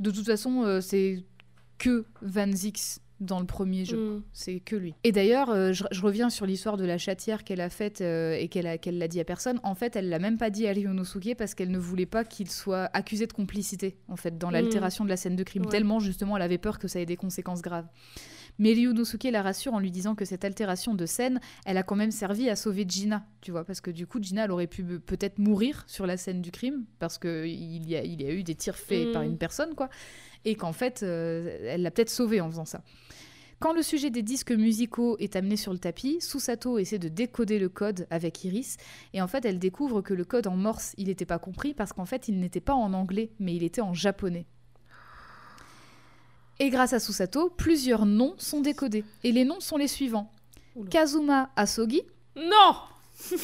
De 0.00 0.10
toute 0.10 0.24
façon, 0.24 0.80
c'est 0.80 1.24
que 1.78 2.04
Van 2.22 2.50
Zix 2.52 3.00
dans 3.20 3.40
le 3.40 3.46
premier 3.46 3.84
jeu. 3.84 3.96
Mm. 3.96 4.22
C'est 4.32 4.60
que 4.60 4.76
lui. 4.76 4.94
Et 5.02 5.10
d'ailleurs, 5.10 5.50
euh, 5.50 5.72
je, 5.72 5.82
je 5.90 6.00
reviens 6.02 6.30
sur 6.30 6.46
l'histoire 6.46 6.76
de 6.76 6.84
la 6.84 6.98
chatière 6.98 7.42
qu'elle 7.42 7.60
a 7.60 7.68
faite 7.68 8.00
euh, 8.00 8.34
et 8.38 8.46
qu'elle 8.46 8.98
l'a 8.98 9.08
dit 9.08 9.18
à 9.18 9.24
personne. 9.24 9.58
En 9.64 9.74
fait, 9.74 9.96
elle 9.96 10.08
l'a 10.08 10.20
même 10.20 10.38
pas 10.38 10.50
dit 10.50 10.68
à 10.68 10.72
Ryunosuke 10.72 11.34
parce 11.36 11.54
qu'elle 11.54 11.72
ne 11.72 11.78
voulait 11.78 12.06
pas 12.06 12.22
qu'il 12.24 12.48
soit 12.48 12.88
accusé 12.92 13.26
de 13.26 13.32
complicité, 13.32 13.96
en 14.06 14.14
fait, 14.14 14.38
dans 14.38 14.50
Mm. 14.50 14.52
l'altération 14.52 15.04
de 15.04 15.08
la 15.08 15.16
scène 15.16 15.34
de 15.34 15.42
crime. 15.42 15.62
Ouais. 15.64 15.68
Tellement, 15.70 15.98
justement, 15.98 16.36
elle 16.36 16.42
avait 16.44 16.58
peur 16.58 16.78
que 16.78 16.86
ça 16.86 17.00
ait 17.00 17.06
des 17.06 17.16
conséquences 17.16 17.60
graves. 17.60 17.86
Mais 18.58 18.72
Ryunosuke 18.72 19.24
la 19.30 19.42
rassure 19.42 19.74
en 19.74 19.78
lui 19.78 19.90
disant 19.90 20.14
que 20.14 20.24
cette 20.24 20.44
altération 20.44 20.94
de 20.94 21.06
scène, 21.06 21.40
elle 21.64 21.76
a 21.76 21.82
quand 21.82 21.96
même 21.96 22.10
servi 22.10 22.48
à 22.50 22.56
sauver 22.56 22.84
Gina, 22.88 23.24
tu 23.40 23.50
vois, 23.52 23.64
parce 23.64 23.80
que 23.80 23.90
du 23.90 24.06
coup, 24.06 24.20
Gina, 24.20 24.44
elle 24.44 24.50
aurait 24.50 24.66
pu 24.66 24.82
peut-être 24.82 25.38
mourir 25.38 25.84
sur 25.86 26.06
la 26.06 26.16
scène 26.16 26.42
du 26.42 26.50
crime, 26.50 26.84
parce 26.98 27.18
qu'il 27.18 27.88
y 27.88 27.96
a, 27.96 28.02
il 28.02 28.20
y 28.20 28.26
a 28.26 28.32
eu 28.32 28.42
des 28.42 28.54
tirs 28.54 28.76
faits 28.76 29.08
Mm. 29.08 29.12
par 29.12 29.22
une 29.22 29.38
personne, 29.38 29.74
quoi, 29.74 29.88
et 30.44 30.54
qu'en 30.56 30.72
fait, 30.72 31.02
euh, 31.02 31.58
elle 31.62 31.82
l'a 31.82 31.90
peut-être 31.90 32.10
sauvée 32.10 32.40
en 32.40 32.50
faisant 32.50 32.64
ça. 32.64 32.82
Quand 33.60 33.72
le 33.72 33.82
sujet 33.82 34.10
des 34.10 34.22
disques 34.22 34.52
musicaux 34.52 35.16
est 35.18 35.34
amené 35.34 35.56
sur 35.56 35.72
le 35.72 35.80
tapis, 35.80 36.18
Susato 36.20 36.78
essaie 36.78 37.00
de 37.00 37.08
décoder 37.08 37.58
le 37.58 37.68
code 37.68 38.06
avec 38.10 38.44
Iris, 38.44 38.76
et 39.14 39.20
en 39.20 39.26
fait, 39.26 39.44
elle 39.44 39.58
découvre 39.58 40.00
que 40.00 40.14
le 40.14 40.24
code 40.24 40.46
en 40.46 40.56
morse, 40.56 40.94
il 40.96 41.08
n'était 41.08 41.26
pas 41.26 41.40
compris, 41.40 41.74
parce 41.74 41.92
qu'en 41.92 42.04
fait, 42.06 42.28
il 42.28 42.38
n'était 42.38 42.60
pas 42.60 42.74
en 42.74 42.92
anglais, 42.92 43.30
mais 43.40 43.54
il 43.54 43.64
était 43.64 43.80
en 43.80 43.94
japonais. 43.94 44.46
Et 46.60 46.70
grâce 46.70 46.92
à 46.92 46.98
Susato, 46.98 47.50
plusieurs 47.50 48.04
noms 48.04 48.34
sont 48.38 48.60
décodés. 48.60 49.04
Et 49.22 49.32
les 49.32 49.44
noms 49.44 49.60
sont 49.60 49.76
les 49.76 49.88
suivants. 49.88 50.32
Oula. 50.74 50.90
Kazuma 50.90 51.50
Asogi, 51.56 52.02
Non 52.36 52.74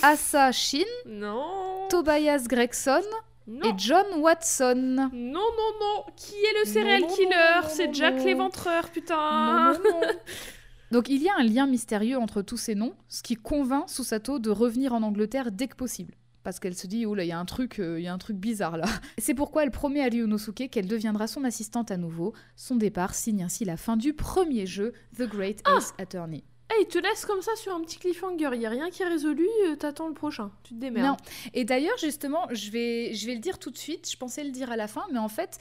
Asa 0.02 0.52
Shin, 0.52 0.84
Non 1.06 1.88
Tobias 1.90 2.44
Gregson 2.48 3.02
Non 3.46 3.68
et 3.70 3.74
John 3.76 4.06
Watson. 4.18 4.74
Non, 4.74 5.10
non, 5.12 5.40
non 5.80 6.04
Qui 6.16 6.34
est 6.34 6.58
le 6.60 6.70
serial 6.70 7.00
non, 7.02 7.08
non, 7.08 7.14
killer? 7.14 7.68
C'est 7.68 7.94
Jack 7.94 8.22
l'éventreur, 8.24 8.88
putain 8.90 9.72
Non, 9.72 9.78
non, 9.78 10.00
non. 10.00 10.08
Donc 10.90 11.08
il 11.08 11.22
y 11.22 11.28
a 11.28 11.34
un 11.36 11.42
lien 11.42 11.66
mystérieux 11.66 12.18
entre 12.18 12.40
tous 12.42 12.56
ces 12.56 12.74
noms, 12.76 12.94
ce 13.08 13.22
qui 13.22 13.34
convainc 13.34 13.88
Susato 13.88 14.38
de 14.38 14.50
revenir 14.50 14.92
en 14.92 15.02
Angleterre 15.02 15.50
dès 15.50 15.66
que 15.66 15.74
possible. 15.74 16.14
Parce 16.45 16.61
qu'elle 16.61 16.76
se 16.76 16.86
dit, 16.86 17.07
oh 17.07 17.14
là, 17.14 17.24
il 17.24 17.28
y 17.28 17.32
a 17.32 17.38
un 17.38 17.45
truc, 17.45 17.80
euh, 17.80 17.99
il 17.99 18.05
y 18.05 18.07
a 18.07 18.12
un 18.12 18.18
truc 18.18 18.36
bizarre 18.36 18.76
là. 18.76 18.84
C'est 19.18 19.34
pourquoi 19.34 19.64
elle 19.64 19.70
promet 19.70 20.03
à 20.03 20.05
Ryunosuke 20.05 20.70
qu'elle 20.70 20.86
deviendra 20.86 21.26
son 21.26 21.42
assistante 21.42 21.90
à 21.90 21.97
nouveau. 21.97 22.34
Son 22.55 22.76
départ 22.76 23.14
signe 23.14 23.42
ainsi 23.42 23.64
la 23.64 23.76
fin 23.76 23.97
du 23.97 24.12
premier 24.12 24.66
jeu, 24.66 24.92
The 25.16 25.22
Great 25.22 25.62
Ace 25.66 25.95
Attorney. 25.99 26.45
Eh, 26.70 26.82
il 26.82 26.86
te 26.86 26.99
laisse 26.99 27.26
comme 27.26 27.42
ça 27.42 27.55
sur 27.57 27.74
un 27.74 27.80
petit 27.80 27.99
cliffhanger, 27.99 28.51
il 28.55 28.61
y 28.61 28.66
a 28.66 28.70
rien 28.70 28.90
qui 28.90 29.03
est 29.03 29.09
résolu, 29.09 29.47
euh, 29.66 29.76
t'attends 29.76 30.09
le 30.09 30.14
prochain, 30.14 30.51
tu 30.62 30.74
te 30.74 30.80
démerdes. 30.80 31.07
Non. 31.07 31.16
Et 31.53 31.64
d'ailleurs, 31.64 31.97
justement, 31.99 32.47
je 32.53 32.70
vais, 32.70 33.12
je 33.14 33.26
vais 33.26 33.34
le 33.34 33.40
dire 33.40 33.59
tout 33.59 33.70
de 33.70 33.76
suite. 33.76 34.11
Je 34.11 34.16
pensais 34.16 34.45
le 34.45 34.51
dire 34.51 34.70
à 34.70 34.76
la 34.76 34.88
fin, 34.88 35.05
mais 35.12 35.18
en 35.18 35.28
fait, 35.28 35.59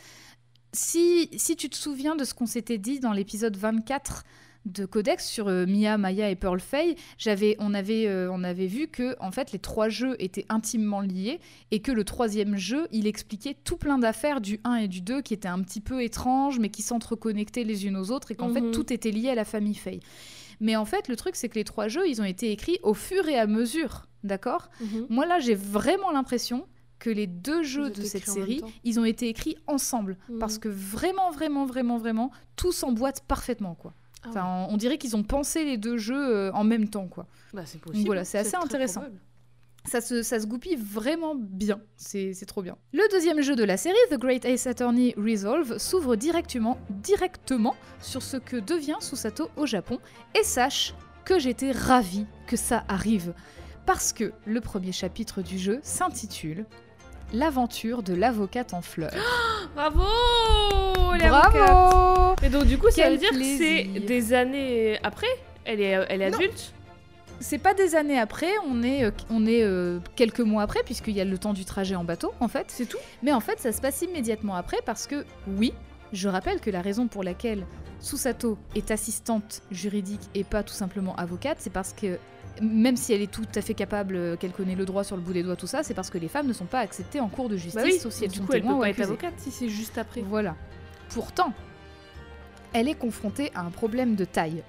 si, 0.73 1.29
si 1.37 1.55
tu 1.55 1.69
te 1.69 1.75
souviens 1.75 2.15
de 2.15 2.23
ce 2.23 2.33
qu'on 2.33 2.45
s'était 2.45 2.77
dit 2.77 2.99
dans 2.99 3.13
l'épisode 3.13 3.55
24 3.55 4.23
de 4.65 4.85
Codex 4.85 5.27
sur 5.27 5.47
euh, 5.47 5.65
Mia, 5.65 5.97
Maya 5.97 6.29
et 6.29 6.35
Pearl 6.35 6.59
Fay, 6.59 6.95
j'avais, 7.17 7.55
on, 7.59 7.73
avait, 7.73 8.07
euh, 8.07 8.29
on 8.31 8.43
avait 8.43 8.67
vu 8.67 8.87
que 8.87 9.15
en 9.19 9.31
fait 9.31 9.51
les 9.51 9.59
trois 9.59 9.89
jeux 9.89 10.15
étaient 10.19 10.45
intimement 10.49 11.01
liés 11.01 11.39
et 11.71 11.81
que 11.81 11.91
le 11.91 12.03
troisième 12.05 12.55
jeu, 12.55 12.87
il 12.91 13.05
expliquait 13.07 13.55
tout 13.63 13.75
plein 13.77 13.97
d'affaires 13.97 14.39
du 14.39 14.59
1 14.63 14.75
et 14.75 14.87
du 14.87 15.01
2 15.01 15.21
qui 15.21 15.33
étaient 15.33 15.47
un 15.49 15.61
petit 15.61 15.81
peu 15.81 16.01
étranges 16.01 16.59
mais 16.59 16.69
qui 16.69 16.81
s'entreconnectaient 16.81 17.63
les 17.65 17.85
unes 17.87 17.97
aux 17.97 18.11
autres 18.11 18.31
et 18.31 18.35
qu'en 18.35 18.49
fait 18.53 18.61
Mhm. 18.61 18.71
tout 18.71 18.93
était 18.93 19.11
lié 19.11 19.29
à 19.29 19.35
la 19.35 19.45
famille 19.45 19.75
Fay. 19.75 19.99
Mais 20.59 20.75
en 20.77 20.85
fait, 20.85 21.09
le 21.09 21.15
truc, 21.17 21.35
c'est 21.35 21.49
que 21.49 21.55
les 21.55 21.63
trois 21.65 21.87
jeux, 21.89 22.07
ils 22.07 22.21
ont 22.21 22.25
été 22.25 22.51
écrits 22.51 22.77
au 22.83 22.93
fur 22.93 23.27
et 23.27 23.37
à 23.37 23.47
mesure, 23.47 24.07
d'accord? 24.23 24.69
Mhm. 24.79 25.07
Moi, 25.09 25.25
là, 25.25 25.39
j'ai 25.39 25.55
vraiment 25.55 26.11
l'impression 26.11 26.67
que 26.99 27.09
les 27.09 27.27
deux 27.27 27.63
jeux 27.63 27.89
de 27.89 28.01
cette 28.03 28.25
série, 28.27 28.61
ils 28.85 28.97
ont 28.97 29.03
été 29.03 29.27
écrits 29.27 29.57
ensemble. 29.67 30.15
Mhm. 30.29 30.39
Parce 30.39 30.57
que 30.59 30.69
vraiment, 30.69 31.31
vraiment, 31.31 31.65
vraiment, 31.65 31.97
vraiment, 31.97 32.31
tout 32.55 32.71
s'emboîte 32.71 33.23
parfaitement, 33.27 33.75
quoi. 33.75 33.93
Ah 34.23 34.29
Enfin, 34.29 34.65
on, 34.69 34.73
on 34.73 34.77
dirait 34.77 34.97
qu'ils 34.97 35.15
ont 35.15 35.23
pensé 35.23 35.63
les 35.65 35.77
deux 35.77 35.97
jeux 35.97 36.35
euh, 36.35 36.51
en 36.53 36.63
même 36.63 36.89
temps, 36.89 37.07
quoi. 37.07 37.25
Bah, 37.53 37.63
c'est 37.65 37.79
possible. 37.81 38.05
voilà, 38.05 38.23
c'est 38.25 38.37
assez 38.39 38.55
intéressant. 38.55 39.01
probable. 39.01 39.21
Ça 39.85 39.99
se, 39.99 40.23
ça 40.23 40.39
se 40.39 40.47
goupille 40.47 40.77
vraiment 40.77 41.35
bien. 41.35 41.81
C'est 41.97 42.33
c'est 42.33 42.45
trop 42.45 42.61
bien. 42.61 42.77
Le 42.93 43.03
deuxième 43.11 43.41
jeu 43.41 43.53
de 43.57 43.65
la 43.65 43.75
série, 43.75 43.97
The 44.11 44.17
Great 44.17 44.45
Ace 44.45 44.65
Attorney 44.65 45.13
Resolve, 45.17 45.77
s'ouvre 45.77 46.15
directement, 46.15 46.77
directement 46.89 47.75
sur 47.99 48.21
ce 48.21 48.37
que 48.37 48.55
devient 48.55 48.95
Susato 49.01 49.49
au 49.57 49.65
Japon. 49.65 49.99
Et 50.39 50.43
sache 50.43 50.93
que 51.25 51.37
j'étais 51.37 51.71
ravie 51.73 52.25
que 52.47 52.55
ça 52.55 52.85
arrive. 52.87 53.33
Parce 53.85 54.13
que 54.13 54.31
le 54.45 54.61
premier 54.61 54.93
chapitre 54.93 55.41
du 55.41 55.57
jeu 55.59 55.79
s'intitule 55.83 56.65
L'aventure 57.33 58.03
de 58.03 58.13
l'avocate 58.13 58.73
en 58.73 58.81
fleurs. 58.81 59.11
Bravo 59.75 60.03
les. 61.13 61.27
Bravo 61.27 62.35
Et 62.43 62.49
donc, 62.49 62.65
du 62.65 62.77
coup, 62.77 62.89
ça 62.89 63.03
Quel 63.03 63.13
veut 63.13 63.17
dire 63.17 63.31
que 63.31 63.43
c'est 63.43 63.83
des 64.05 64.33
années 64.33 64.99
après 65.03 65.27
Elle 65.65 65.81
est, 65.81 65.91
elle 66.09 66.21
est 66.21 66.29
Non. 66.29 66.37
adulte 66.37 66.73
C'est 67.39 67.57
pas 67.57 67.73
des 67.73 67.95
années 67.95 68.19
après, 68.19 68.51
on 68.67 68.83
est, 68.83 69.03
euh, 69.05 69.11
on 69.29 69.45
est 69.45 69.63
euh, 69.63 69.99
quelques 70.15 70.39
mois 70.41 70.63
après, 70.63 70.81
puisqu'il 70.83 71.13
y 71.15 71.21
a 71.21 71.25
le 71.25 71.37
temps 71.37 71.53
du 71.53 71.65
trajet 71.65 71.95
en 71.95 72.03
bateau, 72.03 72.31
en 72.39 72.47
fait. 72.47 72.65
C'est 72.69 72.85
tout 72.87 72.97
Mais 73.21 73.33
en 73.33 73.39
fait, 73.39 73.59
ça 73.59 73.71
se 73.71 73.81
passe 73.81 74.01
immédiatement 74.01 74.55
après 74.55 74.77
parce 74.85 75.07
que, 75.07 75.25
oui, 75.47 75.73
je 76.13 76.29
rappelle 76.29 76.59
que 76.59 76.69
la 76.69 76.81
raison 76.81 77.07
pour 77.07 77.23
laquelle 77.23 77.65
Susato 77.99 78.57
est 78.75 78.91
assistante 78.91 79.61
juridique 79.71 80.21
et 80.35 80.43
pas 80.43 80.61
tout 80.63 80.73
simplement 80.73 81.15
avocate, 81.15 81.57
c'est 81.59 81.71
parce 81.71 81.93
que 81.93 82.19
même 82.61 82.97
si 82.97 83.13
elle 83.13 83.21
est 83.23 83.31
tout 83.31 83.47
à 83.55 83.61
fait 83.61 83.73
capable, 83.73 84.15
euh, 84.15 84.35
qu'elle 84.35 84.51
connaît 84.51 84.75
le 84.75 84.85
droit 84.85 85.03
sur 85.03 85.15
le 85.15 85.21
bout 85.23 85.33
des 85.33 85.41
doigts, 85.41 85.55
tout 85.55 85.65
ça, 85.65 85.81
c'est 85.81 85.95
parce 85.95 86.11
que 86.11 86.19
les 86.19 86.27
femmes 86.27 86.47
ne 86.47 86.53
sont 86.53 86.65
pas 86.65 86.79
acceptées 86.79 87.19
en 87.19 87.27
cours 87.29 87.49
de 87.49 87.55
justice, 87.57 87.73
Bah 87.75 87.81
oui, 87.83 87.97
sauf 87.97 88.13
si 88.13 88.25
elles 88.25 88.31
du 88.31 88.37
sont 88.39 88.45
coup, 88.45 88.53
elle 88.53 88.61
témoins 88.61 88.73
peut 88.75 88.79
ou 88.79 88.81
pas 88.81 88.89
être 88.89 88.95
accusées. 88.99 89.11
avocate 89.13 89.33
si 89.37 89.49
c'est 89.51 89.69
juste 89.69 89.97
après. 89.97 90.21
Voilà. 90.21 90.55
Pourtant, 91.13 91.53
elle 92.73 92.87
est 92.87 92.95
confrontée 92.95 93.51
à 93.53 93.61
un 93.61 93.69
problème 93.69 94.15
de 94.15 94.25
taille. 94.25 94.63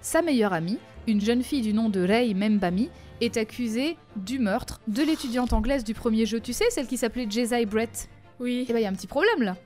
Sa 0.00 0.22
meilleure 0.22 0.52
amie, 0.52 0.78
une 1.06 1.20
jeune 1.20 1.42
fille 1.42 1.62
du 1.62 1.72
nom 1.72 1.88
de 1.88 2.00
Rei 2.00 2.34
Membami, 2.34 2.90
est 3.20 3.36
accusée 3.36 3.96
du 4.16 4.40
meurtre 4.40 4.80
de 4.88 5.02
l'étudiante 5.02 5.52
anglaise 5.52 5.84
du 5.84 5.94
premier 5.94 6.26
jeu. 6.26 6.40
Tu 6.40 6.52
sais, 6.52 6.64
celle 6.70 6.88
qui 6.88 6.96
s'appelait 6.96 7.30
Jezai 7.30 7.64
Brett 7.64 8.08
Oui. 8.40 8.66
Eh 8.68 8.72
ben, 8.72 8.80
il 8.80 8.82
y 8.82 8.86
a 8.86 8.88
un 8.88 8.94
petit 8.94 9.06
problème 9.06 9.42
là. 9.42 9.56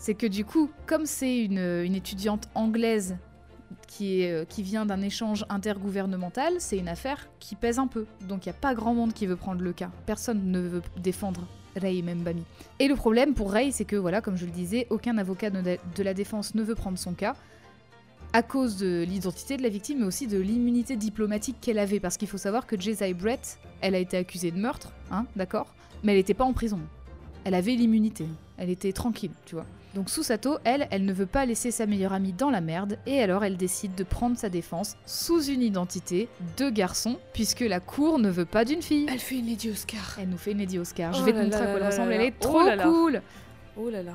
C'est 0.00 0.14
que 0.14 0.26
du 0.26 0.46
coup, 0.46 0.70
comme 0.86 1.04
c'est 1.04 1.44
une, 1.44 1.58
une 1.58 1.94
étudiante 1.94 2.48
anglaise 2.54 3.16
qui, 3.86 4.22
est, 4.22 4.32
euh, 4.32 4.44
qui 4.46 4.62
vient 4.62 4.86
d'un 4.86 5.02
échange 5.02 5.44
intergouvernemental, 5.50 6.54
c'est 6.58 6.78
une 6.78 6.88
affaire 6.88 7.28
qui 7.38 7.54
pèse 7.54 7.78
un 7.78 7.86
peu. 7.86 8.06
Donc 8.22 8.46
il 8.46 8.48
n'y 8.48 8.56
a 8.56 8.58
pas 8.58 8.74
grand 8.74 8.94
monde 8.94 9.12
qui 9.12 9.26
veut 9.26 9.36
prendre 9.36 9.60
le 9.60 9.74
cas. 9.74 9.90
Personne 10.06 10.50
ne 10.50 10.60
veut 10.60 10.82
défendre 10.98 11.46
Ray 11.76 12.02
Membami. 12.02 12.42
Et 12.78 12.88
le 12.88 12.96
problème 12.96 13.34
pour 13.34 13.52
Ray, 13.52 13.72
c'est 13.72 13.84
que, 13.84 13.96
voilà, 13.96 14.20
comme 14.20 14.36
je 14.36 14.46
le 14.46 14.52
disais, 14.52 14.86
aucun 14.90 15.18
avocat 15.18 15.50
de 15.50 16.02
la 16.02 16.14
défense 16.14 16.54
ne 16.54 16.62
veut 16.62 16.74
prendre 16.74 16.98
son 16.98 17.12
cas 17.12 17.34
à 18.32 18.42
cause 18.42 18.76
de 18.76 19.04
l'identité 19.08 19.56
de 19.56 19.62
la 19.62 19.68
victime, 19.68 20.00
mais 20.00 20.06
aussi 20.06 20.26
de 20.26 20.38
l'immunité 20.38 20.96
diplomatique 20.96 21.56
qu'elle 21.60 21.78
avait. 21.78 22.00
Parce 22.00 22.16
qu'il 22.16 22.28
faut 22.28 22.38
savoir 22.38 22.66
que 22.66 22.78
Jezai 22.78 23.14
Brett, 23.14 23.58
elle 23.80 23.94
a 23.94 23.98
été 23.98 24.16
accusée 24.16 24.50
de 24.50 24.58
meurtre, 24.58 24.92
hein, 25.10 25.26
d'accord 25.36 25.74
Mais 26.02 26.12
elle 26.12 26.18
n'était 26.18 26.34
pas 26.34 26.44
en 26.44 26.52
prison. 26.52 26.80
Elle 27.44 27.54
avait 27.54 27.74
l'immunité. 27.74 28.26
Elle 28.58 28.70
était 28.70 28.92
tranquille, 28.92 29.30
tu 29.46 29.54
vois. 29.54 29.66
Donc 29.96 30.10
Susato, 30.10 30.58
elle, 30.64 30.86
elle 30.90 31.06
ne 31.06 31.12
veut 31.14 31.24
pas 31.24 31.46
laisser 31.46 31.70
sa 31.70 31.86
meilleure 31.86 32.12
amie 32.12 32.34
dans 32.34 32.50
la 32.50 32.60
merde, 32.60 32.98
et 33.06 33.22
alors 33.22 33.44
elle 33.44 33.56
décide 33.56 33.94
de 33.94 34.04
prendre 34.04 34.36
sa 34.36 34.50
défense 34.50 34.94
sous 35.06 35.42
une 35.44 35.62
identité 35.62 36.28
de 36.58 36.68
garçon, 36.68 37.18
puisque 37.32 37.60
la 37.60 37.80
cour 37.80 38.18
ne 38.18 38.28
veut 38.28 38.44
pas 38.44 38.66
d'une 38.66 38.82
fille. 38.82 39.06
Elle 39.10 39.18
fait 39.20 39.36
une 39.38 39.46
Lady 39.46 39.70
Oscar. 39.70 40.18
Elle 40.20 40.28
nous 40.28 40.36
fait 40.36 40.52
une 40.52 40.58
Lady 40.58 40.78
Oscar. 40.78 41.14
Je 41.14 41.22
Oh 41.22 41.24
vais 41.24 41.32
te 41.32 41.38
montrer 41.38 41.60
à 41.60 41.66
quoi 41.66 41.80
elle 41.80 41.86
ressemble, 41.86 42.12
elle 42.12 42.20
est 42.20 42.34
Oh 42.40 42.42
trop 42.42 42.60
cool 42.82 43.22
Oh 43.78 43.88
là 43.88 44.02
là. 44.02 44.12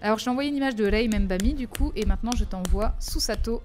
Alors 0.00 0.18
je 0.18 0.24
t'ai 0.24 0.30
envoyé 0.30 0.48
une 0.48 0.56
image 0.56 0.74
de 0.76 0.86
Rei 0.90 1.08
Membami 1.08 1.52
du 1.52 1.68
coup, 1.68 1.92
et 1.94 2.06
maintenant 2.06 2.32
je 2.34 2.44
t'envoie 2.44 2.94
Susato 2.98 3.62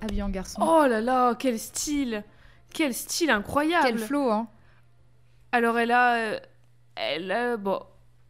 habillé 0.00 0.24
en 0.24 0.28
garçon. 0.30 0.60
Oh 0.60 0.86
là 0.88 1.00
là, 1.00 1.36
quel 1.36 1.56
style 1.60 2.24
Quel 2.74 2.92
style 2.92 3.30
incroyable 3.30 3.86
Quel 3.86 3.98
flow, 3.98 4.28
hein 4.28 4.48
Alors 5.52 5.78
elle 5.78 5.92
a... 5.92 6.14
euh, 6.16 6.40
Elle 6.96 7.30
a... 7.30 7.56
Bon... 7.56 7.80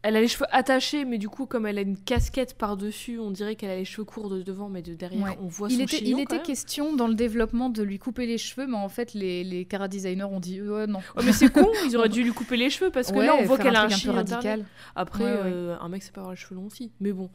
Elle 0.03 0.15
a 0.15 0.21
les 0.21 0.27
cheveux 0.27 0.47
attachés, 0.49 1.05
mais 1.05 1.19
du 1.19 1.29
coup, 1.29 1.45
comme 1.45 1.67
elle 1.67 1.77
a 1.77 1.81
une 1.81 1.97
casquette 1.97 2.57
par-dessus, 2.57 3.19
on 3.19 3.29
dirait 3.29 3.55
qu'elle 3.55 3.69
a 3.69 3.75
les 3.75 3.85
cheveux 3.85 4.03
courts 4.03 4.29
de 4.31 4.41
devant, 4.41 4.67
mais 4.67 4.81
de 4.81 4.95
derrière, 4.95 5.23
Ouais. 5.23 5.37
on 5.41 5.47
voit 5.47 5.69
Il 5.69 5.77
son 5.77 5.83
était, 5.83 5.97
chignon, 5.97 6.17
il 6.17 6.21
était 6.23 6.35
même. 6.37 6.43
question 6.43 6.95
dans 6.95 7.07
le 7.07 7.13
développement 7.13 7.69
de 7.69 7.83
lui 7.83 7.99
couper 7.99 8.25
les 8.25 8.39
cheveux, 8.39 8.65
mais 8.65 8.77
en 8.77 8.89
fait 8.89 9.13
les, 9.13 9.43
les 9.43 9.65
cara 9.65 9.87
designers 9.87 10.23
ont 10.23 10.39
dit 10.39 10.59
euh, 10.59 10.87
non. 10.87 10.99
Ouais, 11.15 11.23
mais 11.23 11.33
c'est 11.33 11.51
con, 11.51 11.67
ils 11.85 11.95
auraient 11.95 12.09
dû 12.17 12.23
lui 12.23 12.31
couper 12.33 12.57
les 12.57 12.71
cheveux, 12.71 12.89
parce 12.89 13.11
que 13.11 13.17
Ouais, 13.17 13.27
là, 13.27 13.35
on 13.39 13.43
voit 13.43 13.59
qu'elle 13.59 13.75
a 13.75 13.83
un 13.83 13.87
truc 13.89 13.99
chignon 13.99 14.15
radical. 14.15 14.65
Après, 14.95 15.23
euh, 15.27 15.77
un 15.79 15.87
mec, 15.89 16.01
c'est 16.01 16.11
pas 16.13 16.21
avoir 16.21 16.33
les 16.33 16.37
cheveux 16.39 16.55
longs 16.55 16.65
aussi, 16.65 16.91
mais 16.99 17.11
bon. 17.11 17.29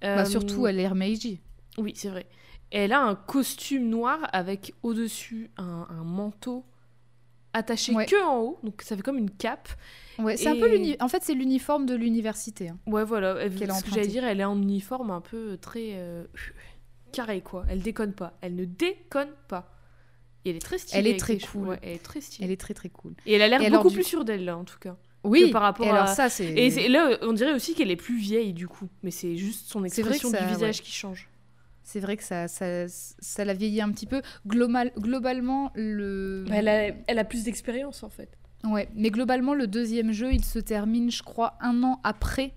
Bah, 0.00 0.22
Euh, 0.22 0.24
surtout 0.24 0.66
elle 0.66 0.80
est 0.80 0.90
Meiji. 0.94 1.40
Oui, 1.78 1.92
c'est 1.94 2.08
vrai. 2.08 2.26
Elle 2.72 2.92
a 2.92 3.00
un 3.00 3.14
costume 3.14 3.88
noir 3.88 4.18
avec 4.32 4.74
au-dessus 4.82 5.50
un, 5.56 5.86
un 5.88 6.02
manteau 6.02 6.64
attaché 7.54 7.92
Ouais. 7.94 8.06
que 8.06 8.22
en 8.24 8.38
haut, 8.40 8.58
donc 8.62 8.82
ça 8.82 8.96
fait 8.96 9.02
comme 9.02 9.18
une 9.18 9.30
cape. 9.30 9.68
Ouais, 10.18 10.36
c'est 10.36 10.48
un 10.48 10.56
peu 10.56 10.68
l'uni- 10.70 10.96
En 11.00 11.08
fait, 11.08 11.22
c'est 11.22 11.34
l'uniforme 11.34 11.86
de 11.86 11.94
l'université. 11.94 12.68
hein. 12.68 12.78
Ouais, 12.86 13.04
voilà. 13.04 13.36
Elle, 13.40 13.52
ce 13.52 13.82
que 13.84 13.90
j'allais 13.90 14.06
dire, 14.06 14.24
elle 14.24 14.40
est 14.40 14.44
en 14.44 14.60
uniforme 14.60 15.10
un 15.10 15.20
peu 15.20 15.56
très 15.58 15.92
euh, 15.94 16.24
carré, 17.12 17.40
quoi. 17.40 17.64
Elle 17.68 17.80
déconne 17.82 18.12
pas. 18.12 18.36
Elle 18.40 18.54
ne 18.54 18.64
déconne 18.64 19.30
pas. 19.48 19.70
Et 20.44 20.50
elle 20.50 20.56
est 20.56 20.60
très 20.60 20.78
stylée. 20.78 21.00
Elle 21.00 21.06
est 21.06 21.16
très 21.18 21.38
cool. 21.38 21.68
Ouais, 21.68 21.78
elle 21.82 21.92
est 21.92 22.02
très 22.02 22.20
stylée. 22.20 22.46
Elle 22.46 22.52
est 22.52 22.56
très 22.60 22.74
très 22.74 22.88
cool. 22.88 23.14
Et 23.26 23.34
elle 23.34 23.42
a 23.42 23.48
l'air 23.48 23.70
beaucoup 23.70 23.88
du- 23.90 23.94
plus 23.96 24.04
sûre 24.04 24.24
d'elle, 24.24 24.44
là, 24.44 24.56
en 24.56 24.64
tout 24.64 24.78
cas. 24.78 24.96
Oui, 25.24 25.50
par 25.52 25.62
rapport 25.62 25.86
et 25.86 25.90
alors 25.90 26.02
à- 26.04 26.06
ça 26.14 26.28
c'est. 26.28 26.46
Et 26.52 26.68
c'est- 26.70 26.88
là, 26.88 27.16
on 27.22 27.32
dirait 27.32 27.52
aussi 27.52 27.74
qu'elle 27.74 27.92
est 27.92 27.96
plus 27.96 28.18
vieille, 28.18 28.52
du 28.52 28.66
coup. 28.66 28.88
Mais 29.04 29.12
c'est 29.12 29.36
juste 29.36 29.68
son 29.70 29.84
expression 29.84 30.30
ça- 30.30 30.42
du 30.42 30.48
visage 30.52 30.82
qui 30.82 30.90
change. 30.90 31.28
C'est 31.84 32.00
vrai 32.00 32.16
que 32.16 32.24
ça, 32.24 32.48
ça, 32.48 32.86
ça 32.88 33.44
l'a 33.44 33.54
vieilli 33.54 33.80
un 33.80 33.90
petit 33.90 34.06
peu. 34.06 34.22
Global, 34.46 34.92
globalement, 34.98 35.72
le. 35.74 36.44
Elle 36.52 36.68
a, 36.68 36.88
elle 37.06 37.18
a 37.18 37.24
plus 37.24 37.44
d'expérience, 37.44 38.02
en 38.02 38.08
fait. 38.08 38.38
Ouais, 38.64 38.88
mais 38.94 39.10
globalement, 39.10 39.54
le 39.54 39.66
deuxième 39.66 40.12
jeu, 40.12 40.32
il 40.32 40.44
se 40.44 40.58
termine, 40.58 41.10
je 41.10 41.22
crois, 41.22 41.56
un 41.60 41.82
an 41.82 42.00
après 42.04 42.54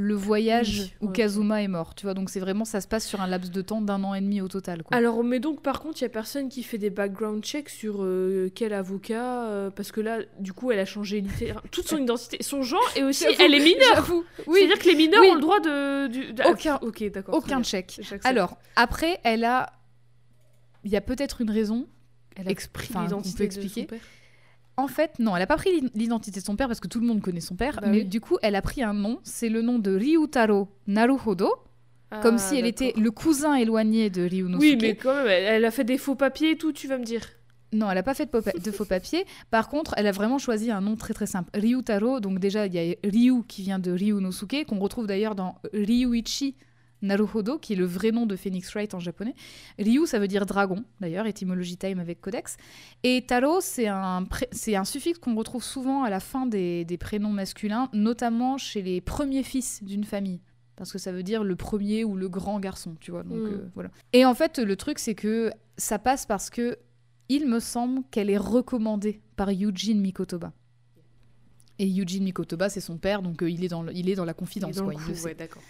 le 0.00 0.14
voyage 0.14 0.80
Oui, 0.80 0.92
où 1.02 1.06
ouais. 1.08 1.12
Kazuma 1.12 1.62
est 1.62 1.68
mort. 1.68 1.94
Tu 1.94 2.06
vois, 2.06 2.14
donc 2.14 2.30
c'est 2.30 2.40
vraiment, 2.40 2.64
ça 2.64 2.80
se 2.80 2.88
passe 2.88 3.06
sur 3.06 3.20
un 3.20 3.26
laps 3.26 3.50
de 3.50 3.60
temps 3.62 3.80
d'un 3.82 4.02
an 4.02 4.14
et 4.14 4.20
demi 4.20 4.40
au 4.40 4.48
total. 4.48 4.82
Quoi. 4.82 4.96
Alors, 4.96 5.22
mais 5.22 5.40
donc, 5.40 5.62
par 5.62 5.80
contre, 5.80 5.98
il 6.00 6.02
y 6.02 6.06
a 6.06 6.08
personne 6.10 6.48
qui 6.48 6.62
fait 6.62 6.78
des 6.78 6.90
background 6.90 7.42
checks 7.44 7.68
sur 7.68 7.98
euh, 8.02 8.48
quel 8.54 8.72
avocat, 8.72 9.44
euh, 9.44 9.70
parce 9.70 9.92
que 9.92 10.00
là, 10.00 10.20
du 10.38 10.52
coup, 10.52 10.70
elle 10.72 10.78
a 10.78 10.84
changé 10.86 11.22
toute 11.70 11.86
son 11.88 11.98
identité, 12.02 12.38
son 12.42 12.62
genre, 12.62 12.80
et 12.96 13.04
aussi, 13.04 13.26
elle 13.38 13.54
est 13.54 13.58
mineure. 13.64 14.10
Oui, 14.46 14.60
C'est-à-dire 14.60 14.78
que 14.78 14.88
les 14.88 14.94
mineurs 14.96 15.20
Oui. 15.20 15.28
ont 15.30 15.34
le 15.34 15.40
droit 15.40 15.60
de. 15.60 16.48
Aucun- 16.50 16.78
Ok, 16.82 17.04
d'accord. 17.12 17.34
aucun 17.34 17.62
check. 17.62 18.00
Alors, 18.24 18.56
après, 18.76 19.20
elle 19.22 19.44
a. 19.44 19.72
Il 20.84 20.90
y 20.90 20.96
a 20.96 21.00
peut-être 21.02 21.40
une 21.42 21.50
raison. 21.50 21.86
elle 22.36 22.48
a 22.48 22.52
expri- 22.52 22.70
pris 22.72 22.88
enfin, 22.90 23.00
on 23.00 23.02
peut 23.02 23.08
l'identité 23.08 23.38
de 23.38 23.44
expliquer. 23.44 23.80
son 23.82 23.86
père. 23.86 24.00
En 24.82 24.88
fait, 24.88 25.18
non, 25.18 25.36
elle 25.36 25.42
a 25.42 25.46
pas 25.46 25.56
pris 25.56 25.72
l'id- 25.80 25.90
l'identité 25.94 26.40
de 26.40 26.44
son 26.44 26.56
père 26.56 26.66
parce 26.68 26.80
que 26.80 26.88
tout 26.88 27.00
le 27.00 27.06
monde 27.06 27.20
connaît 27.20 27.40
son 27.40 27.54
père, 27.56 27.78
Bah 27.80 27.88
mais 27.88 27.98
oui. 27.98 28.04
du 28.04 28.20
coup, 28.20 28.36
elle 28.42 28.56
a 28.56 28.62
pris 28.62 28.82
un 28.82 28.94
nom. 28.94 29.18
C'est 29.22 29.48
le 29.48 29.62
nom 29.62 29.78
de 29.78 29.94
Ryutaro 29.94 30.68
Naruhodo, 30.86 31.50
comme 32.22 32.34
Ah, 32.36 32.38
si 32.38 32.56
elle 32.56 32.66
était 32.66 32.92
le 32.96 33.10
cousin 33.10 33.54
éloigné 33.54 34.10
de 34.10 34.22
Ryunosuke. 34.22 34.60
Oui, 34.60 34.78
mais 34.80 34.96
quand 34.96 35.14
même, 35.14 35.26
elle, 35.28 35.64
a 35.64 35.70
fait 35.70 35.84
des 35.84 35.98
faux 35.98 36.14
papiers 36.16 36.52
et 36.52 36.56
tout, 36.56 36.72
tu 36.72 36.88
vas 36.88 36.98
me 36.98 37.04
dire. 37.04 37.22
Non, 37.72 37.88
elle 37.88 37.94
n'a 37.94 38.02
pas 38.02 38.14
fait 38.14 38.28
de 38.64 38.70
faux 38.72 38.84
papiers. 38.84 39.24
Par 39.52 39.68
contre, 39.68 39.94
elle 39.96 40.08
a 40.08 40.10
vraiment 40.12 40.38
choisi 40.38 40.72
un 40.72 40.80
nom 40.80 40.96
très 40.96 41.14
très 41.14 41.26
simple. 41.26 41.50
Ryutaro, 41.54 42.18
donc 42.18 42.40
déjà, 42.40 42.66
il 42.66 42.74
y 42.74 42.78
a 42.80 42.94
Ryu 43.04 43.44
qui 43.46 43.62
vient 43.62 43.78
de 43.78 43.92
Ryunosuke, 43.92 44.66
qu'on 44.66 44.80
retrouve 44.80 45.06
d'ailleurs 45.06 45.36
dans 45.36 45.54
Ryuichi 45.72 46.56
Naruhodo, 47.02 47.58
qui 47.58 47.72
est 47.72 47.76
le 47.76 47.84
vrai 47.86 48.10
nom 48.12 48.26
de 48.26 48.36
Phoenix 48.36 48.70
Wright 48.74 48.92
en 48.94 48.98
japonais. 49.00 49.34
Ryu, 49.78 50.06
ça 50.06 50.18
veut 50.18 50.28
dire 50.28 50.46
dragon, 50.46 50.84
d'ailleurs, 51.00 51.26
étymologie 51.26 51.76
time 51.76 51.98
avec 51.98 52.20
Codex. 52.20 52.56
Et 53.02 53.24
Taro, 53.26 53.60
c'est 53.60 53.86
un, 53.88 54.26
c'est 54.52 54.76
un 54.76 54.84
suffixe 54.84 55.18
qu'on 55.18 55.34
retrouve 55.34 55.64
souvent 55.64 56.02
à 56.04 56.10
la 56.10 56.20
fin 56.20 56.46
des, 56.46 56.84
des 56.84 56.98
prénoms 56.98 57.30
masculins, 57.32 57.88
notamment 57.92 58.58
chez 58.58 58.82
les 58.82 59.00
premiers 59.00 59.42
fils 59.42 59.82
d'une 59.82 60.04
famille. 60.04 60.40
Parce 60.76 60.92
que 60.92 60.98
ça 60.98 61.12
veut 61.12 61.22
dire 61.22 61.44
le 61.44 61.56
premier 61.56 62.04
ou 62.04 62.16
le 62.16 62.28
grand 62.28 62.58
garçon, 62.60 62.94
tu 63.00 63.10
vois. 63.10 63.22
Donc, 63.22 63.38
Mm. 63.40 63.46
euh, 63.52 63.68
voilà. 63.74 63.90
Et 64.14 64.24
en 64.24 64.34
fait, 64.34 64.58
le 64.58 64.76
truc, 64.76 64.98
c'est 64.98 65.14
que 65.14 65.50
ça 65.76 65.98
passe 65.98 66.24
parce 66.26 66.48
que 66.50 66.78
il 67.28 67.46
me 67.48 67.60
semble 67.60 68.02
qu'elle 68.10 68.28
est 68.30 68.36
recommandée 68.38 69.20
par 69.36 69.50
Eugene 69.50 70.00
Mikotoba. 70.00 70.52
Et 71.78 71.86
Eugene 71.88 72.24
Mikotoba, 72.24 72.68
c'est 72.68 72.80
son 72.80 72.98
père, 72.98 73.22
donc 73.22 73.42
euh, 73.42 73.50
il, 73.50 73.64
est 73.64 73.68
dans 73.68 73.82
le- 73.82 73.94
il 73.96 74.08
est 74.10 74.14
dans 74.14 74.24
la 74.24 74.34
confidence. 74.34 74.76
Dans 74.76 74.86
le 74.86 74.92
quoi, 74.92 75.02
il 75.02 75.06
coup, 75.12 75.14
sait. 75.18 75.24
ouais, 75.26 75.34
d'accord. 75.34 75.62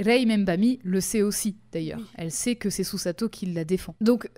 Rei 0.00 0.24
Membami 0.26 0.78
le 0.82 1.00
sait 1.00 1.22
aussi, 1.22 1.56
d'ailleurs. 1.72 1.98
Oui. 2.00 2.06
Elle 2.16 2.30
sait 2.30 2.56
que 2.56 2.70
c'est 2.70 2.84
Susato 2.84 3.28
qui 3.28 3.46
la 3.46 3.64
défend. 3.64 3.94
Donc 4.00 4.28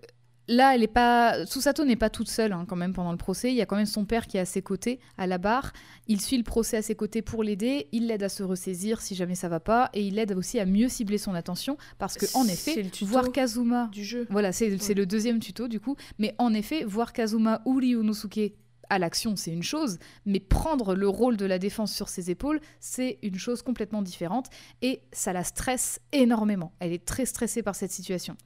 là, 0.49 0.75
elle 0.75 0.83
est 0.83 0.89
pas. 0.89 1.47
Susato 1.47 1.85
n'est 1.85 1.97
pas 1.97 2.11
toute 2.11 2.29
seule 2.29 2.53
hein, 2.53 2.65
quand 2.69 2.77
même 2.77 2.93
pendant 2.93 3.13
le 3.13 3.17
procès. 3.17 3.51
Il 3.51 3.55
y 3.57 3.63
a 3.63 3.67
quand 3.67 3.77
même 3.77 3.87
son 3.87 4.05
père 4.05 4.27
qui 4.27 4.37
est 4.37 4.41
à 4.41 4.45
ses 4.45 4.61
côtés, 4.61 4.99
à 5.17 5.27
la 5.27 5.39
barre. 5.39 5.73
Il 6.09 6.21
suit 6.21 6.37
le 6.37 6.43
procès 6.43 6.77
à 6.77 6.83
ses 6.83 6.95
côtés 6.97 7.23
pour 7.23 7.43
l'aider. 7.45 7.87
Il 7.93 8.09
l'aide 8.09 8.23
à 8.25 8.29
se 8.29 8.43
ressaisir 8.43 9.01
si 9.01 9.15
jamais 9.15 9.37
ça 9.37 9.49
va 9.49 9.61
pas, 9.61 9.89
et 9.95 10.03
il 10.03 10.17
l'aide 10.17 10.33
aussi 10.33 10.59
à 10.59 10.67
mieux 10.67 10.89
cibler 10.89 11.17
son 11.19 11.33
attention 11.35 11.77
parce 11.99 12.17
que 12.17 12.27
en 12.37 12.45
effet, 12.47 12.83
le 12.83 12.91
tuto 12.91 13.07
voir 13.07 13.31
Kazuma 13.31 13.89
Du 13.93 14.05
jeu. 14.05 14.27
voilà, 14.31 14.51
c'est 14.53 14.77
c'est 14.79 14.89
Ouais. 14.89 14.95
le 14.95 15.07
deuxième 15.07 15.39
tuto 15.39 15.69
du 15.69 15.79
coup. 15.81 15.97
Mais 16.19 16.35
en 16.39 16.53
effet, 16.55 16.85
voir 16.85 17.13
Kazuma 17.13 17.63
ou 17.65 17.77
Ryunosuke 17.77 18.53
à 18.93 18.99
l'action, 18.99 19.37
c'est 19.37 19.51
une 19.53 19.63
chose, 19.63 19.99
mais 20.27 20.39
prendre 20.39 20.95
le 20.95 21.09
rôle 21.09 21.37
de 21.37 21.47
la 21.47 21.59
défense 21.59 21.95
sur 21.95 22.09
ses 22.09 22.31
épaules, 22.31 22.61
c'est 22.79 23.19
une 23.23 23.39
chose 23.39 23.63
complètement 23.63 24.03
différente 24.03 24.47
et 24.83 25.01
ça 25.13 25.33
la 25.33 25.45
stresse 25.45 25.99
énormément. 26.13 26.73
Elle 26.79 26.93
est 26.93 27.05
très 27.05 27.25
stressée 27.25 27.63
par 27.63 27.75
cette 27.75 27.91
situation. 27.91 28.37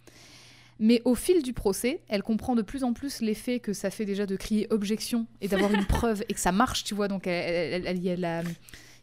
Mais 0.78 1.00
au 1.04 1.14
fil 1.14 1.42
du 1.42 1.52
procès, 1.52 2.02
elle 2.08 2.22
comprend 2.22 2.54
de 2.54 2.62
plus 2.62 2.84
en 2.84 2.92
plus 2.92 3.20
l'effet 3.22 3.60
que 3.60 3.72
ça 3.72 3.90
fait 3.90 4.04
déjà 4.04 4.26
de 4.26 4.36
crier 4.36 4.66
objection 4.70 5.26
et 5.40 5.48
d'avoir 5.48 5.72
une 5.74 5.86
preuve 5.86 6.22
et 6.28 6.34
que 6.34 6.40
ça 6.40 6.52
marche, 6.52 6.84
tu 6.84 6.94
vois. 6.94 7.08
Donc, 7.08 7.26
elle- 7.26 7.96
il 7.96 8.02
y 8.04 8.10
a 8.10 8.16
la- 8.16 8.42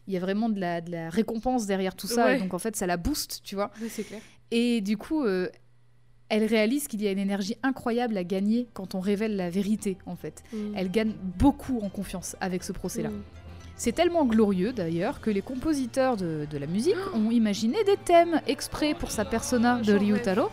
il 0.06 0.12
y 0.14 0.16
a 0.16 0.20
vraiment 0.20 0.48
de 0.50 0.60
la, 0.60 0.80
de 0.80 0.90
la 0.92 1.10
récompense 1.10 1.66
derrière 1.66 1.96
tout 1.96 2.06
ça. 2.06 2.26
Ouais. 2.26 2.36
Et 2.36 2.38
donc, 2.40 2.54
en 2.54 2.58
fait, 2.58 2.76
ça 2.76 2.86
la 2.86 2.96
booste, 2.96 3.40
tu 3.42 3.54
vois. 3.54 3.70
Oui, 3.82 3.88
c'est 3.90 4.04
clair. 4.04 4.20
Et 4.50 4.80
du 4.82 4.96
coup, 4.96 5.24
euh, 5.24 5.48
elle 6.28 6.44
réalise 6.44 6.88
qu'il 6.88 7.02
y 7.02 7.08
a 7.08 7.12
une 7.12 7.18
énergie 7.18 7.56
incroyable 7.62 8.16
à 8.16 8.24
gagner 8.24 8.68
quand 8.72 8.94
on 8.94 9.00
révèle 9.00 9.36
la 9.36 9.50
vérité, 9.50 9.98
en 10.06 10.16
fait. 10.16 10.42
Mm. 10.52 10.56
Elle 10.76 10.90
gagne 10.90 11.12
beaucoup 11.38 11.80
en 11.82 11.88
confiance 11.88 12.36
avec 12.40 12.64
ce 12.64 12.72
procès-là. 12.72 13.10
Mm. 13.10 13.22
C'est 13.76 13.92
tellement 13.92 14.24
glorieux, 14.24 14.72
d'ailleurs, 14.72 15.20
que 15.20 15.30
les 15.30 15.42
compositeurs 15.42 16.16
de, 16.16 16.46
de 16.48 16.58
la 16.58 16.66
musique 16.66 16.96
ont 17.12 17.30
imaginé 17.30 17.82
des 17.84 17.96
thèmes 17.96 18.40
exprès 18.46 18.94
pour 18.94 19.10
sa 19.10 19.24
persona 19.24 19.80
de. 19.80 19.94
Ryutaro. 19.94 20.48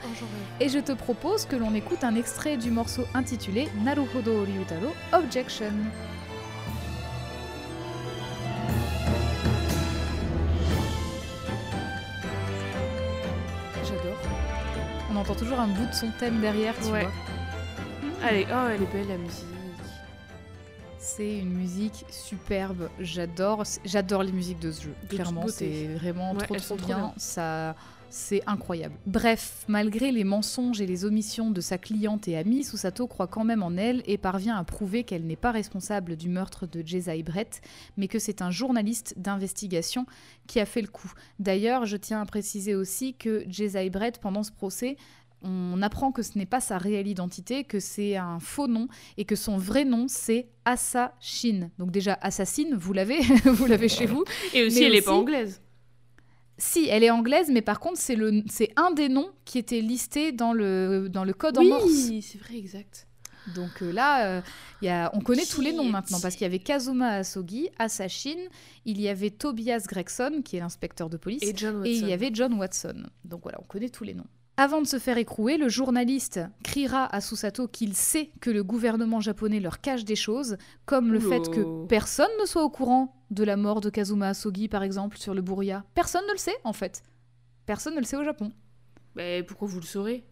Et 0.59 0.69
je 0.69 0.79
te 0.79 0.91
propose 0.91 1.45
que 1.45 1.55
l'on 1.55 1.75
écoute 1.75 2.03
un 2.03 2.15
extrait 2.15 2.57
du 2.57 2.71
morceau 2.71 3.03
intitulé 3.13 3.67
Naruhodo 3.83 4.43
Ryutaro 4.43 4.93
Objection. 5.13 5.71
On 15.11 15.15
entend 15.17 15.35
toujours 15.35 15.59
un 15.59 15.67
bout 15.67 15.85
de 15.87 15.93
son 15.93 16.09
thème 16.19 16.39
derrière, 16.39 16.73
tu 16.81 16.89
Ouais. 16.89 17.01
vois. 17.03 17.11
Allez, 18.27 18.47
oh, 18.49 18.67
elle 18.73 18.83
est 18.83 18.91
belle 18.93 19.07
la 19.09 19.17
musique. 19.17 19.45
C'est 20.99 21.39
une 21.39 21.53
musique 21.53 22.05
superbe. 22.09 22.89
J'adore, 22.99 23.63
j'adore 23.83 24.23
les 24.23 24.31
musiques 24.31 24.59
de 24.59 24.71
ce 24.71 24.83
jeu. 24.83 24.93
De 25.03 25.07
Clairement, 25.15 25.45
c'est 25.47 25.87
vraiment 25.99 26.33
Ouais, 26.33 26.45
trop 26.59 26.75
bien. 26.75 26.85
bien. 26.85 27.13
Ça, 27.17 27.75
c'est 28.11 28.41
incroyable. 28.47 28.95
Bref, 29.05 29.65
malgré 29.67 30.11
les 30.11 30.23
mensonges 30.23 30.81
et 30.81 30.85
les 30.85 31.05
omissions 31.05 31.49
de 31.51 31.61
sa 31.61 31.77
cliente 31.77 32.27
et 32.27 32.37
amie, 32.37 32.63
Susato 32.63 33.07
croit 33.07 33.27
quand 33.27 33.43
même 33.43 33.63
en 33.63 33.75
elle 33.77 34.03
et 34.05 34.17
parvient 34.17 34.55
à 34.57 34.63
prouver 34.63 35.03
qu'elle 35.03 35.25
n'est 35.25 35.35
pas 35.35 35.51
responsable 35.51 36.15
du 36.15 36.29
meurtre 36.29 36.67
de 36.67 36.85
Jezai 36.85 37.23
Brett, 37.23 37.61
mais 37.97 38.07
que 38.07 38.19
c'est 38.19 38.41
un 38.41 38.51
journaliste 38.51 39.13
d'investigation 39.17 40.05
qui 40.47 40.59
a 40.59 40.65
fait 40.65 40.81
le 40.81 40.87
coup. 40.87 41.11
D'ailleurs, 41.39 41.85
je 41.85 41.97
tiens 41.97 42.21
à 42.21 42.25
préciser 42.25 42.75
aussi 42.75 43.13
que 43.15 43.43
Jezai 43.49 43.89
Brett, 43.89 44.19
pendant 44.19 44.43
ce 44.43 44.51
procès, 44.51 44.97
on 45.43 45.81
apprend 45.81 46.11
que 46.11 46.21
ce 46.21 46.37
n'est 46.37 46.45
pas 46.45 46.59
sa 46.59 46.77
réelle 46.77 47.07
identité, 47.07 47.63
que 47.63 47.79
c'est 47.79 48.15
un 48.15 48.39
faux 48.39 48.67
nom 48.67 48.87
et 49.17 49.25
que 49.25 49.35
son 49.35 49.57
vrai 49.57 49.85
nom 49.85 50.05
c'est 50.07 50.45
Asa 50.65 51.15
Shin. 51.19 51.71
Donc 51.79 51.89
déjà 51.89 52.17
assassine, 52.21 52.75
vous 52.75 52.93
l'avez, 52.93 53.21
vous 53.45 53.65
l'avez 53.65 53.89
chez 53.89 54.05
vous. 54.05 54.23
Et 54.53 54.63
aussi, 54.63 54.81
Mais 54.81 54.85
elle 54.85 54.93
est 54.93 54.97
aussi- 54.97 55.05
pas 55.05 55.13
anglaise. 55.13 55.61
Si, 56.61 56.87
elle 56.87 57.03
est 57.03 57.09
anglaise, 57.09 57.49
mais 57.49 57.63
par 57.63 57.79
contre 57.79 57.97
c'est 57.97 58.15
le 58.15 58.43
c'est 58.47 58.71
un 58.75 58.91
des 58.91 59.09
noms 59.09 59.31
qui 59.45 59.57
était 59.57 59.81
listé 59.81 60.31
dans 60.31 60.53
le 60.53 61.07
dans 61.09 61.23
le 61.23 61.33
code 61.33 61.57
en 61.57 61.63
morse. 61.63 61.85
Oui, 61.85 62.21
c'est 62.21 62.37
vrai, 62.37 62.55
exact. 62.55 63.07
Donc 63.55 63.81
euh, 63.81 63.91
là, 63.91 64.27
euh, 64.27 64.41
il 64.83 64.85
y 64.85 64.89
a, 64.89 65.09
on 65.15 65.21
connaît 65.21 65.45
tous 65.47 65.61
les 65.61 65.73
noms 65.73 65.89
maintenant 65.89 66.19
parce 66.21 66.35
qu'il 66.35 66.43
y 66.43 66.45
avait 66.45 66.59
Kazuma 66.59 67.13
Asogi, 67.15 67.69
Asa 67.79 68.07
Shin, 68.07 68.37
il 68.85 69.01
y 69.01 69.09
avait 69.09 69.31
Tobias 69.31 69.85
Gregson 69.87 70.43
qui 70.45 70.57
est 70.57 70.59
l'inspecteur 70.59 71.09
de 71.09 71.17
police 71.17 71.41
Et 71.41 71.53
John 71.55 71.77
Watson. 71.77 71.89
et 71.89 71.93
il 71.95 72.07
y 72.07 72.13
avait 72.13 72.29
John 72.31 72.53
Watson. 72.53 73.07
Donc 73.25 73.41
voilà, 73.41 73.59
on 73.59 73.65
connaît 73.65 73.89
tous 73.89 74.03
les 74.03 74.13
noms. 74.13 74.27
Avant 74.57 74.81
de 74.81 74.87
se 74.87 74.99
faire 74.99 75.17
écrouer, 75.17 75.57
le 75.57 75.69
journaliste 75.69 76.39
criera 76.63 77.05
à 77.15 77.21
Susato 77.21 77.67
qu'il 77.67 77.95
sait 77.95 78.31
que 78.41 78.49
le 78.51 78.63
gouvernement 78.63 79.19
japonais 79.21 79.59
leur 79.59 79.79
cache 79.81 80.03
des 80.03 80.15
choses, 80.15 80.57
comme 80.85 81.11
le 81.13 81.19
fait 81.19 81.49
que 81.49 81.85
personne 81.87 82.29
ne 82.39 82.45
soit 82.45 82.63
au 82.63 82.69
courant 82.69 83.15
de 83.31 83.43
la 83.43 83.55
mort 83.57 83.81
de 83.81 83.89
Kazuma 83.89 84.29
Asogi, 84.29 84.67
par 84.67 84.83
exemple, 84.83 85.17
sur 85.17 85.33
le 85.33 85.41
Buria. 85.41 85.83
Personne 85.95 86.23
ne 86.27 86.33
le 86.33 86.37
sait, 86.37 86.55
en 86.63 86.73
fait. 86.73 87.01
Personne 87.65 87.95
ne 87.95 87.99
le 87.99 88.05
sait 88.05 88.17
au 88.17 88.23
Japon. 88.23 88.51
Mais 89.15 89.41
pourquoi 89.43 89.67
vous 89.67 89.79
le 89.79 89.85
saurez? 89.85 90.25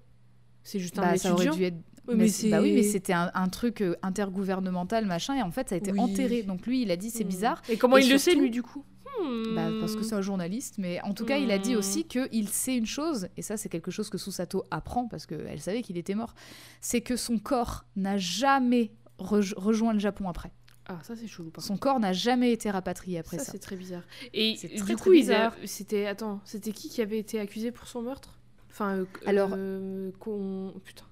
C'est 0.63 0.79
juste 0.79 0.99
un 0.99 1.01
Bah, 1.01 1.17
ça 1.17 1.33
aurait 1.33 1.45
étudiant 1.45 1.55
dû 1.55 1.63
être. 1.63 1.77
Oui, 2.07 2.15
mais 2.17 2.49
bah 2.49 2.59
oui, 2.61 2.73
mais 2.73 2.81
c'est- 2.83 2.91
c'était 2.93 3.13
un, 3.13 3.29
un 3.35 3.49
truc 3.49 3.81
euh, 3.81 3.95
intergouvernemental, 4.01 5.05
machin, 5.05 5.35
et 5.35 5.41
en 5.43 5.51
fait, 5.51 5.69
ça 5.69 5.75
a 5.75 5.77
été 5.77 5.91
Oui. 5.91 5.99
enterré. 5.99 6.43
Donc 6.43 6.65
lui, 6.65 6.81
il 6.81 6.91
a 6.91 6.95
dit 6.97 7.09
c'est 7.11 7.23
Hmm. 7.23 7.27
bizarre. 7.27 7.61
Et 7.69 7.77
comment 7.77 7.97
Et 7.97 8.01
il 8.03 8.09
le 8.11 8.17
sait, 8.17 8.35
lui, 8.35 8.49
du 8.49 8.63
coup? 8.63 8.83
Hmm. 9.21 9.55
Bah, 9.55 9.69
parce 9.79 9.95
que 9.95 10.03
c'est 10.03 10.15
un 10.15 10.21
journaliste, 10.21 10.75
mais 10.77 11.01
en 11.01 11.13
tout 11.13 11.25
cas, 11.25 11.37
il 11.37 11.51
a 11.51 11.57
dit 11.57 11.75
Hmm. 11.75 11.79
aussi 11.79 12.05
qu'il 12.05 12.47
sait 12.49 12.75
une 12.77 12.85
chose, 12.85 13.27
et 13.37 13.41
ça, 13.41 13.57
c'est 13.57 13.69
quelque 13.69 13.91
chose 13.91 14.09
que 14.09 14.17
Susato 14.17 14.63
apprend 14.71 15.07
parce 15.07 15.25
qu'elle 15.25 15.59
savait 15.61 15.81
qu'il 15.81 15.97
était 15.97 16.15
mort, 16.15 16.33
c'est 16.81 17.01
que 17.01 17.15
son 17.15 17.37
corps 17.39 17.85
n'a 17.95 18.17
jamais 18.17 18.91
rej- 19.17 19.53
rejoint 19.57 19.93
le 19.93 19.99
Japon 19.99 20.29
après. 20.29 20.51
Ah, 20.87 20.97
ça, 21.03 21.15
c'est 21.15 21.27
chelou, 21.27 21.51
Son 21.59 21.77
corps 21.77 21.99
n'a 21.99 22.13
jamais 22.13 22.51
été 22.51 22.71
rapatrié 22.71 23.19
après 23.19 23.37
ça, 23.37 23.43
ça. 23.45 23.51
c'est 23.51 23.59
très 23.59 23.75
bizarre. 23.75 24.01
Et 24.33 24.55
C'est 24.57 24.69
du 24.69 24.75
très, 24.77 24.93
coup, 24.95 25.09
très 25.09 25.19
il 25.19 25.31
a- 25.31 25.49
bizarre. 25.49 25.55
c'était 25.65 26.07
attends, 26.07 26.41
c'était 26.45 26.71
qui 26.71 26.89
qui 26.89 27.01
avait 27.01 27.19
été 27.19 27.39
accusé 27.39 27.71
pour 27.71 27.87
son 27.87 28.01
meurtre? 28.01 28.39
Enfin, 28.71 28.95
euh, 28.97 29.05
Alors- 29.25 29.51
euh, 29.53 30.09
con... 30.19 30.73
putain, 30.83 31.05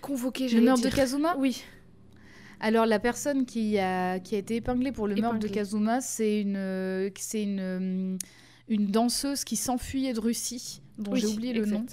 convoqué. 0.00 0.48
Le 0.48 0.60
meurtre 0.60 0.82
de. 0.82 0.88
Kazuma? 0.94 1.36
Oui. 1.38 1.62
Alors, 2.64 2.86
la 2.86 2.98
personne 2.98 3.44
qui 3.44 3.78
a, 3.78 4.18
qui 4.20 4.34
a 4.36 4.38
été 4.38 4.56
épinglée 4.56 4.90
pour 4.90 5.06
le 5.06 5.16
meurtre 5.16 5.38
de. 5.38 5.48
Kazuma, 5.48 6.00
c'est 6.00 6.40
une, 6.40 7.10
c'est 7.14 7.42
une, 7.42 7.60
euh, 7.60 8.16
une 8.68 8.86
danseuse 8.86 9.44
qui 9.44 9.56
s'enfuyait 9.56 10.14
de 10.14 10.20
Russie, 10.20 10.80
dont 10.96 11.12
Oui, 11.12 11.20
j'ai 11.20 11.26
oublié 11.26 11.52
le 11.52 11.66
nom. 11.66 11.84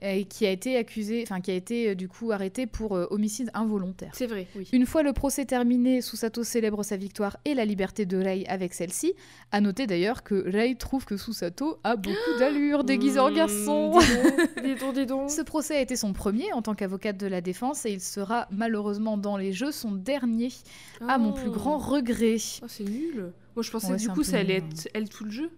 Et 0.00 0.24
qui 0.24 0.46
a 0.46 0.50
été 0.50 0.76
accusée, 0.76 1.22
enfin 1.26 1.40
qui 1.40 1.50
a 1.50 1.54
été 1.54 1.90
euh, 1.90 1.94
du 1.94 2.08
coup 2.08 2.30
arrêtée 2.32 2.66
pour 2.66 2.96
euh, 2.96 3.06
homicide 3.10 3.50
involontaire. 3.54 4.10
C'est 4.14 4.26
vrai, 4.26 4.46
oui. 4.56 4.68
Une 4.72 4.86
fois 4.86 5.02
le 5.02 5.12
procès 5.12 5.44
terminé, 5.44 6.00
Susato 6.02 6.44
célèbre 6.44 6.82
sa 6.82 6.96
victoire 6.96 7.36
et 7.44 7.54
la 7.54 7.64
liberté 7.64 8.06
de 8.06 8.16
Rei 8.16 8.44
avec 8.48 8.74
celle-ci. 8.74 9.14
À 9.52 9.60
noter 9.60 9.86
d'ailleurs 9.86 10.22
que 10.22 10.34
Rei 10.50 10.74
trouve 10.76 11.04
que 11.04 11.16
Susato 11.16 11.78
a 11.84 11.96
beaucoup 11.96 12.14
d'allure 12.38 12.84
déguisée 12.84 13.18
en 13.20 13.30
Hmm, 13.30 13.34
garçon. 13.34 13.98
Dis 13.98 14.06
donc, 14.14 14.62
dis 14.64 14.74
donc, 14.76 14.94
dis 14.94 15.06
donc. 15.06 15.30
Ce 15.30 15.42
procès 15.42 15.76
a 15.76 15.80
été 15.80 15.96
son 15.96 16.12
premier 16.12 16.52
en 16.52 16.62
tant 16.62 16.74
qu'avocate 16.74 17.16
de 17.16 17.26
la 17.26 17.40
défense 17.40 17.84
et 17.86 17.90
il 17.92 18.00
sera 18.00 18.46
malheureusement 18.50 19.16
dans 19.16 19.36
les 19.36 19.52
jeux 19.52 19.72
son 19.72 19.92
dernier, 19.92 20.50
à 21.08 21.18
mon 21.18 21.32
plus 21.32 21.48
Oh. 21.48 21.52
grand 21.52 21.78
regret. 21.78 22.36
Oh, 22.62 22.66
c'est 22.68 22.84
nul. 22.84 23.32
Moi, 23.56 23.62
je 23.62 23.70
pensais 23.70 23.88
Ouais, 23.88 23.96
que 23.96 24.00
du 24.02 24.08
coup, 24.10 24.22
ça 24.22 24.38
allait 24.38 24.56
être 24.58 24.88
elle 24.94 25.08
tout 25.08 25.24
le 25.24 25.30
jeu. 25.30 25.50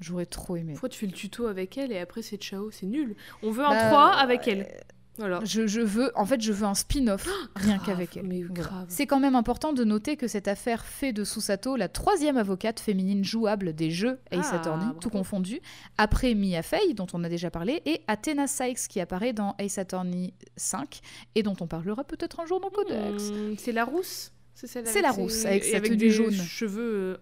J'aurais 0.00 0.26
trop 0.26 0.56
aimé. 0.56 0.72
Pourquoi 0.74 0.88
tu 0.88 0.98
fais 1.00 1.06
le 1.06 1.12
tuto 1.12 1.46
avec 1.46 1.76
elle 1.78 1.90
et 1.92 1.98
après 1.98 2.22
c'est 2.22 2.36
ciao 2.36 2.70
C'est 2.70 2.86
nul. 2.86 3.16
On 3.42 3.50
veut 3.50 3.64
un 3.64 3.70
Bah, 3.70 3.88
3 3.88 4.10
avec 4.12 4.46
elle. 4.48 4.68
Voilà. 5.16 5.40
Je, 5.44 5.66
je 5.66 5.80
veux, 5.80 6.12
en 6.14 6.24
fait, 6.24 6.40
je 6.40 6.52
veux 6.52 6.64
un 6.64 6.74
spin-off 6.76 7.28
rien 7.56 7.78
qu'avec 7.84 8.16
elle. 8.16 8.22
mais 8.28 8.42
Voilà. 8.44 8.54
grave. 8.54 8.86
C'est 8.88 9.06
quand 9.08 9.18
même 9.18 9.34
important 9.34 9.72
de 9.72 9.82
noter 9.82 10.16
que 10.16 10.28
cette 10.28 10.46
affaire 10.46 10.84
fait 10.84 11.12
de 11.12 11.24
Susato 11.24 11.74
la 11.74 11.88
troisième 11.88 12.36
avocate 12.36 12.78
féminine 12.78 13.24
jouable 13.24 13.72
des 13.72 13.90
jeux 13.90 14.20
Ace 14.30 14.46
Ah, 14.52 14.60
Attorney, 14.60 14.84
bravo. 14.84 15.00
tout 15.00 15.10
confondu, 15.10 15.60
après 15.96 16.34
Mia 16.34 16.62
Fey, 16.62 16.94
dont 16.94 17.08
on 17.14 17.24
a 17.24 17.28
déjà 17.28 17.50
parlé, 17.50 17.82
et 17.84 18.02
Athena 18.06 18.46
Sykes, 18.46 18.86
qui 18.88 19.00
apparaît 19.00 19.32
dans 19.32 19.56
Ace 19.58 19.78
Attorney 19.78 20.34
5, 20.56 21.00
et 21.34 21.42
dont 21.42 21.56
on 21.60 21.66
parlera 21.66 22.04
peut-être 22.04 22.38
un 22.38 22.46
jour 22.46 22.60
dans 22.60 22.70
Codex. 22.70 23.32
Hmm, 23.32 23.54
c'est 23.58 23.72
la 23.72 23.84
rousse? 23.84 24.30
C'est 24.54 24.76
avec 24.76 25.02
la 25.02 25.10
rousse, 25.10 25.44
avec 25.46 25.64
tenue 25.82 25.96
des 25.96 26.10
jaune. 26.10 26.32
cheveux 26.32 27.18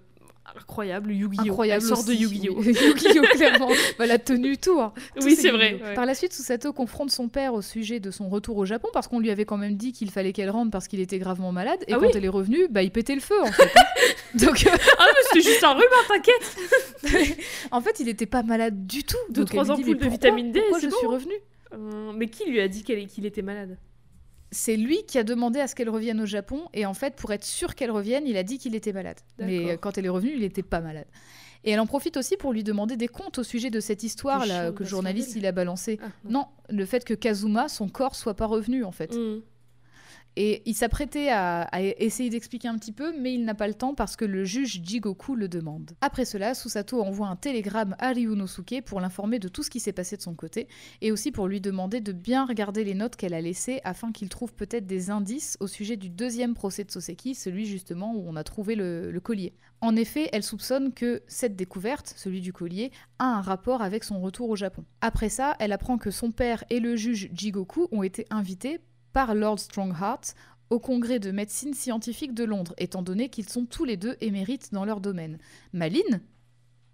incroyables, 0.56 1.10
Yu-Gi-Oh! 1.12 1.42
Incroyable. 1.42 1.82
Elle 1.82 1.88
sort 1.88 2.04
de 2.04 2.12
aussi. 2.12 2.22
Yu-Gi-Oh! 2.22 2.62
Yu-Gi-Oh, 2.62 3.22
clairement. 3.32 3.68
Bah, 3.98 4.06
la 4.06 4.18
tenue, 4.18 4.56
tout. 4.58 4.80
hein. 4.80 4.92
Tout, 5.18 5.24
Oui, 5.26 5.34
c'est 5.36 5.50
vrai. 5.50 5.80
Ouais. 5.82 5.94
Par 5.94 6.06
la 6.06 6.14
suite, 6.14 6.32
Susato 6.32 6.72
confronte 6.72 7.10
son 7.10 7.28
père 7.28 7.54
au 7.54 7.62
sujet 7.62 8.00
de 8.00 8.10
son 8.10 8.28
retour 8.28 8.56
au 8.58 8.64
Japon 8.64 8.88
parce 8.92 9.08
qu'on 9.08 9.18
lui 9.20 9.30
avait 9.30 9.44
quand 9.44 9.56
même 9.56 9.76
dit 9.76 9.92
qu'il 9.92 10.10
fallait 10.10 10.32
qu'elle 10.32 10.50
rentre 10.50 10.70
parce 10.70 10.88
qu'il 10.88 11.00
était 11.00 11.18
gravement 11.18 11.52
malade. 11.52 11.80
Et 11.88 11.92
Ah 11.92 11.96
quand 11.98 12.06
oui 12.06 12.12
elle 12.14 12.24
est 12.24 12.28
revenue, 12.28 12.68
bah, 12.70 12.82
il 12.82 12.90
pétait 12.90 13.14
le 13.14 13.20
feu 13.20 13.40
en 13.42 13.46
fait. 13.52 13.62
hein. 13.76 13.82
Donc, 14.34 14.66
euh, 14.66 14.70
Ah, 14.98 15.06
mais 15.08 15.20
c'était 15.32 15.48
juste 15.50 15.64
un 15.64 15.72
rhume, 15.72 15.82
hein, 15.92 16.04
t'inquiète 16.08 16.56
en 17.70 17.80
fait, 17.80 18.00
il 18.00 18.08
était 18.08 18.26
pas 18.26 18.42
malade 18.42 18.86
du 18.86 19.04
tout. 19.04 19.16
Deux, 19.30 19.44
trois 19.44 19.70
ampoules 19.70 19.96
de 19.98 20.08
vitamine 20.08 20.52
D, 20.52 20.60
Pourquoi 20.60 20.80
je 20.80 20.86
bon. 20.88 20.96
suis 20.96 21.06
revenue? 21.06 21.34
Euh, 21.74 22.12
Mais 22.14 22.28
qui 22.28 22.48
lui 22.50 22.60
a 22.60 22.68
dit 22.68 22.82
qu'il 22.84 23.26
était 23.26 23.42
malade? 23.42 23.76
C'est 24.50 24.76
lui 24.76 25.04
qui 25.06 25.18
a 25.18 25.24
demandé 25.24 25.60
à 25.60 25.66
ce 25.66 25.74
qu'elle 25.74 25.90
revienne 25.90 26.20
au 26.20 26.26
Japon. 26.26 26.62
Et 26.72 26.86
en 26.86 26.94
fait, 26.94 27.16
pour 27.16 27.32
être 27.32 27.44
sûr 27.44 27.74
qu'elle 27.74 27.90
revienne, 27.90 28.26
il 28.26 28.36
a 28.36 28.42
dit 28.42 28.58
qu'il 28.58 28.74
était 28.74 28.92
malade. 28.92 29.18
Mais 29.38 29.72
euh, 29.72 29.76
quand 29.76 29.98
elle 29.98 30.06
est 30.06 30.10
revenue, 30.10 30.32
il 30.34 30.40
n'était 30.40 30.62
pas 30.62 30.80
malade. 30.80 31.06
Et 31.64 31.70
elle 31.70 31.80
en 31.80 31.86
profite 31.86 32.16
aussi 32.16 32.36
pour 32.36 32.52
lui 32.52 32.62
demander 32.62 32.96
des 32.96 33.08
comptes 33.08 33.38
au 33.38 33.42
sujet 33.42 33.70
de 33.70 33.80
cette 33.80 34.04
histoire 34.04 34.46
là 34.46 34.70
que 34.70 34.84
le 34.84 34.88
journaliste 34.88 35.34
il 35.34 35.46
a 35.46 35.52
balancé. 35.52 35.98
Ah, 36.00 36.06
Non, 36.28 36.46
le 36.70 36.84
fait 36.86 37.04
que 37.04 37.12
Kazuma, 37.12 37.68
son 37.68 37.88
corps 37.88 38.14
soit 38.14 38.34
pas 38.34 38.46
revenu 38.46 38.84
en 38.84 38.92
fait. 38.92 39.12
Hmm. 39.12 39.40
Et 40.36 40.62
il 40.66 40.74
s'apprêtait 40.74 41.30
à, 41.30 41.68
essayer 41.98 42.28
d'expliquer 42.28 42.68
un 42.68 42.76
petit 42.76 42.92
peu, 42.92 43.18
mais 43.18 43.32
il 43.32 43.44
n'a 43.44 43.54
pas 43.54 43.68
le 43.68 43.74
temps 43.74 43.94
parce 43.94 44.16
que 44.16 44.24
le 44.24 44.44
juge 44.44 44.80
Jigoku 44.84 45.34
le 45.34 45.48
demande. 45.48 45.92
Après 46.02 46.26
cela, 46.26 46.54
Susato 46.54 47.00
envoie 47.00 47.28
un 47.28 47.36
télégramme 47.36 47.96
à 47.98 48.12
Ryunosuke 48.12 48.82
pour 48.84 49.00
l'informer 49.00 49.38
de 49.38 49.48
tout 49.48 49.62
ce 49.62 49.70
qui 49.70 49.80
s'est 49.80 49.92
passé 49.92 50.16
de 50.16 50.22
son 50.22 50.34
côté, 50.34 50.68
et 51.00 51.10
aussi 51.10 51.32
pour 51.32 51.48
lui 51.48 51.60
demander 51.60 52.00
de 52.00 52.12
bien 52.12 52.44
regarder 52.44 52.84
les 52.84 52.94
notes 52.94 53.16
qu'elle 53.16 53.34
a 53.34 53.40
laissées 53.40 53.80
afin 53.84 54.12
qu'il 54.12 54.28
trouve 54.28 54.52
peut-être 54.54 54.86
des 54.86 55.10
indices 55.10 55.56
au 55.60 55.66
sujet 55.66 55.96
du 55.96 56.10
deuxième 56.10 56.54
procès 56.54 56.84
de 56.84 56.90
Soseki, 56.90 57.34
celui 57.34 57.64
justement 57.66 58.14
où 58.14 58.24
on 58.26 58.36
a 58.36 58.44
trouvé 58.44 58.74
le 58.74 59.18
collier. 59.20 59.54
En 59.80 59.94
effet, 59.94 60.28
elle 60.32 60.42
soupçonne 60.42 60.92
que 60.92 61.22
cette 61.26 61.54
découverte, 61.54 62.12
celui 62.16 62.40
du 62.40 62.52
collier, 62.52 62.92
a 63.18 63.24
un 63.24 63.40
rapport 63.40 63.82
avec 63.82 64.04
son 64.04 64.20
retour 64.20 64.48
au 64.48 64.56
Japon. 64.56 64.84
Après 65.00 65.28
ça, 65.28 65.54
elle 65.58 65.72
apprend 65.72 65.98
que 65.98 66.10
son 66.10 66.30
père 66.30 66.64
et 66.70 66.80
le 66.80 66.96
juge 66.96 67.30
Jigoku 67.32 67.88
ont 67.92 68.02
été 68.02 68.26
invités 68.30 68.80
par 69.16 69.34
Lord 69.34 69.60
Strongheart 69.60 70.34
au 70.68 70.78
congrès 70.78 71.18
de 71.18 71.30
médecine 71.30 71.72
scientifique 71.72 72.34
de 72.34 72.44
Londres, 72.44 72.74
étant 72.76 73.00
donné 73.00 73.30
qu'ils 73.30 73.48
sont 73.48 73.64
tous 73.64 73.86
les 73.86 73.96
deux 73.96 74.14
émérites 74.20 74.74
dans 74.74 74.84
leur 74.84 75.00
domaine. 75.00 75.38
Maline, 75.72 76.20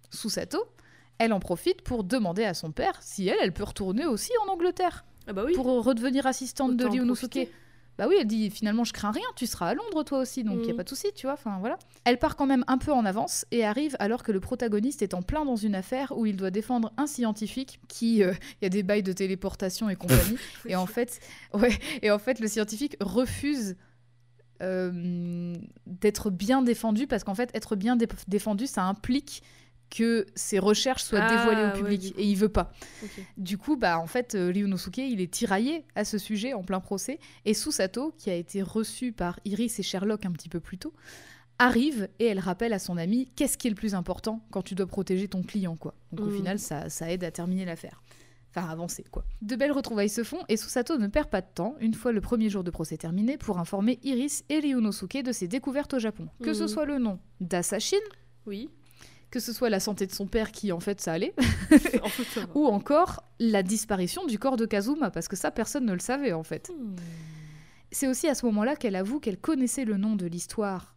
Susato, 0.09 0.63
elle 1.17 1.33
en 1.33 1.41
profite 1.41 1.81
pour 1.81 2.05
demander 2.05 2.45
à 2.45 2.53
son 2.53 2.71
père 2.71 2.97
si 3.01 3.27
elle, 3.27 3.35
elle 3.41 3.51
peut 3.51 3.65
retourner 3.65 4.05
aussi 4.05 4.31
en 4.45 4.53
Angleterre 4.53 5.03
Ah 5.27 5.33
bah 5.33 5.43
oui. 5.45 5.51
pour 5.53 5.65
redevenir 5.65 6.25
assistante 6.25 6.77
de 6.77 6.85
Autant 6.85 6.93
Ryunosuke. 6.93 7.49
Bah 7.97 8.05
oui, 8.09 8.15
elle 8.19 8.25
dit 8.27 8.49
finalement 8.49 8.83
je 8.83 8.91
crains 8.93 9.11
rien, 9.11 9.25
tu 9.35 9.45
seras 9.45 9.69
à 9.69 9.73
Londres 9.75 10.03
toi 10.03 10.19
aussi, 10.19 10.43
donc 10.43 10.59
il 10.61 10.65
y 10.65 10.69
a 10.69 10.73
Mhm. 10.73 10.77
pas 10.77 10.83
de 10.83 10.89
souci, 10.89 11.07
tu 11.15 11.27
vois. 11.27 11.33
Enfin 11.33 11.57
voilà. 11.59 11.77
Elle 12.05 12.17
part 12.17 12.35
quand 12.35 12.47
même 12.47 12.63
un 12.67 12.77
peu 12.79 12.91
en 12.91 13.05
avance 13.05 13.45
et 13.51 13.63
arrive 13.63 13.95
alors 13.99 14.23
que 14.23 14.31
le 14.31 14.39
protagoniste 14.39 15.01
est 15.03 15.13
en 15.13 15.21
plein 15.21 15.45
dans 15.45 15.55
une 15.55 15.75
affaire 15.75 16.11
où 16.17 16.25
il 16.25 16.35
doit 16.35 16.49
défendre 16.51 16.91
un 16.97 17.05
scientifique 17.05 17.79
qui, 17.87 18.23
euh, 18.23 18.33
il 18.61 18.65
y 18.65 18.67
a 18.67 18.69
des 18.69 18.81
bails 18.83 19.03
de 19.03 19.13
téléportation 19.13 19.89
et 19.89 19.95
compagnie. 19.95 20.37
et 20.67 20.75
en 20.75 20.87
fait, 20.87 21.19
ouais, 21.53 21.77
et 22.01 22.09
en 22.09 22.19
fait 22.19 22.39
le 22.39 22.47
scientifique 22.47 22.97
refuse. 22.99 23.75
euh, 24.61 25.55
d'être 25.87 26.29
bien 26.29 26.61
défendu 26.61 27.05
parce 27.07 27.23
qu'en 27.23 27.35
fait 27.35 27.49
être 27.53 27.75
bien 27.75 27.95
dé- 27.97 28.07
défendu 28.27 28.65
ça 28.67 28.83
implique 28.83 29.43
que 29.95 30.25
ses 30.33 30.57
recherches 30.57 31.03
soient 31.03 31.19
Ah, 31.21 31.27
dévoilées 31.29 31.63
au 31.65 31.71
public 31.71 32.15
et 32.17 32.23
il 32.25 32.35
veut 32.35 32.49
pas 32.49 32.71
du 33.37 33.57
coup, 33.57 33.75
bah, 33.77 33.99
en 33.99 34.07
fait, 34.07 34.33
euh, 34.35 34.47
Ryunosuke, 34.51 34.97
il 34.97 35.21
est 35.21 35.31
tiraillé 35.31 35.85
à 35.95 36.03
ce 36.05 36.17
sujet 36.17 36.53
en 36.53 36.63
plein 36.63 36.79
procès. 36.79 37.19
Et 37.45 37.53
Susato, 37.53 38.13
qui 38.17 38.29
a 38.29 38.35
été 38.35 38.61
reçue 38.63 39.11
par 39.11 39.39
Iris 39.45 39.79
et 39.79 39.83
Sherlock 39.83 40.25
un 40.25 40.31
petit 40.31 40.49
peu 40.49 40.59
plus 40.59 40.77
tôt, 40.77 40.93
arrive 41.59 42.09
et 42.19 42.25
elle 42.25 42.39
rappelle 42.39 42.73
à 42.73 42.79
son 42.79 42.97
ami 42.97 43.29
qu'est-ce 43.35 43.57
qui 43.57 43.67
est 43.67 43.69
le 43.69 43.75
plus 43.75 43.93
important 43.95 44.41
quand 44.51 44.61
tu 44.63 44.73
dois 44.75 44.87
protéger 44.87 45.27
ton 45.27 45.43
client, 45.43 45.75
quoi? 45.75 45.93
Donc 46.11 46.25
au 46.27 46.29
Mhm. 46.29 46.35
final, 46.35 46.59
ça, 46.59 46.89
ça 46.89 47.11
aide 47.11 47.23
à 47.23 47.31
terminer 47.31 47.65
l'affaire. 47.65 48.01
Enfin, 48.55 48.67
avancer, 48.69 49.03
quoi. 49.11 49.25
De 49.41 49.55
belles 49.55 49.71
retrouvailles 49.71 50.09
se 50.09 50.23
font 50.23 50.39
et 50.47 50.57
Susato 50.57 50.97
ne 50.97 51.07
perd 51.07 51.27
pas 51.29 51.41
de 51.41 51.47
temps, 51.53 51.75
une 51.79 51.93
fois 51.95 52.11
le 52.11 52.21
premier 52.21 52.49
jour 52.49 52.63
de 52.63 52.71
procès 52.71 52.97
terminé, 52.97 53.37
pour 53.37 53.57
informer 53.59 53.99
Iris 54.03 54.43
et 54.49 54.59
Ryunosuke 54.59 55.23
de 55.23 55.31
ses 55.31 55.47
découvertes 55.47 55.93
au 55.95 55.99
Japon. 55.99 56.27
Que 56.43 56.53
ce 56.53 56.63
Mhm. 56.63 56.67
soit 56.67 56.85
le 56.85 56.97
nom 56.99 57.19
d'Asashin, 57.41 57.97
Oui. 58.45 58.69
Que 59.33 59.39
ce 59.39 59.51
soit 59.51 59.71
la 59.71 59.79
santé 59.79 60.05
de 60.05 60.11
son 60.11 60.27
père 60.27 60.51
qui, 60.51 60.71
en 60.71 60.79
fait, 60.79 61.01
ça 61.01 61.13
allait, 61.13 61.33
en 62.03 62.07
fait, 62.07 62.23
ça 62.23 62.41
va. 62.41 62.47
ou 62.53 62.67
encore 62.67 63.23
la 63.39 63.63
disparition 63.63 64.27
du 64.27 64.37
corps 64.37 64.57
de 64.57 64.67
Kazuma, 64.67 65.09
parce 65.09 65.27
que 65.27 65.35
ça, 65.35 65.49
personne 65.49 65.87
ne 65.87 65.93
le 65.93 65.99
savait 65.99 66.33
en 66.33 66.43
fait. 66.43 66.69
Hmm. 66.69 66.95
C'est 67.91 68.07
aussi 68.07 68.27
à 68.27 68.35
ce 68.35 68.45
moment-là 68.45 68.75
qu'elle 68.75 68.95
avoue 68.95 69.19
qu'elle 69.19 69.39
connaissait 69.39 69.85
le 69.85 69.97
nom 69.97 70.15
de 70.15 70.27
l'histoire 70.27 70.92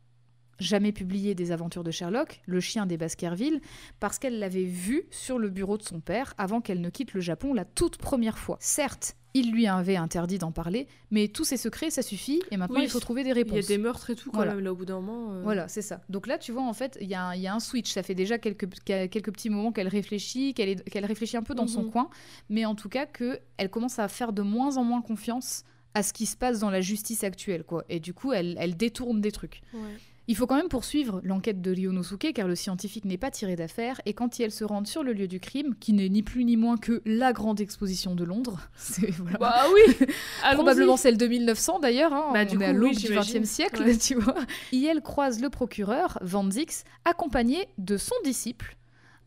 jamais 0.58 0.92
publiée 0.92 1.34
des 1.34 1.52
aventures 1.52 1.84
de 1.84 1.90
Sherlock, 1.90 2.40
le 2.46 2.60
chien 2.60 2.86
des 2.86 2.96
Baskerville, 2.96 3.60
parce 4.00 4.18
qu'elle 4.18 4.38
l'avait 4.38 4.64
vu 4.64 5.04
sur 5.10 5.38
le 5.38 5.50
bureau 5.50 5.76
de 5.78 5.82
son 5.82 6.00
père 6.00 6.34
avant 6.38 6.60
qu'elle 6.60 6.80
ne 6.80 6.90
quitte 6.90 7.12
le 7.14 7.20
Japon 7.20 7.52
la 7.54 7.64
toute 7.64 7.98
première 7.98 8.38
fois. 8.38 8.56
Certes, 8.60 9.16
il 9.34 9.52
lui 9.52 9.66
avait 9.66 9.96
interdit 9.96 10.38
d'en 10.38 10.50
parler, 10.50 10.86
mais 11.10 11.28
tous 11.28 11.44
ces 11.44 11.58
secrets, 11.58 11.90
ça 11.90 12.00
suffit, 12.00 12.40
et 12.50 12.56
maintenant 12.56 12.76
Oui, 12.78 12.84
il 12.84 12.90
faut 12.90 13.00
trouver 13.00 13.22
des 13.22 13.28
Il 13.30 13.36
y 13.36 13.40
a 13.40 13.42
réponses. 13.44 13.66
des 13.66 13.76
meurtres 13.76 14.08
et 14.08 14.14
tout 14.16 14.30
quand 14.30 14.38
Voilà. 14.38 14.54
même 14.54 14.64
là 14.64 14.72
au 14.72 14.76
bout 14.76 14.86
d'un 14.86 14.98
moment. 15.00 15.32
euh. 15.34 15.42
Voilà, 15.42 15.68
c'est 15.68 15.82
ça. 15.82 16.00
Donc 16.08 16.26
là, 16.26 16.38
tu 16.38 16.52
vois, 16.52 16.62
en 16.62 16.72
fait, 16.72 16.96
il 17.02 17.06
y, 17.08 17.14
a 17.14 17.22
un- 17.22 17.34
il 17.34 17.42
y 17.42 17.46
a 17.46 17.54
un 17.54 17.60
switch. 17.60 17.92
Ça 17.92 18.02
fait 18.02 18.14
déjà 18.14 18.38
quelques, 18.38 18.66
quelques 18.84 19.30
petits 19.32 19.50
moments 19.50 19.72
qu'elle 19.72 19.88
réfléchit, 19.88 20.54
qu'elle 20.54 21.04
réfléchit 21.04 21.36
un 21.36 21.42
peu 21.42 21.54
dans 21.54 21.66
son 21.66 21.82
Mhm. 21.82 21.90
coin, 21.90 22.08
mais 22.48 22.64
en 22.64 22.74
tout 22.74 22.88
cas 22.88 23.04
qu'elle 23.04 23.68
commence 23.70 23.98
à 23.98 24.08
faire 24.08 24.32
de 24.32 24.40
moins 24.40 24.78
en 24.78 24.84
moins 24.84 25.02
confiance 25.02 25.64
à 25.92 26.02
ce 26.02 26.14
qui 26.14 26.24
se 26.24 26.36
passe 26.36 26.58
dans 26.60 26.70
la 26.70 26.80
justice 26.80 27.22
actuelle, 27.22 27.64
quoi. 27.64 27.84
Et 27.90 28.00
du 28.00 28.14
coup, 28.14 28.32
elle, 28.32 28.56
elle 28.58 28.74
détourne 28.76 29.20
des 29.20 29.32
trucs. 29.32 29.60
Ouais. 29.74 29.80
Il 30.28 30.36
faut 30.36 30.46
quand 30.46 30.56
même 30.56 30.68
poursuivre 30.68 31.20
l'enquête 31.22 31.60
de 31.62 31.70
Ryonosuke 31.70 32.32
car 32.34 32.48
le 32.48 32.56
scientifique 32.56 33.04
n'est 33.04 33.16
pas 33.18 33.30
tiré 33.30 33.54
d'affaire 33.54 34.00
et 34.06 34.12
quand 34.12 34.40
elles 34.40 34.50
se 34.50 34.64
rendent 34.64 34.86
sur 34.88 35.02
le 35.04 35.12
lieu 35.12 35.28
du 35.28 35.38
crime, 35.38 35.74
qui 35.78 35.92
n'est 35.92 36.08
ni 36.08 36.22
plus 36.24 36.44
ni 36.44 36.56
moins 36.56 36.76
que 36.76 37.00
la 37.04 37.32
grande 37.32 37.60
exposition 37.60 38.14
de 38.16 38.24
Londres, 38.24 38.58
c'est 38.76 39.10
voilà. 39.12 39.38
Bah 39.38 39.64
oui. 39.72 40.06
Probablement 40.54 40.96
celle 40.96 41.16
de 41.16 41.26
1900 41.26 41.78
d'ailleurs, 41.80 42.12
hein, 42.12 42.30
Bah, 42.34 42.40
on 42.42 42.44
du 42.56 42.60
est 42.60 42.64
à 42.66 42.72
coup, 42.72 42.78
l'aube 42.80 42.90
oui, 42.90 42.96
du. 42.96 43.14
XXe 43.14 43.44
siècle, 43.48 43.82
Ouais. 43.84 43.96
tu 43.98 44.16
vois. 44.16 44.34
Et 44.72 44.82
elle 44.84 45.00
croise 45.02 45.40
le 45.40 45.48
procureur, 45.50 46.18
Van 46.22 46.44
Dix, 46.44 46.84
accompagné 47.04 47.68
de 47.78 47.96
son 47.96 48.14
disciple, 48.24 48.76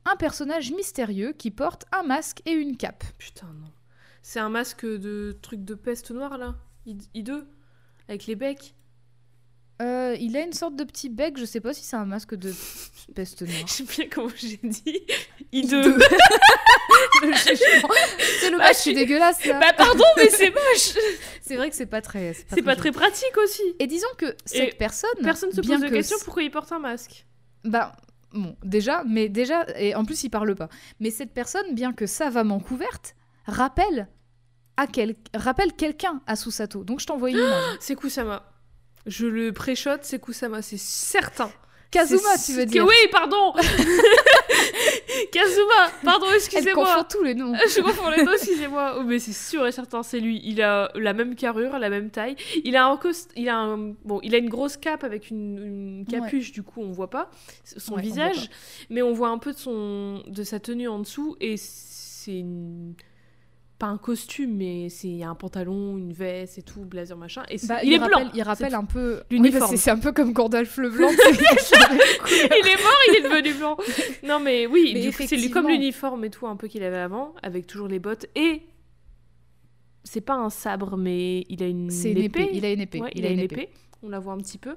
un 0.05 0.15
personnage 0.17 0.71
mystérieux 0.71 1.33
qui 1.37 1.51
porte 1.51 1.85
un 1.97 2.03
masque 2.03 2.41
et 2.45 2.51
une 2.51 2.75
cape. 2.75 3.03
Putain 3.17 3.47
non. 3.61 3.67
C'est 4.21 4.39
un 4.39 4.49
masque 4.49 4.85
de 4.85 5.37
truc 5.41 5.63
de 5.63 5.75
peste 5.75 6.11
noire 6.11 6.37
là? 6.37 6.55
I2 6.87 7.45
avec 8.09 8.25
les 8.25 8.35
becs? 8.35 8.73
Euh, 9.81 10.15
il 10.19 10.35
a 10.35 10.41
une 10.41 10.51
sorte 10.53 10.75
de 10.75 10.83
petit 10.83 11.07
bec, 11.07 11.37
je 11.37 11.45
sais 11.45 11.61
pas 11.61 11.73
si 11.73 11.83
c'est 11.85 11.95
un 11.95 12.03
masque 12.05 12.35
de 12.35 12.53
peste 13.15 13.41
noire. 13.43 13.53
Je 13.67 13.71
sais 13.73 13.83
bien 13.83 14.07
comment 14.11 14.29
j'ai 14.35 14.59
dit. 14.61 15.01
I2. 15.53 15.69
I2. 15.71 16.03
Le 17.21 17.33
jugement. 17.33 17.89
c'est 18.41 18.49
le 18.51 18.57
Bah, 18.57 18.71
je 18.73 18.77
suis- 18.77 18.93
dégueulasse 18.93 19.45
là. 19.45 19.59
bah 19.59 19.73
pardon 19.77 20.03
mais 20.17 20.29
c'est 20.29 20.49
moche. 20.53 20.97
C'est 21.41 21.55
vrai 21.55 21.69
que 21.69 21.75
c'est 21.75 21.85
pas 21.85 22.01
très. 22.01 22.33
C'est 22.53 22.61
pas 22.61 22.75
très 22.75 22.91
pratique 22.91 23.37
aussi. 23.41 23.61
Et 23.79 23.87
disons 23.87 24.07
que 24.17 24.35
cette 24.45 24.77
personne. 24.77 25.09
Personne 25.23 25.51
se 25.51 25.61
pose 25.61 25.79
de 25.81 25.87
que 25.87 25.93
question 25.93 26.17
pourquoi 26.25 26.43
il 26.43 26.51
porte 26.51 26.71
un 26.71 26.79
masque? 26.79 27.25
Bah, 27.63 27.93
bon, 28.33 28.55
déjà, 28.63 29.03
mais 29.07 29.29
déjà, 29.29 29.65
et 29.77 29.95
en 29.95 30.03
plus, 30.05 30.23
il 30.23 30.29
parle 30.29 30.55
pas. 30.55 30.69
Mais 30.99 31.09
cette 31.09 31.33
personne, 31.33 31.73
bien 31.73 31.93
que 31.93 32.05
savamment 32.05 32.59
couverte, 32.59 33.15
rappelle 33.45 34.07
à 34.77 34.87
quel... 34.87 35.15
rappelle 35.33 35.73
quelqu'un 35.73 36.21
à 36.27 36.35
Susato. 36.35 36.83
Donc, 36.83 36.99
je 36.99 37.05
t'envoie 37.05 37.29
une 37.31 37.37
image. 37.37 37.63
C'est 37.79 37.95
Kusama. 37.95 38.43
Je 39.05 39.25
le 39.27 39.51
pré-shot, 39.53 39.97
c'est 40.01 40.19
Kusama, 40.19 40.61
c'est 40.61 40.77
certain. 40.79 41.51
Kazuma, 41.91 42.37
tu 42.45 42.51
veux 42.53 42.65
que- 42.65 42.69
dire 42.69 42.85
Oui, 42.85 42.93
pardon 43.11 43.53
Kazuma 45.31 45.89
Pardon, 46.03 46.27
excusez-moi 46.35 46.85
confond 46.85 47.03
tous 47.09 47.23
les 47.23 47.33
noms. 47.33 47.53
Je 47.67 47.81
confonds 47.81 48.09
les 48.09 48.23
deux, 48.23 48.33
excusez-moi. 48.33 48.97
Oh, 48.99 49.03
mais 49.03 49.17
c'est 49.19 49.33
sûr 49.33 49.65
et 49.65 49.71
certain, 49.71 50.03
c'est 50.03 50.19
lui. 50.19 50.39
Il 50.43 50.61
a 50.61 50.91
la 50.95 51.13
même 51.13 51.35
carrure, 51.35 51.77
la 51.79 51.89
même 51.89 52.09
taille. 52.11 52.35
Il 52.63 52.75
a 52.75 52.85
un 52.85 52.97
cost... 52.97 53.31
il 53.35 53.49
a 53.49 53.57
un... 53.57 53.93
bon, 54.05 54.19
il 54.23 54.35
a 54.35 54.37
une 54.37 54.49
grosse 54.49 54.77
cape 54.77 55.03
avec 55.03 55.29
une, 55.31 55.57
une 55.57 56.05
capuche. 56.05 56.51
Du 56.51 56.61
coup, 56.63 56.81
on 56.81 56.91
voit 56.91 57.09
pas 57.09 57.31
son 57.63 57.93
Ouais, 57.93 57.99
on 57.99 58.01
visage, 58.03 58.49
mais 58.89 59.01
on 59.01 59.13
voit 59.13 59.29
un 59.29 59.39
peu 59.39 59.51
de 59.53 59.57
son, 59.57 60.23
de 60.27 60.43
sa 60.43 60.59
tenue 60.59 60.87
en 60.87 60.99
dessous 60.99 61.35
et 61.39 61.55
c'est 61.57 62.37
une- 62.37 62.93
pas 63.79 63.87
un 63.87 63.97
costume, 63.97 64.57
mais 64.57 64.89
c'est 64.89 65.07
il 65.07 65.15
y 65.15 65.23
a 65.23 65.29
un 65.29 65.35
pantalon, 65.35 65.97
une 65.97 66.11
veste 66.11 66.57
et 66.57 66.61
tout, 66.61 66.81
blazer 66.81 67.17
machin. 67.17 67.43
Et 67.49 67.57
Bah, 67.65 67.81
il, 67.81 67.93
est 67.93 67.97
rappelle, 67.97 68.23
blanc. 68.25 68.31
Il 68.35 68.41
rappelle 68.43 68.75
un 68.75 68.83
peu. 68.83 69.21
l'uniforme. 69.31 69.71
Oui, 69.71 69.77
c'est- 69.77 69.89
un 69.89 69.97
peu 69.97 70.11
comme 70.11 70.33
Gandalf 70.33 70.77
le 70.77 70.89
blanc. 70.89 71.07
il 71.31 72.67
est 72.67 72.83
mort, 72.83 72.99
il 73.07 73.15
est 73.17 73.21
devenu 73.21 73.53
blanc. 73.53 73.77
Non 74.23 74.41
mais 74.41 74.67
oui, 74.67 74.91
Mais 74.93 75.11
c'est 75.11 75.49
comme 75.49 75.69
l'uniforme 75.69 76.25
et 76.25 76.29
tout 76.29 76.45
un 76.45 76.57
peu 76.57 76.67
qu'il 76.67 76.83
avait 76.83 76.97
avant, 76.97 77.33
avec 77.41 77.67
toujours 77.67 77.87
les 77.87 77.99
bottes 77.99 78.27
et 78.35 78.61
c'est 80.03 80.21
pas 80.21 80.35
un 80.35 80.49
sabre, 80.49 80.97
mais 80.97 81.45
il 81.49 81.63
a 81.63 81.67
une, 81.67 81.89
C'est 81.89 82.11
une 82.11 82.17
épée. 82.17 82.49
Il 82.53 82.65
a 82.65 82.71
une 82.71 82.81
épée. 82.81 82.99
Ouais, 83.01 83.11
il, 83.15 83.25
a 83.25 83.29
une 83.29 83.39
épée. 83.39 83.69
On 84.03 84.09
la 84.09 84.19
voit 84.19 84.33
un 84.33 84.37
petit 84.39 84.57
peu. 84.57 84.75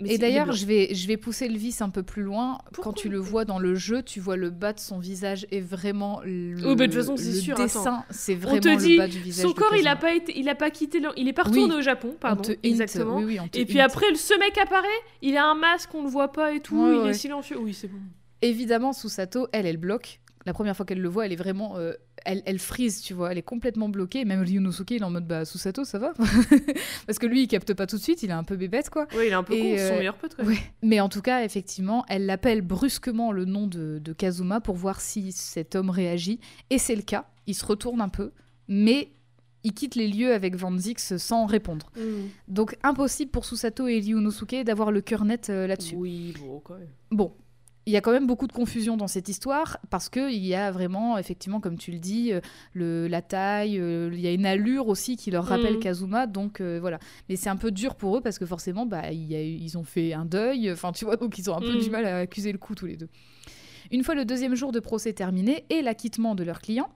Mais 0.00 0.14
Et 0.14 0.18
d'ailleurs, 0.18 0.52
je 0.52 0.64
vais, 0.66 0.94
je 0.94 1.06
vais 1.06 1.16
pousser 1.16 1.48
le 1.48 1.56
vice 1.58 1.82
un 1.82 1.90
peu 1.90 2.02
plus 2.02 2.22
loin. 2.22 2.58
Pourquoi 2.72 2.84
Quand 2.84 2.92
tu 2.92 3.08
le 3.08 3.18
vois 3.18 3.44
dans 3.44 3.58
le 3.58 3.74
jeu, 3.74 4.02
tu 4.02 4.18
vois 4.20 4.36
le 4.36 4.50
bas 4.50 4.72
de 4.72 4.80
son 4.80 4.98
visage 4.98 5.46
et 5.50 5.60
vraiment 5.60 6.20
le, 6.24 6.54
Oh, 6.66 6.74
de 6.74 6.84
toute 6.86 6.94
façon, 6.94 7.16
c'est 7.16 7.24
le 7.26 7.32
sûr, 7.34 7.56
dessin, 7.56 8.04
c'est 8.10 8.34
on 8.34 8.38
vraiment 8.38 8.56
le 8.56 8.96
bas 8.96 9.06
du 9.08 9.18
visage. 9.18 9.46
son 9.46 9.52
corps, 9.52 9.74
il 9.76 9.86
a 9.86 9.96
pas 9.96 10.14
été, 10.14 10.38
il 10.38 10.48
a 10.48 10.54
pas 10.54 10.70
quitté, 10.70 11.00
il 11.16 11.28
est 11.28 11.32
pas 11.32 11.42
retourné 11.42 11.74
Oui. 11.74 11.78
au 11.80 11.82
Japon, 11.82 12.10
On 12.14 12.18
pardon, 12.18 12.42
hint, 12.50 12.56
exactement. 12.62 13.16
oui, 13.18 13.24
oui, 13.24 13.40
on 13.40 13.48
te 13.48 13.58
Et 13.58 13.66
puis 13.66 13.80
après, 13.80 14.06
ce 14.14 14.38
mec 14.38 14.56
apparaît, 14.58 14.86
il 15.22 15.36
a 15.36 15.44
un 15.46 15.54
masque, 15.54 15.94
on 15.94 16.02
le 16.02 16.08
voit 16.10 16.32
pas 16.32 16.52
et 16.52 16.60
tout, 16.60 16.76
Ouais, 16.82 16.94
il 16.96 17.00
ouais. 17.02 17.10
est 17.10 17.14
silencieux. 17.14 17.58
Oui, 17.58 17.74
c'est 17.74 17.88
bon. 17.88 17.98
Évidemment, 18.42 18.92
Susato, 18.92 19.48
elle, 19.52 19.66
elle 19.66 19.76
bloque. 19.76 20.20
La 20.46 20.54
première 20.54 20.74
fois 20.74 20.86
qu'elle 20.86 21.00
le 21.00 21.08
voit, 21.08 21.26
elle 21.26 21.32
est 21.32 21.36
vraiment. 21.36 21.76
euh, 21.76 21.92
elle, 22.24 22.42
elle 22.46 22.58
frise, 22.58 23.02
tu 23.02 23.12
vois, 23.14 23.30
elle 23.32 23.38
est 23.38 23.42
complètement 23.42 23.88
bloquée. 23.88 24.24
Même 24.24 24.40
Ryunosuke, 24.42 24.90
il 24.92 25.02
est 25.02 25.04
en 25.04 25.10
mode 25.10 25.26
bah, 25.26 25.44
Susato, 25.44 25.84
ça 25.84 25.98
va 25.98 26.12
Parce 27.06 27.18
que 27.18 27.26
lui, 27.26 27.42
il 27.42 27.48
capte 27.48 27.74
pas 27.74 27.86
tout 27.86 27.96
de 27.96 28.02
suite, 28.02 28.22
il 28.22 28.30
est 28.30 28.34
un 28.34 28.44
peu 28.44 28.56
bébête, 28.56 28.88
quoi. 28.90 29.06
Ouais, 29.14 29.26
il 29.26 29.30
est 29.30 29.34
un 29.34 29.42
peu 29.42 29.52
Et, 29.54 29.76
con, 29.76 29.76
son 29.78 29.92
euh, 29.94 29.98
meilleur 29.98 30.16
pote. 30.16 30.34
quoi. 30.34 30.44
Ouais. 30.44 30.58
Mais 30.82 31.00
en 31.00 31.08
tout 31.08 31.22
cas, 31.22 31.44
effectivement, 31.44 32.04
elle 32.08 32.26
l'appelle 32.26 32.62
brusquement 32.62 33.32
le 33.32 33.44
nom 33.44 33.66
de, 33.66 33.98
de 34.02 34.12
Kazuma 34.12 34.60
pour 34.60 34.76
voir 34.76 35.00
si 35.00 35.32
cet 35.32 35.74
homme 35.74 35.90
réagit. 35.90 36.40
Et 36.70 36.78
c'est 36.78 36.96
le 36.96 37.02
cas. 37.02 37.26
Il 37.46 37.54
se 37.54 37.64
retourne 37.66 38.00
un 38.00 38.08
peu, 38.08 38.32
mais 38.68 39.10
il 39.62 39.74
quitte 39.74 39.94
les 39.94 40.08
lieux 40.08 40.32
avec 40.32 40.56
Van 40.56 40.74
Zix 40.78 41.16
sans 41.18 41.44
répondre. 41.44 41.90
Mm. 41.96 42.00
Donc 42.48 42.76
impossible 42.82 43.30
pour 43.30 43.44
Susato 43.44 43.88
et 43.88 43.98
Ryunosuke 44.00 44.64
d'avoir 44.64 44.90
le 44.90 45.02
cœur 45.02 45.24
net 45.26 45.50
euh, 45.50 45.66
là-dessus. 45.66 45.96
Oui, 45.96 46.32
bon, 46.40 46.60
quand 46.60 46.78
même. 46.78 46.88
Bon, 47.10 47.34
il 47.86 47.92
y 47.92 47.96
a 47.96 48.00
quand 48.02 48.12
même 48.12 48.26
beaucoup 48.26 48.46
de 48.46 48.52
confusion 48.52 48.96
dans 48.96 49.06
cette 49.08 49.28
histoire 49.28 49.78
parce 49.88 50.08
que 50.08 50.30
il 50.30 50.44
y 50.44 50.54
a 50.54 50.70
vraiment, 50.70 51.16
effectivement, 51.18 51.60
comme 51.60 51.78
tu 51.78 51.90
le 51.90 51.98
dis, 51.98 52.32
euh, 52.32 52.40
le, 52.74 53.08
la 53.08 53.22
taille, 53.22 53.78
euh, 53.80 54.10
il 54.12 54.20
y 54.20 54.26
a 54.26 54.32
une 54.32 54.44
allure 54.46 54.88
aussi 54.88 55.16
qui 55.16 55.30
leur 55.30 55.44
rappelle 55.46 55.74
Mhm. 55.74 55.80
Kazuma, 55.80 56.26
donc 56.26 56.60
euh, 56.60 56.78
voilà. 56.80 56.98
Mais 57.28 57.36
c'est 57.36 57.48
un 57.48 57.56
peu 57.56 57.70
dur 57.70 57.94
pour 57.96 58.16
eux 58.16 58.20
parce 58.20 58.38
que 58.38 58.44
forcément, 58.46 58.84
bah, 58.86 59.10
il 59.12 59.24
y 59.24 59.34
a 59.34 59.42
eu- 59.42 59.56
ils 59.60 59.78
ont 59.78 59.82
fait 59.84 60.12
un 60.12 60.24
deuil, 60.26 60.70
enfin 60.70 60.92
tu 60.92 61.04
vois, 61.06 61.16
donc 61.16 61.38
ils 61.38 61.50
ont 61.50 61.56
un 61.56 61.60
peu 61.60 61.76
du 61.78 61.88
mal 61.90 62.04
à 62.04 62.18
accuser 62.18 62.52
le 62.52 62.58
coup 62.58 62.74
tous 62.74 62.86
les 62.86 62.96
deux. 62.96 63.08
Une 63.90 64.04
fois 64.04 64.14
le 64.14 64.24
deuxième 64.24 64.54
jour 64.54 64.72
de 64.72 64.78
procès 64.80 65.12
terminé 65.14 65.64
et 65.70 65.80
l'acquittement 65.82 66.34
de 66.34 66.44
leurs 66.44 66.60
clients, 66.60 66.90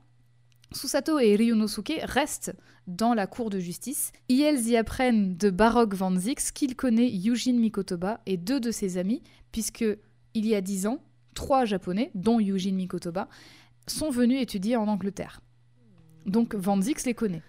Susato 0.72 1.18
et 1.18 1.36
Ryunosuke 1.36 2.00
restent 2.04 2.54
dans 2.86 3.14
la 3.14 3.26
cour 3.26 3.48
de 3.48 3.58
justice. 3.58 4.12
Et 4.28 4.40
elles 4.40 4.66
y 4.68 4.76
apprennent 4.76 5.36
de 5.36 5.50
Barok 5.50 5.94
Van 5.94 6.14
Zix 6.16 6.50
qu'il 6.52 6.74
connaît 6.76 7.08
Yujin 7.08 7.54
Mikotoba 7.54 8.20
et 8.26 8.36
deux 8.36 8.60
de 8.60 8.70
ses 8.70 8.98
amis, 8.98 9.22
puisque 9.52 9.84
il 10.34 10.46
y 10.46 10.54
a 10.54 10.60
dix 10.60 10.86
ans, 10.86 11.00
trois 11.34 11.64
Japonais, 11.64 12.10
dont 12.14 12.40
Yujin 12.40 12.72
Mikotoba, 12.72 13.28
sont 13.86 14.10
venus 14.10 14.40
étudier 14.40 14.76
en 14.76 14.88
Angleterre. 14.88 15.40
Donc 16.26 16.54
Van 16.54 16.80
Zix 16.80 17.04
les 17.04 17.14
connaît. 17.14 17.42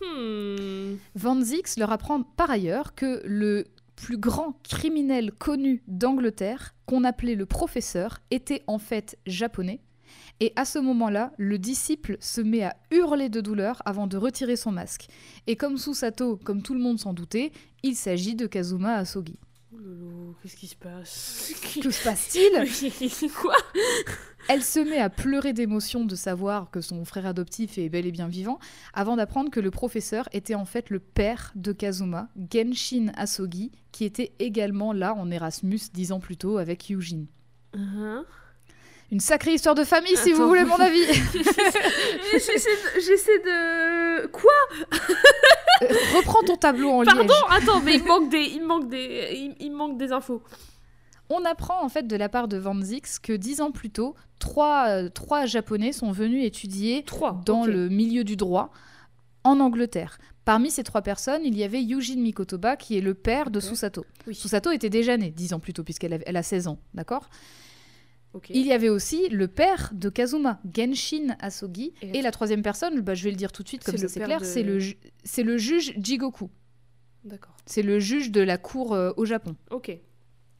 Hmm. 0.00 0.96
Van 1.14 1.40
Zix 1.40 1.76
leur 1.76 1.92
apprend 1.92 2.22
par 2.22 2.50
ailleurs 2.50 2.94
que 2.94 3.22
le 3.24 3.66
plus 3.96 4.18
grand 4.18 4.54
criminel 4.62 5.32
connu 5.32 5.82
d'Angleterre, 5.86 6.74
qu'on 6.86 7.04
appelait 7.04 7.36
le 7.36 7.46
professeur, 7.46 8.20
était 8.30 8.62
en 8.66 8.78
fait 8.78 9.18
japonais. 9.26 9.80
Et 10.40 10.52
à 10.56 10.64
ce 10.64 10.78
moment-là, 10.78 11.32
le 11.38 11.58
disciple 11.58 12.16
se 12.20 12.40
met 12.40 12.64
à 12.64 12.76
hurler 12.90 13.28
de 13.28 13.40
douleur 13.40 13.82
avant 13.84 14.06
de 14.06 14.16
retirer 14.16 14.56
son 14.56 14.72
masque. 14.72 15.06
Et 15.46 15.56
comme 15.56 15.78
Susato, 15.78 16.36
comme 16.36 16.62
tout 16.62 16.74
le 16.74 16.80
monde 16.80 16.98
s'en 16.98 17.14
doutait, 17.14 17.52
il 17.82 17.94
s'agit 17.94 18.34
de 18.34 18.46
Kazuma 18.46 18.96
Asogi. 18.96 19.38
Oh 19.74 19.78
lolo, 19.78 20.34
qu'est-ce 20.42 20.56
qui 20.56 20.66
se 20.68 20.76
passe 20.76 21.52
Que 21.82 21.90
se 21.90 22.04
passe-t-il 22.04 23.30
Quoi 23.40 23.56
Elle 24.48 24.62
se 24.62 24.78
met 24.78 24.98
à 25.00 25.10
pleurer 25.10 25.52
d'émotion 25.52 26.04
de 26.04 26.14
savoir 26.14 26.70
que 26.70 26.80
son 26.80 27.04
frère 27.04 27.26
adoptif 27.26 27.76
est 27.78 27.88
bel 27.88 28.06
et 28.06 28.12
bien 28.12 28.28
vivant, 28.28 28.58
avant 28.92 29.16
d'apprendre 29.16 29.50
que 29.50 29.58
le 29.60 29.70
professeur 29.70 30.28
était 30.32 30.54
en 30.54 30.64
fait 30.64 30.90
le 30.90 31.00
père 31.00 31.50
de 31.56 31.72
Kazuma, 31.72 32.28
Genshin 32.52 33.10
Asogi, 33.16 33.72
qui 33.90 34.04
était 34.04 34.32
également 34.38 34.92
là 34.92 35.14
en 35.14 35.30
Erasmus 35.30 35.80
dix 35.92 36.12
ans 36.12 36.20
plus 36.20 36.36
tôt 36.36 36.58
avec 36.58 36.88
Yujin. 36.90 37.24
Hein 37.76 38.24
Une 39.10 39.20
sacrée 39.20 39.54
histoire 39.54 39.74
de 39.74 39.82
famille 39.84 40.16
si 40.16 40.32
vous 40.32 40.46
voulez 40.46 40.64
mon 40.64 40.76
avis. 40.76 41.04
J'essaie 42.32 42.54
de- 42.54 43.00
j'essaie 43.00 43.38
de... 43.40 44.26
Quoi? 44.28 44.52
Euh, 45.82 45.86
Reprends 46.16 46.42
ton 46.46 46.56
tableau 46.56 46.90
en 46.90 47.02
liège. 47.02 47.14
Pardon 47.14 47.34
Attends, 47.50 47.80
mais 47.80 47.94
il 47.96 48.04
manque 48.04 48.30
des... 48.30 48.42
Il 48.54 48.62
manque 48.64 48.88
des... 48.88 49.54
Il, 49.60 49.72
manque 49.72 49.98
des 49.98 50.12
infos. 50.12 50.42
On 51.30 51.44
apprend 51.44 51.82
en 51.82 51.88
fait 51.88 52.06
de 52.06 52.16
la 52.16 52.28
part 52.28 52.48
de 52.48 52.56
Van 52.58 52.78
Zix 52.80 53.18
que 53.18 53.32
dix 53.32 53.60
ans 53.60 53.70
plus 53.70 53.90
tôt, 53.90 54.14
trois, 54.38 54.88
euh, 54.88 55.08
trois 55.08 55.46
Japonais 55.46 55.92
sont 55.92 56.12
venus 56.12 56.44
étudier 56.44 57.02
Trois. 57.04 57.40
dans 57.46 57.64
le 57.64 57.88
milieu 57.88 58.24
du 58.24 58.36
droit 58.36 58.70
en 59.42 59.58
Angleterre. 59.60 60.18
Parmi 60.44 60.70
ces 60.70 60.84
trois 60.84 61.00
personnes, 61.00 61.40
il 61.44 61.56
y 61.56 61.64
avait 61.64 61.82
Yujin 61.82 62.16
Mikotoba 62.20 62.76
qui 62.76 62.98
est 62.98 63.00
le 63.00 63.14
père 63.14 63.50
de. 63.50 63.60
Susato. 63.60 64.04
Oui. 64.26 64.34
Susato 64.34 64.70
était 64.70 64.90
déjà 64.90 65.16
née 65.16 65.30
dix 65.30 65.54
ans 65.54 65.58
plus 65.60 65.72
tôt 65.72 65.82
puisqu'elle 65.82 66.12
avait- 66.12 66.24
elle 66.26 66.36
a 66.36 66.42
16 66.42 66.68
ans, 66.68 66.78
d'accord? 66.92 67.30
Il 68.50 68.66
y 68.66 68.72
avait 68.72 68.88
aussi 68.88 69.28
le 69.28 69.46
père 69.48 69.90
de 69.94 70.08
Kazuma, 70.08 70.60
Genshin 70.74 71.36
Asogi, 71.40 71.92
Et 72.02 72.18
et, 72.18 72.22
la 72.22 72.30
troisième 72.32 72.62
personne, 72.62 73.00
bah, 73.00 73.14
je 73.14 73.24
vais 73.24 73.30
le 73.30 73.36
dire 73.36 73.52
tout 73.52 73.62
de 73.62 73.68
suite 73.68 73.84
comme 73.84 73.96
C'est 73.96 74.08
ça 74.08 74.14
c'est 74.14 74.20
clair, 74.24 74.40
de- 74.40 74.44
c'est 74.44 74.62
le, 74.62 74.78
ju- 74.80 74.96
c'est 75.22 75.42
le 75.44 75.56
juge 75.56 75.94
Jigoku. 75.98 76.50
D'accord. 77.24 77.56
C'est 77.66 77.82
le 77.82 77.98
juge 78.00 78.30
de 78.30 78.40
la 78.40 78.58
cour 78.58 78.92
euh, 78.92 79.12
au 79.16 79.24
Japon. 79.24 79.56
Ok. 79.70 79.96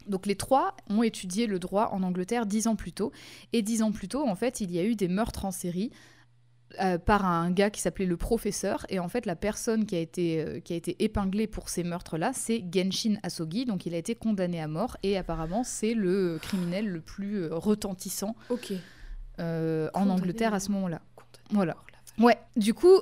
Donc 0.06 0.26
les 0.26 0.36
trois 0.36 0.76
ont 0.88 1.02
étudié 1.02 1.46
le 1.46 1.58
droit 1.58 1.88
en 1.92 2.02
Angleterre 2.02 2.46
dix 2.46 2.66
ans 2.66 2.76
plus 2.76 2.92
tôt. 2.92 3.10
Et 3.52 3.62
dix 3.62 3.82
ans 3.82 3.90
plus 3.92 4.08
tôt, 4.08 4.26
en 4.26 4.34
fait, 4.34 4.60
il 4.60 4.70
y 4.70 4.78
a 4.78 4.84
eu 4.84 4.94
des 4.96 5.08
meurtres 5.08 5.44
en 5.44 5.50
série 5.50 5.90
euh, 6.80 6.98
par 6.98 7.24
un 7.24 7.50
gars 7.50 7.70
qui 7.70 7.80
s'appelait 7.80 8.06
le 8.06 8.16
professeur. 8.16 8.86
Et 8.88 8.98
en 8.98 9.08
fait, 9.08 9.26
la 9.26 9.36
personne 9.36 9.86
qui 9.86 9.96
a 9.96 9.98
été, 10.00 10.40
euh, 10.40 10.60
qui 10.60 10.72
a 10.72 10.76
été 10.76 10.96
épinglée 11.02 11.46
pour 11.46 11.68
ces 11.68 11.84
meurtres-là, 11.84 12.32
c'est 12.34 12.64
Genshin 12.72 13.16
Asogi. 13.22 13.64
Donc 13.64 13.86
il 13.86 13.94
a 13.94 13.98
été 13.98 14.14
condamné 14.14 14.60
à 14.60 14.68
mort. 14.68 14.96
Et 15.02 15.16
apparemment, 15.16 15.64
c'est 15.64 15.94
le 15.94 16.38
criminel 16.40 16.88
le 16.88 17.00
plus 17.00 17.42
euh, 17.44 17.54
retentissant 17.54 18.36
Ok. 18.50 18.72
euh, 19.40 19.88
en 19.94 20.08
Angleterre 20.08 20.54
à 20.54 20.60
ce 20.60 20.70
moment-là. 20.72 21.00
Voilà. 21.50 21.76
Ouais, 22.18 22.38
du 22.56 22.74
coup, 22.74 23.00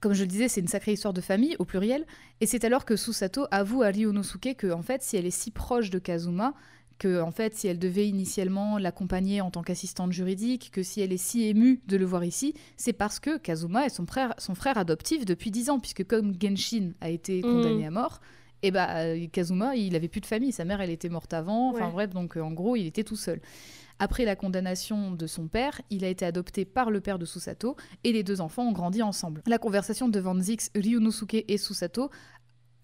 comme 0.00 0.12
je 0.14 0.22
le 0.22 0.28
disais, 0.28 0.48
c'est 0.48 0.60
une 0.60 0.68
sacrée 0.68 0.92
histoire 0.92 1.12
de 1.12 1.20
famille, 1.20 1.56
au 1.58 1.64
pluriel. 1.64 2.06
Et 2.40 2.46
c'est 2.46 2.64
alors 2.64 2.84
que 2.84 2.96
Susato 2.96 3.46
avoue 3.50 3.82
à 3.82 3.88
Ryunosuke 3.88 4.56
que, 4.56 4.70
en 4.72 4.82
fait, 4.82 5.02
si 5.02 5.16
elle 5.16 5.26
est 5.26 5.30
si 5.30 5.50
proche 5.50 5.90
de 5.90 5.98
Kazuma, 5.98 6.54
que, 6.98 7.20
en 7.22 7.30
fait, 7.30 7.54
si 7.54 7.68
elle 7.68 7.78
devait 7.78 8.08
initialement 8.08 8.76
l'accompagner 8.78 9.40
en 9.40 9.50
tant 9.50 9.62
qu'assistante 9.62 10.12
juridique, 10.12 10.70
que 10.72 10.82
si 10.82 11.00
elle 11.00 11.12
est 11.12 11.16
si 11.16 11.44
émue 11.46 11.80
de 11.86 11.96
le 11.96 12.04
voir 12.04 12.24
ici, 12.24 12.54
c'est 12.76 12.92
parce 12.92 13.20
que 13.20 13.36
Kazuma 13.38 13.86
est 13.86 13.90
son 13.90 14.06
frère, 14.06 14.34
son 14.38 14.54
frère 14.54 14.78
adoptif 14.78 15.24
depuis 15.24 15.50
10 15.50 15.70
ans, 15.70 15.78
puisque 15.80 16.04
comme 16.04 16.34
Genshin 16.40 16.92
a 17.00 17.08
été 17.10 17.40
condamné 17.40 17.86
à 17.86 17.90
mort, 17.90 18.20
et 18.62 18.72
bah 18.72 18.88
euh, 18.96 19.26
Kazuma, 19.30 19.76
il 19.76 19.94
avait 19.94 20.08
plus 20.08 20.20
de 20.20 20.26
famille, 20.26 20.50
sa 20.50 20.64
mère, 20.64 20.80
elle 20.80 20.90
était 20.90 21.08
morte 21.08 21.32
avant, 21.32 21.70
enfin 21.70 21.86
Ouais. 21.86 21.92
bref, 21.92 22.10
donc 22.10 22.36
euh, 22.36 22.40
en 22.40 22.50
gros, 22.50 22.74
il 22.74 22.86
était 22.86 23.04
tout 23.04 23.14
seul. 23.16 23.40
Après 24.00 24.24
la 24.24 24.36
condamnation 24.36 25.10
de 25.10 25.26
son 25.26 25.48
père, 25.48 25.80
il 25.90 26.04
a 26.04 26.08
été 26.08 26.24
adopté 26.24 26.64
par 26.64 26.90
le 26.90 27.00
père 27.00 27.18
de 27.18 27.24
Susato 27.24 27.74
et 28.04 28.12
les 28.12 28.22
deux 28.22 28.40
enfants 28.40 28.68
ont 28.68 28.72
grandi 28.72 29.02
ensemble. 29.02 29.42
La 29.46 29.58
conversation 29.58 30.08
de 30.08 30.20
Van 30.20 30.38
Zix, 30.40 30.70
Ryunosuke 30.76 31.44
et 31.48 31.58
Susato 31.58 32.08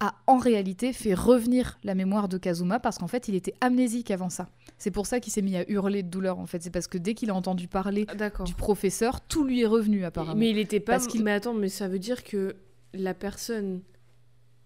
a 0.05 0.15
en 0.27 0.37
réalité 0.37 0.93
fait 0.93 1.13
revenir 1.13 1.77
la 1.83 1.95
mémoire 1.95 2.27
de 2.27 2.37
Kazuma 2.37 2.79
parce 2.79 2.97
qu'en 2.97 3.07
fait 3.07 3.27
il 3.27 3.35
était 3.35 3.53
amnésique 3.61 4.11
avant 4.11 4.29
ça. 4.29 4.49
C'est 4.77 4.91
pour 4.91 5.05
ça 5.05 5.19
qu'il 5.19 5.31
s'est 5.31 5.41
mis 5.41 5.55
à 5.55 5.69
hurler 5.69 6.03
de 6.03 6.09
douleur 6.09 6.39
en 6.39 6.45
fait. 6.45 6.61
C'est 6.61 6.69
parce 6.69 6.87
que 6.87 6.97
dès 6.97 7.13
qu'il 7.13 7.29
a 7.29 7.35
entendu 7.35 7.67
parler 7.67 8.05
Ah, 8.09 8.29
du 8.43 8.53
professeur, 8.53 9.21
tout 9.21 9.43
lui 9.43 9.61
est 9.61 9.65
revenu 9.65 10.03
apparemment. 10.05 10.35
Mais 10.35 10.49
il 10.49 10.57
était 10.57 10.79
pas. 10.79 10.93
Parce 10.93 11.07
qu'il- 11.07 11.23
Mais 11.23 11.31
attends, 11.31 11.53
mais 11.53 11.69
ça 11.69 11.87
veut 11.87 11.99
dire 11.99 12.23
que 12.23 12.55
la 12.93 13.13
personne, 13.13 13.81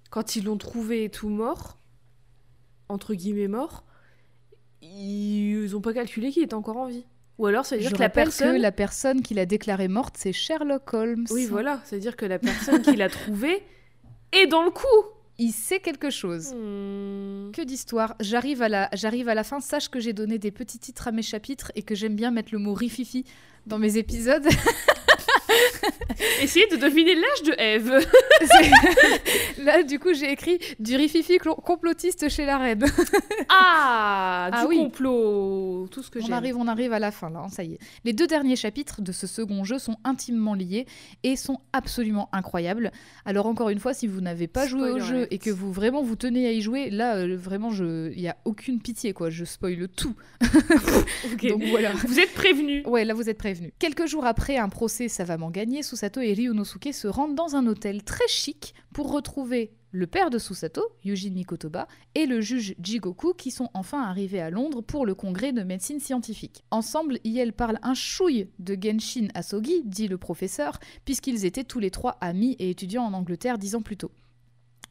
quand 0.09 0.35
ils 0.35 0.45
l'ont 0.45 0.57
trouvé 0.57 1.09
tout 1.09 1.29
mort, 1.29 1.77
entre 2.89 3.13
guillemets 3.13 3.47
mort, 3.47 3.83
ils 4.81 5.75
ont 5.75 5.81
pas 5.81 5.93
calculé 5.93 6.31
qu'il 6.31 6.43
était 6.43 6.53
encore 6.53 6.77
en 6.77 6.87
vie. 6.87 7.05
Ou 7.37 7.45
alors 7.45 7.65
ça 7.65 7.75
veut 7.75 7.81
dire 7.81 7.91
Je 7.91 7.95
que 7.95 8.01
la 8.01 8.09
personne. 8.09 8.55
que 8.57 8.61
la 8.61 8.71
personne 8.71 9.21
qui 9.21 9.33
l'a 9.33 9.45
déclarée 9.45 9.87
morte, 9.87 10.15
c'est 10.17 10.33
Sherlock 10.33 10.93
Holmes. 10.93 11.25
Oui, 11.31 11.45
voilà. 11.45 11.79
Ça 11.85 11.95
veut 11.95 12.01
dire 12.01 12.15
que 12.17 12.25
la 12.25 12.39
personne 12.39 12.81
qui 12.81 12.95
l'a 12.95 13.09
trouvé 13.09 13.63
est 14.33 14.47
dans 14.47 14.63
le 14.63 14.71
coup. 14.71 14.85
Il 15.39 15.53
sait 15.53 15.79
quelque 15.79 16.09
chose. 16.09 16.53
Hmm. 16.53 17.51
Que 17.53 17.63
d'histoire. 17.63 18.15
J'arrive 18.19 18.61
à 18.61 18.69
la, 18.69 18.89
j'arrive 18.93 19.29
à 19.29 19.35
la 19.35 19.45
fin. 19.45 19.61
Sache 19.61 19.89
que 19.89 19.99
j'ai 19.99 20.11
donné 20.11 20.37
des 20.37 20.51
petits 20.51 20.79
titres 20.79 21.07
à 21.07 21.11
mes 21.11 21.21
chapitres 21.21 21.71
et 21.75 21.81
que 21.81 21.95
j'aime 21.95 22.15
bien 22.15 22.29
mettre 22.29 22.49
le 22.51 22.59
mot 22.59 22.73
rififi 22.73 23.23
dans 23.65 23.79
mes 23.79 23.97
épisodes. 23.97 24.45
Essayez 26.41 26.67
de 26.67 26.75
deviner 26.77 27.15
l'âge 27.15 27.43
de 27.45 27.53
Eve. 27.57 28.07
Là, 29.63 29.83
du 29.83 29.99
coup, 29.99 30.13
j'ai 30.13 30.31
écrit 30.31 30.59
du 30.79 30.95
rififi 30.95 31.37
complotiste 31.37 32.29
chez 32.29 32.45
la 32.45 32.57
reine. 32.57 32.85
Ah, 33.51 34.49
Ah 34.53 34.61
du 34.61 34.67
oui. 34.67 34.77
complot. 34.77 35.87
Tout 35.89 36.03
ce 36.03 36.11
que 36.11 36.19
On 36.19 36.23
j'aime. 36.23 36.33
arrive, 36.33 36.55
on 36.57 36.67
arrive 36.67 36.93
à 36.93 36.99
la 36.99 37.09
fin 37.11 37.29
là, 37.31 37.39
hein, 37.45 37.49
ça 37.49 37.63
y 37.63 37.73
est. 37.73 37.79
Les 38.05 38.13
deux 38.13 38.27
derniers 38.27 38.55
chapitres 38.55 39.01
de 39.01 39.11
ce 39.11 39.25
second 39.27 39.63
jeu 39.63 39.79
sont 39.79 39.95
intimement 40.03 40.53
liés 40.53 40.85
et 41.23 41.35
sont 41.35 41.59
absolument 41.73 42.29
incroyables. 42.31 42.91
Alors 43.25 43.47
encore 43.47 43.69
une 43.69 43.79
fois, 43.79 43.93
si 43.93 44.05
vous 44.07 44.21
n'avez 44.21 44.47
pas 44.47 44.67
joué 44.67 44.91
au 44.91 44.99
jeu 44.99 45.27
et 45.31 45.39
que 45.39 45.49
vous 45.49 45.71
vraiment 45.73 46.03
vous 46.03 46.15
tenez 46.15 46.47
à 46.47 46.51
y 46.51 46.61
jouer, 46.61 46.89
là 46.91 47.15
euh, 47.15 47.35
vraiment 47.37 47.71
je, 47.71 48.11
il 48.11 48.19
y 48.21 48.27
a 48.27 48.37
aucune 48.45 48.79
pitié 48.81 49.13
quoi. 49.13 49.29
Je 49.31 49.45
spoil 49.45 49.87
tout. 49.89 50.15
Donc 51.43 51.63
voilà. 51.71 51.91
Vous 52.07 52.19
êtes 52.19 52.33
prévenus. 52.33 52.85
Ouais, 52.85 53.03
là 53.03 53.13
vous 53.13 53.29
êtes 53.29 53.37
prévenus. 53.37 53.71
Quelques 53.79 54.05
jours 54.05 54.25
après 54.25 54.57
un 54.57 54.69
procès 54.69 55.07
savamment 55.07 55.49
gagné, 55.49 55.68
Susato 55.83 56.21
et 56.21 56.33
Ryunosuke 56.33 56.93
se 56.93 57.07
rendent 57.07 57.35
dans 57.35 57.55
un 57.55 57.67
hôtel 57.67 58.03
très 58.03 58.27
chic 58.27 58.73
pour 58.93 59.11
retrouver 59.11 59.71
le 59.91 60.05
père 60.05 60.29
de 60.29 60.37
Susato, 60.37 60.83
Yujin 61.03 61.31
Mikotoba, 61.31 61.87
et 62.13 62.25
le 62.25 62.41
juge 62.41 62.75
Jigoku 62.79 63.33
qui 63.33 63.49
sont 63.49 63.69
enfin 63.73 64.03
arrivés 64.03 64.41
à 64.41 64.49
Londres 64.49 64.81
pour 64.81 65.05
le 65.05 65.15
congrès 65.15 65.51
de 65.51 65.63
médecine 65.63 65.99
scientifique. 65.99 66.63
Ensemble, 66.69 67.19
ils 67.23 67.53
parlent 67.53 67.79
un 67.81 67.95
chouille 67.95 68.49
de 68.59 68.77
Genshin 68.79 69.29
Asogi, 69.33 69.81
dit 69.85 70.07
le 70.07 70.17
professeur, 70.17 70.79
puisqu'ils 71.05 71.45
étaient 71.45 71.63
tous 71.63 71.79
les 71.79 71.91
trois 71.91 72.17
amis 72.21 72.55
et 72.59 72.69
étudiants 72.69 73.05
en 73.05 73.13
Angleterre 73.13 73.57
dix 73.57 73.75
ans 73.75 73.81
plus 73.81 73.97
tôt. 73.97 74.11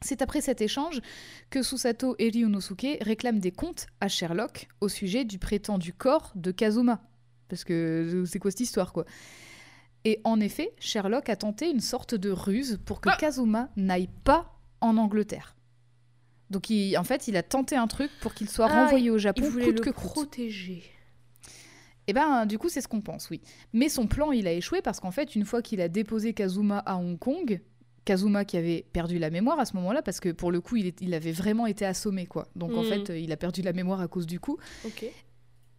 C'est 0.01 0.21
après 0.21 0.41
cet 0.41 0.61
échange 0.61 1.01
que 1.49 1.61
Susato 1.61 2.15
et 2.19 2.29
Ryunosuke 2.29 2.99
réclament 3.01 3.39
des 3.39 3.51
comptes 3.51 3.87
à 4.01 4.07
Sherlock 4.07 4.67
au 4.81 4.89
sujet 4.89 5.25
du 5.25 5.39
prétendu 5.39 5.93
corps 5.93 6.31
de 6.35 6.51
Kazuma. 6.51 7.01
Parce 7.49 7.63
que 7.63 7.73
euh, 7.73 8.25
c'est 8.25 8.39
quoi 8.39 8.51
cette 8.51 8.59
histoire, 8.61 8.93
quoi? 8.93 9.05
Et 10.05 10.21
en 10.23 10.39
effet, 10.39 10.73
Sherlock 10.79 11.29
a 11.29 11.35
tenté 11.35 11.69
une 11.69 11.81
sorte 11.81 12.15
de 12.15 12.29
ruse 12.31 12.79
pour 12.85 13.01
que 13.01 13.09
Ah 13.09 13.17
Kazuma 13.17 13.69
n'aille 13.75 14.09
pas 14.23 14.53
en 14.81 14.97
Angleterre. 14.97 15.55
Donc, 16.49 16.69
il- 16.69 16.97
en 16.97 17.03
fait, 17.03 17.27
il 17.27 17.35
a 17.37 17.43
tenté 17.43 17.75
un 17.75 17.87
truc 17.87 18.09
pour 18.21 18.33
qu'il 18.33 18.49
soit 18.49 18.67
Ah, 18.69 18.83
renvoyé 18.83 19.09
au 19.11 19.17
Il 19.17 19.19
Japon 19.19 19.49
voulait 19.49 19.65
coûte 19.65 19.75
le 19.75 19.81
que 19.81 19.89
coûte. 19.91 20.03
protéger. 20.11 20.83
Et 22.07 22.13
ben, 22.13 22.45
du 22.47 22.57
coup, 22.57 22.69
c'est 22.69 22.81
ce 22.81 22.87
qu'on 22.87 23.01
pense, 23.01 23.29
oui. 23.29 23.39
Mais 23.71 23.87
son 23.89 24.07
plan, 24.07 24.31
il 24.31 24.47
a 24.47 24.53
échoué 24.53 24.81
parce 24.81 24.99
qu'en 24.99 25.11
fait, 25.11 25.35
une 25.35 25.45
fois 25.45 25.61
qu'il 25.61 25.79
a 25.79 25.87
déposé 25.89 26.33
Kazuma 26.33 26.79
à 26.79 26.95
Hong 26.95 27.19
Kong, 27.19 27.61
Kazuma 28.05 28.45
qui 28.45 28.57
avait 28.57 28.85
perdu 28.93 29.19
la 29.19 29.29
mémoire 29.29 29.59
à 29.59 29.65
ce 29.65 29.75
moment-là, 29.75 30.01
parce 30.01 30.19
que 30.19 30.29
pour 30.29 30.51
le 30.51 30.59
coup, 30.61 30.77
il, 30.77 30.87
est- 30.87 31.01
il 31.01 31.13
avait 31.13 31.31
vraiment 31.33 31.67
été 31.67 31.85
assommé, 31.85 32.25
quoi. 32.25 32.47
Donc 32.55 32.71
en 32.71 32.81
Mhm. 32.81 32.87
fait, 32.89 33.09
euh, 33.11 33.19
il 33.19 33.31
a 33.31 33.37
perdu 33.37 33.61
la 33.61 33.73
mémoire 33.73 34.01
à 34.01 34.07
cause 34.07 34.25
du 34.25 34.39
coup. 34.39 34.57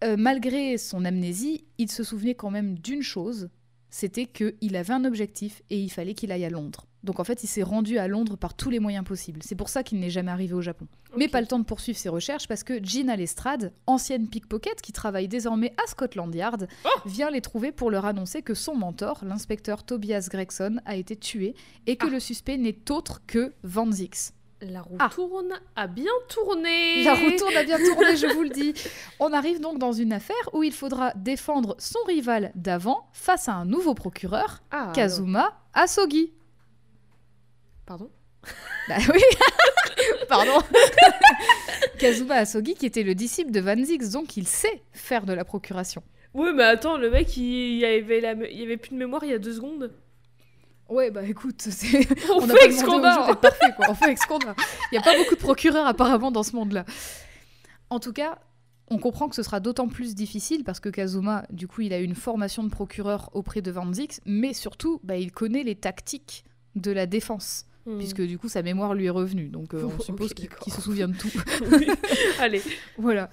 Euh, 0.05 0.17
malgré 0.17 0.79
son 0.79 1.05
amnésie, 1.05 1.65
il 1.79 1.91
se 1.91 2.05
souvenait 2.05 2.37
quand 2.37 2.51
même 2.51 2.79
d'une 2.79 3.03
chose, 3.03 3.51
c'était 3.91 4.27
qu'il 4.27 4.77
avait 4.77 4.93
un 4.93 5.05
objectif 5.05 5.63
et 5.71 5.79
il 5.81 5.91
fallait 5.91 6.15
qu'il 6.15 6.33
aille 6.33 6.45
à 6.45 6.51
Londres. 6.51 6.87
Donc 7.03 7.19
en 7.19 7.25
fait, 7.25 7.43
il 7.45 7.47
s'est 7.47 7.63
rendu 7.63 7.97
à 7.99 8.09
Londres 8.09 8.37
par 8.37 8.53
tous 8.55 8.69
les 8.69 8.79
moyens 8.79 9.05
possibles. 9.07 9.41
C'est 9.43 9.55
pour 9.55 9.71
ça 9.71 9.83
qu'il 9.83 9.99
n'est 10.01 10.11
jamais 10.11 10.31
arrivé 10.31 10.53
au 10.55 10.61
Japon. 10.61 10.87
Mais 11.17 11.29
pas 11.29 11.41
le 11.41 11.47
temps 11.47 11.59
de 11.59 11.65
poursuivre 11.65 11.99
ses 11.99 12.11
recherches 12.11 12.47
parce 12.47 12.63
que 12.63 12.83
Gina 12.85 13.17
Lestrade, 13.17 13.73
ancienne 13.87 14.29
pickpocket 14.29 14.81
qui 14.83 14.93
travaille 14.93 15.27
désormais 15.27 15.73
à 15.83 15.89
Scotland 15.89 16.33
Yard, 16.35 16.69
Oh 16.85 16.89
vient 17.07 17.31
les 17.31 17.41
trouver 17.41 17.73
pour 17.73 17.91
leur 17.91 18.05
annoncer 18.05 18.43
que 18.43 18.53
son 18.55 18.75
mentor, 18.77 19.25
l'inspecteur 19.25 19.83
Tobias 19.83 20.29
Gregson, 20.31 20.77
a 20.85 20.95
été 20.97 21.17
tué 21.17 21.55
et 21.87 21.97
que 21.97 22.07
Ah. 22.07 22.11
le 22.11 22.21
suspect 22.21 22.59
n'est 22.59 22.91
autre 22.91 23.23
que 23.27 23.55
Van 23.63 23.91
Zix. 23.91 24.35
La 24.63 24.83
roue 24.83 24.97
Ah. 24.99 25.09
tourne, 25.15 25.59
a 25.75 25.87
bien 25.87 26.13
tourné. 26.29 27.03
La 27.03 27.15
roue 27.15 27.31
tourne 27.39 27.57
a 27.57 27.63
bien 27.65 27.79
tourné, 27.85 28.17
je 28.17 28.27
vous 28.27 28.43
le 28.43 28.51
dis. 28.51 28.75
On 29.19 29.33
arrive 29.33 29.61
donc 29.61 29.79
dans 29.79 29.93
une 29.93 30.13
affaire 30.13 30.37
où 30.53 30.63
il 30.63 30.73
faudra 30.73 31.13
défendre 31.17 31.77
son 31.79 31.99
rival 32.07 32.53
d'avant 32.55 33.09
face 33.13 33.49
à 33.49 33.55
un 33.55 33.65
nouveau 33.65 33.95
procureur, 33.95 34.63
Ah, 34.71 34.83
alors. 34.83 34.93
Kazuma 34.93 35.59
Asogi. 35.73 36.33
Pardon 37.87 38.11
Bah 38.89 38.97
oui 39.13 39.21
Pardon 40.29 40.59
Kazuma 41.99 42.35
Asogi 42.37 42.75
qui 42.75 42.87
était 42.87 43.03
le 43.03 43.15
disciple 43.15 43.51
de 43.51 43.61
Van 43.61 43.83
Zix, 43.83 44.11
donc 44.11 44.37
il 44.37 44.47
sait 44.47 44.83
faire 44.93 45.25
de 45.27 45.33
la 45.33 45.45
procuration. 45.45 46.03
Oui, 46.35 46.51
mais 46.55 46.63
attends, 46.65 46.97
le 46.97 47.11
mec, 47.11 47.37
il, 47.37 47.79
il 47.79 47.85
avait, 47.85 48.21
la... 48.21 48.33
il 48.35 48.63
avait 48.63 48.77
plus 48.77 48.91
de 48.91 48.97
mémoire 48.97 49.25
il 49.25 49.31
y 49.31 49.35
a 49.35 49.39
deux 49.39 49.55
secondes. 49.55 49.93
Ouais, 50.91 51.11
bah 51.11 51.23
écoute, 51.23 51.63
c'est... 51.63 52.07
On, 52.35 52.41
fait 52.47 52.65
avec 52.65 52.73
ce 52.73 52.85
qu'on 52.85 53.03
a. 53.03 53.27
d'être 53.29 53.41
parfaits, 53.41 53.75
quoi. 53.77 53.87
On 53.91 53.95
fait 53.95 54.07
avec 54.07 54.19
ce 54.19 54.27
qu'on 54.27 54.39
a. 54.39 54.55
Il 54.91 54.95
n'y 54.95 54.99
a 54.99 55.03
pas 55.03 55.17
beaucoup 55.17 55.35
de 55.37 55.41
procureurs 55.41 55.87
apparemment 55.87 56.31
dans 56.31 56.43
ce 56.43 56.55
monde-là. 56.57 56.85
En 57.91 58.01
tout 58.01 58.13
cas, 58.13 58.39
on 58.89 58.99
comprend 58.99 59.29
que 59.29 59.37
ce 59.37 59.43
sera 59.43 59.61
d'autant 59.61 59.89
plus 59.89 60.15
difficile 60.15 60.65
parce 60.65 60.81
que 60.81 60.89
Kazuma, 60.89 61.45
du 61.51 61.69
coup, 61.69 61.83
il 61.83 61.93
a 61.93 62.01
eu 62.01 62.05
une 62.05 62.15
formation 62.17 62.65
de 62.65 62.69
procureur 62.71 63.31
auprès 63.35 63.63
de 63.63 63.71
Van 63.71 63.93
Zix, 63.93 64.21
mais 64.27 64.53
surtout, 64.53 65.01
bah, 65.05 65.17
il 65.17 65.33
connaît 65.33 65.63
les 65.63 65.77
tactiques 65.77 66.45
de 66.77 66.91
la 66.91 67.07
défense, 67.07 67.67
Hmm. 67.87 67.97
puisque 67.97 68.21
du 68.21 68.37
coup, 68.39 68.49
sa 68.51 68.61
mémoire 68.63 68.93
lui 68.93 69.07
est 69.07 69.11
revenue. 69.11 69.49
Donc, 69.49 69.73
euh, 69.73 69.89
on 69.97 70.01
suppose 70.03 70.35
qu'il 70.35 70.73
se 70.73 70.83
souvient 70.83 71.09
de 71.09 71.17
tout. 71.17 71.31
Oui. 71.73 71.87
Allez. 72.39 72.63
Voilà. 72.99 73.31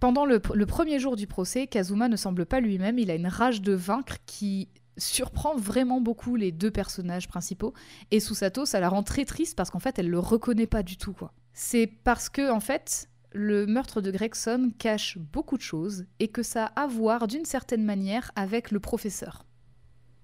Pendant 0.00 0.26
le, 0.26 0.40
le 0.52 0.66
premier 0.66 0.98
jour 0.98 1.16
du 1.16 1.26
procès, 1.26 1.66
Kazuma 1.66 2.08
ne 2.08 2.16
semble 2.16 2.44
pas 2.44 2.60
lui-même, 2.60 2.98
il 2.98 3.10
a 3.10 3.14
une 3.14 3.28
rage 3.28 3.62
de 3.62 3.72
vaincre 3.72 4.16
qui 4.26 4.68
surprend 4.96 5.56
vraiment 5.56 6.00
beaucoup 6.00 6.36
les 6.36 6.52
deux 6.52 6.70
personnages 6.70 7.28
principaux. 7.28 7.72
Et 8.10 8.20
Susato, 8.20 8.64
ça 8.64 8.80
la 8.80 8.88
rend 8.88 9.02
très 9.02 9.24
triste 9.24 9.56
parce 9.56 9.70
qu'en 9.70 9.78
fait, 9.78 9.98
elle 9.98 10.08
le 10.08 10.18
reconnaît 10.18 10.66
pas 10.66 10.82
du 10.82 10.96
tout. 10.96 11.12
quoi. 11.12 11.32
C'est 11.52 11.86
parce 11.86 12.28
que, 12.28 12.50
en 12.50 12.60
fait, 12.60 13.08
le 13.32 13.66
meurtre 13.66 14.00
de 14.00 14.10
Gregson 14.10 14.72
cache 14.78 15.18
beaucoup 15.18 15.56
de 15.56 15.62
choses 15.62 16.06
et 16.20 16.28
que 16.28 16.42
ça 16.42 16.66
a 16.76 16.82
à 16.82 16.86
voir 16.86 17.26
d'une 17.26 17.44
certaine 17.44 17.84
manière 17.84 18.30
avec 18.36 18.70
le 18.70 18.80
professeur. 18.80 19.44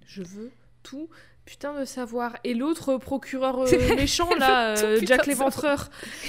Je 0.06 0.22
veux 0.22 0.50
tout 0.82 1.08
putain 1.48 1.80
de 1.80 1.86
savoir. 1.86 2.36
Et 2.44 2.52
l'autre 2.52 2.98
procureur 2.98 3.60
euh, 3.60 3.96
méchant, 3.96 4.28
là, 4.34 4.76
euh, 4.76 5.00
Jack 5.02 5.26
l'éventreur. 5.26 5.88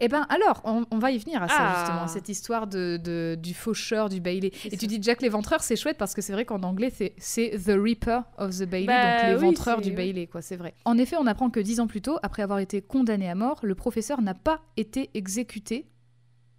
Eh 0.00 0.08
ben 0.08 0.26
alors, 0.28 0.60
on, 0.64 0.84
on 0.90 0.98
va 0.98 1.10
y 1.10 1.18
venir 1.18 1.42
à 1.42 1.48
ça 1.48 1.54
Ah. 1.58 1.76
justement, 1.84 2.08
cette 2.08 2.28
histoire 2.28 2.66
de, 2.66 2.96
de- 3.02 3.36
du 3.40 3.54
faucheur 3.54 4.08
du 4.08 4.20
Bailey. 4.20 4.50
Et 4.64 4.70
ça. 4.70 4.76
tu 4.76 4.86
dis 4.86 4.98
Jack 5.00 5.22
l'éventreur, 5.22 5.62
c'est 5.62 5.76
chouette 5.76 5.98
parce 5.98 6.14
que 6.14 6.22
c'est 6.22 6.32
vrai 6.32 6.44
qu'en 6.44 6.62
anglais 6.62 6.90
c'est- 6.90 7.50
The 7.58 7.72
Reaper 7.76 8.22
of 8.38 8.56
the 8.58 8.64
Bailey, 8.64 8.86
Bah 8.86 9.02
donc 9.02 9.22
oui, 9.24 9.30
l'éventreur 9.46 9.78
c'est- 9.78 9.90
du. 9.90 9.92
Bailey, 9.96 10.26
quoi, 10.26 10.42
c'est 10.42 10.56
vrai. 10.56 10.74
En 10.84 10.98
effet, 10.98 11.16
on 11.18 11.26
apprend 11.26 11.50
que 11.50 11.60
dix 11.60 11.80
ans 11.80 11.86
plus 11.86 12.02
tôt, 12.02 12.18
après 12.22 12.42
avoir 12.42 12.58
été 12.58 12.82
condamné 12.82 13.28
à 13.30 13.34
mort, 13.34 13.60
le 13.62 13.74
professeur 13.74 14.20
n'a 14.22 14.34
pas 14.34 14.60
été 14.76 15.10
exécuté 15.14 15.86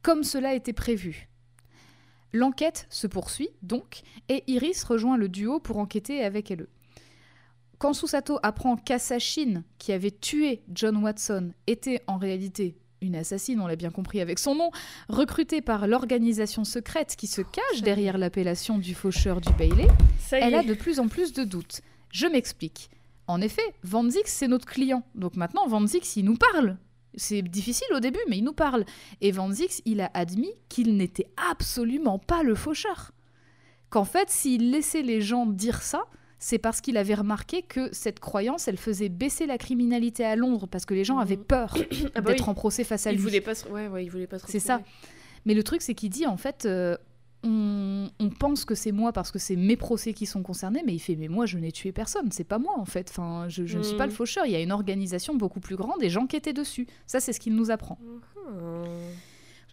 comme 0.02 0.24
cela 0.24 0.54
était 0.54 0.74
prévu. 0.74 1.28
L'enquête 2.34 2.86
se 2.90 3.08
poursuit 3.08 3.50
donc 3.62 4.02
et 4.30 4.44
Iris 4.48 4.84
rejoint 4.84 5.18
le 5.18 5.30
duo 5.30 5.60
pour 5.60 5.78
enquêter 5.78 6.24
avec 6.24 6.52
elle. 6.52 6.68
Quand 7.78 7.94
Susato 7.94 8.40
apprend 8.44 8.76
qu'Asashine, 8.78 9.64
qui 9.78 9.92
avait 9.92 10.12
tué 10.12 10.64
John 10.74 10.98
Watson, 11.04 11.52
était 11.68 12.02
en 12.08 12.18
réalité 12.18 12.78
une 13.02 13.16
assassine, 13.16 13.60
on 13.60 13.68
l'a 13.68 13.76
bien 13.76 13.92
compris 13.92 14.22
avec 14.22 14.40
son 14.40 14.56
nom, 14.56 14.72
recrutée 15.10 15.62
par 15.62 15.88
l'organisation 15.88 16.64
secrète 16.64 17.16
qui 17.16 17.28
se 17.28 17.42
cache 17.42 17.82
derrière 17.82 18.18
l'appellation 18.18 18.78
du 18.78 18.96
faucheur 18.96 19.42
du 19.42 19.52
Bailey, 19.54 19.88
elle 20.32 20.56
a 20.56 20.64
de 20.64 20.74
plus 20.74 21.00
en 21.00 21.08
plus 21.08 21.34
de 21.34 21.44
doutes. 21.44 21.82
Je 22.12 22.28
m'explique. 22.28 22.90
En 23.28 23.42
effet, 23.42 23.76
Van 23.84 24.08
Zix, 24.10 24.32
c'est 24.32 24.48
notre 24.48 24.68
client. 24.68 25.04
Donc 25.16 25.36
maintenant, 25.36 25.68
Van 25.68 25.86
Zix, 25.86 26.16
il 26.16 26.26
nous 26.26 26.38
parle. 26.38 26.78
C'est 27.16 27.42
difficile 27.42 27.88
au 27.96 28.00
début, 28.00 28.20
mais 28.30 28.38
il 28.38 28.44
nous 28.44 28.54
parle. 28.54 28.86
Et 29.22 29.32
Van 29.32 29.52
Zix, 29.52 29.82
il 29.86 30.02
a 30.02 30.12
admis 30.14 30.52
qu'il 30.70 30.96
n'était 30.98 31.28
absolument 31.52 32.20
pas 32.20 32.44
le 32.44 32.56
faucheur. 32.56 33.12
Qu'en 33.90 34.06
fait, 34.06 34.30
s'il 34.30 34.72
laissait 34.72 35.02
les 35.02 35.22
gens 35.22 35.46
dire 35.46 35.82
ça, 35.82 36.06
c'est 36.40 36.58
parce 36.60 36.82
qu'il 36.82 36.98
avait 36.98 37.16
remarqué 37.16 37.62
que 37.62 37.90
cette 37.94 38.20
croyance, 38.20 38.68
elle 38.68 38.78
faisait 38.78 39.10
baisser 39.10 39.46
la 39.46 39.58
criminalité 39.58 40.24
à 40.26 40.36
Londres, 40.36 40.68
parce 40.70 40.86
que 40.86 40.94
les 40.94 41.04
gens 41.04 41.16
Mhm. 41.16 41.22
avaient 41.22 41.38
peur 41.38 41.74
Ah 42.16 42.22
bah 42.22 42.32
d'être 42.32 42.44
oui. 42.46 42.50
en 42.50 42.54
procès 42.54 42.84
face 42.84 43.08
à 43.08 43.12
Il 43.12 43.16
lui. 43.18 43.24
voulait 43.24 43.42
pas 43.42 43.56
se... 43.56 43.68
Ouais, 43.70 43.88
ouais, 43.88 44.04
il 44.06 44.10
voulait 44.10 44.28
pas 44.28 44.40
se 44.40 44.48
C'est 44.48 44.60
ça. 44.60 44.82
Mais 45.46 45.54
le 45.54 45.64
truc, 45.64 45.82
c'est 45.82 45.94
qu'il 45.94 46.10
dit 46.10 46.26
en 46.26 46.38
fait, 46.38 46.66
euh, 46.66 46.98
on, 47.44 48.10
on 48.20 48.30
pense 48.32 48.66
que 48.66 48.74
c'est 48.76 48.92
moi 48.92 49.14
parce 49.14 49.32
que 49.32 49.38
c'est 49.40 49.56
mes 49.56 49.78
procès 49.78 50.14
qui 50.14 50.26
sont 50.26 50.42
concernés, 50.42 50.82
mais 50.86 50.94
il 50.96 51.00
fait, 51.00 51.16
mais 51.16 51.28
moi 51.28 51.46
je 51.46 51.58
n'ai 51.60 51.72
tué 51.72 51.92
personne, 51.92 52.32
c'est 52.32 52.44
pas 52.44 52.58
moi 52.58 52.74
en 52.78 52.86
fait. 52.86 53.08
Enfin, 53.12 53.46
je, 53.48 53.66
je 53.66 53.78
ne 53.78 53.84
suis 53.84 53.98
pas 53.98 54.08
le 54.08 54.12
faucheur. 54.12 54.46
Il 54.48 54.52
y 54.52 54.56
a 54.56 54.62
une 54.62 54.72
organisation 54.72 55.36
beaucoup 55.36 55.60
plus 55.60 55.76
grande 55.76 56.02
et 56.02 56.12
étaient 56.36 56.54
dessus. 56.54 56.88
Ça, 57.06 57.20
c'est 57.20 57.34
ce 57.34 57.40
qu'il 57.40 57.56
nous 57.56 57.70
apprend. 57.72 58.00
Hmm. 58.02 58.84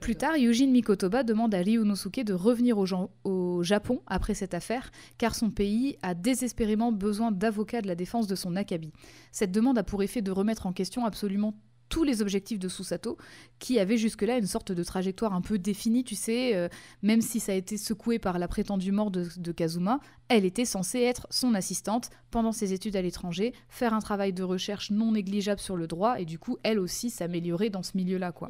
Plus 0.03 0.17
tard, 0.17 0.35
Eugene 0.37 0.73
Mikotoba 0.73 1.23
demande 1.23 1.55
à 1.55 1.59
Ryunosuke 1.59 2.25
de 2.25 2.35
revenir 2.35 2.77
au, 2.77 3.63
Japon 3.63 4.03
après 4.09 4.35
cette 4.35 4.53
affaire, 4.53 4.91
car 5.17 5.37
son 5.37 5.53
pays 5.53 5.97
a 6.03 6.15
désespérément 6.15 6.91
besoin 6.91 7.31
d'avocats 7.31 7.83
de 7.83 7.87
la 7.87 7.95
défense 7.95 8.27
de 8.27 8.35
son 8.35 8.57
Akabi. 8.57 8.93
Cette 9.31 9.53
demande 9.53 9.79
a 9.79 9.85
pour 9.85 10.03
effet 10.03 10.21
de 10.21 10.33
remettre 10.33 10.67
en 10.67 10.73
question 10.73 11.05
absolument 11.05 11.55
tous 11.89 12.03
les 12.03 12.21
objectifs 12.21 12.59
de 12.59 12.69
Susato, 12.69 13.17
qui 13.61 13.79
avait 13.79 13.97
jusque-là 13.97 14.39
une 14.39 14.47
sorte 14.47 14.73
de 14.73 14.83
trajectoire 14.83 15.35
un 15.35 15.41
peu 15.41 15.57
définie, 15.57 16.03
tu 16.03 16.17
sais, 16.17 16.57
euh, 16.57 16.69
même 17.03 17.21
si 17.21 17.39
ça 17.39 17.53
a 17.53 17.55
été 17.55 17.77
secoué 17.77 18.19
par 18.19 18.41
la 18.41 18.49
prétendue 18.49 18.91
mort 18.91 19.13
de, 19.13 19.29
de 19.37 19.53
Kazuma, 19.53 20.01
elle 20.29 20.45
était 20.45 20.65
censée 20.65 21.01
être 21.01 21.29
son 21.31 21.55
assistante 21.55 22.11
pendant 22.33 22.51
ses 22.51 22.73
études 22.73 22.97
à 22.97 23.03
l'étranger, 23.03 23.53
faire 23.69 23.95
un 23.95 24.01
travail 24.01 24.33
de 24.33 24.43
recherche 24.43 24.91
non 24.91 25.13
négligeable 25.13 25.61
sur 25.61 25.77
le 25.77 25.87
droit, 25.87 26.19
et 26.19 26.25
du 26.25 26.41
coup, 26.41 26.59
elle 26.65 26.81
aussi 26.81 27.09
s'améliorer 27.09 27.71
dans 27.71 27.85
ce 27.85 27.97
milieu-là, 27.97 28.33
quoi. 28.33 28.49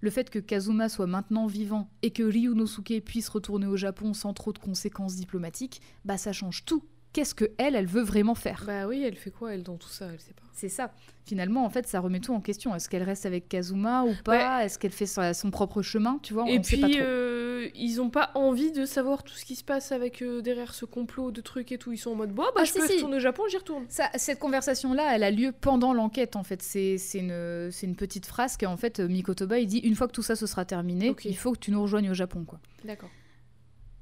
Le 0.00 0.10
fait 0.10 0.30
que 0.30 0.38
Kazuma 0.38 0.88
soit 0.88 1.06
maintenant 1.06 1.46
vivant 1.46 1.88
et 2.02 2.10
que 2.10 2.22
Ryunosuke 2.22 3.02
puisse 3.04 3.28
retourner 3.28 3.66
au 3.66 3.76
Japon 3.76 4.14
sans 4.14 4.34
trop 4.34 4.52
de 4.52 4.58
conséquences 4.58 5.16
diplomatiques, 5.16 5.80
bah 6.04 6.18
ça 6.18 6.32
change 6.32 6.64
tout. 6.64 6.84
Qu'est-ce 7.14 7.34
que 7.34 7.46
elle, 7.56 7.74
elle 7.76 7.86
veut 7.86 8.02
vraiment 8.02 8.34
faire? 8.34 8.64
Bah 8.66 8.86
oui, 8.86 9.02
elle 9.02 9.16
fait 9.16 9.30
quoi, 9.30 9.54
elle, 9.54 9.62
dans 9.62 9.76
tout 9.76 9.88
ça? 9.88 10.08
Elle 10.12 10.20
sait 10.20 10.34
pas. 10.34 10.42
C'est 10.52 10.68
ça. 10.68 10.92
Finalement, 11.24 11.64
en 11.64 11.70
fait, 11.70 11.86
ça 11.88 12.00
remet 12.00 12.20
tout 12.20 12.34
en 12.34 12.40
question. 12.40 12.74
Est-ce 12.74 12.88
qu'elle 12.88 13.02
reste 13.02 13.24
avec 13.24 13.48
Kazuma 13.48 14.04
ou 14.04 14.14
pas? 14.24 14.64
Est-ce 14.64 14.78
qu'elle 14.78 14.92
fait 14.92 15.06
son 15.06 15.50
propre 15.50 15.80
chemin? 15.80 16.18
Tu 16.22 16.34
vois, 16.34 16.44
Et 16.48 16.58
on 16.58 16.62
sait 16.62 16.76
pas 16.76 16.86
puis, 16.86 16.96
trop. 16.96 17.04
euh, 17.06 17.68
ils 17.74 18.00
ont 18.02 18.10
pas 18.10 18.30
envie 18.34 18.70
de 18.72 18.84
savoir 18.84 19.22
tout 19.24 19.32
ce 19.34 19.44
qui 19.44 19.54
se 19.56 19.64
passe 19.64 19.90
avec 19.90 20.22
euh, 20.22 20.42
derrière 20.42 20.74
ce 20.74 20.84
complot 20.84 21.30
de 21.30 21.40
trucs 21.40 21.72
et 21.72 21.78
tout. 21.78 21.92
Ils 21.92 21.98
sont 21.98 22.10
en 22.10 22.14
mode, 22.14 22.30
bon, 22.32 22.42
bah 22.54 22.60
Ah, 22.62 22.64
je 22.64 22.72
si, 22.72 22.78
peux 22.78 22.86
si. 22.86 22.94
retourner 22.96 23.16
au 23.16 23.20
Japon, 23.20 23.42
j'y 23.48 23.56
retourne. 23.56 23.84
Ça, 23.88 24.10
cette 24.16 24.38
conversation-là, 24.38 25.14
elle 25.14 25.22
a 25.24 25.30
lieu 25.30 25.52
pendant 25.52 25.92
l'enquête, 25.94 26.36
en 26.36 26.42
fait. 26.44 26.62
C'est 26.62 26.96
une, 27.14 27.70
c'est 27.72 27.86
une 27.86 27.96
petite 27.96 28.26
phrase 28.26 28.56
qu'en 28.56 28.76
fait, 28.76 29.00
Mikotoba, 29.00 29.58
il 29.60 29.66
dit 29.66 29.78
une 29.78 29.94
fois 29.94 30.08
que 30.08 30.12
tout 30.12 30.22
ça 30.22 30.36
se 30.36 30.46
sera 30.46 30.64
terminé, 30.64 31.10
Ok. 31.10 31.24
il 31.24 31.36
faut 31.36 31.52
que 31.52 31.58
tu 31.60 31.70
nous 31.70 31.80
rejoignes 31.82 32.10
au 32.10 32.14
Japon, 32.14 32.44
quoi. 32.44 32.58
D'accord. 32.84 33.10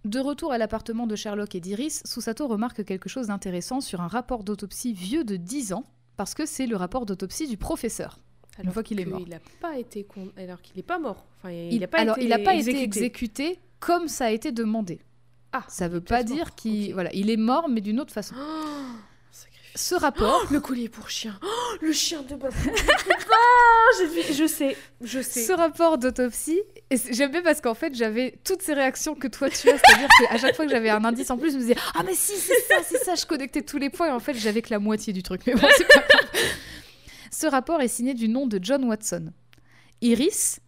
De 0.05 0.19
retour 0.19 0.53
à 0.53 0.59
l'appartement 0.59 1.07
de 1.07 1.15
Sherlock 1.15 1.55
et 1.55 1.61
d'Iris, 1.61 2.03
Susato 2.05 2.49
remarque 2.49 2.85
quelque 2.85 3.09
chose 3.09 3.29
d'intéressant 3.29 3.81
sur 3.81 4.01
un 4.01 4.09
rapport 4.09 4.43
d'autopsie 4.43 4.93
vieux 4.93 5.23
de 5.24 5.37
10 5.37 5.73
ans, 5.74 5.85
parce 6.16 6.35
que 6.35 6.45
c'est 6.45 6.66
le 6.66 6.77
rapport 6.77 7.07
d'autopsie 7.07 7.47
du 7.47 7.57
professeur. 7.57 8.19
Alors 8.59 8.74
fois 8.74 8.83
qu'il 8.83 9.01
est 9.01 9.05
mort. 9.07 9.23
Il 9.24 9.33
a 9.33 9.39
pas 9.61 9.79
été 9.79 10.05
con... 10.05 10.29
alors 10.37 10.61
qu'il 10.61 10.79
est 10.79 10.83
pas 10.83 10.99
mort. 10.99 11.24
Enfin, 11.39 11.53
il, 11.53 11.73
Il- 11.74 11.85
a 11.85 11.89
pas 11.89 11.99
alors, 12.01 12.16
été 12.16 12.27
il 12.27 12.29
n'a 12.31 12.39
pas 12.39 12.55
exécuté. 12.55 12.79
été 12.81 12.85
exécuté 12.85 13.59
comme 13.81 14.09
ça 14.09 14.27
a 14.27 14.31
été 14.31 14.53
demandé. 14.53 15.01
Ah, 15.53 15.65
Ça 15.69 15.87
veut 15.89 15.99
il 15.99 16.03
est 16.03 16.09
pas 16.09 16.23
dire 16.24 16.55
qu'il 16.55 16.93
voilà, 16.95 17.12
il 17.15 17.31
est 17.31 17.37
mort, 17.37 17.69
mais 17.69 17.81
d'une 17.81 18.01
autre 18.01 18.12
façon. 18.12 18.35
Oh. 18.39 18.85
Ce 19.74 19.94
rapport, 19.94 20.47
Le 20.51 20.61
collier 20.61 20.89
pour 20.89 21.09
chien. 21.11 21.39
Oh, 21.43 21.49
le 21.81 21.93
chien 21.93 22.23
de 22.23 22.35
Bob. 22.35 22.53
Ah, 23.35 24.05
vu- 24.07 24.35
je 24.35 24.47
sais, 24.47 24.77
je 25.03 25.20
sais. 25.20 25.44
ce 25.44 25.53
rapport 25.53 25.99
d'autopsie, 25.99 26.61
j'aime 27.11 27.31
bien 27.31 27.43
parce 27.43 27.61
qu'en 27.61 27.74
fait 27.74 27.94
j'avais 27.94 28.39
toutes 28.44 28.62
ces 28.62 28.73
réactions 28.73 29.15
que 29.15 29.27
toi 29.28 29.51
tu 29.51 29.69
as, 29.69 29.77
c'est-à-dire 29.78 30.09
qu'à 30.19 30.39
chaque 30.39 30.57
fois 30.57 30.65
que 30.65 30.70
j'avais 30.70 30.89
un 30.89 31.05
indice 31.05 31.31
en 31.31 31.36
plus, 31.36 31.51
je 31.53 31.57
me 31.57 31.61
disais 31.61 31.77
ah 31.94 32.03
mais 32.05 32.15
si 32.15 32.32
c'est 32.36 32.61
ça, 32.62 32.77
c'est 32.89 33.05
ça, 33.05 33.15
je 33.16 33.27
connectais 33.27 33.61
tous 33.62 33.77
les 33.78 33.90
points 33.90 34.09
et 34.09 34.11
en 34.11 34.20
fait 34.20 34.32
j'avais 34.35 34.62
que 34.62 34.70
la 34.70 34.78
moitié 34.78 35.12
du 35.12 35.23
truc. 35.23 35.43
Mais 35.47 35.55
bon, 35.55 35.69
c'est 35.77 35.86
pas 35.89 36.01
grave. 36.09 36.43
Ce 37.31 37.47
rapport 37.47 37.81
est 37.82 37.89
signé 37.89 38.15
du 38.15 38.28
nom 38.28 38.47
de 38.47 38.59
John 38.62 38.85
Watson. 38.85 39.31
Iris 40.01 40.61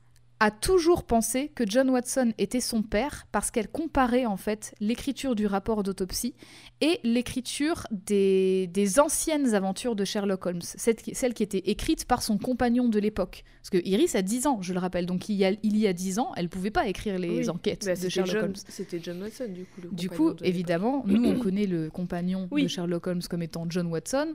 a 0.47 0.51
toujours 0.51 1.05
pensé 1.05 1.49
que 1.55 1.65
John 1.67 1.89
Watson 1.89 2.35
était 2.37 2.61
son 2.61 2.83
père 2.83 3.27
parce 3.33 3.51
qu'elle 3.51 3.69
comparait 3.69 4.27
en 4.27 4.37
fait 4.37 4.75
l'écriture 4.79 5.35
du 5.35 5.47
rapport 5.47 5.83
d'autopsie 5.83 6.35
et 6.83 7.01
l'écriture 7.03 7.87
des, 7.91 8.67
des 8.67 9.01
anciennes 9.01 9.55
aventures 9.55 9.97
de 9.97 10.05
Sherlock 10.05 10.45
Holmes, 10.45 10.61
celle 10.61 10.97
qui, 10.97 11.15
celle 11.15 11.33
qui 11.33 11.43
était 11.45 11.63
écrite 11.71 12.05
par 12.05 12.23
son 12.23 12.37
compagnon 12.37 12.91
de 12.91 12.99
l'époque. 12.99 13.43
Parce 13.63 13.71
que 13.71 13.89
Iris 13.89 14.15
a 14.17 14.21
10 14.21 14.47
ans, 14.47 14.59
je 14.61 14.75
le 14.75 14.81
rappelle, 14.81 15.07
donc 15.07 15.31
il 15.31 15.37
y 15.37 15.47
a, 15.47 15.53
il 15.63 15.79
y 15.79 15.87
a 15.87 15.95
10 15.95 16.19
ans, 16.19 16.33
elle 16.37 16.51
pouvait 16.51 16.71
pas 16.71 16.87
écrire 16.89 17.19
les 17.19 17.31
Oui. 17.31 17.49
enquêtes 17.49 17.87
Bah, 17.87 17.95
de 17.95 18.09
Sherlock 18.11 18.35
John- 18.35 18.45
Holmes. 18.45 18.55
C'était 18.69 19.01
John 19.03 19.23
Watson, 19.23 19.49
du 19.49 19.65
coup. 19.65 19.81
le 19.83 19.89
Du 19.97 20.11
coup, 20.11 20.35
de- 20.35 20.45
évidemment, 20.45 21.05
nous, 21.07 21.25
on 21.25 21.39
connaît 21.39 21.67
le 21.67 21.89
compagnon 21.89 22.49
Oui. 22.51 22.65
de 22.65 22.69
Sherlock 22.69 23.07
Holmes 23.07 23.23
comme 23.31 23.43
étant 23.43 23.65
John 23.71 23.87
Watson. 23.87 24.35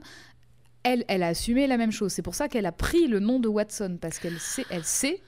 Elle, 0.82 1.04
elle 1.08 1.22
a 1.22 1.28
assumé 1.28 1.66
la 1.68 1.76
même 1.76 1.92
chose. 1.92 2.10
C'est 2.12 2.22
pour 2.22 2.34
ça 2.34 2.48
qu'elle 2.48 2.66
a 2.66 2.72
pris 2.72 3.06
le 3.06 3.20
nom 3.20 3.38
de 3.38 3.46
Watson, 3.48 3.98
parce 4.00 4.18
qu'elle 4.18 4.38
sait, 4.40 4.64
elle 4.70 4.82
sait, 4.84 5.20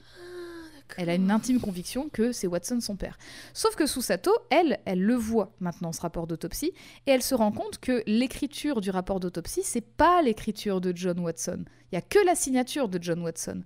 elle 0.97 1.09
a 1.09 1.15
une 1.15 1.31
intime 1.31 1.59
conviction 1.59 2.09
que 2.09 2.31
c'est 2.31 2.47
Watson 2.47 2.79
son 2.81 2.95
père. 2.95 3.17
Sauf 3.53 3.75
que 3.75 3.85
Susato, 3.85 4.31
elle, 4.49 4.79
elle 4.85 5.01
le 5.01 5.15
voit 5.15 5.53
maintenant, 5.59 5.91
ce 5.91 6.01
rapport 6.01 6.27
d'autopsie, 6.27 6.73
et 7.07 7.11
elle 7.11 7.23
se 7.23 7.35
rend 7.35 7.51
compte 7.51 7.79
que 7.79 8.03
l'écriture 8.07 8.81
du 8.81 8.89
rapport 8.89 9.19
d'autopsie, 9.19 9.63
c'est 9.63 9.81
pas 9.81 10.21
l'écriture 10.21 10.81
de 10.81 10.93
John 10.95 11.19
Watson. 11.19 11.65
Il 11.91 11.95
y 11.95 11.97
a 11.97 12.01
que 12.01 12.19
la 12.25 12.35
signature 12.35 12.89
de 12.89 13.01
John 13.01 13.21
Watson. 13.21 13.63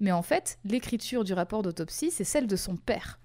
Mais 0.00 0.12
en 0.12 0.22
fait, 0.22 0.58
l'écriture 0.64 1.24
du 1.24 1.32
rapport 1.32 1.62
d'autopsie, 1.62 2.10
c'est 2.10 2.24
celle 2.24 2.46
de 2.46 2.56
son 2.56 2.76
père. 2.76 3.18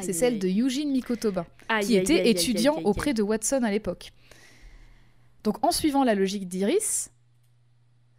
C'est 0.00 0.12
celle 0.12 0.38
de 0.38 0.48
Eugene 0.48 0.90
Mikotoba 0.90 1.46
qui 1.82 1.96
était 1.96 2.30
étudiant 2.30 2.80
auprès 2.84 3.12
de 3.12 3.22
Watson 3.22 3.62
à 3.62 3.70
l'époque. 3.70 4.12
Donc 5.44 5.64
en 5.64 5.70
suivant 5.70 6.04
la 6.04 6.14
logique 6.14 6.48
d'Iris, 6.48 7.10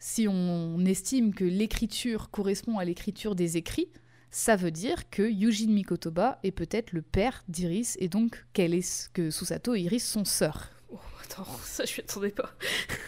si 0.04 0.28
on 0.28 0.84
estime 0.86 1.34
que 1.34 1.46
l'écriture 1.46 2.30
correspond 2.30 2.78
à 2.78 2.84
l'écriture 2.84 3.36
des 3.36 3.56
écrits, 3.56 3.88
ça 4.32 4.58
veut 4.58 4.70
dire 4.70 5.10
que 5.10 5.22
Eugene 5.24 5.72
Mikotoba 5.72 6.40
est 6.44 6.52
peut-être 6.52 6.92
le 6.92 7.02
père 7.02 7.46
d'Iris 7.48 7.96
et 8.02 8.10
donc 8.10 8.46
qu'elle 8.52 8.74
est 8.74 9.10
que 9.14 9.32
Susato 9.32 9.76
et 9.76 9.80
Iris 9.80 10.06
sont 10.06 10.26
sœurs. 10.26 10.72
Oh, 10.92 10.98
attends, 11.24 11.48
ça 11.64 11.86
je 11.86 11.94
m'y 11.94 12.00
attendais 12.02 12.32
pas. 12.32 12.54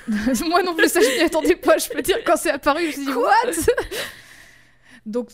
Moi 0.48 0.64
non 0.64 0.74
plus, 0.74 0.88
ça 0.88 1.02
je 1.02 1.18
m'y 1.18 1.26
attendais 1.26 1.58
pas. 1.58 1.78
Je 1.78 1.90
peux 1.90 2.02
dire 2.02 2.16
quand 2.26 2.38
c'est 2.38 2.52
apparu, 2.52 2.84
je 2.84 2.88
me 2.88 2.92
suis 2.94 3.06
dit 3.06 3.12
what? 3.12 3.52
Donc 5.06 5.32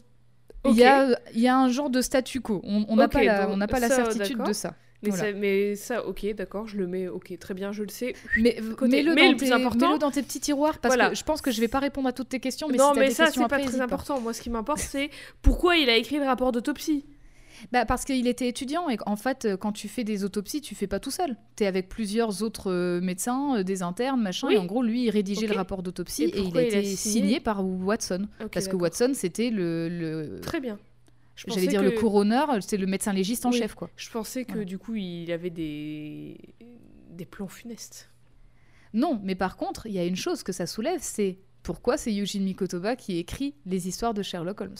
il 0.65 0.77
y, 0.77 0.83
a, 0.83 1.15
il 1.35 1.41
y 1.41 1.47
a 1.47 1.55
un 1.55 1.69
genre 1.69 1.91
de 1.91 2.01
statu 2.01 2.41
quo. 2.41 2.61
On 2.63 2.95
n'a 2.95 3.07
pas 3.07 3.21
la, 3.21 3.43
donc 3.43 3.53
on 3.53 3.57
n'a 3.57 3.67
pas 3.67 3.79
la 3.79 3.89
ça, 3.89 3.97
certitude 3.97 4.41
de 4.41 4.53
ça. 4.53 4.73
Mais, 5.03 5.09
Voilà. 5.09 5.23
ça, 5.25 5.31
mais 5.37 5.75
ça, 5.75 6.05
ok, 6.07 6.25
d'accord, 6.35 6.67
je 6.67 6.77
le 6.77 6.85
mets, 6.87 7.07
ok, 7.07 7.37
très 7.39 7.53
bien, 7.53 7.71
je 7.71 7.81
le 7.83 7.89
sais. 7.89 8.13
Mais 8.37 8.57
mets-le 8.81 9.13
mais 9.15 9.23
dans, 9.25 9.31
le 9.31 9.35
plus 9.37 9.51
important- 9.51 9.87
mets-le 9.87 9.99
dans 9.99 10.11
tes 10.11 10.21
petits 10.21 10.39
tiroirs 10.39 10.77
parce 10.79 10.93
Voilà. 10.95 11.09
que 11.09 11.15
je 11.15 11.23
pense 11.23 11.41
que 11.41 11.49
je 11.51 11.59
vais 11.59 11.67
pas 11.67 11.79
répondre 11.79 12.07
à 12.07 12.13
toutes 12.13 12.29
tes 12.29 12.39
questions. 12.39 12.67
Mais 12.69 12.77
non, 12.77 12.93
si 12.93 12.99
mais 12.99 13.07
des 13.07 13.13
ça, 13.15 13.27
c'est 13.31 13.39
pas 13.47 13.59
très 13.59 13.77
pas. 13.77 13.83
important. 13.83 14.21
Moi, 14.21 14.33
ce 14.33 14.41
qui 14.41 14.49
m'importe, 14.51 14.79
c'est 14.79 15.09
pourquoi 15.41 15.77
il 15.77 15.89
a 15.89 15.97
écrit 15.97 16.17
le 16.17 16.25
rapport 16.25 16.51
d'autopsie. 16.51 17.05
Bah, 17.71 17.85
parce 17.85 18.05
qu'il 18.05 18.27
était 18.27 18.47
étudiant 18.47 18.89
et 18.89 18.97
en 19.05 19.15
fait, 19.15 19.45
euh, 19.45 19.55
quand 19.55 19.71
tu 19.71 19.87
fais 19.87 20.03
des 20.03 20.23
autopsies, 20.23 20.61
tu 20.61 20.73
fais 20.73 20.87
pas 20.87 20.99
tout 20.99 21.11
seul. 21.11 21.35
Tu 21.55 21.63
es 21.63 21.67
avec 21.67 21.89
plusieurs 21.89 22.41
autres 22.41 22.71
euh, 22.71 22.99
médecins, 23.01 23.57
euh, 23.57 23.63
des 23.63 23.83
internes, 23.83 24.19
machin. 24.19 24.47
Oui. 24.47 24.55
Et 24.55 24.57
en 24.57 24.65
gros, 24.65 24.81
lui, 24.81 25.03
il 25.03 25.09
rédigeait 25.11 25.45
le 25.45 25.53
rapport 25.55 25.83
d'autopsie 25.83 26.23
Et 26.23 26.27
et, 26.29 26.41
il 26.41 26.57
a 26.57 26.61
il 26.63 26.75
a 26.75 26.79
été 26.79 26.83
signé 26.95 27.21
signé 27.21 27.39
par 27.39 27.63
Watson. 27.63 28.27
Parce 28.51 28.67
que. 28.67 28.75
Watson, 28.75 29.11
c'était 29.13 29.51
le, 29.51 29.89
le- 29.89 30.39
Très 30.41 30.59
bien. 30.59 30.79
J'allais 31.47 31.67
dire 31.67 31.83
le 31.83 31.91
coroner, 31.91 32.45
c'est 32.61 32.77
le 32.77 32.85
médecin 32.87 33.13
légiste 33.13 33.45
en 33.45 33.51
Oui. 33.51 33.57
chef, 33.57 33.73
quoi. 33.73 33.89
Je 33.95 34.09
pensais 34.09 34.45
que 34.45 34.59
du 34.59 34.77
coup, 34.77 34.95
il 34.95 35.31
avait 35.31 35.49
des 35.49 36.37
des 37.09 37.25
plans 37.25 37.47
funestes. 37.47 38.09
Non, 38.93 39.19
mais 39.23 39.35
par 39.35 39.57
contre, 39.57 39.85
il 39.87 39.93
y 39.93 39.99
a 39.99 40.05
une 40.05 40.15
chose 40.15 40.43
que 40.43 40.51
ça 40.51 40.65
soulève, 40.67 40.99
c'est 41.01 41.39
pourquoi 41.63 41.97
c'est 41.97 42.11
Eugene 42.11 42.43
Mikotoba 42.43 42.95
qui 42.95 43.17
écrit 43.17 43.55
les 43.65 43.87
histoires 43.87 44.13
de 44.13 44.21
Sherlock 44.23 44.59
Holmes. 44.61 44.75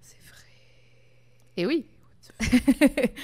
C'est 0.00 0.18
vrai. 0.28 0.42
Et 1.56 1.66
oui. 1.66 1.86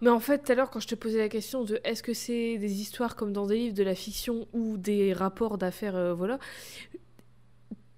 Mais 0.00 0.10
en 0.10 0.20
fait, 0.20 0.44
tout 0.44 0.52
à 0.52 0.54
l'heure, 0.54 0.70
quand 0.70 0.80
je 0.80 0.88
te 0.88 0.94
posais 0.94 1.18
la 1.18 1.28
question 1.28 1.64
de 1.64 1.80
est-ce 1.84 2.02
que 2.02 2.14
c'est 2.14 2.58
des 2.58 2.80
histoires 2.80 3.16
comme 3.16 3.32
dans 3.32 3.46
des 3.46 3.56
livres 3.56 3.74
de 3.74 3.82
la 3.82 3.94
fiction 3.94 4.46
ou 4.52 4.76
des 4.76 5.12
rapports 5.12 5.56
d'affaires, 5.58 5.96
euh, 5.96 6.14
voilà, 6.14 6.38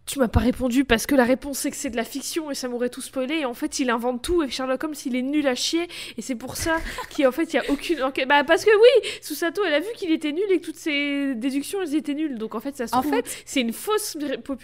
tu 0.07 0.21
m'as 0.21 0.29
pas 0.29 0.39
répondu 0.41 0.85
parce 0.85 1.05
que 1.07 1.15
la 1.17 1.25
réponse 1.25 1.59
c'est 1.59 1.71
que 1.71 1.77
c'est 1.77 1.91
de 1.91 1.97
la 1.97 2.05
fiction 2.05 2.51
et 2.51 2.55
ça 2.55 2.69
m'aurait 2.69 2.89
tout 2.91 3.01
spoilé. 3.03 3.39
Et 3.41 3.45
en 3.45 3.55
fait, 3.55 3.81
il 3.81 3.91
invente 3.91 4.23
tout 4.23 4.43
et 4.43 4.49
Sherlock 4.49 4.85
Holmes, 4.85 4.95
il 5.05 5.17
est 5.17 5.23
nul 5.23 5.47
à 5.49 5.55
chier. 5.57 5.89
Et 6.17 6.23
c'est 6.23 6.37
pour 6.37 6.57
ça 6.57 6.77
qu'en 7.17 7.33
fait, 7.33 7.53
il 7.53 7.57
y 7.57 7.59
a 7.59 7.65
aucune 7.71 8.03
enquête. 8.03 8.29
Bah, 8.29 8.45
parce 8.45 8.65
que 8.65 8.71
oui, 8.71 9.11
Susato, 9.21 9.63
elle 9.67 9.75
a 9.75 9.81
vu 9.81 9.89
qu'il 9.97 10.13
était 10.13 10.31
nul 10.33 10.45
et 10.51 10.61
que 10.61 10.65
toutes 10.67 10.77
ses 10.77 11.35
déductions, 11.35 11.83
elles 11.83 11.95
étaient 11.97 12.15
nulles. 12.15 12.39
Donc 12.39 12.55
en 12.55 12.61
fait, 12.61 12.77
ça 12.77 12.87
se 12.87 12.95
En 12.95 13.01
trouve, 13.01 13.15
fait, 13.15 13.43
c'est 13.45 13.61
une 13.61 13.73
fausse, 13.73 14.17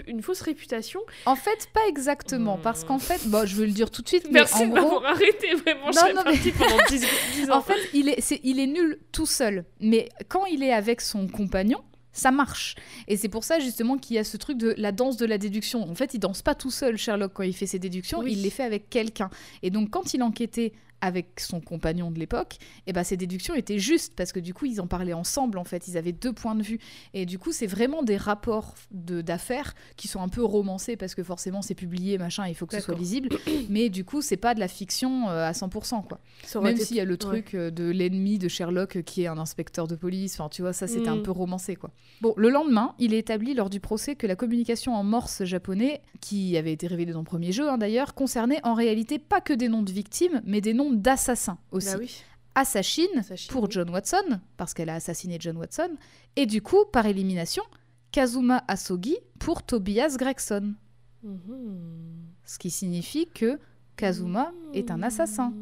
une 0.06 0.22
fausse 0.22 0.42
réputation. 0.42 1.00
En 1.26 1.36
fait, 1.36 1.68
pas 1.74 1.80
exactement, 1.88 2.56
parce 2.62 2.84
qu'en 2.84 2.98
fait, 3.00 3.26
bon, 3.26 3.44
je 3.46 3.56
vais 3.56 3.66
le 3.66 3.72
dire 3.72 3.90
tout 3.90 4.02
de 4.02 4.08
suite, 4.08 4.26
mais 4.26 4.40
Merci 4.40 4.62
en 4.62 4.66
de 4.68 4.70
gros, 4.78 4.82
m'avoir 5.00 5.06
arrêté, 5.06 5.54
vraiment. 5.54 5.86
Non, 5.86 6.14
non, 6.14 6.22
mais- 6.24 6.32
partie 6.32 6.52
pendant 6.52 6.76
10, 6.88 7.04
10 7.34 7.50
ans. 7.50 7.56
en 7.56 7.62
fait, 7.62 7.78
il 7.94 8.08
est, 8.08 8.40
il 8.44 8.60
est 8.60 8.66
nul 8.66 8.98
tout 9.10 9.26
seul, 9.26 9.64
mais 9.80 10.08
quand 10.28 10.46
il 10.46 10.62
est 10.62 10.72
avec 10.72 11.00
son 11.00 11.26
compagnon, 11.26 11.78
ça 12.12 12.30
marche. 12.30 12.74
Et 13.08 13.16
c'est 13.16 13.28
pour 13.28 13.44
ça 13.44 13.58
justement 13.58 13.96
qu'il 13.98 14.16
y 14.16 14.18
a 14.18 14.24
ce 14.24 14.36
truc 14.36 14.58
de 14.58 14.74
la 14.76 14.92
danse 14.92 15.16
de 15.16 15.26
la 15.26 15.38
déduction. 15.38 15.82
En 15.90 15.94
fait, 15.94 16.14
il 16.14 16.18
danse 16.18 16.42
pas 16.42 16.54
tout 16.54 16.70
seul, 16.70 16.96
Sherlock, 16.96 17.32
quand 17.34 17.42
il 17.42 17.54
fait 17.54 17.66
ses 17.66 17.78
déductions, 17.78 18.20
Oui. 18.20 18.32
il 18.32 18.42
les 18.42 18.50
fait 18.50 18.64
avec 18.64 18.90
quelqu'un. 18.90 19.30
Et 19.62 19.70
donc, 19.70 19.90
quand 19.90 20.12
il 20.14 20.22
enquêtait 20.22 20.72
avec 21.02 21.38
son 21.38 21.60
compagnon 21.60 22.10
de 22.10 22.18
l'époque, 22.18 22.56
et 22.86 22.94
ben 22.94 23.04
ses 23.04 23.18
déductions 23.18 23.54
étaient 23.54 23.78
justes 23.78 24.14
parce 24.16 24.32
que 24.32 24.40
du 24.40 24.54
coup 24.54 24.64
ils 24.64 24.80
en 24.80 24.86
parlaient 24.86 25.12
ensemble 25.12 25.58
en 25.58 25.64
fait, 25.64 25.86
ils 25.88 25.98
avaient 25.98 26.12
deux 26.12 26.32
points 26.32 26.54
de 26.54 26.62
vue 26.62 26.78
et 27.12 27.26
du 27.26 27.38
coup 27.38 27.52
c'est 27.52 27.66
vraiment 27.66 28.02
des 28.02 28.16
rapports 28.16 28.74
de 28.90 29.20
d'affaires 29.20 29.74
qui 29.96 30.08
sont 30.08 30.20
un 30.22 30.28
peu 30.28 30.42
romancés 30.42 30.96
parce 30.96 31.14
que 31.14 31.22
forcément 31.22 31.60
c'est 31.60 31.74
publié 31.74 32.16
machin, 32.18 32.46
il 32.48 32.54
faut 32.54 32.66
que 32.66 32.74
ce 32.76 32.80
soit 32.80 32.94
lisible, 32.94 33.28
mais 33.68 33.90
du 33.90 34.04
coup 34.04 34.22
c'est 34.22 34.36
pas 34.36 34.54
de 34.54 34.60
la 34.60 34.68
fiction 34.68 35.28
euh, 35.28 35.46
à 35.46 35.52
100% 35.52 36.06
quoi. 36.06 36.20
Même 36.62 36.76
s'il 36.76 36.96
y 36.96 37.00
a 37.00 37.04
le 37.04 37.16
truc 37.16 37.54
euh, 37.54 37.70
de 37.70 37.84
l'ennemi 37.90 38.38
de 38.38 38.48
Sherlock 38.48 39.02
qui 39.02 39.22
est 39.22 39.26
un 39.26 39.38
inspecteur 39.38 39.86
de 39.88 39.96
police, 39.96 40.38
enfin 40.38 40.48
tu 40.48 40.62
vois, 40.62 40.72
ça 40.72 40.86
c'était 40.86 41.08
un 41.08 41.16
Mm. 41.16 41.22
peu 41.22 41.30
romancé 41.30 41.76
quoi. 41.76 41.90
Bon, 42.20 42.34
le 42.36 42.48
lendemain, 42.50 42.94
il 42.98 43.14
est 43.14 43.18
établi 43.18 43.54
lors 43.54 43.70
du 43.70 43.80
procès 43.80 44.14
que 44.14 44.26
la 44.26 44.36
communication 44.36 44.94
en 44.94 45.02
morse 45.04 45.44
japonais, 45.44 46.00
qui 46.20 46.56
avait 46.56 46.72
été 46.72 46.86
révélée 46.86 47.12
dans 47.12 47.18
le 47.20 47.24
premier 47.24 47.52
jeu 47.52 47.68
hein, 47.68 47.78
d'ailleurs, 47.78 48.14
concernait 48.14 48.60
en 48.64 48.74
réalité 48.74 49.18
pas 49.18 49.40
que 49.40 49.52
des 49.52 49.68
noms 49.68 49.82
de 49.82 49.90
victimes, 49.92 50.40
mais 50.44 50.60
des 50.60 50.74
noms 50.74 50.91
d'assassins 50.92 51.58
aussi. 51.70 51.92
Bah 51.92 51.98
oui. 51.98 52.22
Assassin 52.54 53.04
Assassin, 53.18 53.50
pour. 53.50 53.70
John 53.70 53.88
Watson, 53.90 54.40
parce 54.56 54.74
qu'elle 54.74 54.90
a 54.90 54.94
assassiné 54.96 55.38
John 55.40 55.56
Watson, 55.56 55.96
et 56.36 56.46
du 56.46 56.60
coup, 56.60 56.84
par 56.92 57.06
élimination, 57.06 57.62
Kazuma 58.10 58.62
Asogi 58.68 59.16
pour 59.38 59.62
Tobias 59.62 60.16
Gregson. 60.18 60.74
Mhm. 61.22 62.26
Ce 62.44 62.58
qui 62.58 62.70
signifie 62.70 63.26
que 63.26 63.58
Kazuma 63.96 64.52
est 64.74 64.90
un 64.90 65.02
assassin. 65.02 65.52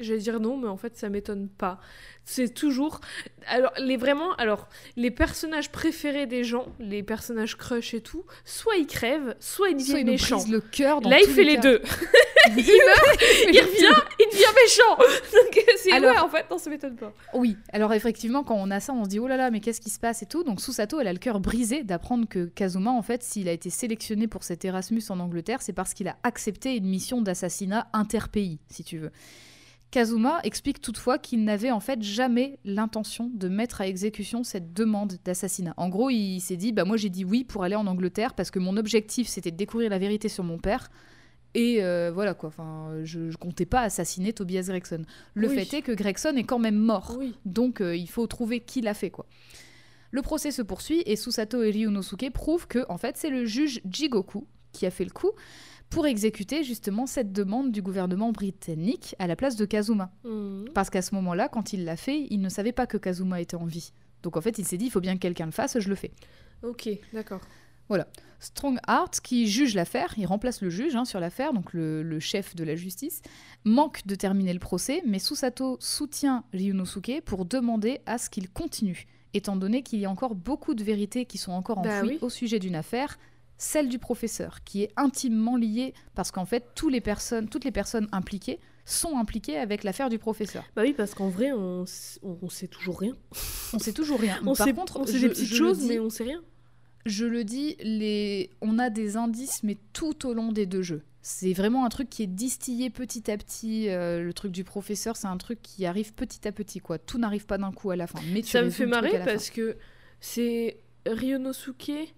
Je 0.00 0.14
vais 0.14 0.20
dire 0.20 0.40
non, 0.40 0.56
mais 0.56 0.68
en 0.68 0.76
fait, 0.76 0.96
ça 0.96 1.08
m'étonne 1.08 1.48
pas. 1.48 1.80
C'est 2.24 2.52
toujours. 2.52 3.00
Alors, 3.46 3.72
les 3.78 3.96
vraiment. 3.96 4.34
Alors, 4.34 4.68
les 4.96 5.10
personnages 5.10 5.70
préférés 5.70 6.26
des 6.26 6.44
gens, 6.44 6.66
les 6.78 7.02
personnages 7.02 7.56
crush 7.56 7.94
et 7.94 8.02
tout, 8.02 8.24
soit 8.44 8.76
ils 8.76 8.86
crèvent, 8.86 9.34
soit 9.40 9.70
ils 9.70 9.76
deviennent 9.76 10.06
méchants. 10.06 10.44
le 10.50 10.60
cœur 10.60 11.00
dans 11.00 11.08
Là, 11.08 11.18
il 11.20 11.28
fait 11.28 11.44
les 11.44 11.56
deux. 11.56 11.80
il 12.48 12.54
meurt, 12.56 13.20
il 13.50 13.60
revient, 13.60 14.02
il 14.20 14.26
devient 14.30 14.54
méchant. 14.62 14.96
Donc, 15.32 15.64
c'est 15.78 15.92
Alors- 15.92 16.12
ouais, 16.12 16.18
en 16.18 16.28
fait, 16.28 16.44
non, 16.50 16.58
ça 16.58 16.68
m'étonne 16.70 16.96
pas. 16.96 17.12
Oui, 17.34 17.56
alors 17.72 17.92
effectivement, 17.94 18.44
quand 18.44 18.56
on 18.56 18.70
a 18.70 18.80
ça, 18.80 18.92
on 18.92 19.04
se 19.04 19.08
dit 19.08 19.18
oh 19.18 19.26
là 19.26 19.36
là, 19.36 19.50
mais 19.50 19.60
qu'est-ce 19.60 19.80
qui 19.80 19.90
se 19.90 19.98
passe 19.98 20.22
et 20.22 20.26
tout. 20.26 20.44
Donc 20.44 20.60
Susato, 20.60 21.00
elle 21.00 21.08
a 21.08 21.12
le 21.12 21.18
cœur 21.18 21.40
brisé 21.40 21.82
d'apprendre 21.82 22.28
que 22.28 22.46
Kazuma, 22.46 22.90
en 22.90 23.02
fait, 23.02 23.22
s'il 23.22 23.48
a 23.48 23.52
été 23.52 23.70
sélectionné 23.70 24.28
pour 24.28 24.44
cet 24.44 24.64
Erasmus 24.64 25.02
en 25.08 25.20
Angleterre, 25.20 25.62
c'est 25.62 25.72
parce 25.72 25.94
qu'il 25.94 26.08
a 26.08 26.16
accepté 26.22 26.76
une 26.76 26.86
mission 26.86 27.22
d'assassinat 27.22 27.88
interpays, 27.92 28.58
si 28.68 28.84
tu 28.84 28.98
veux. 28.98 29.12
Kazuma 29.90 30.40
explique 30.42 30.80
toutefois 30.82 31.18
qu'il 31.18 31.44
n'avait 31.44 31.70
en 31.70 31.80
fait 31.80 32.02
jamais 32.02 32.58
l'intention 32.64 33.30
de 33.34 33.48
mettre 33.48 33.80
à 33.80 33.86
exécution 33.86 34.44
cette 34.44 34.74
demande 34.74 35.14
d'assassinat. 35.24 35.72
En 35.78 35.88
gros, 35.88 36.10
il 36.10 36.40
s'est 36.40 36.56
dit 36.58 36.72
bah 36.72 36.84
moi 36.84 36.96
j'ai 36.98 37.08
dit 37.08 37.24
oui 37.24 37.42
pour 37.44 37.64
aller 37.64 37.74
en 37.76 37.86
Angleterre 37.86 38.34
parce 38.34 38.50
que 38.50 38.58
mon 38.58 38.76
objectif 38.76 39.28
c'était 39.28 39.50
de 39.50 39.56
découvrir 39.56 39.88
la 39.90 39.98
vérité 39.98 40.28
sur 40.28 40.44
mon 40.44 40.58
père. 40.58 40.90
Et 41.54 41.82
euh, 41.82 42.10
voilà 42.12 42.34
quoi, 42.34 42.50
enfin, 42.50 42.90
je, 43.04 43.30
je 43.30 43.36
comptais 43.38 43.64
pas 43.64 43.80
assassiner 43.80 44.34
Tobias 44.34 44.66
Gregson. 44.68 45.04
Le 45.32 45.48
Oui. 45.48 45.54
fait 45.64 45.78
est 45.78 45.82
que 45.82 45.92
Gregson 45.92 46.34
est 46.36 46.44
quand 46.44 46.58
même 46.58 46.76
mort. 46.76 47.16
Oui. 47.18 47.34
Donc 47.46 47.80
euh, 47.80 47.96
il 47.96 48.08
faut 48.10 48.26
trouver 48.26 48.60
qui 48.60 48.82
l'a 48.82 48.92
fait 48.94 49.10
quoi. 49.10 49.24
Le 50.10 50.20
procès 50.20 50.50
se 50.50 50.60
poursuit 50.62 51.02
et 51.06 51.16
Susato 51.16 51.62
et 51.62 51.70
Ryunosuke 51.70 52.30
prouvent 52.32 52.66
que 52.66 52.84
en 52.90 52.98
fait 52.98 53.16
c'est 53.16 53.30
le 53.30 53.46
juge 53.46 53.80
Jigoku 53.90 54.46
qui 54.72 54.84
a 54.84 54.90
fait 54.90 55.04
le 55.04 55.10
coup 55.10 55.30
pour 55.90 56.06
exécuter 56.06 56.64
justement 56.64 57.06
cette 57.06 57.32
demande 57.32 57.72
du 57.72 57.80
gouvernement 57.82 58.30
britannique 58.32 59.14
à 59.18 59.26
la 59.26 59.36
place 59.36 59.56
de 59.56 59.64
Kazuma. 59.64 60.10
Mhm. 60.24 60.66
Parce 60.74 60.90
qu'à 60.90 61.02
ce 61.02 61.14
moment-là, 61.14 61.48
quand 61.48 61.72
il 61.72 61.84
l'a 61.84 61.96
fait, 61.96 62.26
il 62.30 62.40
ne 62.40 62.48
savait 62.48 62.72
pas 62.72 62.86
que 62.86 62.96
Kazuma 62.98 63.40
était 63.40 63.56
en 63.56 63.64
vie. 63.64 63.92
Donc 64.22 64.36
en 64.36 64.40
fait, 64.40 64.58
il 64.58 64.64
s'est 64.64 64.76
dit, 64.76 64.86
il 64.86 64.90
faut 64.90 65.00
bien 65.00 65.14
que 65.14 65.20
quelqu'un 65.20 65.46
le 65.46 65.52
fasse, 65.52 65.78
je 65.78 65.88
le 65.88 65.94
fais. 65.94 66.10
Ok, 66.62 66.88
d'accord. 67.12 67.40
Strongheart, 68.40 69.20
qui 69.22 69.48
juge 69.48 69.74
l'affaire, 69.74 70.14
il 70.16 70.26
remplace 70.26 70.62
le 70.62 70.70
juge 70.70 70.94
hein, 70.94 71.04
sur 71.04 71.18
l'affaire, 71.20 71.52
donc 71.52 71.72
le, 71.72 72.02
le 72.02 72.20
chef 72.20 72.54
de 72.54 72.62
la 72.62 72.76
justice, 72.76 73.20
manque 73.64 74.06
de 74.06 74.14
terminer 74.14 74.52
le 74.52 74.60
procès, 74.60 75.02
mais 75.06 75.18
Susato 75.18 75.76
soutient 75.80 76.44
Ryunosuke 76.52 77.22
pour 77.24 77.44
demander 77.46 78.00
à 78.06 78.18
ce 78.18 78.30
qu'il 78.30 78.48
continue. 78.50 79.06
étant 79.34 79.56
donné 79.56 79.82
qu'il 79.82 79.98
y 79.98 80.04
a 80.06 80.10
encore 80.10 80.34
beaucoup 80.36 80.74
de 80.74 80.84
vérités 80.84 81.24
qui 81.24 81.36
sont 81.38 81.52
encore 81.52 81.80
Bah 81.82 81.96
enfouies 81.98 82.10
oui. 82.10 82.18
au 82.22 82.30
sujet 82.30 82.58
d'une 82.60 82.76
affaire, 82.76 83.18
celle 83.58 83.88
du 83.88 83.98
professeur, 83.98 84.62
qui 84.64 84.82
est 84.84 84.90
intimement 84.96 85.56
liée, 85.56 85.92
parce 86.14 86.30
qu'en 86.30 86.44
fait, 86.46 86.64
tous 86.74 86.88
les 86.88 87.00
personnes, 87.00 87.48
toutes 87.48 87.64
les 87.64 87.72
personnes 87.72 88.08
impliquées 88.12 88.60
sont 88.84 89.18
impliquées 89.18 89.58
avec 89.58 89.84
l'affaire 89.84 90.08
du 90.08 90.18
professeur. 90.18 90.64
Bah 90.74 90.82
oui, 90.82 90.94
parce 90.96 91.12
qu'en 91.12 91.28
vrai, 91.28 91.52
on, 91.52 91.84
on, 92.22 92.48
sait 92.48 92.68
toujours 92.68 92.98
rien. 93.00 93.14
On 93.74 93.78
sait 93.78 93.92
toujours 93.92 94.18
rien. 94.20 94.38
On 94.46 94.54
Par 94.54 94.66
sait, 94.66 94.72
contre, 94.72 94.98
on 95.00 95.04
sait 95.06 95.18
je- 95.18 95.26
des 95.26 95.28
petites 95.28 95.52
choses, 95.52 95.78
dis- 95.80 95.88
mais 95.88 95.98
on 95.98 96.08
sait 96.08 96.24
rien. 96.24 96.40
Je 97.04 97.26
le 97.26 97.44
dis, 97.44 97.76
les... 97.80 98.50
on 98.60 98.78
a 98.78 98.88
des 98.90 99.16
indices, 99.16 99.62
mais 99.62 99.76
tout 99.92 100.26
au 100.26 100.32
long 100.34 100.52
des 100.52 100.64
deux 100.66 100.82
jeux. 100.82 101.02
C'est 101.20 101.52
vraiment 101.52 101.84
un 101.84 101.88
truc 101.90 102.08
qui 102.08 102.22
est 102.22 102.26
distillé 102.26 102.88
petit 102.90 103.30
à 103.30 103.36
petit. 103.36 103.88
euh, 103.90 104.22
le 104.22 104.32
truc 104.32 104.52
du 104.52 104.64
professeur, 104.64 105.16
c'est 105.16 105.26
un 105.26 105.36
truc 105.36 105.60
qui 105.62 105.84
arrive 105.84 106.14
petit 106.14 106.46
à 106.48 106.52
petit, 106.52 106.80
quoi. 106.80 106.98
Tout 106.98 107.18
n'arrive 107.18 107.44
pas 107.44 107.58
d'un 107.58 107.72
coup 107.72 107.90
à 107.90 107.96
la 107.96 108.06
fin. 108.06 108.20
Mais 108.32 108.42
Ça 108.42 108.62
me 108.62 108.70
fait 108.70 108.86
marrer 108.86 109.10
fin. 109.18 109.24
parce 109.24 109.50
que 109.50 109.76
c'est 110.20 110.78
Ryonosuke, 111.06 112.14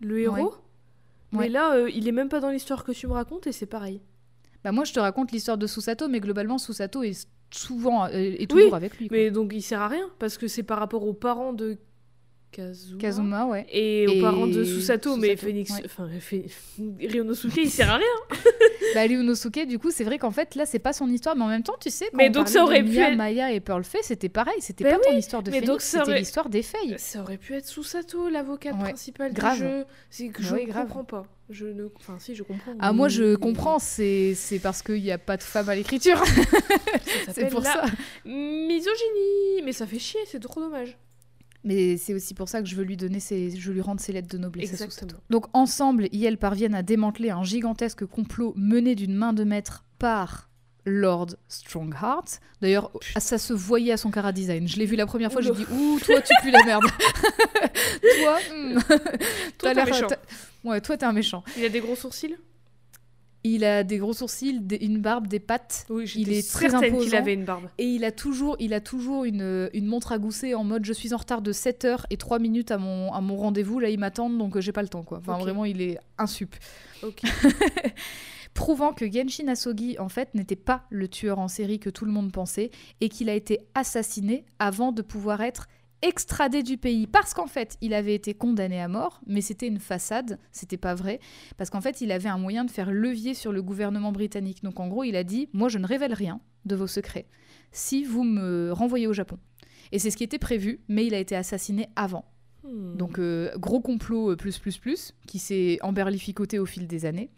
le 0.00 0.20
héros. 0.20 0.34
Ouais. 0.50 0.56
Mais 1.32 1.48
là, 1.48 1.74
euh, 1.74 1.90
il 1.94 2.08
est 2.08 2.12
même 2.12 2.28
pas 2.28 2.40
dans 2.40 2.50
l'histoire 2.50 2.84
que 2.84 2.92
tu 2.92 3.06
me 3.06 3.12
racontes 3.12 3.46
et 3.46 3.52
c'est 3.52 3.66
pareil. 3.66 4.00
Bah 4.64 4.72
moi, 4.72 4.84
je 4.84 4.92
te 4.92 5.00
raconte 5.00 5.30
l'histoire 5.32 5.58
de 5.58 5.66
Susato, 5.66 6.08
mais 6.08 6.20
globalement, 6.20 6.58
Susato 6.58 7.02
est 7.02 7.28
souvent 7.50 8.04
euh, 8.06 8.08
est 8.12 8.50
toujours 8.50 8.70
Oui, 8.72 8.76
avec 8.76 8.98
lui. 8.98 9.08
quoi. 9.08 9.16
Mais 9.16 9.30
donc 9.30 9.52
il 9.54 9.62
sert 9.62 9.80
à 9.80 9.88
rien 9.88 10.08
parce 10.18 10.36
que 10.38 10.48
c'est 10.48 10.62
par 10.62 10.78
rapport 10.78 11.06
aux 11.06 11.14
parents 11.14 11.52
de 11.52 11.78
Kazuma. 12.50 12.98
Kazuma, 13.00 13.46
ouais. 13.46 13.66
Et 13.70 14.06
aux 14.08 14.12
Et 14.12 14.20
parents 14.20 14.46
de 14.46 14.64
Susato, 14.64 15.16
mais 15.16 15.36
Phoenix, 15.36 15.70
ouais. 15.72 15.82
enfin 15.84 16.08
Phe- 16.18 16.44
Ryonosuke, 17.00 17.56
il 17.56 17.70
sert 17.70 17.90
à 17.90 17.96
rien. 17.96 18.06
Bah, 18.94 19.02
Ryunosuke, 19.02 19.66
du 19.66 19.78
coup, 19.78 19.90
c'est 19.90 20.02
vrai 20.04 20.16
qu'en 20.18 20.30
fait, 20.30 20.54
là, 20.54 20.64
c'est 20.64 20.78
pas 20.78 20.94
son 20.94 21.08
histoire, 21.10 21.36
mais 21.36 21.44
en 21.44 21.48
même 21.48 21.62
temps, 21.62 21.76
tu 21.78 21.90
sais, 21.90 22.06
quand 22.10 22.16
Mais 22.16 22.28
on 22.28 22.32
donc, 22.32 22.44
parlait 22.44 22.52
ça 22.52 22.64
aurait 22.64 22.82
de 22.82 22.88
pu 22.88 22.96
Mia, 22.96 23.10
être- 23.10 23.16
Maya 23.18 23.52
et 23.52 23.60
Pearl 23.60 23.84
Fay, 23.84 24.00
c'était 24.02 24.30
pareil, 24.30 24.54
c'était 24.60 24.84
Bah 24.84 24.92
pas 24.98 25.10
ton 25.10 25.16
histoire 25.16 25.42
de 25.42 25.50
mais 25.50 25.60
Phoenix, 25.60 25.84
c'était 25.84 26.02
aurait- 26.04 26.18
l'histoire 26.20 26.48
des 26.48 26.62
Faye. 26.62 26.94
Ça 26.96 27.20
aurait 27.20 27.36
pu 27.36 27.52
être 27.54 27.66
Susato, 27.66 28.30
l'avocate 28.30 28.74
Ouais, 28.76 28.80
principale 28.84 29.34
grave. 29.34 29.54
du 29.58 29.64
jeu. 29.64 29.84
C'est 30.08 30.28
que 30.28 30.42
je 30.42 30.54
Ouais, 30.54 30.62
ne 30.64 30.70
grave. 30.70 30.84
comprends 30.86 31.04
pas. 31.04 31.26
Je 31.50 31.66
ne, 31.66 31.86
enfin 31.96 32.16
si, 32.18 32.34
je 32.34 32.42
comprends. 32.42 32.72
Ah, 32.80 32.92
moi, 32.94 33.08
je 33.08 33.34
comprends, 33.36 33.78
c'est 33.78 34.34
c'est 34.34 34.58
parce 34.58 34.82
qu'il 34.82 35.02
n'y 35.02 35.12
a 35.12 35.18
pas 35.18 35.36
de 35.36 35.42
femme 35.42 35.68
à 35.68 35.74
l'écriture. 35.74 36.22
Ça 37.26 37.32
c'est 37.34 37.48
pour 37.50 37.60
la 37.60 37.72
ça. 37.72 37.82
Misogynie, 38.24 39.62
mais 39.64 39.72
ça 39.72 39.86
fait 39.86 39.98
chier, 39.98 40.20
c'est 40.26 40.40
trop 40.40 40.60
dommage. 40.60 40.96
Mais 41.64 41.96
c'est 41.96 42.14
aussi 42.14 42.34
pour 42.34 42.48
ça 42.48 42.62
que 42.62 42.68
je 42.68 42.76
veux 42.76 42.84
lui 42.84 42.96
donner 42.96 43.20
ses, 43.20 43.50
je 43.50 43.68
veux 43.68 43.74
lui 43.74 43.80
rendre 43.80 44.00
ses 44.00 44.12
lettres 44.12 44.28
de 44.28 44.38
noblesse. 44.38 44.70
Exactement. 44.70 45.20
Donc 45.30 45.46
ensemble, 45.52 46.08
ils 46.12 46.38
parviennent 46.38 46.74
à 46.74 46.82
démanteler 46.82 47.30
un 47.30 47.42
gigantesque 47.42 48.06
complot 48.06 48.54
mené 48.56 48.94
d'une 48.94 49.14
main 49.14 49.32
de 49.32 49.44
maître 49.44 49.84
par 49.98 50.48
Lord 50.84 51.36
Strongheart. 51.48 52.40
D'ailleurs, 52.60 52.90
ça 53.18 53.38
se 53.38 53.52
voyait 53.52 53.92
à 53.92 53.96
son 53.96 54.10
cara 54.10 54.32
design. 54.32 54.66
Je 54.68 54.76
l'ai 54.76 54.86
vu 54.86 54.96
la 54.96 55.06
première 55.06 55.32
fois, 55.32 55.42
j'ai 55.42 55.52
dit 55.52 55.66
ouh, 55.70 55.98
toi 56.00 56.20
tu 56.20 56.32
pues 56.42 56.50
la 56.50 56.64
merde. 56.64 56.84
toi, 58.22 58.38
hmm, 58.54 58.78
Toi, 58.78 58.98
t'as 59.58 59.74
l'air- 59.74 59.86
méchant. 59.86 60.06
Ouais, 60.64 60.80
toi 60.80 60.96
t'es 60.96 61.04
un 61.06 61.12
méchant. 61.12 61.44
Il 61.56 61.64
a 61.64 61.68
des 61.68 61.80
gros 61.80 61.96
sourcils? 61.96 62.36
Il 63.54 63.64
a 63.64 63.84
des 63.84 63.98
gros 63.98 64.12
sourcils, 64.12 64.60
des- 64.60 64.76
une 64.76 64.98
barbe, 65.00 65.26
des 65.26 65.40
pattes. 65.40 65.86
Oui, 65.90 66.10
Il 66.16 66.32
est 66.32 66.48
très 66.50 66.68
certaine 66.70 66.90
qu'il 66.90 67.00
imposant. 67.00 67.16
avait 67.16 67.34
une 67.34 67.44
barbe. 67.44 67.64
Et 67.78 67.84
il 67.86 68.04
a 68.04 68.12
toujours, 68.12 68.56
il 68.58 68.74
a 68.74 68.80
toujours 68.80 69.24
une, 69.24 69.70
une 69.72 69.86
montre 69.86 70.12
à 70.12 70.18
gousset 70.18 70.54
en 70.54 70.64
mode 70.64 70.84
je 70.84 70.92
suis 70.92 71.14
en 71.14 71.16
retard 71.18 71.40
de 71.42 71.52
7 71.52 71.84
heures 71.84 72.06
et 72.10 72.16
3 72.16 72.38
minutes 72.38 72.70
à 72.70 72.78
mon, 72.78 73.12
à 73.12 73.20
mon 73.20 73.36
rendez-vous. 73.36 73.78
Là, 73.78 73.90
ils 73.90 73.98
m'attendent 73.98 74.36
donc 74.38 74.56
euh, 74.56 74.60
j'ai 74.60 74.72
pas 74.72 74.82
le 74.82 74.88
temps. 74.88 75.02
quoi. 75.02 75.18
Enfin, 75.18 75.38
vraiment, 75.38 75.64
il 75.64 75.80
est 75.80 75.98
insup. 76.18 76.54
Ok. 77.02 77.22
Prouvant 78.54 78.92
que 78.92 79.10
Genshin 79.10 79.46
Asogi, 79.48 79.96
en 80.00 80.08
fait, 80.08 80.34
n'était 80.34 80.56
pas 80.56 80.82
le 80.90 81.06
tueur 81.06 81.38
en 81.38 81.46
série 81.48 81.78
que 81.78 81.90
tout 81.90 82.04
le 82.04 82.10
monde 82.10 82.32
pensait 82.32 82.70
et 83.00 83.08
qu'il 83.08 83.28
a 83.28 83.34
été 83.34 83.60
assassiné 83.74 84.44
avant 84.58 84.90
de 84.90 85.00
pouvoir 85.02 85.42
être 85.42 85.68
extradé 86.02 86.62
du 86.62 86.78
pays 86.78 87.06
parce 87.06 87.34
qu'en 87.34 87.46
fait 87.46 87.76
il 87.80 87.92
avait 87.94 88.14
été 88.14 88.34
condamné 88.34 88.80
à 88.80 88.88
mort 88.88 89.20
mais 89.26 89.40
c'était 89.40 89.66
une 89.66 89.80
façade 89.80 90.38
c'était 90.52 90.76
pas 90.76 90.94
vrai 90.94 91.18
parce 91.56 91.70
qu'en 91.70 91.80
fait 91.80 92.00
il 92.00 92.12
avait 92.12 92.28
un 92.28 92.38
moyen 92.38 92.64
de 92.64 92.70
faire 92.70 92.90
levier 92.92 93.34
sur 93.34 93.52
le 93.52 93.62
gouvernement 93.62 94.12
britannique 94.12 94.62
donc 94.62 94.78
en 94.80 94.88
gros 94.88 95.04
il 95.04 95.16
a 95.16 95.24
dit 95.24 95.48
moi 95.52 95.68
je 95.68 95.78
ne 95.78 95.86
révèle 95.86 96.14
rien 96.14 96.40
de 96.66 96.76
vos 96.76 96.86
secrets 96.86 97.26
si 97.72 98.04
vous 98.04 98.22
me 98.22 98.70
renvoyez 98.72 99.06
au 99.06 99.12
Japon 99.12 99.38
et 99.90 99.98
c'est 99.98 100.10
ce 100.10 100.16
qui 100.16 100.24
était 100.24 100.38
prévu 100.38 100.80
mais 100.88 101.04
il 101.04 101.14
a 101.14 101.18
été 101.18 101.34
assassiné 101.34 101.88
avant 101.96 102.24
Hmm. 102.64 102.96
donc 102.96 103.20
euh, 103.20 103.56
gros 103.56 103.80
complot 103.80 104.32
euh, 104.32 104.36
plus 104.36 104.58
plus 104.58 104.78
plus 104.78 105.14
qui 105.28 105.38
s'est 105.38 105.78
emberlificoté 105.80 106.58
au 106.58 106.66
fil 106.66 106.86
des 106.88 107.06
années. 107.06 107.30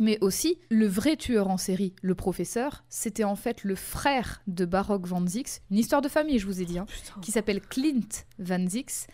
Mais 0.00 0.18
aussi, 0.22 0.58
le 0.70 0.86
vrai 0.86 1.16
tueur 1.16 1.48
en 1.48 1.58
série, 1.58 1.94
le 2.02 2.14
professeur, 2.14 2.84
c'était 2.88 3.22
en 3.24 3.36
fait 3.36 3.62
le 3.64 3.74
frère 3.74 4.42
de 4.46 4.64
Baroque 4.64 5.06
Van 5.06 5.24
Zix, 5.26 5.60
une 5.70 5.78
histoire 5.78 6.00
de 6.02 6.08
famille, 6.08 6.38
je 6.38 6.46
vous 6.46 6.60
ai 6.60 6.64
dit, 6.64 6.78
hein, 6.78 6.86
qui 7.22 7.30
s'appelle 7.30 7.60
Clint 7.60 8.00
Van 8.38 8.66
Zix, 8.66 9.06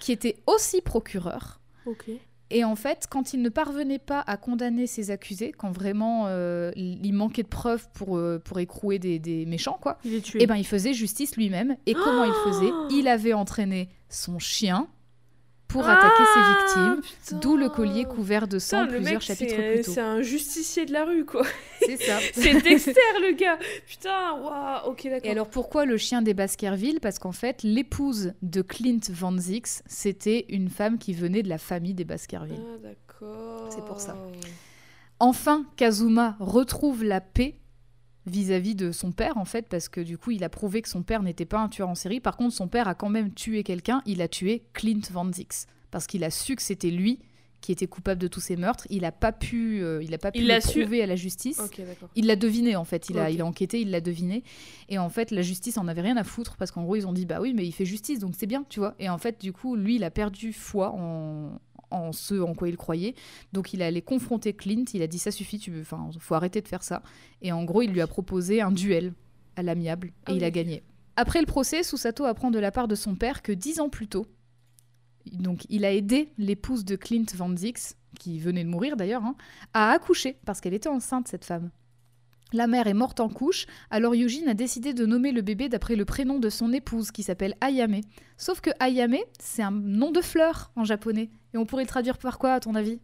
qui 0.00 0.12
était 0.12 0.36
aussi 0.46 0.80
procureur. 0.80 1.60
Et 2.50 2.62
en 2.64 2.76
fait, 2.76 3.06
quand 3.10 3.32
il 3.34 3.42
ne 3.42 3.48
parvenait 3.48 3.98
pas 3.98 4.22
à 4.26 4.36
condamner 4.36 4.86
ses 4.86 5.10
accusés, 5.10 5.52
quand 5.52 5.72
vraiment 5.72 6.24
euh, 6.28 6.70
il 6.76 7.12
manquait 7.12 7.42
de 7.42 7.48
preuves 7.48 7.88
pour, 7.94 8.16
euh, 8.16 8.38
pour 8.38 8.58
écrouer 8.60 8.98
des, 8.98 9.18
des 9.18 9.44
méchants, 9.46 9.78
quoi, 9.80 9.98
Il 10.04 10.14
est 10.14 10.20
tué. 10.20 10.38
eh 10.42 10.46
ben, 10.46 10.56
il 10.56 10.66
faisait 10.66 10.92
justice 10.94 11.36
lui-même. 11.36 11.76
Et 11.86 11.94
comment 11.94 12.24
il 12.24 12.34
faisait? 12.44 12.70
Il 12.90 13.08
avait 13.08 13.32
entraîné 13.32 13.88
son 14.08 14.38
chien 14.38 14.88
pour 15.68 15.88
attaquer 15.88 16.22
ses 16.34 16.40
victimes. 16.84 17.00
victimes. 17.02 17.40
D'où 17.40 17.56
le 17.56 17.68
collier 17.68 18.04
couvert 18.04 18.46
de 18.46 18.58
sang 18.60 18.78
Ah, 18.82 18.84
Putain, 18.84 18.94
plusieurs 18.96 19.14
mec, 19.14 19.22
chapitres 19.22 19.54
c'est- 19.56 19.72
plus 19.74 19.82
tôt. 19.84 19.90
C'est 19.92 20.00
un 20.00 20.22
justicier 20.22 20.86
de 20.86 20.92
la 20.92 21.04
rue, 21.04 21.24
quoi. 21.24 21.42
C'est 21.80 21.96
ça. 21.96 22.18
C'est 22.32 22.62
Dexter, 22.62 22.92
le 23.20 23.34
gars. 23.34 23.58
Putain, 23.86 24.32
waouh. 24.40 24.90
Ok, 24.90 25.04
d'accord. 25.04 25.20
Et 25.24 25.30
alors 25.30 25.48
pourquoi 25.48 25.84
le 25.84 25.96
chien 25.96 26.22
des 26.22 26.34
Baskerville? 26.34 27.00
Parce 27.00 27.18
qu'en 27.18 27.32
fait, 27.32 27.62
l'épouse 27.64 28.34
de 28.42 28.62
Clint 28.62 29.00
Van 29.10 29.36
Zix, 29.36 29.82
c'était 29.86 30.46
une 30.48 30.68
femme 30.70 30.98
qui 30.98 31.12
venait 31.12 31.42
de 31.42 31.48
la 31.48 31.58
famille 31.58 31.94
des 31.94 32.04
Baskerville. 32.04 32.60
Ah, 32.60 32.78
d'accord. 32.82 33.68
C'est 33.70 33.84
pour 33.84 34.00
ça. 34.00 34.16
Enfin, 35.18 35.64
Kazuma 35.76 36.36
retrouve 36.40 37.04
la 37.04 37.20
paix 37.20 37.56
vis-à-vis 38.26 38.74
de 38.74 38.92
son 38.92 39.12
père, 39.12 39.36
en 39.36 39.44
fait, 39.44 39.68
parce 39.68 39.88
que 39.88 40.00
du 40.00 40.18
coup, 40.18 40.30
il 40.30 40.44
a 40.44 40.48
prouvé 40.48 40.82
que 40.82 40.88
son 40.88 41.02
père 41.02 41.22
n'était 41.22 41.44
pas 41.44 41.58
un 41.58 41.68
tueur 41.68 41.88
en 41.88 41.94
série. 41.94 42.20
Par 42.20 42.36
contre, 42.36 42.54
son 42.54 42.68
père 42.68 42.88
a 42.88 42.94
quand 42.94 43.08
même 43.10 43.32
tué 43.32 43.62
quelqu'un. 43.62 44.02
Il 44.06 44.22
a 44.22 44.28
tué 44.28 44.64
Clint 44.72 45.00
Van 45.12 45.30
Zix. 45.30 45.66
Parce 45.90 46.06
qu'il 46.06 46.24
a 46.24 46.30
su 46.30 46.56
que 46.56 46.62
c'était 46.62 46.90
lui 46.90 47.20
qui 47.64 47.72
était 47.72 47.86
coupable 47.86 48.20
de 48.20 48.28
tous 48.28 48.40
ces 48.40 48.56
meurtres. 48.56 48.86
Il 48.90 49.02
n'a 49.02 49.12
pas 49.12 49.32
pu, 49.32 49.82
euh, 49.82 50.02
il 50.02 50.12
a 50.12 50.18
pas 50.18 50.30
pu 50.30 50.40
Il 50.40 50.48
le 50.48 50.60
su. 50.60 50.80
prouver 50.80 51.02
à 51.02 51.06
la 51.06 51.16
justice. 51.16 51.62
Il 52.14 52.26
l'a 52.26 52.36
deviné 52.36 52.76
en 52.76 52.84
fait, 52.84 53.08
il 53.08 53.18
a, 53.18 53.30
il 53.30 53.40
a 53.40 53.46
enquêté, 53.46 53.80
il 53.80 53.90
l'a 53.90 54.02
deviné. 54.02 54.44
Et 54.90 54.98
en 54.98 55.08
fait, 55.08 55.30
la 55.30 55.40
justice 55.40 55.78
en 55.78 55.88
avait 55.88 56.02
rien 56.02 56.18
à 56.18 56.24
foutre 56.24 56.56
parce 56.58 56.70
qu'en 56.70 56.82
gros, 56.82 56.96
ils 56.96 57.06
ont 57.06 57.14
dit 57.14 57.24
bah 57.24 57.38
oui, 57.40 57.54
mais 57.54 57.64
il 57.64 57.72
fait 57.72 57.86
justice 57.86 58.18
donc 58.18 58.34
c'est 58.36 58.46
bien, 58.46 58.66
tu 58.68 58.80
vois. 58.80 58.94
Et 58.98 59.08
en 59.08 59.16
fait, 59.16 59.40
du 59.40 59.54
coup, 59.54 59.76
lui, 59.76 59.96
il 59.96 60.04
a 60.04 60.10
perdu 60.10 60.52
foi 60.52 60.90
en, 60.90 61.58
en 61.90 62.12
ce 62.12 62.34
en 62.40 62.54
quoi 62.54 62.68
il 62.68 62.76
croyait. 62.76 63.14
Donc 63.52 63.72
il 63.72 63.82
est 63.82 63.84
allé 63.84 64.02
confronter 64.02 64.52
Clint, 64.52 64.84
il 64.92 65.02
a 65.02 65.06
dit 65.06 65.18
ça 65.18 65.30
suffit, 65.30 65.58
tu 65.58 65.70
veux, 65.70 65.82
enfin, 65.82 66.10
faut 66.18 66.34
arrêter 66.34 66.60
de 66.60 66.68
faire 66.68 66.82
ça. 66.82 67.02
Et 67.42 67.52
en 67.52 67.64
gros, 67.64 67.82
il 67.82 67.90
lui 67.90 68.00
a 68.00 68.06
proposé 68.06 68.60
un 68.60 68.72
duel 68.72 69.12
à 69.56 69.62
l'amiable 69.62 70.08
et 70.08 70.12
Ah 70.26 70.32
il 70.32 70.44
a 70.44 70.50
gagné. 70.50 70.82
Après 71.16 71.40
le 71.40 71.46
procès, 71.46 71.82
Susato 71.82 72.24
apprend 72.24 72.50
de 72.50 72.58
la 72.58 72.72
part 72.72 72.88
de 72.88 72.94
son 72.94 73.14
père 73.14 73.42
que 73.42 73.52
dix 73.52 73.78
ans 73.80 73.88
plus 73.88 74.08
tôt, 74.08 74.26
donc 75.32 75.64
il 75.68 75.84
a 75.84 75.92
aidé 75.92 76.32
l'épouse 76.38 76.84
de 76.84 76.96
Clint 76.96 77.26
Van 77.34 77.54
Zix, 77.56 77.96
qui 78.18 78.38
venait 78.38 78.64
de 78.64 78.68
mourir 78.68 78.96
d'ailleurs, 78.96 79.24
hein, 79.24 79.36
à 79.72 79.90
accoucher 79.90 80.36
parce 80.44 80.60
qu'elle 80.60 80.74
était 80.74 80.88
enceinte 80.88 81.28
cette 81.28 81.44
femme. 81.44 81.70
La 82.52 82.66
mère 82.66 82.86
est 82.86 82.94
morte 82.94 83.18
en 83.20 83.28
couche, 83.28 83.66
alors 83.90 84.14
Eugene 84.14 84.48
a 84.48 84.54
décidé 84.54 84.94
de 84.94 85.06
nommer 85.06 85.32
le 85.32 85.42
bébé 85.42 85.68
d'après 85.68 85.96
le 85.96 86.04
prénom 86.04 86.38
de 86.38 86.50
son 86.50 86.72
épouse 86.72 87.10
qui 87.10 87.24
s'appelle 87.24 87.56
Ayame. 87.60 88.00
Sauf 88.36 88.60
que 88.60 88.70
Ayame, 88.78 89.16
c'est 89.40 89.62
un 89.62 89.72
nom 89.72 90.12
de 90.12 90.20
fleur 90.20 90.70
en 90.76 90.84
japonais. 90.84 91.30
Et 91.54 91.56
on 91.56 91.64
pourrait 91.66 91.84
le 91.84 91.88
traduire 91.88 92.18
par 92.18 92.38
quoi 92.38 92.52
à 92.54 92.60
ton 92.60 92.74
avis? 92.74 92.98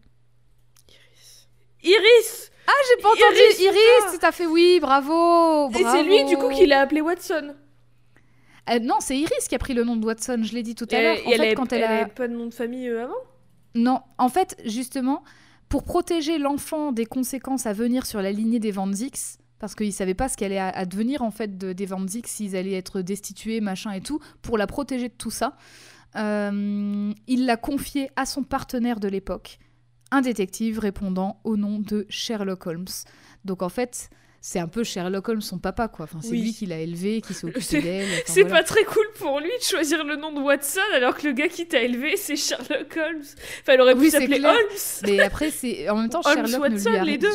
Iris 1.82 2.51
J'ai 2.89 3.02
pas 3.02 3.09
entendu 3.09 3.22
Iris, 3.39 3.60
Iris, 3.60 4.18
tout 4.18 4.27
à 4.27 4.32
fait 4.32 4.47
oui, 4.47 4.78
bravo, 4.81 5.70
Et 5.70 5.82
c'est 5.82 6.02
lui, 6.02 6.24
du 6.24 6.35
coup, 6.36 6.43
bravo. 6.43 6.56
qui 6.59 6.66
l'a 6.66 6.81
appelé 6.81 7.01
Watson. 7.01 7.55
Euh, 8.68 8.78
non, 8.81 8.97
c'est 9.01 9.16
Iris 9.16 9.48
qui 9.48 9.55
a 9.55 9.59
pris 9.59 9.72
le 9.74 9.85
nom 9.85 9.97
de 9.97 10.05
Watson, 10.05 10.40
je 10.43 10.52
l'ai 10.52 10.62
dit 10.62 10.74
tout 10.74 10.86
à 10.90 11.01
l'heure. 11.01 11.16
En 11.27 11.31
elle 11.31 11.36
fait, 11.39 11.47
avait- 11.47 11.55
quand 11.55 11.72
elle, 11.72 11.78
elle 11.82 11.85
a... 11.90 12.01
avait 12.02 12.10
pas 12.10 12.28
de 12.28 12.35
nom 12.35 12.47
de 12.47 12.55
famille 12.55 12.89
euh, 12.89 13.05
avant? 13.05 13.14
Non, 13.74 14.01
en 14.18 14.28
fait, 14.28 14.56
justement, 14.64 15.22
pour 15.68 15.85
protéger 15.85 16.39
l'enfant 16.39 16.93
des 16.93 17.06
conséquences 17.06 17.66
à 17.66 17.72
venir 17.72 18.05
sur 18.05 18.20
la 18.20 18.31
lignée 18.32 18.59
des 18.59 18.72
Van 18.72 18.93
Zix, 18.93 19.39
parce 19.59 19.74
qu'ils 19.74 19.93
savaient 19.93 20.14
pas 20.14 20.28
ce 20.28 20.36
qu'allait 20.36 20.59
à- 20.59 20.68
advenir 20.68 21.22
en 21.22 21.31
fait 21.31 21.56
de, 21.56 21.72
des 21.72 21.86
Van 21.86 22.06
Zix, 22.06 22.28
s'ils 22.31 22.56
allaient 22.56 22.74
être 22.74 23.01
destitués, 23.01 23.60
machin 23.60 23.93
et 23.93 24.01
tout, 24.01 24.20
pour 24.43 24.59
la 24.59 24.66
protéger 24.66 25.09
de 25.09 25.14
tout 25.14 25.31
ça, 25.31 25.56
euh, 26.16 27.12
il 27.27 27.47
l'a 27.47 27.57
confié 27.57 28.11
à 28.16 28.27
son 28.27 28.43
partenaire 28.43 29.01
de 29.01 29.09
l'époque, 29.09 29.59
un 30.11 30.20
détective 30.23 30.78
répondant 30.78 31.41
au 31.45 31.57
nom 31.57 31.78
de 31.78 32.07
Sherlock 32.09 32.66
Holmes. 32.66 32.87
Donc 33.45 33.62
en 33.62 33.69
fait, 33.69 34.11
c'est 34.41 34.59
un 34.59 34.69
peu 34.69 34.82
Sherlock 34.85 35.28
Holmes 35.28 35.41
son 35.41 35.59
papa 35.59 35.89
quoi. 35.89 36.05
Enfin, 36.05 36.19
c'est 36.23 36.31
Oui. 36.31 36.43
lui 36.43 36.53
qui 36.55 36.66
l'a 36.66 36.78
élevé, 36.81 37.20
qui 37.20 37.35
s'est 37.35 37.47
occupé 37.47 37.81
d'elle. 37.82 38.07
enfin, 38.07 38.23
C'est 38.27 38.43
voilà. 38.43 38.57
pas 38.57 38.62
très 38.65 38.85
cool 38.85 39.07
pour 39.19 39.39
lui 39.39 39.51
de 39.59 39.62
choisir 39.65 40.03
le 40.05 40.16
nom 40.16 40.32
de 40.32 40.41
Watson 40.41 40.81
alors 40.95 41.16
que 41.16 41.27
le 41.28 41.32
gars 41.32 41.49
qui 41.49 41.66
t'a 41.69 41.82
élevé 41.82 42.16
c'est 42.16 42.37
Sherlock 42.37 42.97
Holmes. 42.97 43.23
Enfin, 43.61 43.73
elle 43.74 43.81
aurait 43.82 43.95
pu 43.95 44.01
Oui, 44.01 44.11
s'appeler. 44.11 44.41
Holmes. 44.45 44.57
Mais 45.05 45.20
après, 45.20 45.51
c'est 45.51 45.89
en 45.91 45.97
même 45.97 46.09
temps 46.09 46.23
Holmes, 46.24 46.47
Sherlock 46.47 46.69
ne 46.70 46.74
Watson, 46.74 46.91
lui 46.91 46.97
a 46.99 47.05
les 47.05 47.19
deux. 47.19 47.28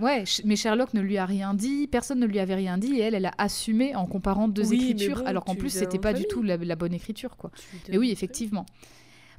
Ouais, 0.00 0.24
mais 0.44 0.56
Sherlock 0.56 0.94
ne 0.94 1.00
lui 1.00 1.18
a 1.18 1.26
rien 1.26 1.54
dit, 1.54 1.86
personne 1.86 2.20
ne 2.20 2.26
lui 2.26 2.38
avait 2.38 2.54
rien 2.54 2.78
dit, 2.78 2.96
et 2.96 3.00
elle, 3.00 3.14
elle 3.14 3.26
a 3.26 3.34
assumé 3.38 3.96
en 3.96 4.06
comparant 4.06 4.48
deux 4.48 4.68
Oui, 4.68 4.76
écritures, 4.76 5.18
bon, 5.18 5.26
alors 5.26 5.44
qu'en 5.44 5.54
plus, 5.54 5.70
c'était 5.70 5.98
pas 5.98 6.12
du 6.12 6.26
tout 6.26 6.42
la, 6.42 6.56
la 6.56 6.76
bonne 6.76 6.94
écriture, 6.94 7.36
quoi. 7.36 7.50
Mais 7.88 7.98
oui, 7.98 8.10
effectivement. 8.10 8.66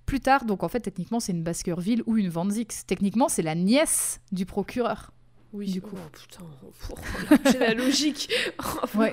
Plus 0.06 0.20
tard, 0.20 0.46
donc 0.46 0.64
en 0.64 0.70
fait, 0.70 0.80
techniquement, 0.80 1.20
c'est 1.20 1.32
une 1.34 1.44
Baskerville 1.44 2.02
ou 2.08 2.18
une 2.18 2.30
Van 2.30 2.50
Zix. 2.50 2.86
Techniquement, 2.88 3.30
c'est 3.30 3.44
la 3.44 3.54
nièce 3.56 4.22
du 4.32 4.46
procureur. 4.46 5.12
Oui, 5.54 5.72
du 5.72 5.82
coup. 5.82 5.92
coup. 5.92 6.02
putain, 6.12 6.46
oh, 6.64 6.96
j'ai 7.52 7.60
la 7.60 7.74
logique. 7.74 8.32
Ouais. 8.96 9.12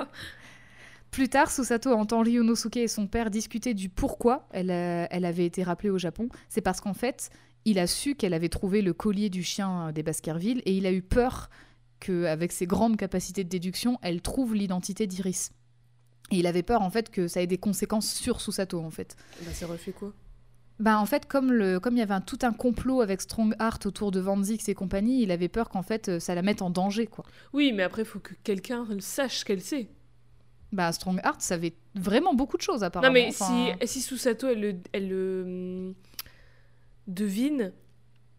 Plus 1.11 1.29
tard, 1.29 1.51
Susato 1.51 1.93
entend 1.93 2.21
Ryunosuke 2.21 2.77
et 2.79 2.89
son 2.89 3.07
père 3.07 3.31
discuter 3.31 3.73
du 3.73 3.89
pourquoi 3.89 4.47
elle, 4.51 4.71
elle 4.71 5.25
avait 5.25 5.47
été 5.47 5.63
rappelée 5.63 5.91
au 5.91 5.99
Japon. 5.99 6.29
C'est 6.49 6.61
parce 6.61 6.81
qu'en 6.81 6.95
fait, 6.95 7.31
il 7.67 7.79
a 7.81 7.87
su 7.87 8.15
qu'elle 8.15 8.33
avait 8.33 8.49
trouvé 8.49 8.81
le 8.81 8.95
collier 8.95 9.29
du 9.29 9.43
chien 9.43 9.93
des 9.93 10.03
Baskerville 10.03 10.63
et 10.65 10.75
il 10.75 10.87
a 10.87 10.93
eu 10.93 11.03
peur 11.03 11.51
qu'avec 12.01 12.53
ses 12.53 12.67
grandes 12.67 12.97
capacités 12.97 13.43
de 13.43 13.49
déduction, 13.49 13.99
elle 14.03 14.23
trouve 14.23 14.55
l'identité 14.55 15.07
d'Iris. 15.07 15.51
Et 16.31 16.37
il 16.39 16.47
avait 16.47 16.63
peur 16.63 16.83
en 16.83 16.91
fait 16.91 17.11
que 17.11 17.29
ça 17.29 17.43
ait 17.43 17.47
des 17.47 17.59
conséquences 17.59 18.13
sur 18.13 18.41
Susato 18.41 18.81
en 18.81 18.91
fait. 18.91 19.17
Bah, 19.43 19.53
ça 19.53 19.67
refait 19.67 19.93
quoi? 19.93 20.13
Bah 20.79 20.99
en 20.99 21.07
fait, 21.07 21.27
comme 21.27 21.53
le, 21.53 21.81
comme 21.81 21.95
il 21.95 22.01
y 22.01 22.03
avait 22.03 22.15
un, 22.15 22.21
tout 22.21 22.39
un 22.43 22.53
complot 22.53 23.01
avec 23.01 23.23
Strongheart 23.23 23.81
autour 23.87 24.11
de 24.11 24.21
Van 24.21 24.41
Zix 24.43 24.69
et 24.69 24.75
compagnie, 24.75 25.23
il 25.23 25.31
avait 25.31 25.49
peur 25.49 25.69
qu'en 25.69 25.83
fait 25.83 26.09
euh, 26.09 26.21
ça 26.21 26.35
la 26.35 26.43
mette 26.43 26.63
en 26.63 26.71
danger 26.71 27.07
quoi. 27.07 27.25
Oui, 27.53 27.73
mais 27.73 27.83
après, 27.83 28.03
il 28.03 28.09
faut 28.09 28.19
que 28.21 28.35
quelqu'un 28.45 28.87
sache 29.01 29.45
qu'elle 29.45 29.63
sait. 29.63 29.89
Bah 30.73 30.93
Strongheart 30.93 31.41
savait 31.41 31.75
vraiment 31.95 32.35
beaucoup 32.35 32.59
de 32.59 32.63
choses 32.63 32.85
apparemment. 32.85 33.09
Non, 33.09 33.15
mais 33.15 33.29
Enfin, 33.29 33.75
si, 33.81 33.89
si 33.89 34.01
Susato, 34.03 34.49
elle 34.49 34.61
le, 34.61 34.75
elle 34.93 35.09
le 35.09 35.43
hum, 35.47 35.95
devine, 37.07 37.73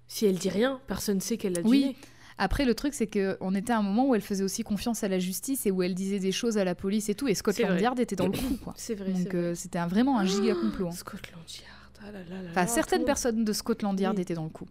si 0.08 0.26
elle 0.26 0.38
dit 0.38 0.50
rien, 0.50 0.80
personne 0.88 1.20
sait 1.22 1.38
qu'elle 1.38 1.54
l'a 1.54 1.62
Oui, 1.64 1.82
deviné. 1.82 1.96
Après, 2.40 2.66
le 2.66 2.76
truc, 2.76 2.94
c'est 2.94 3.08
qu'on 3.08 3.56
était 3.56 3.74
à 3.74 3.80
un 3.80 3.82
moment 3.82 4.08
où 4.08 4.14
elle 4.16 4.22
faisait 4.22 4.44
aussi 4.44 4.62
confiance 4.64 5.04
à 5.04 5.08
la 5.08 5.18
justice 5.18 5.66
et 5.66 5.72
où 5.72 5.82
elle 5.82 5.96
disait 5.96 6.20
des 6.20 6.32
choses 6.32 6.58
à 6.60 6.64
la 6.64 6.76
police 6.76 7.10
et 7.10 7.16
tout, 7.16 7.28
et 7.28 7.34
Scotland. 7.34 7.80
Yard 7.82 8.00
était 8.00 8.16
dans 8.16 8.28
le 8.28 8.32
coup, 8.32 8.58
quoi. 8.64 8.74
C'est 8.78 8.94
vrai, 8.94 9.12
Donc 9.12 9.34
euh, 9.34 9.56
c'était 9.56 9.80
vraiment 9.86 10.20
un 10.20 10.26
giga 10.26 10.54
complot. 10.54 10.88
hein. 10.90 10.92
Scotland 10.92 11.42
Yard, 11.50 11.98
ah 12.08 12.12
là 12.12 12.20
là 12.30 12.42
là 12.44 12.50
Enfin, 12.52 12.68
certaines 12.68 13.00
tout- 13.00 13.06
personnes 13.06 13.44
de 13.44 13.54
Scotland 13.54 14.00
Yard 14.00 14.16
Oui. 14.18 14.22
étaient 14.22 14.36
dans 14.36 14.44
le 14.44 14.50
coup. 14.52 14.68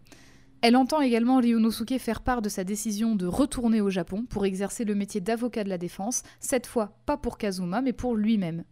Elle 0.63 0.77
entend 0.77 1.01
également 1.01 1.39
Ryunosuke 1.41 1.99
faire 1.99 2.23
part 2.23 2.41
de 2.41 2.49
sa 2.49 2.63
décision 2.65 3.15
de 3.17 3.27
retourner 3.27 3.81
au 3.81 3.91
Japon 3.91 4.25
pour 4.31 4.47
exercer 4.47 4.85
le 4.85 4.95
métier 4.95 5.21
d'avocat 5.21 5.65
de 5.65 5.69
la 5.69 5.77
défense, 5.77 6.23
cette 6.41 6.67
fois 6.69 6.97
pas 7.05 7.17
pour 7.17 7.37
Kazuma, 7.37 7.83
mais 7.83 7.93
pour 7.93 8.15
lui-même. 8.15 8.63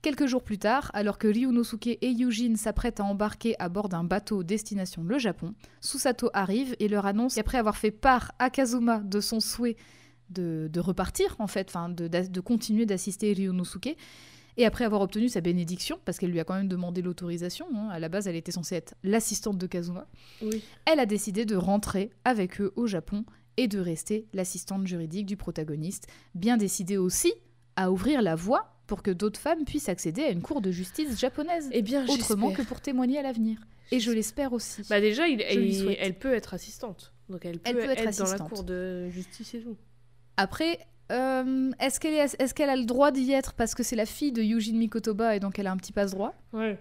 Quelques 0.00 0.26
jours 0.26 0.44
plus 0.44 0.58
tard, 0.58 0.90
alors 0.94 1.18
que 1.18 1.26
Ryunosuke 1.26 1.88
et 1.88 2.10
Yujin 2.10 2.54
s'apprêtent 2.54 3.00
à 3.00 3.04
embarquer 3.04 3.56
à 3.58 3.68
bord 3.68 3.88
d'un 3.88 4.04
bateau 4.04 4.44
destination 4.44 5.02
le 5.02 5.18
Japon, 5.18 5.54
Susato 5.80 6.30
arrive 6.34 6.76
et 6.78 6.86
leur 6.86 7.04
annonce 7.04 7.34
qu'après 7.34 7.58
avoir 7.58 7.76
fait 7.76 7.90
part 7.90 8.32
à 8.38 8.48
Kazuma 8.48 8.98
de 9.00 9.20
son 9.20 9.40
souhait 9.40 9.76
de, 10.30 10.68
de 10.72 10.80
repartir, 10.80 11.34
en 11.40 11.48
fait, 11.48 11.68
enfin 11.68 11.88
de, 11.88 12.40
continuer 12.40 12.86
d'assister 12.86 13.32
Ryunosuke, 13.32 13.96
et 14.56 14.66
après 14.66 14.84
avoir 14.84 15.00
obtenu 15.02 15.28
sa 15.28 15.40
bénédiction, 15.40 15.98
parce 16.04 16.18
qu'elle 16.18 16.30
lui 16.30 16.40
a 16.40 16.44
quand 16.44 16.54
même 16.54 16.68
demandé 16.68 17.02
l'autorisation, 17.02 17.66
hein, 17.74 17.88
à 17.90 17.98
la 17.98 18.08
base 18.08 18.28
elle 18.28 18.36
était 18.36 18.52
censée 18.52 18.76
être 18.76 18.94
l'assistante 19.02 19.58
de 19.58 19.66
Kazuma, 19.66 20.06
Oui. 20.42 20.62
elle 20.86 21.00
a 21.00 21.06
décidé 21.06 21.44
de 21.44 21.56
rentrer 21.56 22.10
avec 22.24 22.60
eux 22.60 22.72
au 22.76 22.86
Japon 22.86 23.24
et 23.56 23.66
de 23.66 23.80
rester 23.80 24.26
l'assistante 24.32 24.86
juridique 24.86 25.26
du 25.26 25.36
protagoniste, 25.36 26.06
bien 26.36 26.56
décidée 26.56 26.96
aussi 26.98 27.32
à 27.74 27.90
ouvrir 27.90 28.22
la 28.22 28.36
voie 28.36 28.77
pour 28.88 29.04
que 29.04 29.12
d'autres 29.12 29.38
femmes 29.38 29.64
puissent 29.64 29.88
accéder 29.88 30.24
à 30.24 30.30
une 30.30 30.42
cour 30.42 30.60
de 30.60 30.72
justice 30.72 31.20
japonaise, 31.20 31.68
Eh 31.72 31.82
bien, 31.82 32.04
autrement 32.08 32.50
que 32.50 32.62
pour 32.62 32.80
témoigner 32.80 33.18
à 33.18 33.22
l'avenir. 33.22 33.58
Et 33.92 34.00
je 34.00 34.10
l'espère 34.10 34.52
aussi. 34.52 34.82
Bah 34.90 35.00
déjà, 35.00 35.28
il, 35.28 35.38
souhaite. 35.76 35.98
elle 36.00 36.14
peut 36.14 36.34
être 36.34 36.54
assistante. 36.54 37.12
Donc 37.28 37.44
elle 37.44 37.58
peut, 37.58 37.70
Elle 37.70 37.76
peut 37.76 37.82
être 37.82 37.90
être, 37.90 38.18
dans 38.18 38.24
la 38.24 38.30
assistante. 38.32 38.48
cour 38.48 38.64
de 38.64 39.08
justice 39.10 39.54
et 39.54 39.60
tout. 39.60 39.76
Après, 40.36 40.78
euh, 41.12 41.70
est-ce 41.80 42.00
qu'elle 42.00 42.14
est, 42.14 42.52
qu'elle 42.54 42.70
a 42.70 42.76
le 42.76 42.84
droit 42.84 43.10
d'y 43.12 43.32
être? 43.32 43.52
Parce 43.54 43.74
que 43.74 43.82
c'est 43.82 43.96
la 43.96 44.06
fille 44.06 44.32
de 44.32 44.42
Yujin 44.42 44.76
Mikotoba 44.76 45.36
et 45.36 45.40
donc 45.40 45.58
elle 45.58 45.66
a 45.66 45.72
un 45.72 45.76
petit 45.76 45.92
passe-droit 45.92 46.34
Ouais. 46.52 46.78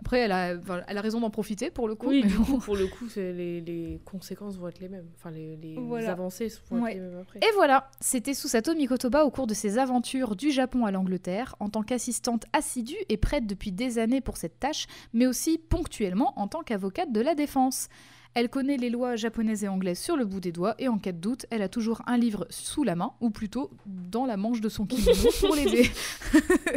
Après, 0.00 0.20
elle 0.20 0.32
a, 0.32 0.54
elle 0.88 0.98
a 0.98 1.00
raison 1.02 1.20
d'en 1.20 1.30
profiter 1.30 1.70
pour 1.70 1.86
le 1.86 1.94
coup. 1.94 2.08
Oui, 2.08 2.22
mais 2.24 2.32
bon. 2.32 2.58
pour 2.58 2.74
le 2.74 2.86
coup, 2.86 3.04
les, 3.16 3.60
les 3.60 4.00
conséquences 4.04 4.56
vont 4.56 4.66
être 4.68 4.80
les 4.80 4.88
mêmes. 4.88 5.06
Enfin, 5.16 5.30
les, 5.30 5.56
les 5.56 5.76
Voilà. 5.76 6.12
avancées 6.12 6.50
vont 6.70 6.82
Ouais. 6.82 6.92
être 6.92 6.96
les 6.96 7.02
mêmes 7.08 7.18
après. 7.20 7.38
Et 7.40 7.52
voilà, 7.54 7.90
c'était 8.00 8.34
Susato 8.34 8.74
Mikotoba 8.74 9.24
au 9.24 9.30
cours 9.30 9.46
de 9.46 9.54
ses 9.54 9.78
aventures 9.78 10.36
du 10.36 10.50
Japon 10.50 10.86
à 10.86 10.90
l'Angleterre, 10.90 11.54
en 11.60 11.68
tant 11.68 11.82
qu'assistante 11.82 12.44
assidue 12.52 12.96
et 13.08 13.18
prête 13.18 13.46
depuis 13.46 13.72
des 13.72 13.98
années 13.98 14.20
pour 14.22 14.36
cette 14.38 14.58
tâche, 14.58 14.86
mais 15.12 15.26
aussi 15.26 15.58
ponctuellement 15.58 16.32
en 16.40 16.48
tant 16.48 16.62
qu'avocate 16.62 17.12
de 17.12 17.20
la 17.20 17.34
défense. 17.34 17.88
Elle 18.32 18.48
connaît 18.48 18.76
les 18.76 18.90
lois 18.90 19.16
japonaises 19.16 19.64
et 19.64 19.68
anglaises 19.68 19.98
sur 19.98 20.16
le 20.16 20.24
bout 20.24 20.38
des 20.40 20.52
doigts, 20.52 20.76
et 20.78 20.86
en 20.88 20.98
cas 20.98 21.10
de 21.12 21.18
doute, 21.18 21.46
elle 21.50 21.62
a 21.62 21.68
toujours 21.68 22.00
un 22.06 22.16
livre 22.16 22.46
sous 22.48 22.84
la 22.84 22.94
main, 22.94 23.12
ou 23.20 23.30
plutôt 23.30 23.70
dans 23.86 24.24
la 24.24 24.36
manche 24.36 24.60
de 24.60 24.68
son 24.68 24.86
kimono 24.86 25.28
pour 25.40 25.54
l'aider. 25.56 25.90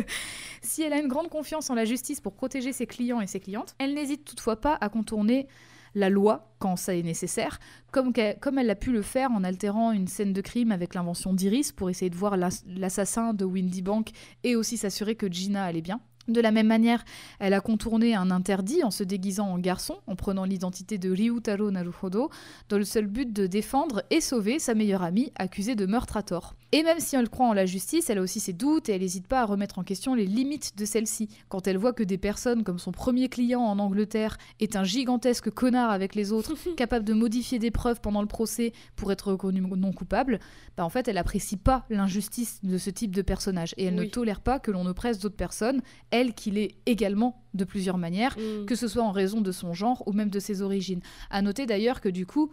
si 0.63 0.81
elle 0.81 0.93
a 0.93 0.99
une 0.99 1.07
grande 1.07 1.29
confiance 1.29 1.69
en 1.69 1.75
la 1.75 1.85
justice 1.85 2.21
pour 2.21 2.33
protéger 2.33 2.73
ses 2.73 2.87
clients 2.87 3.21
et 3.21 3.27
ses 3.27 3.39
clientes, 3.39 3.75
elle 3.79 3.93
n'hésite 3.93 4.25
toutefois 4.25 4.59
pas 4.59 4.77
à 4.79 4.89
contourner 4.89 5.47
la 5.95 6.09
loi 6.09 6.55
quand 6.57 6.75
ça 6.75 6.95
est 6.95 7.03
nécessaire, 7.03 7.59
comme, 7.91 8.13
qu'elle- 8.13 8.39
comme 8.39 8.57
elle 8.57 8.69
a 8.71 8.75
pu 8.75 8.91
le 8.91 9.03
faire 9.03 9.31
en 9.31 9.43
altérant 9.43 9.91
une 9.91 10.07
scène 10.07 10.33
de 10.33 10.41
crime 10.41 10.71
avec 10.71 10.95
l'invention 10.95 11.33
d'Iris 11.33 11.71
pour 11.71 11.89
essayer 11.91 12.09
de 12.09 12.15
voir 12.15 12.35
l'ass- 12.35 12.63
l'assassin 12.67 13.33
de 13.35 13.45
Windy 13.45 13.83
Bank 13.83 14.09
et 14.43 14.55
aussi 14.55 14.77
s'assurer 14.77 15.15
que 15.15 15.31
Gina 15.31 15.63
allait 15.65 15.81
bien. 15.81 15.99
De 16.29 16.39
la 16.39 16.51
même 16.51 16.67
manière, 16.67 17.03
elle 17.39 17.53
a 17.53 17.59
contourné 17.59 18.15
un 18.15 18.31
interdit 18.31 18.81
en 18.83 18.91
se 18.91 19.03
déguisant 19.03 19.49
en 19.49 19.59
garçon, 19.59 19.97
en 20.07 20.15
prenant 20.15 20.45
l'identité 20.45 20.97
de 20.97 21.11
Ryutaro 21.11 21.69
Naruhodo, 21.69 22.29
dans 22.69 22.77
le 22.77 22.85
seul 22.85 23.07
but 23.07 23.31
de 23.31 23.45
défendre 23.45 24.03
et 24.09 24.21
sauver 24.21 24.57
sa 24.57 24.73
meilleure 24.73 25.03
amie 25.03 25.33
accusée 25.35 25.75
de 25.75 25.85
meurtre 25.85 26.15
à 26.15 26.23
tort. 26.23 26.55
Et 26.73 26.81
même 26.81 26.99
si 26.99 27.15
elle 27.15 27.29
croit 27.29 27.45
en 27.45 27.53
la 27.53 27.67
justice, 27.67 28.09
elle 28.09 28.17
a 28.17 28.21
aussi 28.21 28.39
ses 28.39 28.51
doutes 28.51 28.89
et 28.89 28.93
elle 28.93 29.01
n'hésite 29.01 29.27
pas 29.27 29.41
à 29.41 29.45
remettre 29.45 29.77
en 29.77 29.83
question 29.83 30.15
les 30.15 30.25
limites 30.25 30.75
de 30.75 30.85
celle-ci. 30.85 31.29
Quand 31.47 31.67
elle 31.67 31.77
voit 31.77 31.93
que 31.93 32.01
des 32.01 32.17
personnes 32.17 32.63
comme 32.63 32.79
son 32.79 32.91
premier 32.91 33.29
client 33.29 33.61
en 33.61 33.77
Angleterre 33.77 34.39
est 34.59 34.75
un 34.75 34.83
gigantesque 34.83 35.51
connard 35.51 35.91
avec 35.91 36.15
les 36.15 36.31
autres, 36.31 36.55
capable 36.75 37.05
de 37.05 37.13
modifier 37.13 37.59
des 37.59 37.69
preuves 37.69 38.01
pendant 38.01 38.21
le 38.21 38.27
procès 38.27 38.73
pour 38.95 39.11
être 39.11 39.31
reconnu 39.33 39.61
non 39.61 39.93
coupable, 39.93 40.39
bah 40.75 40.83
en 40.83 40.89
fait 40.89 41.07
elle 41.07 41.19
apprécie 41.19 41.57
pas 41.57 41.85
l'injustice 41.91 42.59
de 42.63 42.79
ce 42.79 42.89
type 42.89 43.13
de 43.13 43.21
personnage 43.21 43.75
et 43.77 43.85
elle 43.85 43.95
ne 43.95 44.05
tolère 44.05 44.41
pas 44.41 44.57
que 44.57 44.71
l'on 44.71 44.87
oppresse 44.87 45.19
d'autres 45.19 45.35
personnes, 45.35 45.81
elle 46.09 46.33
qui 46.33 46.49
l'est 46.49 46.75
également 46.87 47.43
de 47.53 47.65
plusieurs 47.65 47.99
manières, 47.99 48.35
Mm. 48.35 48.65
que 48.65 48.73
ce 48.73 48.87
soit 48.87 49.03
en 49.03 49.11
raison 49.11 49.41
de 49.41 49.51
son 49.51 49.75
genre 49.75 50.01
ou 50.07 50.11
même 50.11 50.31
de 50.31 50.39
ses 50.39 50.63
origines. 50.63 51.01
À 51.29 51.43
noter 51.43 51.67
d'ailleurs 51.67 52.01
que 52.01 52.09
du 52.09 52.25
coup, 52.25 52.49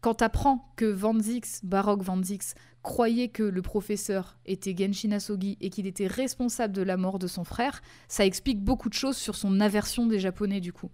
quand 0.00 0.14
t'apprends 0.14 0.70
que 0.76 0.84
Van 0.84 1.18
Zix, 1.18 1.60
Baroque 1.62 2.02
Van 2.02 2.22
Zix, 2.22 2.54
croyait 2.84 3.28
que 3.28 3.42
le 3.42 3.62
professeur 3.62 4.36
était 4.46 4.76
Genshin 4.76 5.10
Asogi 5.10 5.56
et 5.60 5.70
qu'il 5.70 5.86
était 5.88 6.06
responsable 6.06 6.72
de 6.72 6.82
la 6.82 6.96
mort 6.96 7.18
de 7.18 7.26
son 7.26 7.42
frère, 7.42 7.82
ça 8.06 8.24
explique 8.24 8.60
beaucoup 8.60 8.88
de 8.88 8.94
choses 8.94 9.16
sur 9.16 9.34
son 9.34 9.58
aversion 9.60 10.06
des 10.06 10.20
Japonais 10.20 10.60
du 10.60 10.72
coup, 10.72 10.90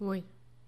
Oui. 0.00 0.22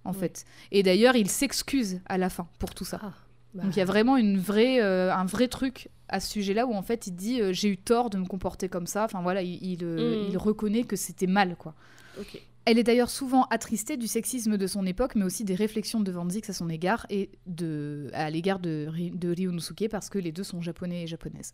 en 0.04 0.10
Oui. 0.12 0.18
fait. 0.18 0.44
Et 0.72 0.82
d'ailleurs, 0.82 1.14
il 1.14 1.28
s'excuse 1.30 2.00
à 2.06 2.18
la 2.18 2.28
fin 2.30 2.48
pour 2.58 2.74
tout 2.74 2.84
ça. 2.84 2.98
Ah, 3.02 3.12
bah, 3.54 3.62
Donc 3.64 3.76
il 3.76 3.78
y 3.78 3.82
a 3.82 3.84
vraiment 3.84 4.16
une 4.16 4.38
vraie, 4.38 4.80
euh, 4.82 5.14
un 5.14 5.26
vrai 5.26 5.46
truc 5.46 5.88
à 6.08 6.20
ce 6.20 6.30
sujet-là 6.32 6.66
où 6.66 6.74
en 6.74 6.82
fait 6.82 7.06
il 7.06 7.12
dit 7.16 7.40
euh, 7.40 7.52
j'ai 7.52 7.68
eu 7.68 7.76
tort 7.78 8.10
de 8.10 8.18
me 8.18 8.24
comporter 8.26 8.68
comme 8.68 8.86
ça. 8.86 9.04
Enfin 9.04 9.22
voilà, 9.22 9.42
il, 9.42 9.62
il, 9.62 9.84
euh, 9.84 10.16
Mhm. 10.24 10.30
il 10.30 10.38
reconnaît 10.38 10.84
que 10.84 10.96
c'était 10.96 11.26
mal 11.26 11.54
quoi. 11.56 11.74
ok. 12.18 12.40
Elle 12.64 12.78
est 12.78 12.84
d'ailleurs 12.84 13.10
souvent 13.10 13.46
attristée 13.50 13.96
du 13.96 14.06
sexisme 14.06 14.56
de 14.56 14.66
son 14.68 14.86
époque, 14.86 15.16
mais 15.16 15.24
aussi 15.24 15.42
des 15.42 15.56
réflexions 15.56 16.00
de 16.00 16.12
Van 16.12 16.28
Zix 16.28 16.48
à 16.48 16.52
son 16.52 16.68
égard 16.68 17.06
et 17.10 17.30
de, 17.46 18.08
à 18.12 18.30
l'égard 18.30 18.60
de, 18.60 18.88
de 19.12 19.34
Ryunosuke 19.34 19.88
parce 19.90 20.08
que 20.08 20.18
les 20.18 20.30
deux 20.30 20.44
sont 20.44 20.60
japonais 20.60 21.02
et 21.02 21.06
japonaises. 21.08 21.52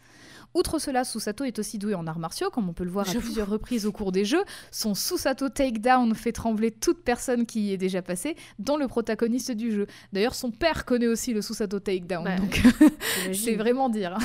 Outre 0.55 0.79
cela, 0.79 1.05
Susato 1.05 1.45
est 1.45 1.59
aussi 1.59 1.79
douée 1.79 1.95
en 1.95 2.07
arts 2.07 2.19
martiaux, 2.19 2.51
comme 2.51 2.69
on 2.69 2.75
peut 2.75 2.85
le 2.85 2.91
voir 2.91 3.09
à 3.09 3.15
plusieurs 3.15 3.49
reprises 3.49 3.87
au 3.87 3.93
cours 3.93 4.13
des 4.13 4.27
jeux. 4.27 4.45
Son 4.71 4.95
Susato 4.95 5.49
Takedown 5.49 6.15
fait 6.15 6.33
trembler 6.33 6.71
toute 6.71 7.03
personne 7.03 7.47
qui 7.47 7.69
y 7.69 7.73
est 7.73 7.79
déjà 7.79 8.03
passée, 8.03 8.37
dont 8.59 8.77
le 8.77 8.87
protagoniste 8.87 9.53
du 9.53 9.73
jeu. 9.73 9.87
D'ailleurs, 10.13 10.35
son 10.35 10.51
père 10.51 10.85
connaît 10.85 11.07
aussi 11.07 11.33
le 11.33 11.41
Susato 11.41 11.81
Takedown, 11.81 12.25
Bah, 12.25 12.37
donc 12.37 12.63
c'est 13.33 13.57
vraiment 13.57 13.89
dire. 13.89 14.19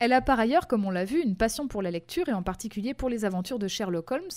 Elle 0.00 0.12
a 0.14 0.20
par 0.22 0.40
ailleurs, 0.40 0.66
comme 0.66 0.84
on 0.86 0.90
l'a 0.90 1.04
vu, 1.04 1.20
une 1.22 1.36
passion 1.36 1.68
pour 1.68 1.82
la 1.82 1.90
lecture 1.90 2.28
et 2.28 2.32
en 2.32 2.42
particulier 2.42 2.94
pour 2.94 3.08
les 3.10 3.24
aventures 3.26 3.58
de 3.58 3.68
Sherlock 3.68 4.10
Holmes, 4.10 4.28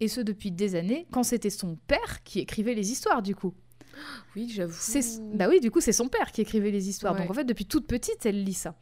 et 0.00 0.08
ce 0.08 0.20
depuis 0.20 0.50
des 0.50 0.74
années, 0.74 1.06
quand 1.12 1.22
c'était 1.22 1.48
son 1.50 1.76
père 1.86 2.22
qui 2.24 2.40
écrivait 2.40 2.74
les 2.74 2.90
histoires 2.90 3.22
du 3.22 3.34
coup. 3.34 3.54
Oui, 4.34 4.50
j'avoue. 4.52 4.72
Bah 5.34 5.46
oui, 5.48 5.60
du 5.60 5.70
coup 5.70 5.80
c'est 5.80 5.92
son 5.92 6.08
père 6.08 6.32
qui 6.32 6.40
écrivait 6.40 6.70
les 6.70 6.88
histoires, 6.88 7.14
Ouais. 7.14 7.20
donc 7.20 7.30
en 7.30 7.34
fait 7.34 7.44
depuis 7.44 7.66
toute 7.66 7.86
petite 7.86 8.24
elle 8.26 8.42
lit 8.42 8.54
ça. 8.54 8.74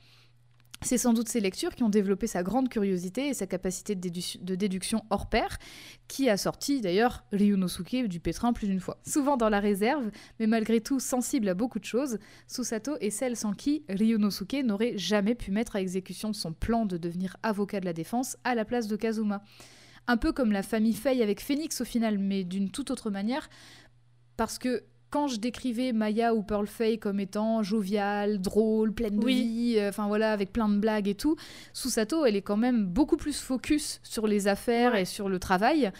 C'est 0.82 0.96
sans 0.96 1.12
doute 1.12 1.28
ces 1.28 1.40
lectures 1.40 1.74
qui 1.74 1.82
ont 1.82 1.90
développé 1.90 2.26
sa 2.26 2.42
grande 2.42 2.70
curiosité 2.70 3.28
et 3.28 3.34
sa 3.34 3.46
capacité 3.46 3.94
de, 3.94 4.08
dédu- 4.08 4.42
de 4.42 4.54
déduction 4.54 5.04
hors 5.10 5.28
pair, 5.28 5.58
qui 6.08 6.30
a 6.30 6.38
sorti 6.38 6.80
d'ailleurs 6.80 7.24
Ryunosuke 7.32 8.08
du 8.08 8.18
pétrin 8.18 8.54
plus 8.54 8.66
d'une 8.66 8.80
fois. 8.80 8.98
Souvent 9.06 9.36
dans 9.36 9.50
la 9.50 9.60
réserve, 9.60 10.10
mais 10.38 10.46
malgré 10.46 10.80
tout 10.80 10.98
sensible 10.98 11.50
à 11.50 11.54
beaucoup 11.54 11.80
de 11.80 11.84
choses, 11.84 12.18
Susato 12.46 12.96
est 13.00 13.10
celle 13.10 13.36
sans 13.36 13.52
qui 13.52 13.84
Ryunosuke 13.90 14.64
n'aurait 14.64 14.96
jamais 14.96 15.34
pu 15.34 15.50
mettre 15.50 15.76
à 15.76 15.82
exécution 15.82 16.32
son 16.32 16.54
plan 16.54 16.86
de 16.86 16.96
devenir 16.96 17.36
avocat 17.42 17.80
de 17.80 17.84
la 17.84 17.92
défense 17.92 18.38
à 18.44 18.54
la 18.54 18.64
place 18.64 18.88
de 18.88 18.96
Kazuma. 18.96 19.42
Un 20.06 20.16
peu 20.16 20.32
comme 20.32 20.50
la 20.50 20.62
famille 20.62 20.94
Fei 20.94 21.22
avec 21.22 21.42
Phoenix 21.42 21.82
au 21.82 21.84
final, 21.84 22.16
mais 22.18 22.42
d'une 22.42 22.70
toute 22.70 22.90
autre 22.90 23.10
manière, 23.10 23.50
parce 24.38 24.58
que 24.58 24.82
quand 25.10 25.26
je 25.26 25.36
décrivais 25.36 25.92
Maya 25.92 26.34
ou 26.34 26.42
Pearl 26.42 26.66
Fay 26.66 26.98
comme 26.98 27.20
étant 27.20 27.62
joviale, 27.62 28.40
drôle, 28.40 28.92
pleine 28.92 29.18
de 29.18 29.26
vie, 29.26 29.74
euh, 29.78 29.88
enfin 29.88 30.06
voilà, 30.06 30.32
avec 30.32 30.52
plein 30.52 30.68
de 30.68 30.78
blagues 30.78 31.08
et 31.08 31.14
tout, 31.14 31.36
Susato, 31.72 32.24
elle 32.24 32.36
est 32.36 32.42
quand 32.42 32.56
même 32.56 32.86
beaucoup 32.86 33.16
plus 33.16 33.40
focus 33.40 34.00
sur 34.02 34.26
les 34.26 34.48
affaires 34.48 34.94
et 34.94 35.04
sur 35.04 35.28
le 35.28 35.38
travail 35.38 35.92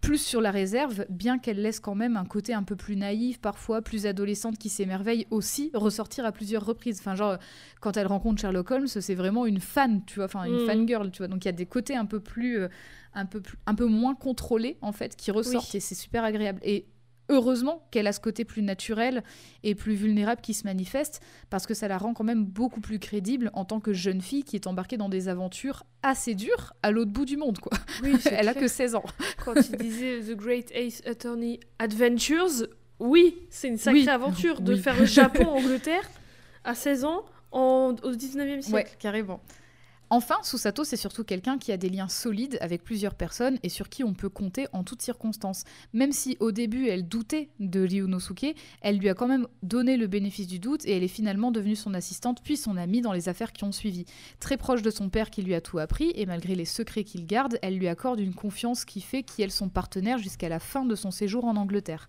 plus 0.00 0.18
sur 0.18 0.40
la 0.40 0.50
réserve, 0.50 1.04
bien 1.08 1.38
qu'elle 1.38 1.60
laisse 1.60 1.80
quand 1.80 1.94
même 1.94 2.16
un 2.16 2.24
côté 2.24 2.54
un 2.54 2.62
peu 2.62 2.76
plus 2.76 2.96
naïf, 2.96 3.40
parfois 3.40 3.82
plus 3.82 4.06
adolescente 4.06 4.58
qui 4.58 4.68
s'émerveille 4.68 5.26
aussi, 5.30 5.70
ressortir 5.74 6.24
à 6.24 6.32
plusieurs 6.32 6.64
reprises. 6.64 6.98
Enfin, 7.00 7.14
genre, 7.14 7.38
quand 7.80 7.96
elle 7.96 8.06
rencontre 8.06 8.40
Sherlock 8.40 8.70
Holmes, 8.70 8.86
c'est 8.86 9.14
vraiment 9.14 9.46
une 9.46 9.60
fan, 9.60 10.02
tu 10.06 10.16
vois, 10.16 10.26
enfin, 10.26 10.44
une 10.44 10.64
mm. 10.64 10.66
fangirl, 10.66 11.10
tu 11.10 11.18
vois. 11.18 11.28
Donc, 11.28 11.44
il 11.44 11.48
y 11.48 11.50
a 11.50 11.52
des 11.52 11.66
côtés 11.66 11.96
un 11.96 12.04
peu 12.04 12.20
plus, 12.20 12.58
euh, 12.58 12.68
un 13.14 13.26
peu 13.26 13.40
plus, 13.40 13.56
un 13.66 13.74
peu 13.74 13.86
moins 13.86 14.14
contrôlés, 14.14 14.76
en 14.82 14.92
fait, 14.92 15.16
qui 15.16 15.30
ressortent 15.30 15.74
et 15.74 15.80
c'est 15.80 15.94
super 15.94 16.24
agréable. 16.24 16.60
Et 16.62 16.86
heureusement 17.32 17.86
qu'elle 17.90 18.06
a 18.06 18.12
ce 18.12 18.20
côté 18.20 18.44
plus 18.44 18.62
naturel 18.62 19.22
et 19.62 19.74
plus 19.74 19.94
vulnérable 19.94 20.40
qui 20.40 20.54
se 20.54 20.64
manifeste, 20.64 21.20
parce 21.50 21.66
que 21.66 21.74
ça 21.74 21.88
la 21.88 21.98
rend 21.98 22.14
quand 22.14 22.24
même 22.24 22.44
beaucoup 22.44 22.80
plus 22.80 22.98
crédible 22.98 23.50
en 23.54 23.64
tant 23.64 23.80
que 23.80 23.92
jeune 23.92 24.20
fille 24.20 24.44
qui 24.44 24.56
est 24.56 24.66
embarquée 24.66 24.96
dans 24.96 25.08
des 25.08 25.28
aventures 25.28 25.84
assez 26.02 26.34
dures 26.34 26.72
à 26.82 26.90
l'autre 26.90 27.10
bout 27.10 27.24
du 27.24 27.36
monde. 27.36 27.58
Quoi. 27.58 27.76
Oui, 28.02 28.14
elle 28.30 28.48
a 28.48 28.54
que 28.54 28.68
16 28.68 28.94
ans. 28.94 29.04
Quand 29.44 29.54
il 29.54 29.76
disait 29.76 30.20
The 30.20 30.36
Great 30.36 30.70
Ace 30.74 31.02
Attorney 31.06 31.60
Adventures, 31.78 32.66
oui, 32.98 33.36
c'est 33.50 33.68
une 33.68 33.78
sacrée 33.78 34.08
aventure 34.08 34.60
de 34.60 34.76
faire 34.76 34.98
le 34.98 35.06
Japon-Angleterre 35.06 36.08
à 36.64 36.74
16 36.74 37.04
ans 37.04 37.24
en, 37.50 37.94
au 38.02 38.12
19e 38.12 38.60
siècle. 38.60 38.72
Ouais, 38.72 38.86
carrément. 38.98 39.40
Enfin, 40.14 40.36
Susato, 40.42 40.84
c'est 40.84 40.98
surtout 40.98 41.24
quelqu'un 41.24 41.56
qui 41.56 41.72
a 41.72 41.78
des 41.78 41.88
liens 41.88 42.06
solides 42.06 42.58
avec 42.60 42.84
plusieurs 42.84 43.14
personnes 43.14 43.58
et 43.62 43.70
sur 43.70 43.88
qui 43.88 44.04
on 44.04 44.12
peut 44.12 44.28
compter 44.28 44.66
en 44.74 44.84
toutes 44.84 45.00
circonstances. 45.00 45.64
Même 45.94 46.12
si 46.12 46.36
au 46.38 46.52
début 46.52 46.88
elle 46.88 47.08
doutait 47.08 47.48
de 47.60 47.80
Ryunosuke, 47.80 48.54
elle 48.82 48.98
lui 48.98 49.08
a 49.08 49.14
quand 49.14 49.26
même 49.26 49.46
donné 49.62 49.96
le 49.96 50.08
bénéfice 50.08 50.48
du 50.48 50.58
doute 50.58 50.84
et 50.84 50.94
elle 50.94 51.02
est 51.02 51.08
finalement 51.08 51.50
devenue 51.50 51.76
son 51.76 51.94
assistante 51.94 52.42
puis 52.44 52.58
son 52.58 52.76
amie 52.76 53.00
dans 53.00 53.14
les 53.14 53.30
affaires 53.30 53.54
qui 53.54 53.64
ont 53.64 53.72
suivi. 53.72 54.04
Très 54.38 54.58
proche 54.58 54.82
de 54.82 54.90
son 54.90 55.08
père 55.08 55.30
qui 55.30 55.40
lui 55.40 55.54
a 55.54 55.62
tout 55.62 55.78
appris 55.78 56.12
et 56.14 56.26
malgré 56.26 56.56
les 56.56 56.66
secrets 56.66 57.04
qu'il 57.04 57.24
garde, 57.24 57.58
elle 57.62 57.78
lui 57.78 57.88
accorde 57.88 58.20
une 58.20 58.34
confiance 58.34 58.84
qui 58.84 59.00
fait 59.00 59.22
qu'elle 59.22 59.50
son 59.50 59.70
partenaire 59.70 60.18
jusqu'à 60.18 60.50
la 60.50 60.58
fin 60.58 60.84
de 60.84 60.94
son 60.94 61.10
séjour 61.10 61.46
en 61.46 61.56
Angleterre. 61.56 62.06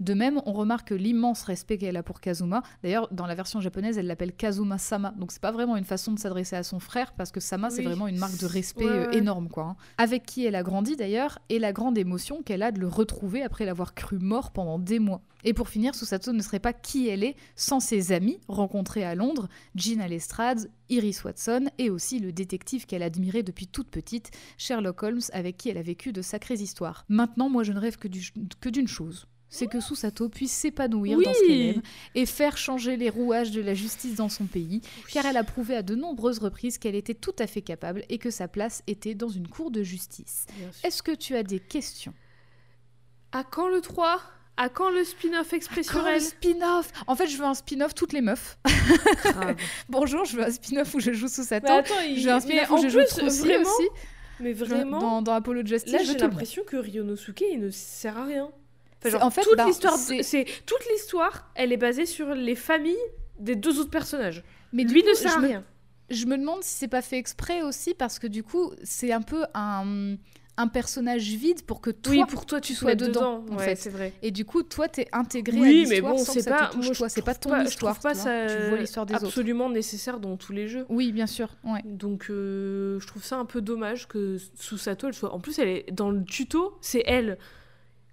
De 0.00 0.14
même, 0.14 0.40
on 0.46 0.52
remarque 0.52 0.90
l'immense 0.90 1.42
respect 1.42 1.78
qu'elle 1.78 1.96
a 1.96 2.02
pour 2.02 2.20
Kazuma. 2.20 2.62
D'ailleurs, 2.82 3.08
dans 3.12 3.26
la 3.26 3.34
version 3.34 3.60
japonaise, 3.60 3.98
elle 3.98 4.06
l'appelle 4.06 4.32
Kazuma 4.32 4.78
Sama. 4.78 5.14
Donc 5.18 5.32
c'est 5.32 5.42
pas 5.42 5.52
vraiment 5.52 5.76
une 5.76 5.84
façon 5.84 6.12
de 6.12 6.18
s'adresser 6.18 6.56
à 6.56 6.62
son 6.62 6.80
frère 6.80 7.12
parce 7.12 7.30
que 7.30 7.40
Sama 7.40 7.70
c'est 7.70 7.82
vraiment 7.82 8.08
une 8.08 8.18
marque 8.18 8.38
de 8.38 8.46
respect 8.46 8.86
euh, 8.86 9.10
énorme 9.12 9.48
quoi. 9.48 9.64
Hein. 9.64 9.76
Avec 9.98 10.26
qui 10.26 10.44
elle 10.44 10.54
a 10.54 10.62
grandi 10.62 10.96
d'ailleurs 10.96 11.38
et 11.48 11.58
la 11.58 11.72
grande 11.72 11.98
émotion 11.98 12.42
qu'elle 12.42 12.62
a 12.62 12.72
de 12.72 12.80
le 12.80 12.88
retrouver 12.88 13.42
après 13.42 13.64
l'avoir 13.64 13.94
cru 13.94 14.18
mort 14.18 14.52
pendant 14.52 14.78
des 14.78 14.98
mois. 14.98 15.22
Et 15.44 15.52
pour 15.52 15.68
finir, 15.68 15.94
Susato 15.94 16.32
ne 16.32 16.40
serait 16.42 16.58
pas 16.58 16.72
qui 16.72 17.08
elle 17.08 17.22
est 17.22 17.36
sans 17.54 17.78
ses 17.78 18.12
amis 18.12 18.38
rencontrés 18.48 19.04
à 19.04 19.14
Londres, 19.14 19.48
Gina 19.74 20.08
Lestrade, 20.08 20.70
Iris 20.88 21.22
Watson 21.22 21.66
et 21.78 21.90
aussi 21.90 22.18
le 22.18 22.32
détective 22.32 22.86
qu'elle 22.86 23.02
admirait 23.02 23.42
depuis 23.42 23.66
toute 23.66 23.90
petite, 23.90 24.30
Sherlock 24.56 25.02
Holmes, 25.02 25.20
avec 25.32 25.58
qui 25.58 25.68
elle 25.68 25.78
a 25.78 25.82
vécu 25.82 26.12
de 26.12 26.22
sacrées 26.22 26.54
histoires. 26.54 27.04
Maintenant, 27.08 27.50
moi 27.50 27.62
je 27.62 27.72
ne 27.72 27.78
rêve 27.78 27.98
que 27.98 28.68
d'une 28.68 28.88
chose, 28.88 29.26
c'est 29.54 29.68
que 29.68 29.80
Susato 29.80 30.28
puisse 30.28 30.52
s'épanouir 30.52 31.18
dans 31.18 31.32
ce 31.32 31.46
qu'elle 31.46 31.60
aime 31.60 31.82
et 32.14 32.26
faire 32.26 32.56
changer 32.56 32.96
les 32.96 33.08
rouages 33.08 33.52
de 33.52 33.60
la 33.60 33.74
justice 33.74 34.16
dans 34.16 34.28
son 34.28 34.46
pays, 34.46 34.80
car 35.12 35.24
elle 35.26 35.36
a 35.36 35.44
prouvé 35.44 35.76
à 35.76 35.82
de 35.82 35.94
nombreuses 35.94 36.40
reprises 36.40 36.76
qu'elle 36.78 36.96
était 36.96 37.14
tout 37.14 37.34
à 37.38 37.46
fait 37.46 37.62
capable 37.62 38.04
et 38.08 38.18
que 38.18 38.30
sa 38.30 38.48
place 38.48 38.82
était 38.88 39.14
dans 39.14 39.28
une 39.28 39.46
cour 39.46 39.70
de 39.70 39.82
justice. 39.82 40.46
Est-ce 40.82 41.02
que 41.02 41.12
tu 41.12 41.36
as 41.36 41.44
des 41.44 41.60
questions? 41.60 42.14
À 43.30 43.44
quand 43.44 43.68
le 43.68 43.80
3 43.80 44.20
à 44.56 44.68
quand 44.68 44.88
le 44.88 45.02
spin-off 45.02 45.52
expressionnel? 45.52 46.20
Spin-off? 46.20 46.92
En 47.08 47.16
fait, 47.16 47.26
je 47.26 47.36
veux 47.36 47.44
un 47.44 47.54
spin-off 47.54 47.92
toutes 47.92 48.12
les 48.12 48.20
meufs. 48.20 48.56
Bonjour, 49.88 50.24
je 50.24 50.36
veux 50.36 50.44
un 50.44 50.50
spin-off 50.50 50.94
où 50.94 51.00
je 51.00 51.12
joue. 51.12 51.26
Mais 51.50 51.56
attends, 51.56 51.82
il... 52.08 52.20
je 52.20 52.26
veux 52.26 52.32
un 52.32 52.38
spin-off 52.38 52.70
où 52.70 52.78
je 52.78 52.88
joue 52.88 53.00
vraiment... 53.42 53.68
aussi. 53.68 53.88
Mais 54.38 54.52
vraiment, 54.52 55.00
dans, 55.00 55.22
dans 55.22 55.32
Apollo 55.32 55.64
Justice, 55.64 55.92
là 55.92 56.02
j'ai 56.04 56.18
l'impression 56.18 56.62
que 56.64 56.76
Ryonosuke 56.76 57.44
il 57.52 57.60
ne 57.60 57.70
sert 57.70 58.18
à 58.18 58.24
rien 58.24 58.50
en 59.20 59.30
fait, 59.30 59.42
toute 59.42 59.56
bah, 59.56 59.66
l'histoire, 59.66 59.96
c'est 59.96 60.46
toute 60.66 60.84
l'histoire, 60.92 61.50
elle 61.54 61.72
est 61.72 61.76
basée 61.76 62.06
sur 62.06 62.34
les 62.34 62.54
familles 62.54 62.96
des 63.38 63.56
deux 63.56 63.80
autres 63.80 63.90
personnages. 63.90 64.42
Mais 64.72 64.84
lui 64.84 65.02
ne 65.02 65.14
sert 65.14 65.36
à 65.36 65.40
rien. 65.40 65.64
je 66.10 66.26
me 66.26 66.36
demande 66.36 66.62
si 66.62 66.74
c'est 66.76 66.88
pas 66.88 67.02
fait 67.02 67.18
exprès 67.18 67.62
aussi 67.62 67.94
parce 67.94 68.18
que 68.18 68.26
du 68.26 68.42
coup, 68.42 68.72
c'est 68.82 69.12
un 69.12 69.22
peu 69.22 69.44
un 69.54 70.16
un 70.56 70.68
personnage 70.68 71.24
vide 71.30 71.62
pour 71.62 71.80
que 71.80 71.90
toi, 71.90 72.12
oui, 72.12 72.22
pour 72.28 72.46
toi 72.46 72.60
tu 72.60 72.74
sois 72.74 72.94
dedans, 72.94 73.44
en 73.50 73.58
fait. 73.58 73.74
c'est 73.74 73.90
vrai. 73.90 74.12
Et 74.22 74.30
du 74.30 74.44
coup, 74.44 74.62
toi, 74.62 74.88
t'es 74.88 75.08
intégré 75.12 75.58
à 75.58 75.64
l'histoire 75.64 75.90
mais 75.90 76.16
bon, 76.16 76.18
c'est 76.18 76.48
pas, 76.48 76.68
toi. 76.68 77.08
C'est 77.08 77.22
pas 77.22 77.34
ton 77.34 77.50
pas, 77.50 77.64
histoire. 77.64 77.96
Je 77.96 78.00
pas 78.00 78.14
ça 78.14 78.46
tu 78.46 78.68
vois 78.68 78.78
l'histoire 78.78 79.06
des 79.06 79.14
absolument 79.14 79.68
nécessaire 79.68 80.20
dans 80.20 80.36
tous 80.36 80.52
les 80.52 80.68
jeux. 80.68 80.86
Oui, 80.88 81.12
bien 81.12 81.26
sûr. 81.26 81.56
Ouais. 81.64 81.80
Donc, 81.84 82.26
euh, 82.30 83.00
je 83.00 83.06
trouve 83.06 83.24
ça 83.24 83.36
un 83.36 83.44
peu 83.44 83.60
dommage 83.60 84.06
que 84.06 84.38
Susato, 84.54 85.08
elle 85.08 85.14
soit. 85.14 85.32
En 85.32 85.40
plus, 85.40 85.58
elle 85.58 85.68
est 85.68 85.92
dans 85.92 86.10
le 86.10 86.24
tuto, 86.24 86.78
c'est 86.80 87.02
elle. 87.06 87.38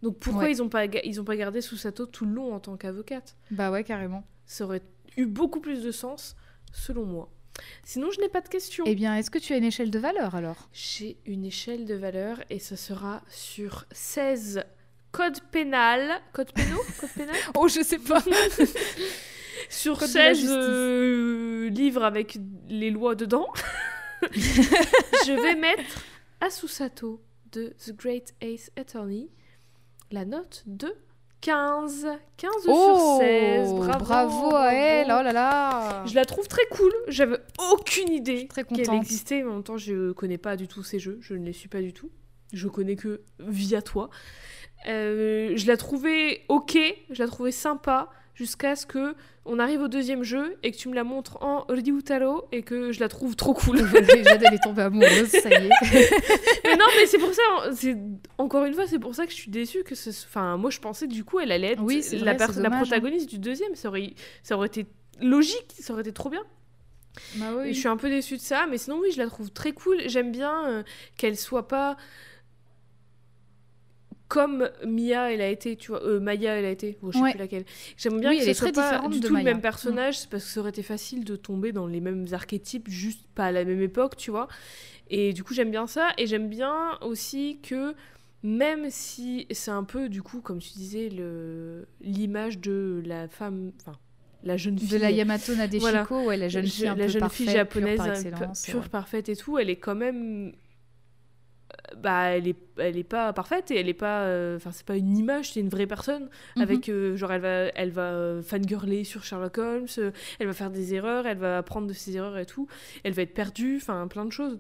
Donc 0.02 0.20
pourquoi 0.20 0.50
ils 0.50 0.62
ont 0.62 0.70
pas 0.70 0.86
ils 0.86 1.22
ont 1.22 1.24
pas 1.24 1.36
gardé 1.36 1.62
Susato 1.62 2.06
tout 2.06 2.26
le 2.26 2.34
long 2.34 2.54
en 2.54 2.60
tant 2.60 2.78
qu'avocate? 2.78 3.36
Bah 3.52 3.72
ouais, 3.72 3.84
carrément. 3.84 4.24
Ça 4.46 4.66
aurait 4.66 4.82
eu 5.18 5.26
beaucoup 5.26 5.60
plus 5.60 5.84
de 5.84 5.92
sens, 5.92 6.36
selon 6.72 7.06
moi. 7.06 7.30
Sinon, 7.84 8.12
je 8.12 8.20
n'ai 8.20 8.30
pas 8.30 8.42
de 8.42 8.48
questions. 8.48 8.84
Eh 8.88 8.96
bien, 8.96 9.16
est-ce 9.16 9.30
que 9.30 9.38
tu 9.38 9.54
as 9.54 9.58
une 9.58 9.64
échelle 9.64 9.92
de 9.92 10.00
valeur 10.00 10.36
alors? 10.36 10.70
J'ai 10.74 11.18
une 11.26 11.46
échelle 11.46 11.86
de 11.86 11.96
valeur 11.96 12.42
et 12.50 12.60
ce 12.60 12.76
sera 12.76 13.22
sur 13.30 13.86
16 13.92 14.64
code 15.12 15.40
pénal. 15.52 16.22
Code 16.34 16.52
pénal? 16.54 16.78
Code 17.00 17.10
pénal? 17.12 17.36
Oh, 17.56 17.68
je 17.68 17.82
sais 17.82 18.00
pas. 18.00 18.24
sur 19.70 20.02
16 20.02 20.48
euh, 20.50 21.70
livres 21.70 22.04
avec 22.04 22.38
les 22.70 22.90
lois 22.90 23.16
dedans, 23.16 23.48
je 24.32 25.42
vais 25.42 25.56
mettre 25.56 26.04
à 26.40 26.50
Susato 26.50 27.22
de 27.52 27.74
The 27.86 27.96
Great 27.96 28.34
Ace 28.42 28.72
Attorney 28.78 29.30
la 30.12 30.26
note 30.26 30.64
de 30.66 30.94
15. 31.42 32.08
15 32.38 32.52
sur 32.64 33.18
16. 33.20 33.74
Bravo. 33.74 34.00
bravo 34.00 34.56
à 34.56 34.74
elle. 34.74 35.08
Oh 35.08 35.24
là 35.24 35.34
là. 35.34 36.06
Je 36.06 36.16
la 36.16 36.26
trouve 36.26 36.48
très 36.48 36.66
cool. 36.72 36.92
J'avais 37.08 37.38
aucune 37.72 38.12
idée 38.12 38.48
qu'elle 38.48 38.94
existait. 38.94 39.42
Mais 39.44 39.50
en 39.50 39.56
même 39.56 39.64
temps, 39.64 39.78
je 39.78 40.12
connais 40.12 40.38
pas 40.38 40.56
du 40.56 40.68
tout 40.68 40.84
ces 40.84 41.00
jeux. 41.00 41.18
Je 41.22 41.34
ne 41.34 41.46
les 41.46 41.54
suis 41.54 41.70
pas 41.70 41.82
du 41.82 41.94
tout. 41.94 42.12
Je 42.54 42.68
connais 42.68 42.96
que 42.96 43.22
via 43.40 43.82
toi. 43.82 44.10
Euh, 44.88 45.54
je 45.56 45.68
la 45.68 45.78
trouvais 45.78 46.42
ok. 46.48 46.78
Je 47.10 47.24
la 47.24 47.28
trouvais 47.28 47.52
sympa 47.52 48.10
jusqu'à 48.42 48.76
ce 48.76 48.88
que 48.88 49.14
on 49.46 49.60
arrive 49.60 49.82
au 49.82 49.88
deuxième 49.88 50.24
jeu 50.24 50.58
et 50.64 50.72
que 50.72 50.78
tu 50.78 50.90
me 50.90 50.96
la 50.96 51.04
montres 51.04 51.38
en 51.44 51.64
Ryutaro 51.70 52.48
et 52.52 52.64
que 52.64 52.92
je 52.92 53.00
la 53.00 53.08
trouve 53.08 53.36
trop 53.36 53.54
cool. 53.54 53.78
Déjà 53.78 54.38
d'aller 54.38 54.58
tomber 54.64 54.82
amoureuse, 54.82 55.30
ça 55.30 55.50
y 55.50 55.54
est. 55.54 55.70
mais 56.64 56.76
non, 56.76 56.86
mais 56.96 57.06
c'est 57.06 57.20
pour 57.20 57.34
ça, 57.34 57.42
c'est 57.76 57.96
encore 58.40 58.66
une 58.66 58.74
fois, 58.74 58.88
c'est 58.88 58.98
pour 58.98 59.14
ça 59.14 59.26
que 59.26 59.32
je 59.32 59.38
suis 59.38 59.52
déçue 59.52 59.84
que 59.84 59.94
ce... 59.94 60.10
enfin 60.10 60.58
moi 60.58 60.72
je 60.72 60.80
pensais 60.80 61.06
du 61.06 61.24
coup 61.24 61.40
elle 61.40 61.52
allait 61.52 61.74
être 61.74 61.84
oui, 61.84 62.04
la, 62.14 62.34
la 62.34 62.46
hein. 62.46 62.70
protagoniste 62.78 63.30
du 63.30 63.38
deuxième, 63.38 63.76
ça 63.76 63.90
aurait 63.90 64.14
ça 64.42 64.56
aurait 64.58 64.68
été 64.68 64.88
logique, 65.22 65.76
ça 65.80 65.94
aurait 65.94 66.02
été 66.02 66.14
trop 66.14 66.30
bien. 66.30 66.44
Bah 67.36 67.48
oui. 67.58 67.74
je 67.74 67.80
suis 67.80 67.90
un 67.90 67.98
peu 67.98 68.10
déçue 68.10 68.38
de 68.38 68.42
ça, 68.42 68.66
mais 68.70 68.80
sinon 68.80 69.00
oui, 69.00 69.12
je 69.12 69.20
la 69.20 69.28
trouve 69.28 69.52
très 69.52 69.72
cool. 69.72 70.02
J'aime 70.08 70.32
bien 70.32 70.68
euh, 70.68 70.84
qu'elle 71.18 71.38
soit 71.38 71.68
pas 71.68 71.96
comme 74.32 74.70
Mia 74.88 75.30
elle 75.30 75.42
a 75.42 75.50
été 75.50 75.76
tu 75.76 75.92
vois 75.92 76.02
euh, 76.04 76.22
Maya 76.22 76.58
elle 76.58 76.64
a 76.64 76.70
été 76.70 76.98
je 77.04 77.12
sais 77.12 77.32
plus 77.32 77.38
laquelle. 77.38 77.66
J'aime 77.98 78.22
bien 78.22 78.34
que 78.34 78.42
ce 78.42 78.54
soit 78.54 78.72
pas 78.72 79.06
du 79.10 79.20
tout 79.20 79.36
le 79.36 79.44
même 79.44 79.60
personnage 79.60 80.24
mm. 80.24 80.28
parce 80.32 80.46
que 80.46 80.50
ça 80.50 80.62
aurait 80.62 80.70
été 80.70 80.84
facile 80.84 81.26
de 81.26 81.36
tomber 81.36 81.74
dans 81.74 81.86
les 81.86 82.00
mêmes 82.00 82.26
archétypes 82.32 82.90
juste 82.90 83.28
pas 83.36 83.48
à 83.48 83.52
la 83.52 83.66
même 83.66 83.82
époque 83.82 84.16
tu 84.16 84.32
vois. 84.32 84.48
Et 85.10 85.34
du 85.34 85.44
coup 85.44 85.54
j'aime 85.54 85.70
bien 85.70 85.86
ça. 85.86 86.12
Et 86.18 86.28
j'aime 86.28 86.48
bien 86.48 86.98
aussi 87.02 87.60
que 87.62 87.94
même 88.42 88.90
si 88.90 89.48
c'est 89.52 89.72
un 89.72 89.84
peu 89.84 90.08
du 90.08 90.24
coup 90.24 90.40
comme 90.40 90.60
tu 90.60 90.72
disais 90.72 91.10
le 91.10 91.86
l'image 92.00 92.60
de 92.60 93.04
la 93.06 93.28
femme 93.28 93.74
enfin 93.82 93.98
la 94.44 94.56
jeune 94.56 94.80
fille 94.80 94.88
de 94.88 94.98
la 94.98 95.12
Yamato 95.12 95.54
Nadeshiko 95.56 96.24
ouais 96.24 96.38
la 96.38 96.48
jeune 96.48 96.68
fille 96.68 96.88
un 96.88 96.96
la 96.96 97.08
jeune 97.10 97.30
fille 97.30 97.50
japonaise 97.50 98.00
pure, 98.66 98.88
parfaite 98.88 99.28
et 99.28 99.36
tout 99.36 99.60
elle 99.60 99.70
est 99.70 99.76
quand 99.76 99.94
même 99.94 100.54
bah 101.98 102.30
elle 102.30 102.48
est 102.48 102.58
elle 102.78 102.98
est 102.98 103.04
pas 103.04 103.34
parfaite 103.34 103.72
et 103.72 103.80
elle 103.80 103.90
est 103.90 103.94
pas 103.94 104.22
euh, 104.22 104.58
enfin 104.58 104.72
c'est 104.72 104.86
pas 104.86 104.98
une 104.98 105.18
image 105.18 105.54
c'est 105.54 105.60
une 105.60 105.70
vraie 105.70 105.88
personne. 105.88 106.30
Mhm. 106.56 106.62
avec 106.62 106.90
euh, 106.90 107.16
genre 107.16 107.32
elle 107.32 107.42
va 107.42 107.50
elle 107.76 107.92
va 107.92 108.12
euh, 108.14 108.42
fangirler 108.42 109.04
sur 109.04 109.24
Sherlock 109.24 109.58
Holmes 109.58 109.88
elle 110.40 110.48
va 110.48 110.54
faire 110.54 110.72
des 110.72 110.94
erreurs 110.94 111.28
elle 111.28 111.38
va 111.38 111.60
apprendre 111.60 111.88
de 111.88 111.94
ses 111.94 112.16
erreurs 112.16 112.38
et 112.38 112.46
tout. 112.46 112.68
Elle 113.04 113.14
va 113.14 113.22
être 113.22 113.34
perdue 113.34 113.78
enfin 113.78 114.08
plein 114.08 114.26
de 114.26 114.32
choses. 114.32 114.60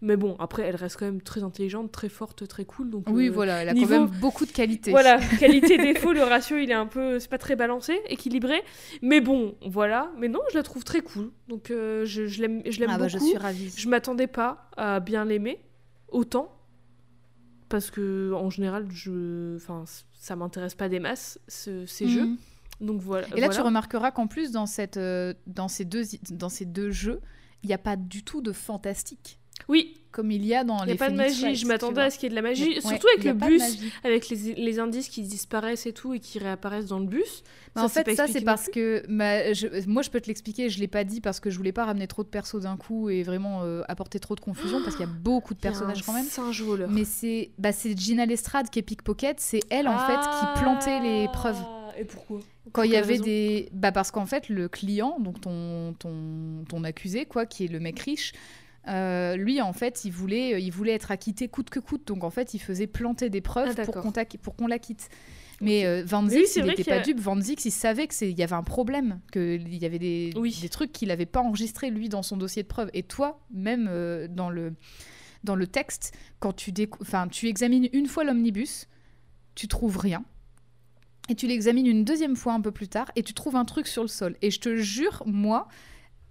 Mais 0.00 0.16
bon 0.16 0.36
après 0.38 0.62
elle 0.62 0.76
reste 0.76 0.96
quand 0.96 1.06
même 1.06 1.20
très 1.20 1.42
intelligente 1.42 1.90
très 1.90 2.08
forte 2.08 2.46
très 2.46 2.64
cool 2.64 2.88
donc 2.88 3.04
oui 3.08 3.28
voilà 3.28 3.62
elle 3.62 3.68
a 3.70 3.74
quand 3.74 3.88
même 3.88 4.06
beaucoup 4.06 4.46
de 4.46 4.52
qualités. 4.52 4.90
Voilà 4.90 5.18
qualité 5.40 5.76
défaut 5.76 6.12
le 6.12 6.22
ratio 6.22 6.56
il 6.56 6.70
est 6.70 6.74
un 6.74 6.86
peu 6.86 7.18
c'est 7.18 7.28
pas 7.28 7.38
très 7.38 7.56
balancé 7.56 8.00
équilibré. 8.08 8.62
Mais 9.02 9.20
bon 9.20 9.56
voilà. 9.66 10.12
Mais 10.18 10.28
non 10.28 10.40
je 10.50 10.56
la 10.56 10.62
trouve 10.62 10.84
très 10.84 11.00
cool. 11.00 11.30
Donc 11.48 11.66
je, 11.68 12.04
je 12.04 12.40
l'aime 12.40 12.62
je 12.64 12.78
l'aime 12.78 12.90
ah 12.90 12.98
beaucoup 12.98 13.12
bah, 13.12 13.18
je 13.20 13.24
suis 13.24 13.36
ravie. 13.36 13.72
Je 13.76 13.88
m'attendais 13.88 14.28
pas 14.28 14.70
à 14.76 15.00
bien 15.00 15.24
l'aimer 15.24 15.60
autant 16.08 16.55
parce 17.68 17.90
que 17.90 18.32
en 18.34 18.50
général, 18.50 18.86
je, 18.90 19.56
enfin, 19.56 19.84
ça 20.18 20.36
m'intéresse 20.36 20.74
pas 20.74 20.88
des 20.88 21.00
masses 21.00 21.38
ce- 21.48 21.86
ces 21.86 22.08
jeux. 22.08 22.26
Mhm. 22.26 22.36
Donc 22.80 23.00
voilà. 23.00 23.26
Et 23.36 23.40
là, 23.40 23.48
tu 23.48 23.60
remarqueras 23.60 24.10
qu'en 24.10 24.26
plus, 24.26 24.50
dans, 24.50 24.66
cette, 24.66 24.96
euh, 24.98 25.32
dans, 25.46 25.68
ces 25.68 25.84
deux, 25.84 26.02
dans 26.30 26.48
ces 26.50 26.66
deux 26.66 26.90
jeux, 26.90 27.20
il 27.62 27.68
n'y 27.68 27.72
a 27.74 27.78
pas 27.78 27.96
du 27.96 28.22
tout 28.22 28.42
de 28.42 28.52
fantastique, 28.52 29.38
Oui, 29.68 29.94
comme 30.12 30.30
il 30.30 30.44
y 30.46 30.54
a 30.54 30.64
dans 30.64 30.78
il 30.84 30.86
les 30.86 30.92
n'y 30.92 30.92
a 30.92 30.96
pas 30.96 31.10
de 31.10 31.16
magie. 31.16 31.54
Je 31.56 31.66
m'attendais 31.66 32.00
à 32.02 32.10
ce 32.10 32.18
qu'il 32.18 32.24
y 32.24 32.26
ait 32.26 32.30
de 32.30 32.34
la 32.36 32.42
magie, 32.42 32.74
Mais- 32.76 32.80
surtout 32.80 33.06
ouais, 33.06 33.12
avec 33.14 33.24
il 33.24 33.26
y 33.26 33.28
a 33.28 33.32
le 33.32 33.38
bus, 33.38 33.62
avec 34.04 34.28
les, 34.28 34.54
les 34.54 34.78
indices 34.78 35.08
qui 35.08 35.22
disparaissent 35.22 35.86
et 35.86 35.92
tout 35.92 36.14
et 36.14 36.20
qui 36.20 36.38
réapparaissent 36.38 36.86
dans 36.86 36.98
le 36.98 37.06
bus. 37.06 37.42
Mais 37.74 37.82
en 37.82 37.88
fait, 37.88 38.14
ça, 38.14 38.26
c'est 38.26 38.40
parce 38.42 38.68
que 38.68 39.02
ma- 39.08 39.52
je- 39.52 39.86
moi, 39.88 40.02
je 40.02 40.08
peux 40.10 40.20
te 40.20 40.28
l'expliquer. 40.28 40.70
Je 40.70 40.78
l'ai 40.80 40.86
pas 40.88 41.04
dit 41.04 41.20
parce 41.20 41.40
que 41.40 41.50
je 41.50 41.56
voulais 41.58 41.72
pas 41.72 41.84
ramener 41.84 42.06
trop 42.06 42.22
de 42.22 42.28
persos 42.28 42.60
d'un 42.62 42.76
coup 42.76 43.10
et 43.10 43.22
vraiment 43.22 43.62
euh, 43.64 43.82
apporter 43.88 44.18
trop 44.20 44.34
de 44.34 44.40
confusion 44.40 44.80
parce 44.82 44.96
qu'il 44.96 45.04
y 45.04 45.08
a 45.08 45.12
beaucoup 45.12 45.52
de 45.54 45.58
Il 45.62 45.64
y 45.64 45.68
a 45.68 45.70
personnages 45.72 46.02
quand 46.02 46.12
même. 46.14 46.24
Singe 46.26 46.62
voleur. 46.62 46.88
Mais 46.90 47.04
c'est 47.04 47.50
bah, 47.58 47.72
c'est 47.72 47.98
Gina 47.98 48.24
Lestrade 48.24 48.70
qui 48.70 48.78
est 48.78 48.82
pickpocket. 48.82 49.40
C'est 49.40 49.60
elle 49.70 49.88
en 49.88 49.98
fait 49.98 50.14
qui 50.20 50.62
plantait 50.62 51.00
les 51.00 51.28
preuves. 51.28 51.56
Ah, 51.60 51.92
Et 51.98 52.04
pourquoi? 52.04 52.40
Quand 52.72 52.82
il 52.82 52.90
y 52.92 52.96
avait 52.96 53.12
raison? 53.14 53.24
des. 53.24 53.68
Bah 53.72 53.92
parce 53.92 54.10
qu'en 54.10 54.26
fait, 54.26 54.48
le 54.48 54.68
client, 54.68 55.18
donc 55.20 55.40
ton, 55.40 55.94
ton, 55.98 56.64
ton 56.68 56.84
accusé, 56.84 57.24
quoi, 57.26 57.44
qui 57.46 57.64
est 57.66 57.68
le 57.68 57.78
mec 57.80 57.98
riche, 58.00 58.32
euh, 58.88 59.36
lui, 59.36 59.60
en 59.60 59.72
fait, 59.72 60.04
il 60.04 60.10
voulait, 60.12 60.62
il 60.62 60.70
voulait 60.70 60.92
être 60.92 61.10
acquitté 61.10 61.48
coûte 61.48 61.70
que 61.70 61.80
coûte. 61.80 62.06
Donc, 62.06 62.24
en 62.24 62.30
fait, 62.30 62.54
il 62.54 62.58
faisait 62.58 62.86
planter 62.86 63.30
des 63.30 63.38
Ah, 63.38 63.42
preuves 63.42 63.74
pour 63.74 63.86
d'accord. 63.86 64.02
qu'on 64.02 64.12
t'acqui- 64.12 64.38
pour 64.38 64.54
qu'on 64.56 64.66
l'acquitte. 64.66 65.08
Mais 65.62 65.86
euh, 65.86 66.02
Van 66.06 66.22
Oui, 66.24 66.30
Zix, 66.30 66.46
c'est 66.52 66.60
il 66.60 66.66
n'était 66.66 66.84
pas 66.84 66.96
a- 66.96 67.00
dupe. 67.00 67.18
Van 67.18 67.40
Zix, 67.40 67.64
il 67.64 67.70
savait 67.70 68.06
qu'il 68.08 68.30
y 68.38 68.42
avait 68.42 68.54
un 68.54 68.62
problème, 68.62 69.20
qu'il 69.32 69.74
y 69.74 69.86
avait 69.86 69.98
des, 69.98 70.30
Oui. 70.36 70.56
des 70.60 70.68
trucs 70.68 70.92
qu'il 70.92 71.08
n'avait 71.08 71.24
pas 71.26 71.40
enregistrés, 71.40 71.90
lui, 71.90 72.08
dans 72.10 72.22
son 72.22 72.36
dossier 72.36 72.62
de 72.62 72.68
preuves. 72.68 72.90
Et 72.92 73.02
toi, 73.02 73.40
même 73.50 73.88
euh, 73.90 74.28
dans, 74.28 74.50
le, 74.50 74.74
dans 75.44 75.54
le 75.56 75.66
texte, 75.66 76.14
quand 76.40 76.52
tu, 76.52 76.72
tu 77.30 77.48
examines 77.48 77.88
une 77.94 78.06
fois 78.06 78.24
l'omnibus, 78.24 78.86
tu 79.54 79.66
trouves 79.66 79.96
rien. 79.96 80.24
Et 81.30 81.34
tu 81.34 81.46
l'examines 81.48 81.86
une 81.86 82.04
deuxième 82.04 82.36
fois 82.36 82.52
un 82.52 82.60
peu 82.60 82.70
plus 82.70 82.86
tard 82.88 83.10
et 83.16 83.22
tu 83.22 83.32
trouves 83.34 83.56
un 83.56 83.64
truc 83.64 83.88
sur 83.88 84.02
le 84.02 84.08
sol. 84.08 84.36
Et 84.42 84.50
je 84.50 84.60
te 84.60 84.76
jure, 84.76 85.22
moi, 85.26 85.66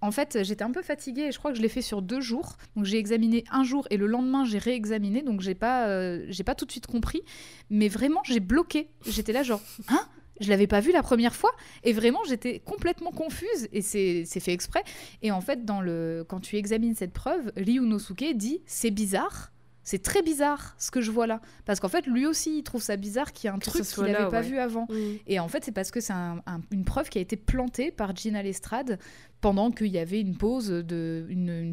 en 0.02 0.10
fait, 0.10 0.38
j'étais 0.42 0.62
un 0.62 0.70
peu 0.70 0.82
fatiguée 0.82 1.22
et 1.22 1.32
je 1.32 1.38
crois 1.38 1.50
que 1.52 1.56
je 1.56 1.62
l'ai 1.62 1.68
fait 1.68 1.82
sur 1.82 2.02
deux 2.02 2.20
jours. 2.20 2.56
Donc 2.76 2.84
j'ai 2.84 2.98
examiné 2.98 3.44
un 3.50 3.64
jour 3.64 3.86
et 3.90 3.96
le 3.96 4.06
lendemain 4.06 4.44
j'ai 4.44 4.58
réexaminé. 4.58 5.22
Donc 5.22 5.40
j'ai 5.40 5.54
pas, 5.54 5.88
euh, 5.88 6.24
j'ai 6.28 6.44
pas 6.44 6.54
tout 6.54 6.64
de 6.66 6.70
suite 6.70 6.86
compris. 6.86 7.22
Mais 7.70 7.88
vraiment, 7.88 8.20
j'ai 8.24 8.40
bloqué. 8.40 8.88
J'étais 9.06 9.32
là 9.32 9.42
genre, 9.42 9.62
hein? 9.88 10.00
Je 10.38 10.50
l'avais 10.50 10.66
pas 10.66 10.80
vu 10.80 10.92
la 10.92 11.02
première 11.02 11.34
fois 11.34 11.50
et 11.82 11.94
vraiment 11.94 12.18
j'étais 12.28 12.58
complètement 12.58 13.10
confuse 13.10 13.68
et 13.72 13.80
c'est 13.80 14.26
fait 14.26 14.52
exprès 14.52 14.84
et 15.22 15.30
en 15.32 15.40
fait 15.40 15.64
dans 15.64 15.80
le 15.80 16.26
quand 16.28 16.40
tu 16.40 16.56
examines 16.56 16.94
cette 16.94 17.14
preuve 17.14 17.50
Ryunosuke 17.56 18.34
dit 18.36 18.60
c'est 18.66 18.90
bizarre 18.90 19.50
c'est 19.82 20.02
très 20.02 20.20
bizarre 20.20 20.74
ce 20.78 20.90
que 20.90 21.00
je 21.00 21.10
vois 21.10 21.26
là 21.26 21.40
parce 21.64 21.80
qu'en 21.80 21.88
fait 21.88 22.06
lui 22.06 22.26
aussi 22.26 22.58
il 22.58 22.64
trouve 22.64 22.82
ça 22.82 22.96
bizarre 22.98 23.32
qu'il 23.32 23.48
y 23.48 23.50
a 23.50 23.54
un 23.54 23.58
Que 23.58 23.70
truc 23.70 23.82
qu'il 23.82 24.02
n'avait 24.02 24.28
pas 24.28 24.40
ouais. 24.40 24.42
vu 24.42 24.58
avant 24.58 24.86
Mm. 24.90 24.94
et 25.26 25.40
en 25.40 25.48
fait, 25.48 25.64
c'est 25.64 25.72
parce 25.72 25.90
que 25.90 26.00
c'est 26.00 26.12
un- 26.12 26.42
un- 26.46 26.60
une 26.70 26.84
preuve 26.84 27.08
qui 27.08 27.16
a 27.16 27.20
été 27.22 27.36
plantée 27.36 27.90
par 27.90 28.14
Gina 28.14 28.42
Lestrade 28.42 28.98
pendant 29.40 29.70
qu'il 29.70 29.88
y 29.88 29.98
avait 29.98 30.20
une 30.20 30.36
pause 30.36 30.68
de. 30.68 31.26
Une, 31.28 31.72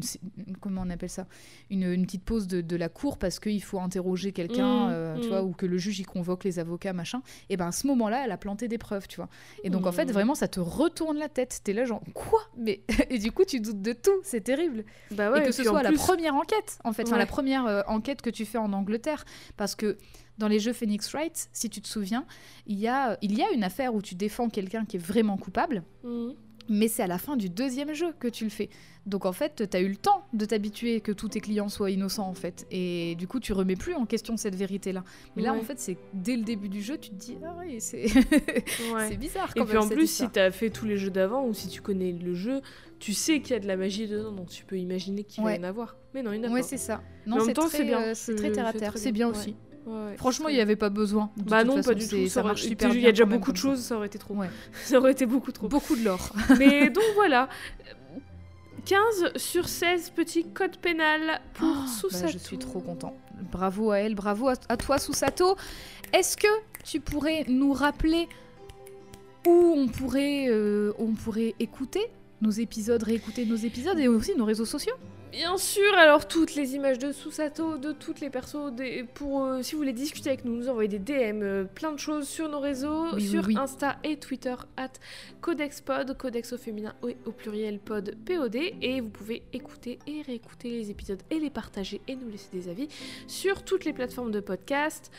comment 0.60 0.82
on 0.84 0.90
appelle 0.90 1.08
ça? 1.10 1.26
Une, 1.70 1.84
une 1.84 2.04
petite 2.04 2.24
pause 2.24 2.46
de, 2.46 2.60
de 2.60 2.76
la 2.76 2.88
cour 2.88 3.18
parce 3.18 3.40
qu'il 3.40 3.62
faut 3.62 3.80
interroger 3.80 4.32
quelqu'un, 4.32 4.88
Mm, 4.88 4.92
euh, 4.92 5.18
tu 5.18 5.26
mm. 5.26 5.28
vois, 5.28 5.42
ou 5.42 5.52
que 5.52 5.66
le 5.66 5.78
juge 5.78 6.00
y 6.00 6.04
convoque 6.04 6.44
les 6.44 6.58
avocats, 6.58 6.92
machin. 6.92 7.22
Et 7.48 7.56
ben 7.56 7.68
à 7.68 7.72
ce 7.72 7.86
moment-là, 7.86 8.22
elle 8.24 8.32
a 8.32 8.36
planté 8.36 8.68
des 8.68 8.78
preuves, 8.78 9.08
tu 9.08 9.16
vois. 9.16 9.28
Et 9.64 9.70
donc 9.70 9.86
en 9.86 9.92
fait, 9.92 10.06
Mm. 10.06 10.12
vraiment, 10.12 10.34
ça 10.34 10.48
te 10.48 10.60
retourne 10.60 11.18
la 11.18 11.28
tête. 11.28 11.60
T'es 11.64 11.72
là, 11.72 11.84
genre, 11.84 12.02
quoi? 12.14 12.40
Mais. 12.56 12.82
Et 13.10 13.18
du 13.18 13.32
coup, 13.32 13.44
tu 13.44 13.60
doutes 13.60 13.82
de 13.82 13.92
tout, 13.92 14.10
c'est 14.22 14.42
terrible 14.42 14.84
Bah 15.10 15.30
ouais, 15.30 15.40
et 15.40 15.42
que 15.44 15.48
et 15.48 15.52
ce 15.52 15.62
soit 15.64 15.82
la 15.82 15.92
première 15.92 16.34
enquête, 16.34 16.78
en 16.84 16.92
fait, 16.92 17.04
enfin 17.04 17.18
la 17.18 17.26
première 17.26 17.66
euh, 17.66 17.82
enquête 17.86 18.22
que 18.22 18.30
tu 18.30 18.44
fais 18.44 18.58
en 18.58 18.72
Angleterre, 18.72 19.24
parce 19.56 19.74
que 19.74 19.98
dans 20.38 20.48
les 20.48 20.58
jeux 20.58 20.72
Phoenix 20.72 21.10
Wright, 21.12 21.48
si 21.52 21.70
tu 21.70 21.80
te 21.80 21.86
souviens, 21.86 22.26
il 22.66 22.78
y 22.78 22.88
a, 22.88 23.16
il 23.22 23.36
y 23.38 23.42
a 23.42 23.50
une 23.52 23.62
affaire 23.62 23.94
où 23.94 24.02
tu 24.02 24.14
défends 24.16 24.48
quelqu'un 24.48 24.84
qui 24.84 24.96
est 24.96 25.00
vraiment 25.00 25.36
coupable. 25.36 25.84
Mais 26.68 26.88
c'est 26.88 27.02
à 27.02 27.06
la 27.06 27.18
fin 27.18 27.36
du 27.36 27.48
deuxième 27.50 27.92
jeu 27.94 28.12
que 28.18 28.28
tu 28.28 28.44
le 28.44 28.50
fais. 28.50 28.68
Donc 29.06 29.26
en 29.26 29.32
fait, 29.32 29.68
tu 29.70 29.76
as 29.76 29.80
eu 29.80 29.88
le 29.88 29.96
temps 29.96 30.24
de 30.32 30.44
t'habituer 30.46 31.00
que 31.00 31.12
tous 31.12 31.28
tes 31.28 31.40
clients 31.40 31.68
soient 31.68 31.90
innocents 31.90 32.26
en 32.28 32.32
fait, 32.34 32.66
et 32.70 33.14
du 33.16 33.26
coup 33.28 33.38
tu 33.38 33.52
remets 33.52 33.76
plus 33.76 33.94
en 33.94 34.06
question 34.06 34.36
cette 34.38 34.54
vérité-là. 34.54 35.04
Mais 35.36 35.42
là 35.42 35.52
Ouais. 35.52 35.58
en 35.58 35.62
fait, 35.62 35.78
c'est 35.78 35.98
dès 36.14 36.36
le 36.36 36.42
début 36.42 36.68
du 36.70 36.80
jeu, 36.82 36.96
tu 36.96 37.10
te 37.10 37.14
dis 37.16 37.36
ah 37.44 37.54
oui, 37.58 37.80
c'est 37.80 38.04
Ouais. 38.94 39.16
bizarre. 39.16 39.50
Et 39.56 39.62
puis 39.64 39.76
en 39.76 39.88
plus, 39.88 40.04
histoire. 40.04 40.28
si 40.30 40.32
t'as 40.32 40.50
fait 40.50 40.70
tous 40.70 40.86
les 40.86 40.96
jeux 40.96 41.10
d'avant 41.10 41.46
ou 41.46 41.52
si 41.52 41.68
tu 41.68 41.82
connais 41.82 42.12
le 42.12 42.34
jeu, 42.34 42.62
tu 42.98 43.12
sais 43.12 43.40
qu'il 43.40 43.52
y 43.52 43.56
a 43.56 43.60
de 43.60 43.66
la 43.66 43.76
magie 43.76 44.06
dedans, 44.08 44.32
donc 44.32 44.48
tu 44.48 44.64
peux 44.64 44.78
imaginer 44.78 45.24
qu'il 45.24 45.42
va 45.44 45.50
Ouais. 45.50 45.56
y 45.56 45.60
en 45.60 45.64
avoir. 45.64 45.96
Mais 46.14 46.22
non, 46.22 46.32
il 46.32 46.40
n'y 46.40 46.46
en 46.46 46.50
a 46.50 46.54
Ouais, 46.54 46.60
pas. 46.62 46.66
c'est 46.66 46.78
ça. 46.78 47.02
Non, 47.26 47.36
en 47.36 47.40
c'est 47.40 47.46
même 47.48 47.54
temps, 47.56 47.68
très, 47.68 47.78
c'est 47.78 47.84
bien. 47.84 48.00
euh, 48.00 48.14
très 48.36 48.52
terre 48.52 48.66
à 48.66 48.72
c'est 48.72 48.78
terre. 48.78 48.92
C'est 48.96 49.12
bien, 49.12 49.28
ouais. 49.30 49.36
aussi. 49.36 49.56
Ouais, 49.86 50.16
Franchement, 50.16 50.48
il 50.48 50.54
n'y 50.54 50.60
avait 50.62 50.76
pas 50.76 50.88
besoin. 50.88 51.30
De 51.36 51.42
Bah 51.44 51.58
toute 51.60 51.68
non, 51.68 51.76
façon, 51.76 51.88
pas 51.90 51.94
du 51.94 52.08
tout. 52.08 52.26
Ça 52.28 52.42
marche 52.42 52.62
super 52.62 52.94
Il 52.94 53.00
y 53.00 53.06
a 53.06 53.10
déjà 53.12 53.24
beaucoup 53.26 53.52
de 53.52 53.56
choses, 53.58 53.80
ça 53.80 53.96
aurait 53.96 54.06
été 54.06 54.18
trop. 54.18 54.34
Ouais. 54.34 54.48
Ça 54.84 54.98
aurait 54.98 55.12
été 55.12 55.26
beaucoup 55.26 55.52
trop. 55.52 55.68
Beaucoup 55.68 55.94
de 55.96 56.04
l'or. 56.04 56.30
Mais 56.58 56.88
donc 56.90 57.04
voilà. 57.14 57.48
15 58.86 59.32
sur 59.36 59.68
16 59.68 60.10
petits 60.10 60.44
codes 60.44 60.76
pénal 60.76 61.40
pour 61.54 61.68
Oh, 61.68 61.86
Susato. 62.08 62.24
bah, 62.26 62.30
je 62.32 62.38
suis 62.38 62.58
trop 62.58 62.80
content. 62.80 63.16
Bravo 63.50 63.90
à 63.90 63.98
elle, 63.98 64.14
bravo 64.14 64.48
à, 64.48 64.54
à 64.68 64.76
toi 64.76 64.98
Susato. 64.98 65.56
Est-ce 66.12 66.36
que 66.36 66.46
tu 66.84 67.00
pourrais 67.00 67.44
nous 67.48 67.72
rappeler 67.72 68.28
où 69.46 69.74
on 69.76 69.88
pourrait, 69.88 70.46
euh, 70.48 70.92
on 70.98 71.12
pourrait 71.12 71.54
écouter 71.60 72.06
nos 72.42 72.50
épisodes, 72.50 73.02
réécouter 73.02 73.46
nos 73.46 73.56
épisodes 73.56 73.98
et 73.98 74.08
aussi 74.08 74.34
nos 74.36 74.44
réseaux 74.44 74.64
sociaux? 74.66 74.94
Bien 75.34 75.56
sûr, 75.58 75.92
alors 75.98 76.28
toutes 76.28 76.54
les 76.54 76.76
images 76.76 76.98
de 77.00 77.10
Susato, 77.10 77.76
de 77.76 77.90
toutes 77.90 78.20
les 78.20 78.30
persos, 78.30 78.70
des- 78.72 79.02
pour 79.02 79.42
euh, 79.44 79.62
si 79.62 79.72
vous 79.72 79.78
voulez 79.78 79.92
discuter 79.92 80.28
avec 80.30 80.44
nous, 80.44 80.54
nous 80.54 80.68
envoyer 80.68 80.88
des 80.88 81.00
DM, 81.00 81.42
euh, 81.42 81.64
plein 81.64 81.90
de 81.90 81.98
choses 81.98 82.28
sur 82.28 82.48
nos 82.48 82.60
réseaux, 82.60 83.06
oui, 83.14 83.26
sur 83.28 83.44
oui. 83.44 83.56
Insta 83.58 83.96
et 84.04 84.16
Twitter, 84.16 84.54
at 84.76 84.92
CodexPod, 85.40 86.16
Codex 86.16 86.52
au 86.52 86.56
féminin 86.58 86.94
et 87.08 87.16
au 87.26 87.32
pluriel 87.32 87.80
pod 87.80 88.14
POD, 88.24 88.56
et 88.80 89.00
vous 89.00 89.08
pouvez 89.10 89.42
écouter 89.52 89.98
et 90.06 90.22
réécouter 90.22 90.70
les 90.70 90.90
épisodes 90.92 91.20
et 91.30 91.40
les 91.40 91.50
partager 91.50 92.00
et 92.06 92.14
nous 92.14 92.28
laisser 92.30 92.50
des 92.52 92.68
avis 92.68 92.86
sur 93.26 93.64
toutes 93.64 93.84
les 93.84 93.92
plateformes 93.92 94.30
de 94.30 94.40
podcast. 94.40 95.10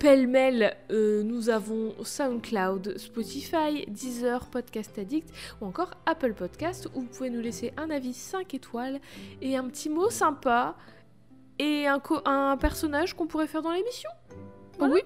Pêle-mêle, 0.00 0.78
euh, 0.90 1.22
nous 1.22 1.50
avons 1.50 1.94
SoundCloud, 2.02 2.96
Spotify, 2.96 3.84
Deezer, 3.86 4.46
Podcast 4.46 4.98
Addict 4.98 5.28
ou 5.60 5.66
encore 5.66 5.90
Apple 6.06 6.32
Podcast 6.32 6.88
où 6.94 7.02
vous 7.02 7.06
pouvez 7.06 7.28
nous 7.28 7.42
laisser 7.42 7.74
un 7.76 7.90
avis 7.90 8.14
5 8.14 8.54
étoiles 8.54 8.98
et 9.42 9.58
un 9.58 9.68
petit 9.68 9.90
mot 9.90 10.08
sympa 10.08 10.74
et 11.58 11.86
un, 11.86 12.56
personnage 12.56 13.12
qu'on 13.12 13.26
pourrait 13.26 13.46
faire 13.46 13.60
dans 13.60 13.72
l'émission. 13.72 14.08
Oui. 14.80 15.02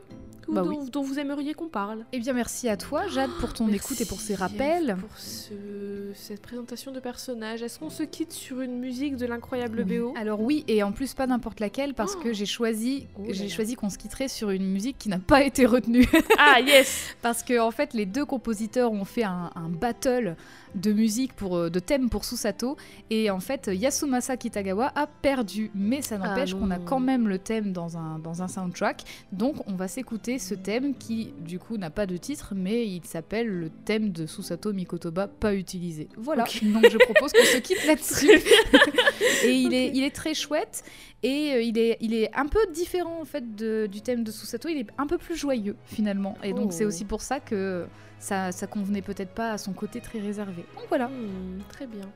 Ou 0.48 0.54
Bah 0.54 0.62
dont, 0.62 0.84
dont 0.84 1.02
vous 1.02 1.18
aimeriez 1.18 1.54
qu'on 1.54 1.68
parle. 1.68 2.04
Eh 2.12 2.18
bien, 2.18 2.32
merci 2.32 2.68
à 2.68 2.76
toi, 2.76 3.06
Jade, 3.08 3.30
pour 3.40 3.52
ton 3.52 3.66
Merci, 3.66 3.78
écoute 3.84 4.00
et 4.00 4.04
pour 4.06 4.20
ces 4.20 4.34
rappels. 4.34 4.96
Pour 5.00 5.16
ce- 5.18 6.12
cette 6.14 6.42
présentation 6.42 6.92
de 6.92 7.00
personnages. 7.00 7.62
Est-ce 7.62 7.78
qu'on 7.78 7.90
se 7.90 8.02
quitte 8.02 8.32
sur 8.32 8.60
une 8.60 8.78
musique 8.78 9.16
de 9.16 9.26
l'incroyable 9.26 9.84
Oui. 9.88 9.98
BO 9.98 10.14
Alors 10.16 10.40
oui, 10.40 10.64
et 10.68 10.82
en 10.82 10.92
plus 10.92 11.14
pas 11.14 11.26
n'importe 11.26 11.60
laquelle 11.60 11.94
parce 11.94 12.14
que 12.16 12.32
j'ai 12.32 12.46
choisi, 12.46 13.06
Oh 13.18 13.22
j'ai 13.30 13.48
choisi 13.48 13.74
qu'on 13.74 13.90
se 13.90 13.98
quitterait 13.98 14.28
sur 14.28 14.50
une 14.50 14.70
musique 14.70 14.96
qui 14.98 15.08
n'a 15.08 15.18
pas 15.18 15.42
été 15.42 15.66
retenue. 15.66 16.06
Ah 16.38 16.60
yes 16.60 17.16
Parce 17.22 17.42
que 17.42 17.58
en 17.58 17.70
fait, 17.70 17.94
les 17.94 18.06
deux 18.06 18.24
compositeurs 18.24 18.92
ont 18.92 19.04
fait 19.04 19.24
un, 19.24 19.50
un 19.54 19.68
battle 19.68 20.36
de 20.74 20.92
musique 20.92 21.32
pour 21.34 21.56
euh, 21.56 21.70
de 21.70 21.78
thèmes 21.78 22.08
pour 22.10 22.24
Susato 22.24 22.76
et 23.10 23.30
en 23.30 23.40
fait 23.40 23.70
Yasumasa 23.72 24.36
Kitagawa 24.36 24.92
a 24.94 25.06
perdu, 25.06 25.70
mais 25.74 26.02
ça 26.02 26.18
n'empêche 26.18 26.52
Ah 26.54 26.58
qu'on 26.58 26.70
a 26.70 26.78
quand 26.78 27.00
même 27.00 27.28
le 27.28 27.38
thème 27.38 27.72
dans 27.72 27.96
un 27.96 28.18
dans 28.18 28.42
un 28.42 28.48
soundtrack. 28.48 29.02
Donc 29.32 29.56
on 29.68 29.74
va 29.74 29.88
s'écouter 29.88 30.38
ce 30.38 30.54
thème 30.54 30.94
qui 30.96 31.32
du 31.40 31.58
coup 31.58 31.76
n'a 31.76 31.90
pas 31.90 32.06
de 32.06 32.16
titre, 32.16 32.54
mais 32.56 32.86
il 32.86 33.04
s'appelle 33.04 33.46
le 33.48 33.70
thème 33.70 34.10
de 34.10 34.26
Susato 34.26 34.72
Mikotoba 34.72 35.28
pas 35.28 35.54
utilisé. 35.54 36.08
Voilà. 36.16 36.44
Donc 36.62 36.88
je 36.90 36.98
propose 36.98 37.32
qu'on 37.32 37.44
se 37.44 37.58
quitte 37.58 37.84
là-dessus. 37.86 38.30
Et 39.44 39.52
il, 39.52 39.74
est, 39.74 39.90
il 39.94 40.02
est 40.04 40.14
très 40.14 40.34
chouette 40.34 40.82
et 41.22 41.52
euh, 41.52 41.62
il, 41.62 41.78
est, 41.78 41.96
il 42.00 42.14
est 42.14 42.30
un 42.34 42.46
peu 42.46 42.58
différent 42.72 43.20
en 43.20 43.24
fait 43.24 43.54
de- 43.54 43.86
du 43.90 44.00
thème 44.00 44.24
de 44.24 44.30
Susato. 44.30 44.68
Il 44.68 44.78
est 44.78 44.86
un 44.98 45.06
peu 45.06 45.18
plus 45.18 45.36
joyeux 45.36 45.76
finalement. 45.86 46.36
Et 46.42 46.52
donc 46.52 46.68
Oh. 46.68 46.70
c'est 46.70 46.84
aussi 46.86 47.04
pour 47.04 47.20
ça 47.20 47.40
que 47.40 47.84
ça, 48.24 48.52
ça 48.52 48.66
convenait 48.66 49.02
peut-être 49.02 49.34
pas 49.34 49.50
à 49.52 49.58
son 49.58 49.74
côté 49.74 50.00
très 50.00 50.18
réservé. 50.18 50.64
Donc 50.76 50.86
voilà. 50.88 51.08
Hmm, 51.08 51.60
très 51.68 51.86
bien. 51.86 52.10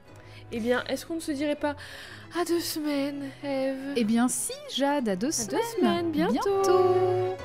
Eh 0.51 0.59
bien, 0.61 0.83
est-ce 0.89 1.05
qu'on 1.05 1.17
ne 1.17 1.21
se 1.21 1.33
dirait 1.33 1.55
pas 1.57 1.77
à 2.41 2.45
deux 2.47 2.61
semaines, 2.61 3.25
Eve 3.45 3.93
Eh 3.97 4.05
bien 4.05 4.27
si 4.29 4.55
Jade, 4.75 5.07
à 5.11 5.17
deux 5.17 5.27
À 5.27 5.45
deux 5.45 5.59
semaines. 5.59 5.63
semaines, 5.79 6.11
bientôt. 6.11 6.35
bientôt. 6.63 7.37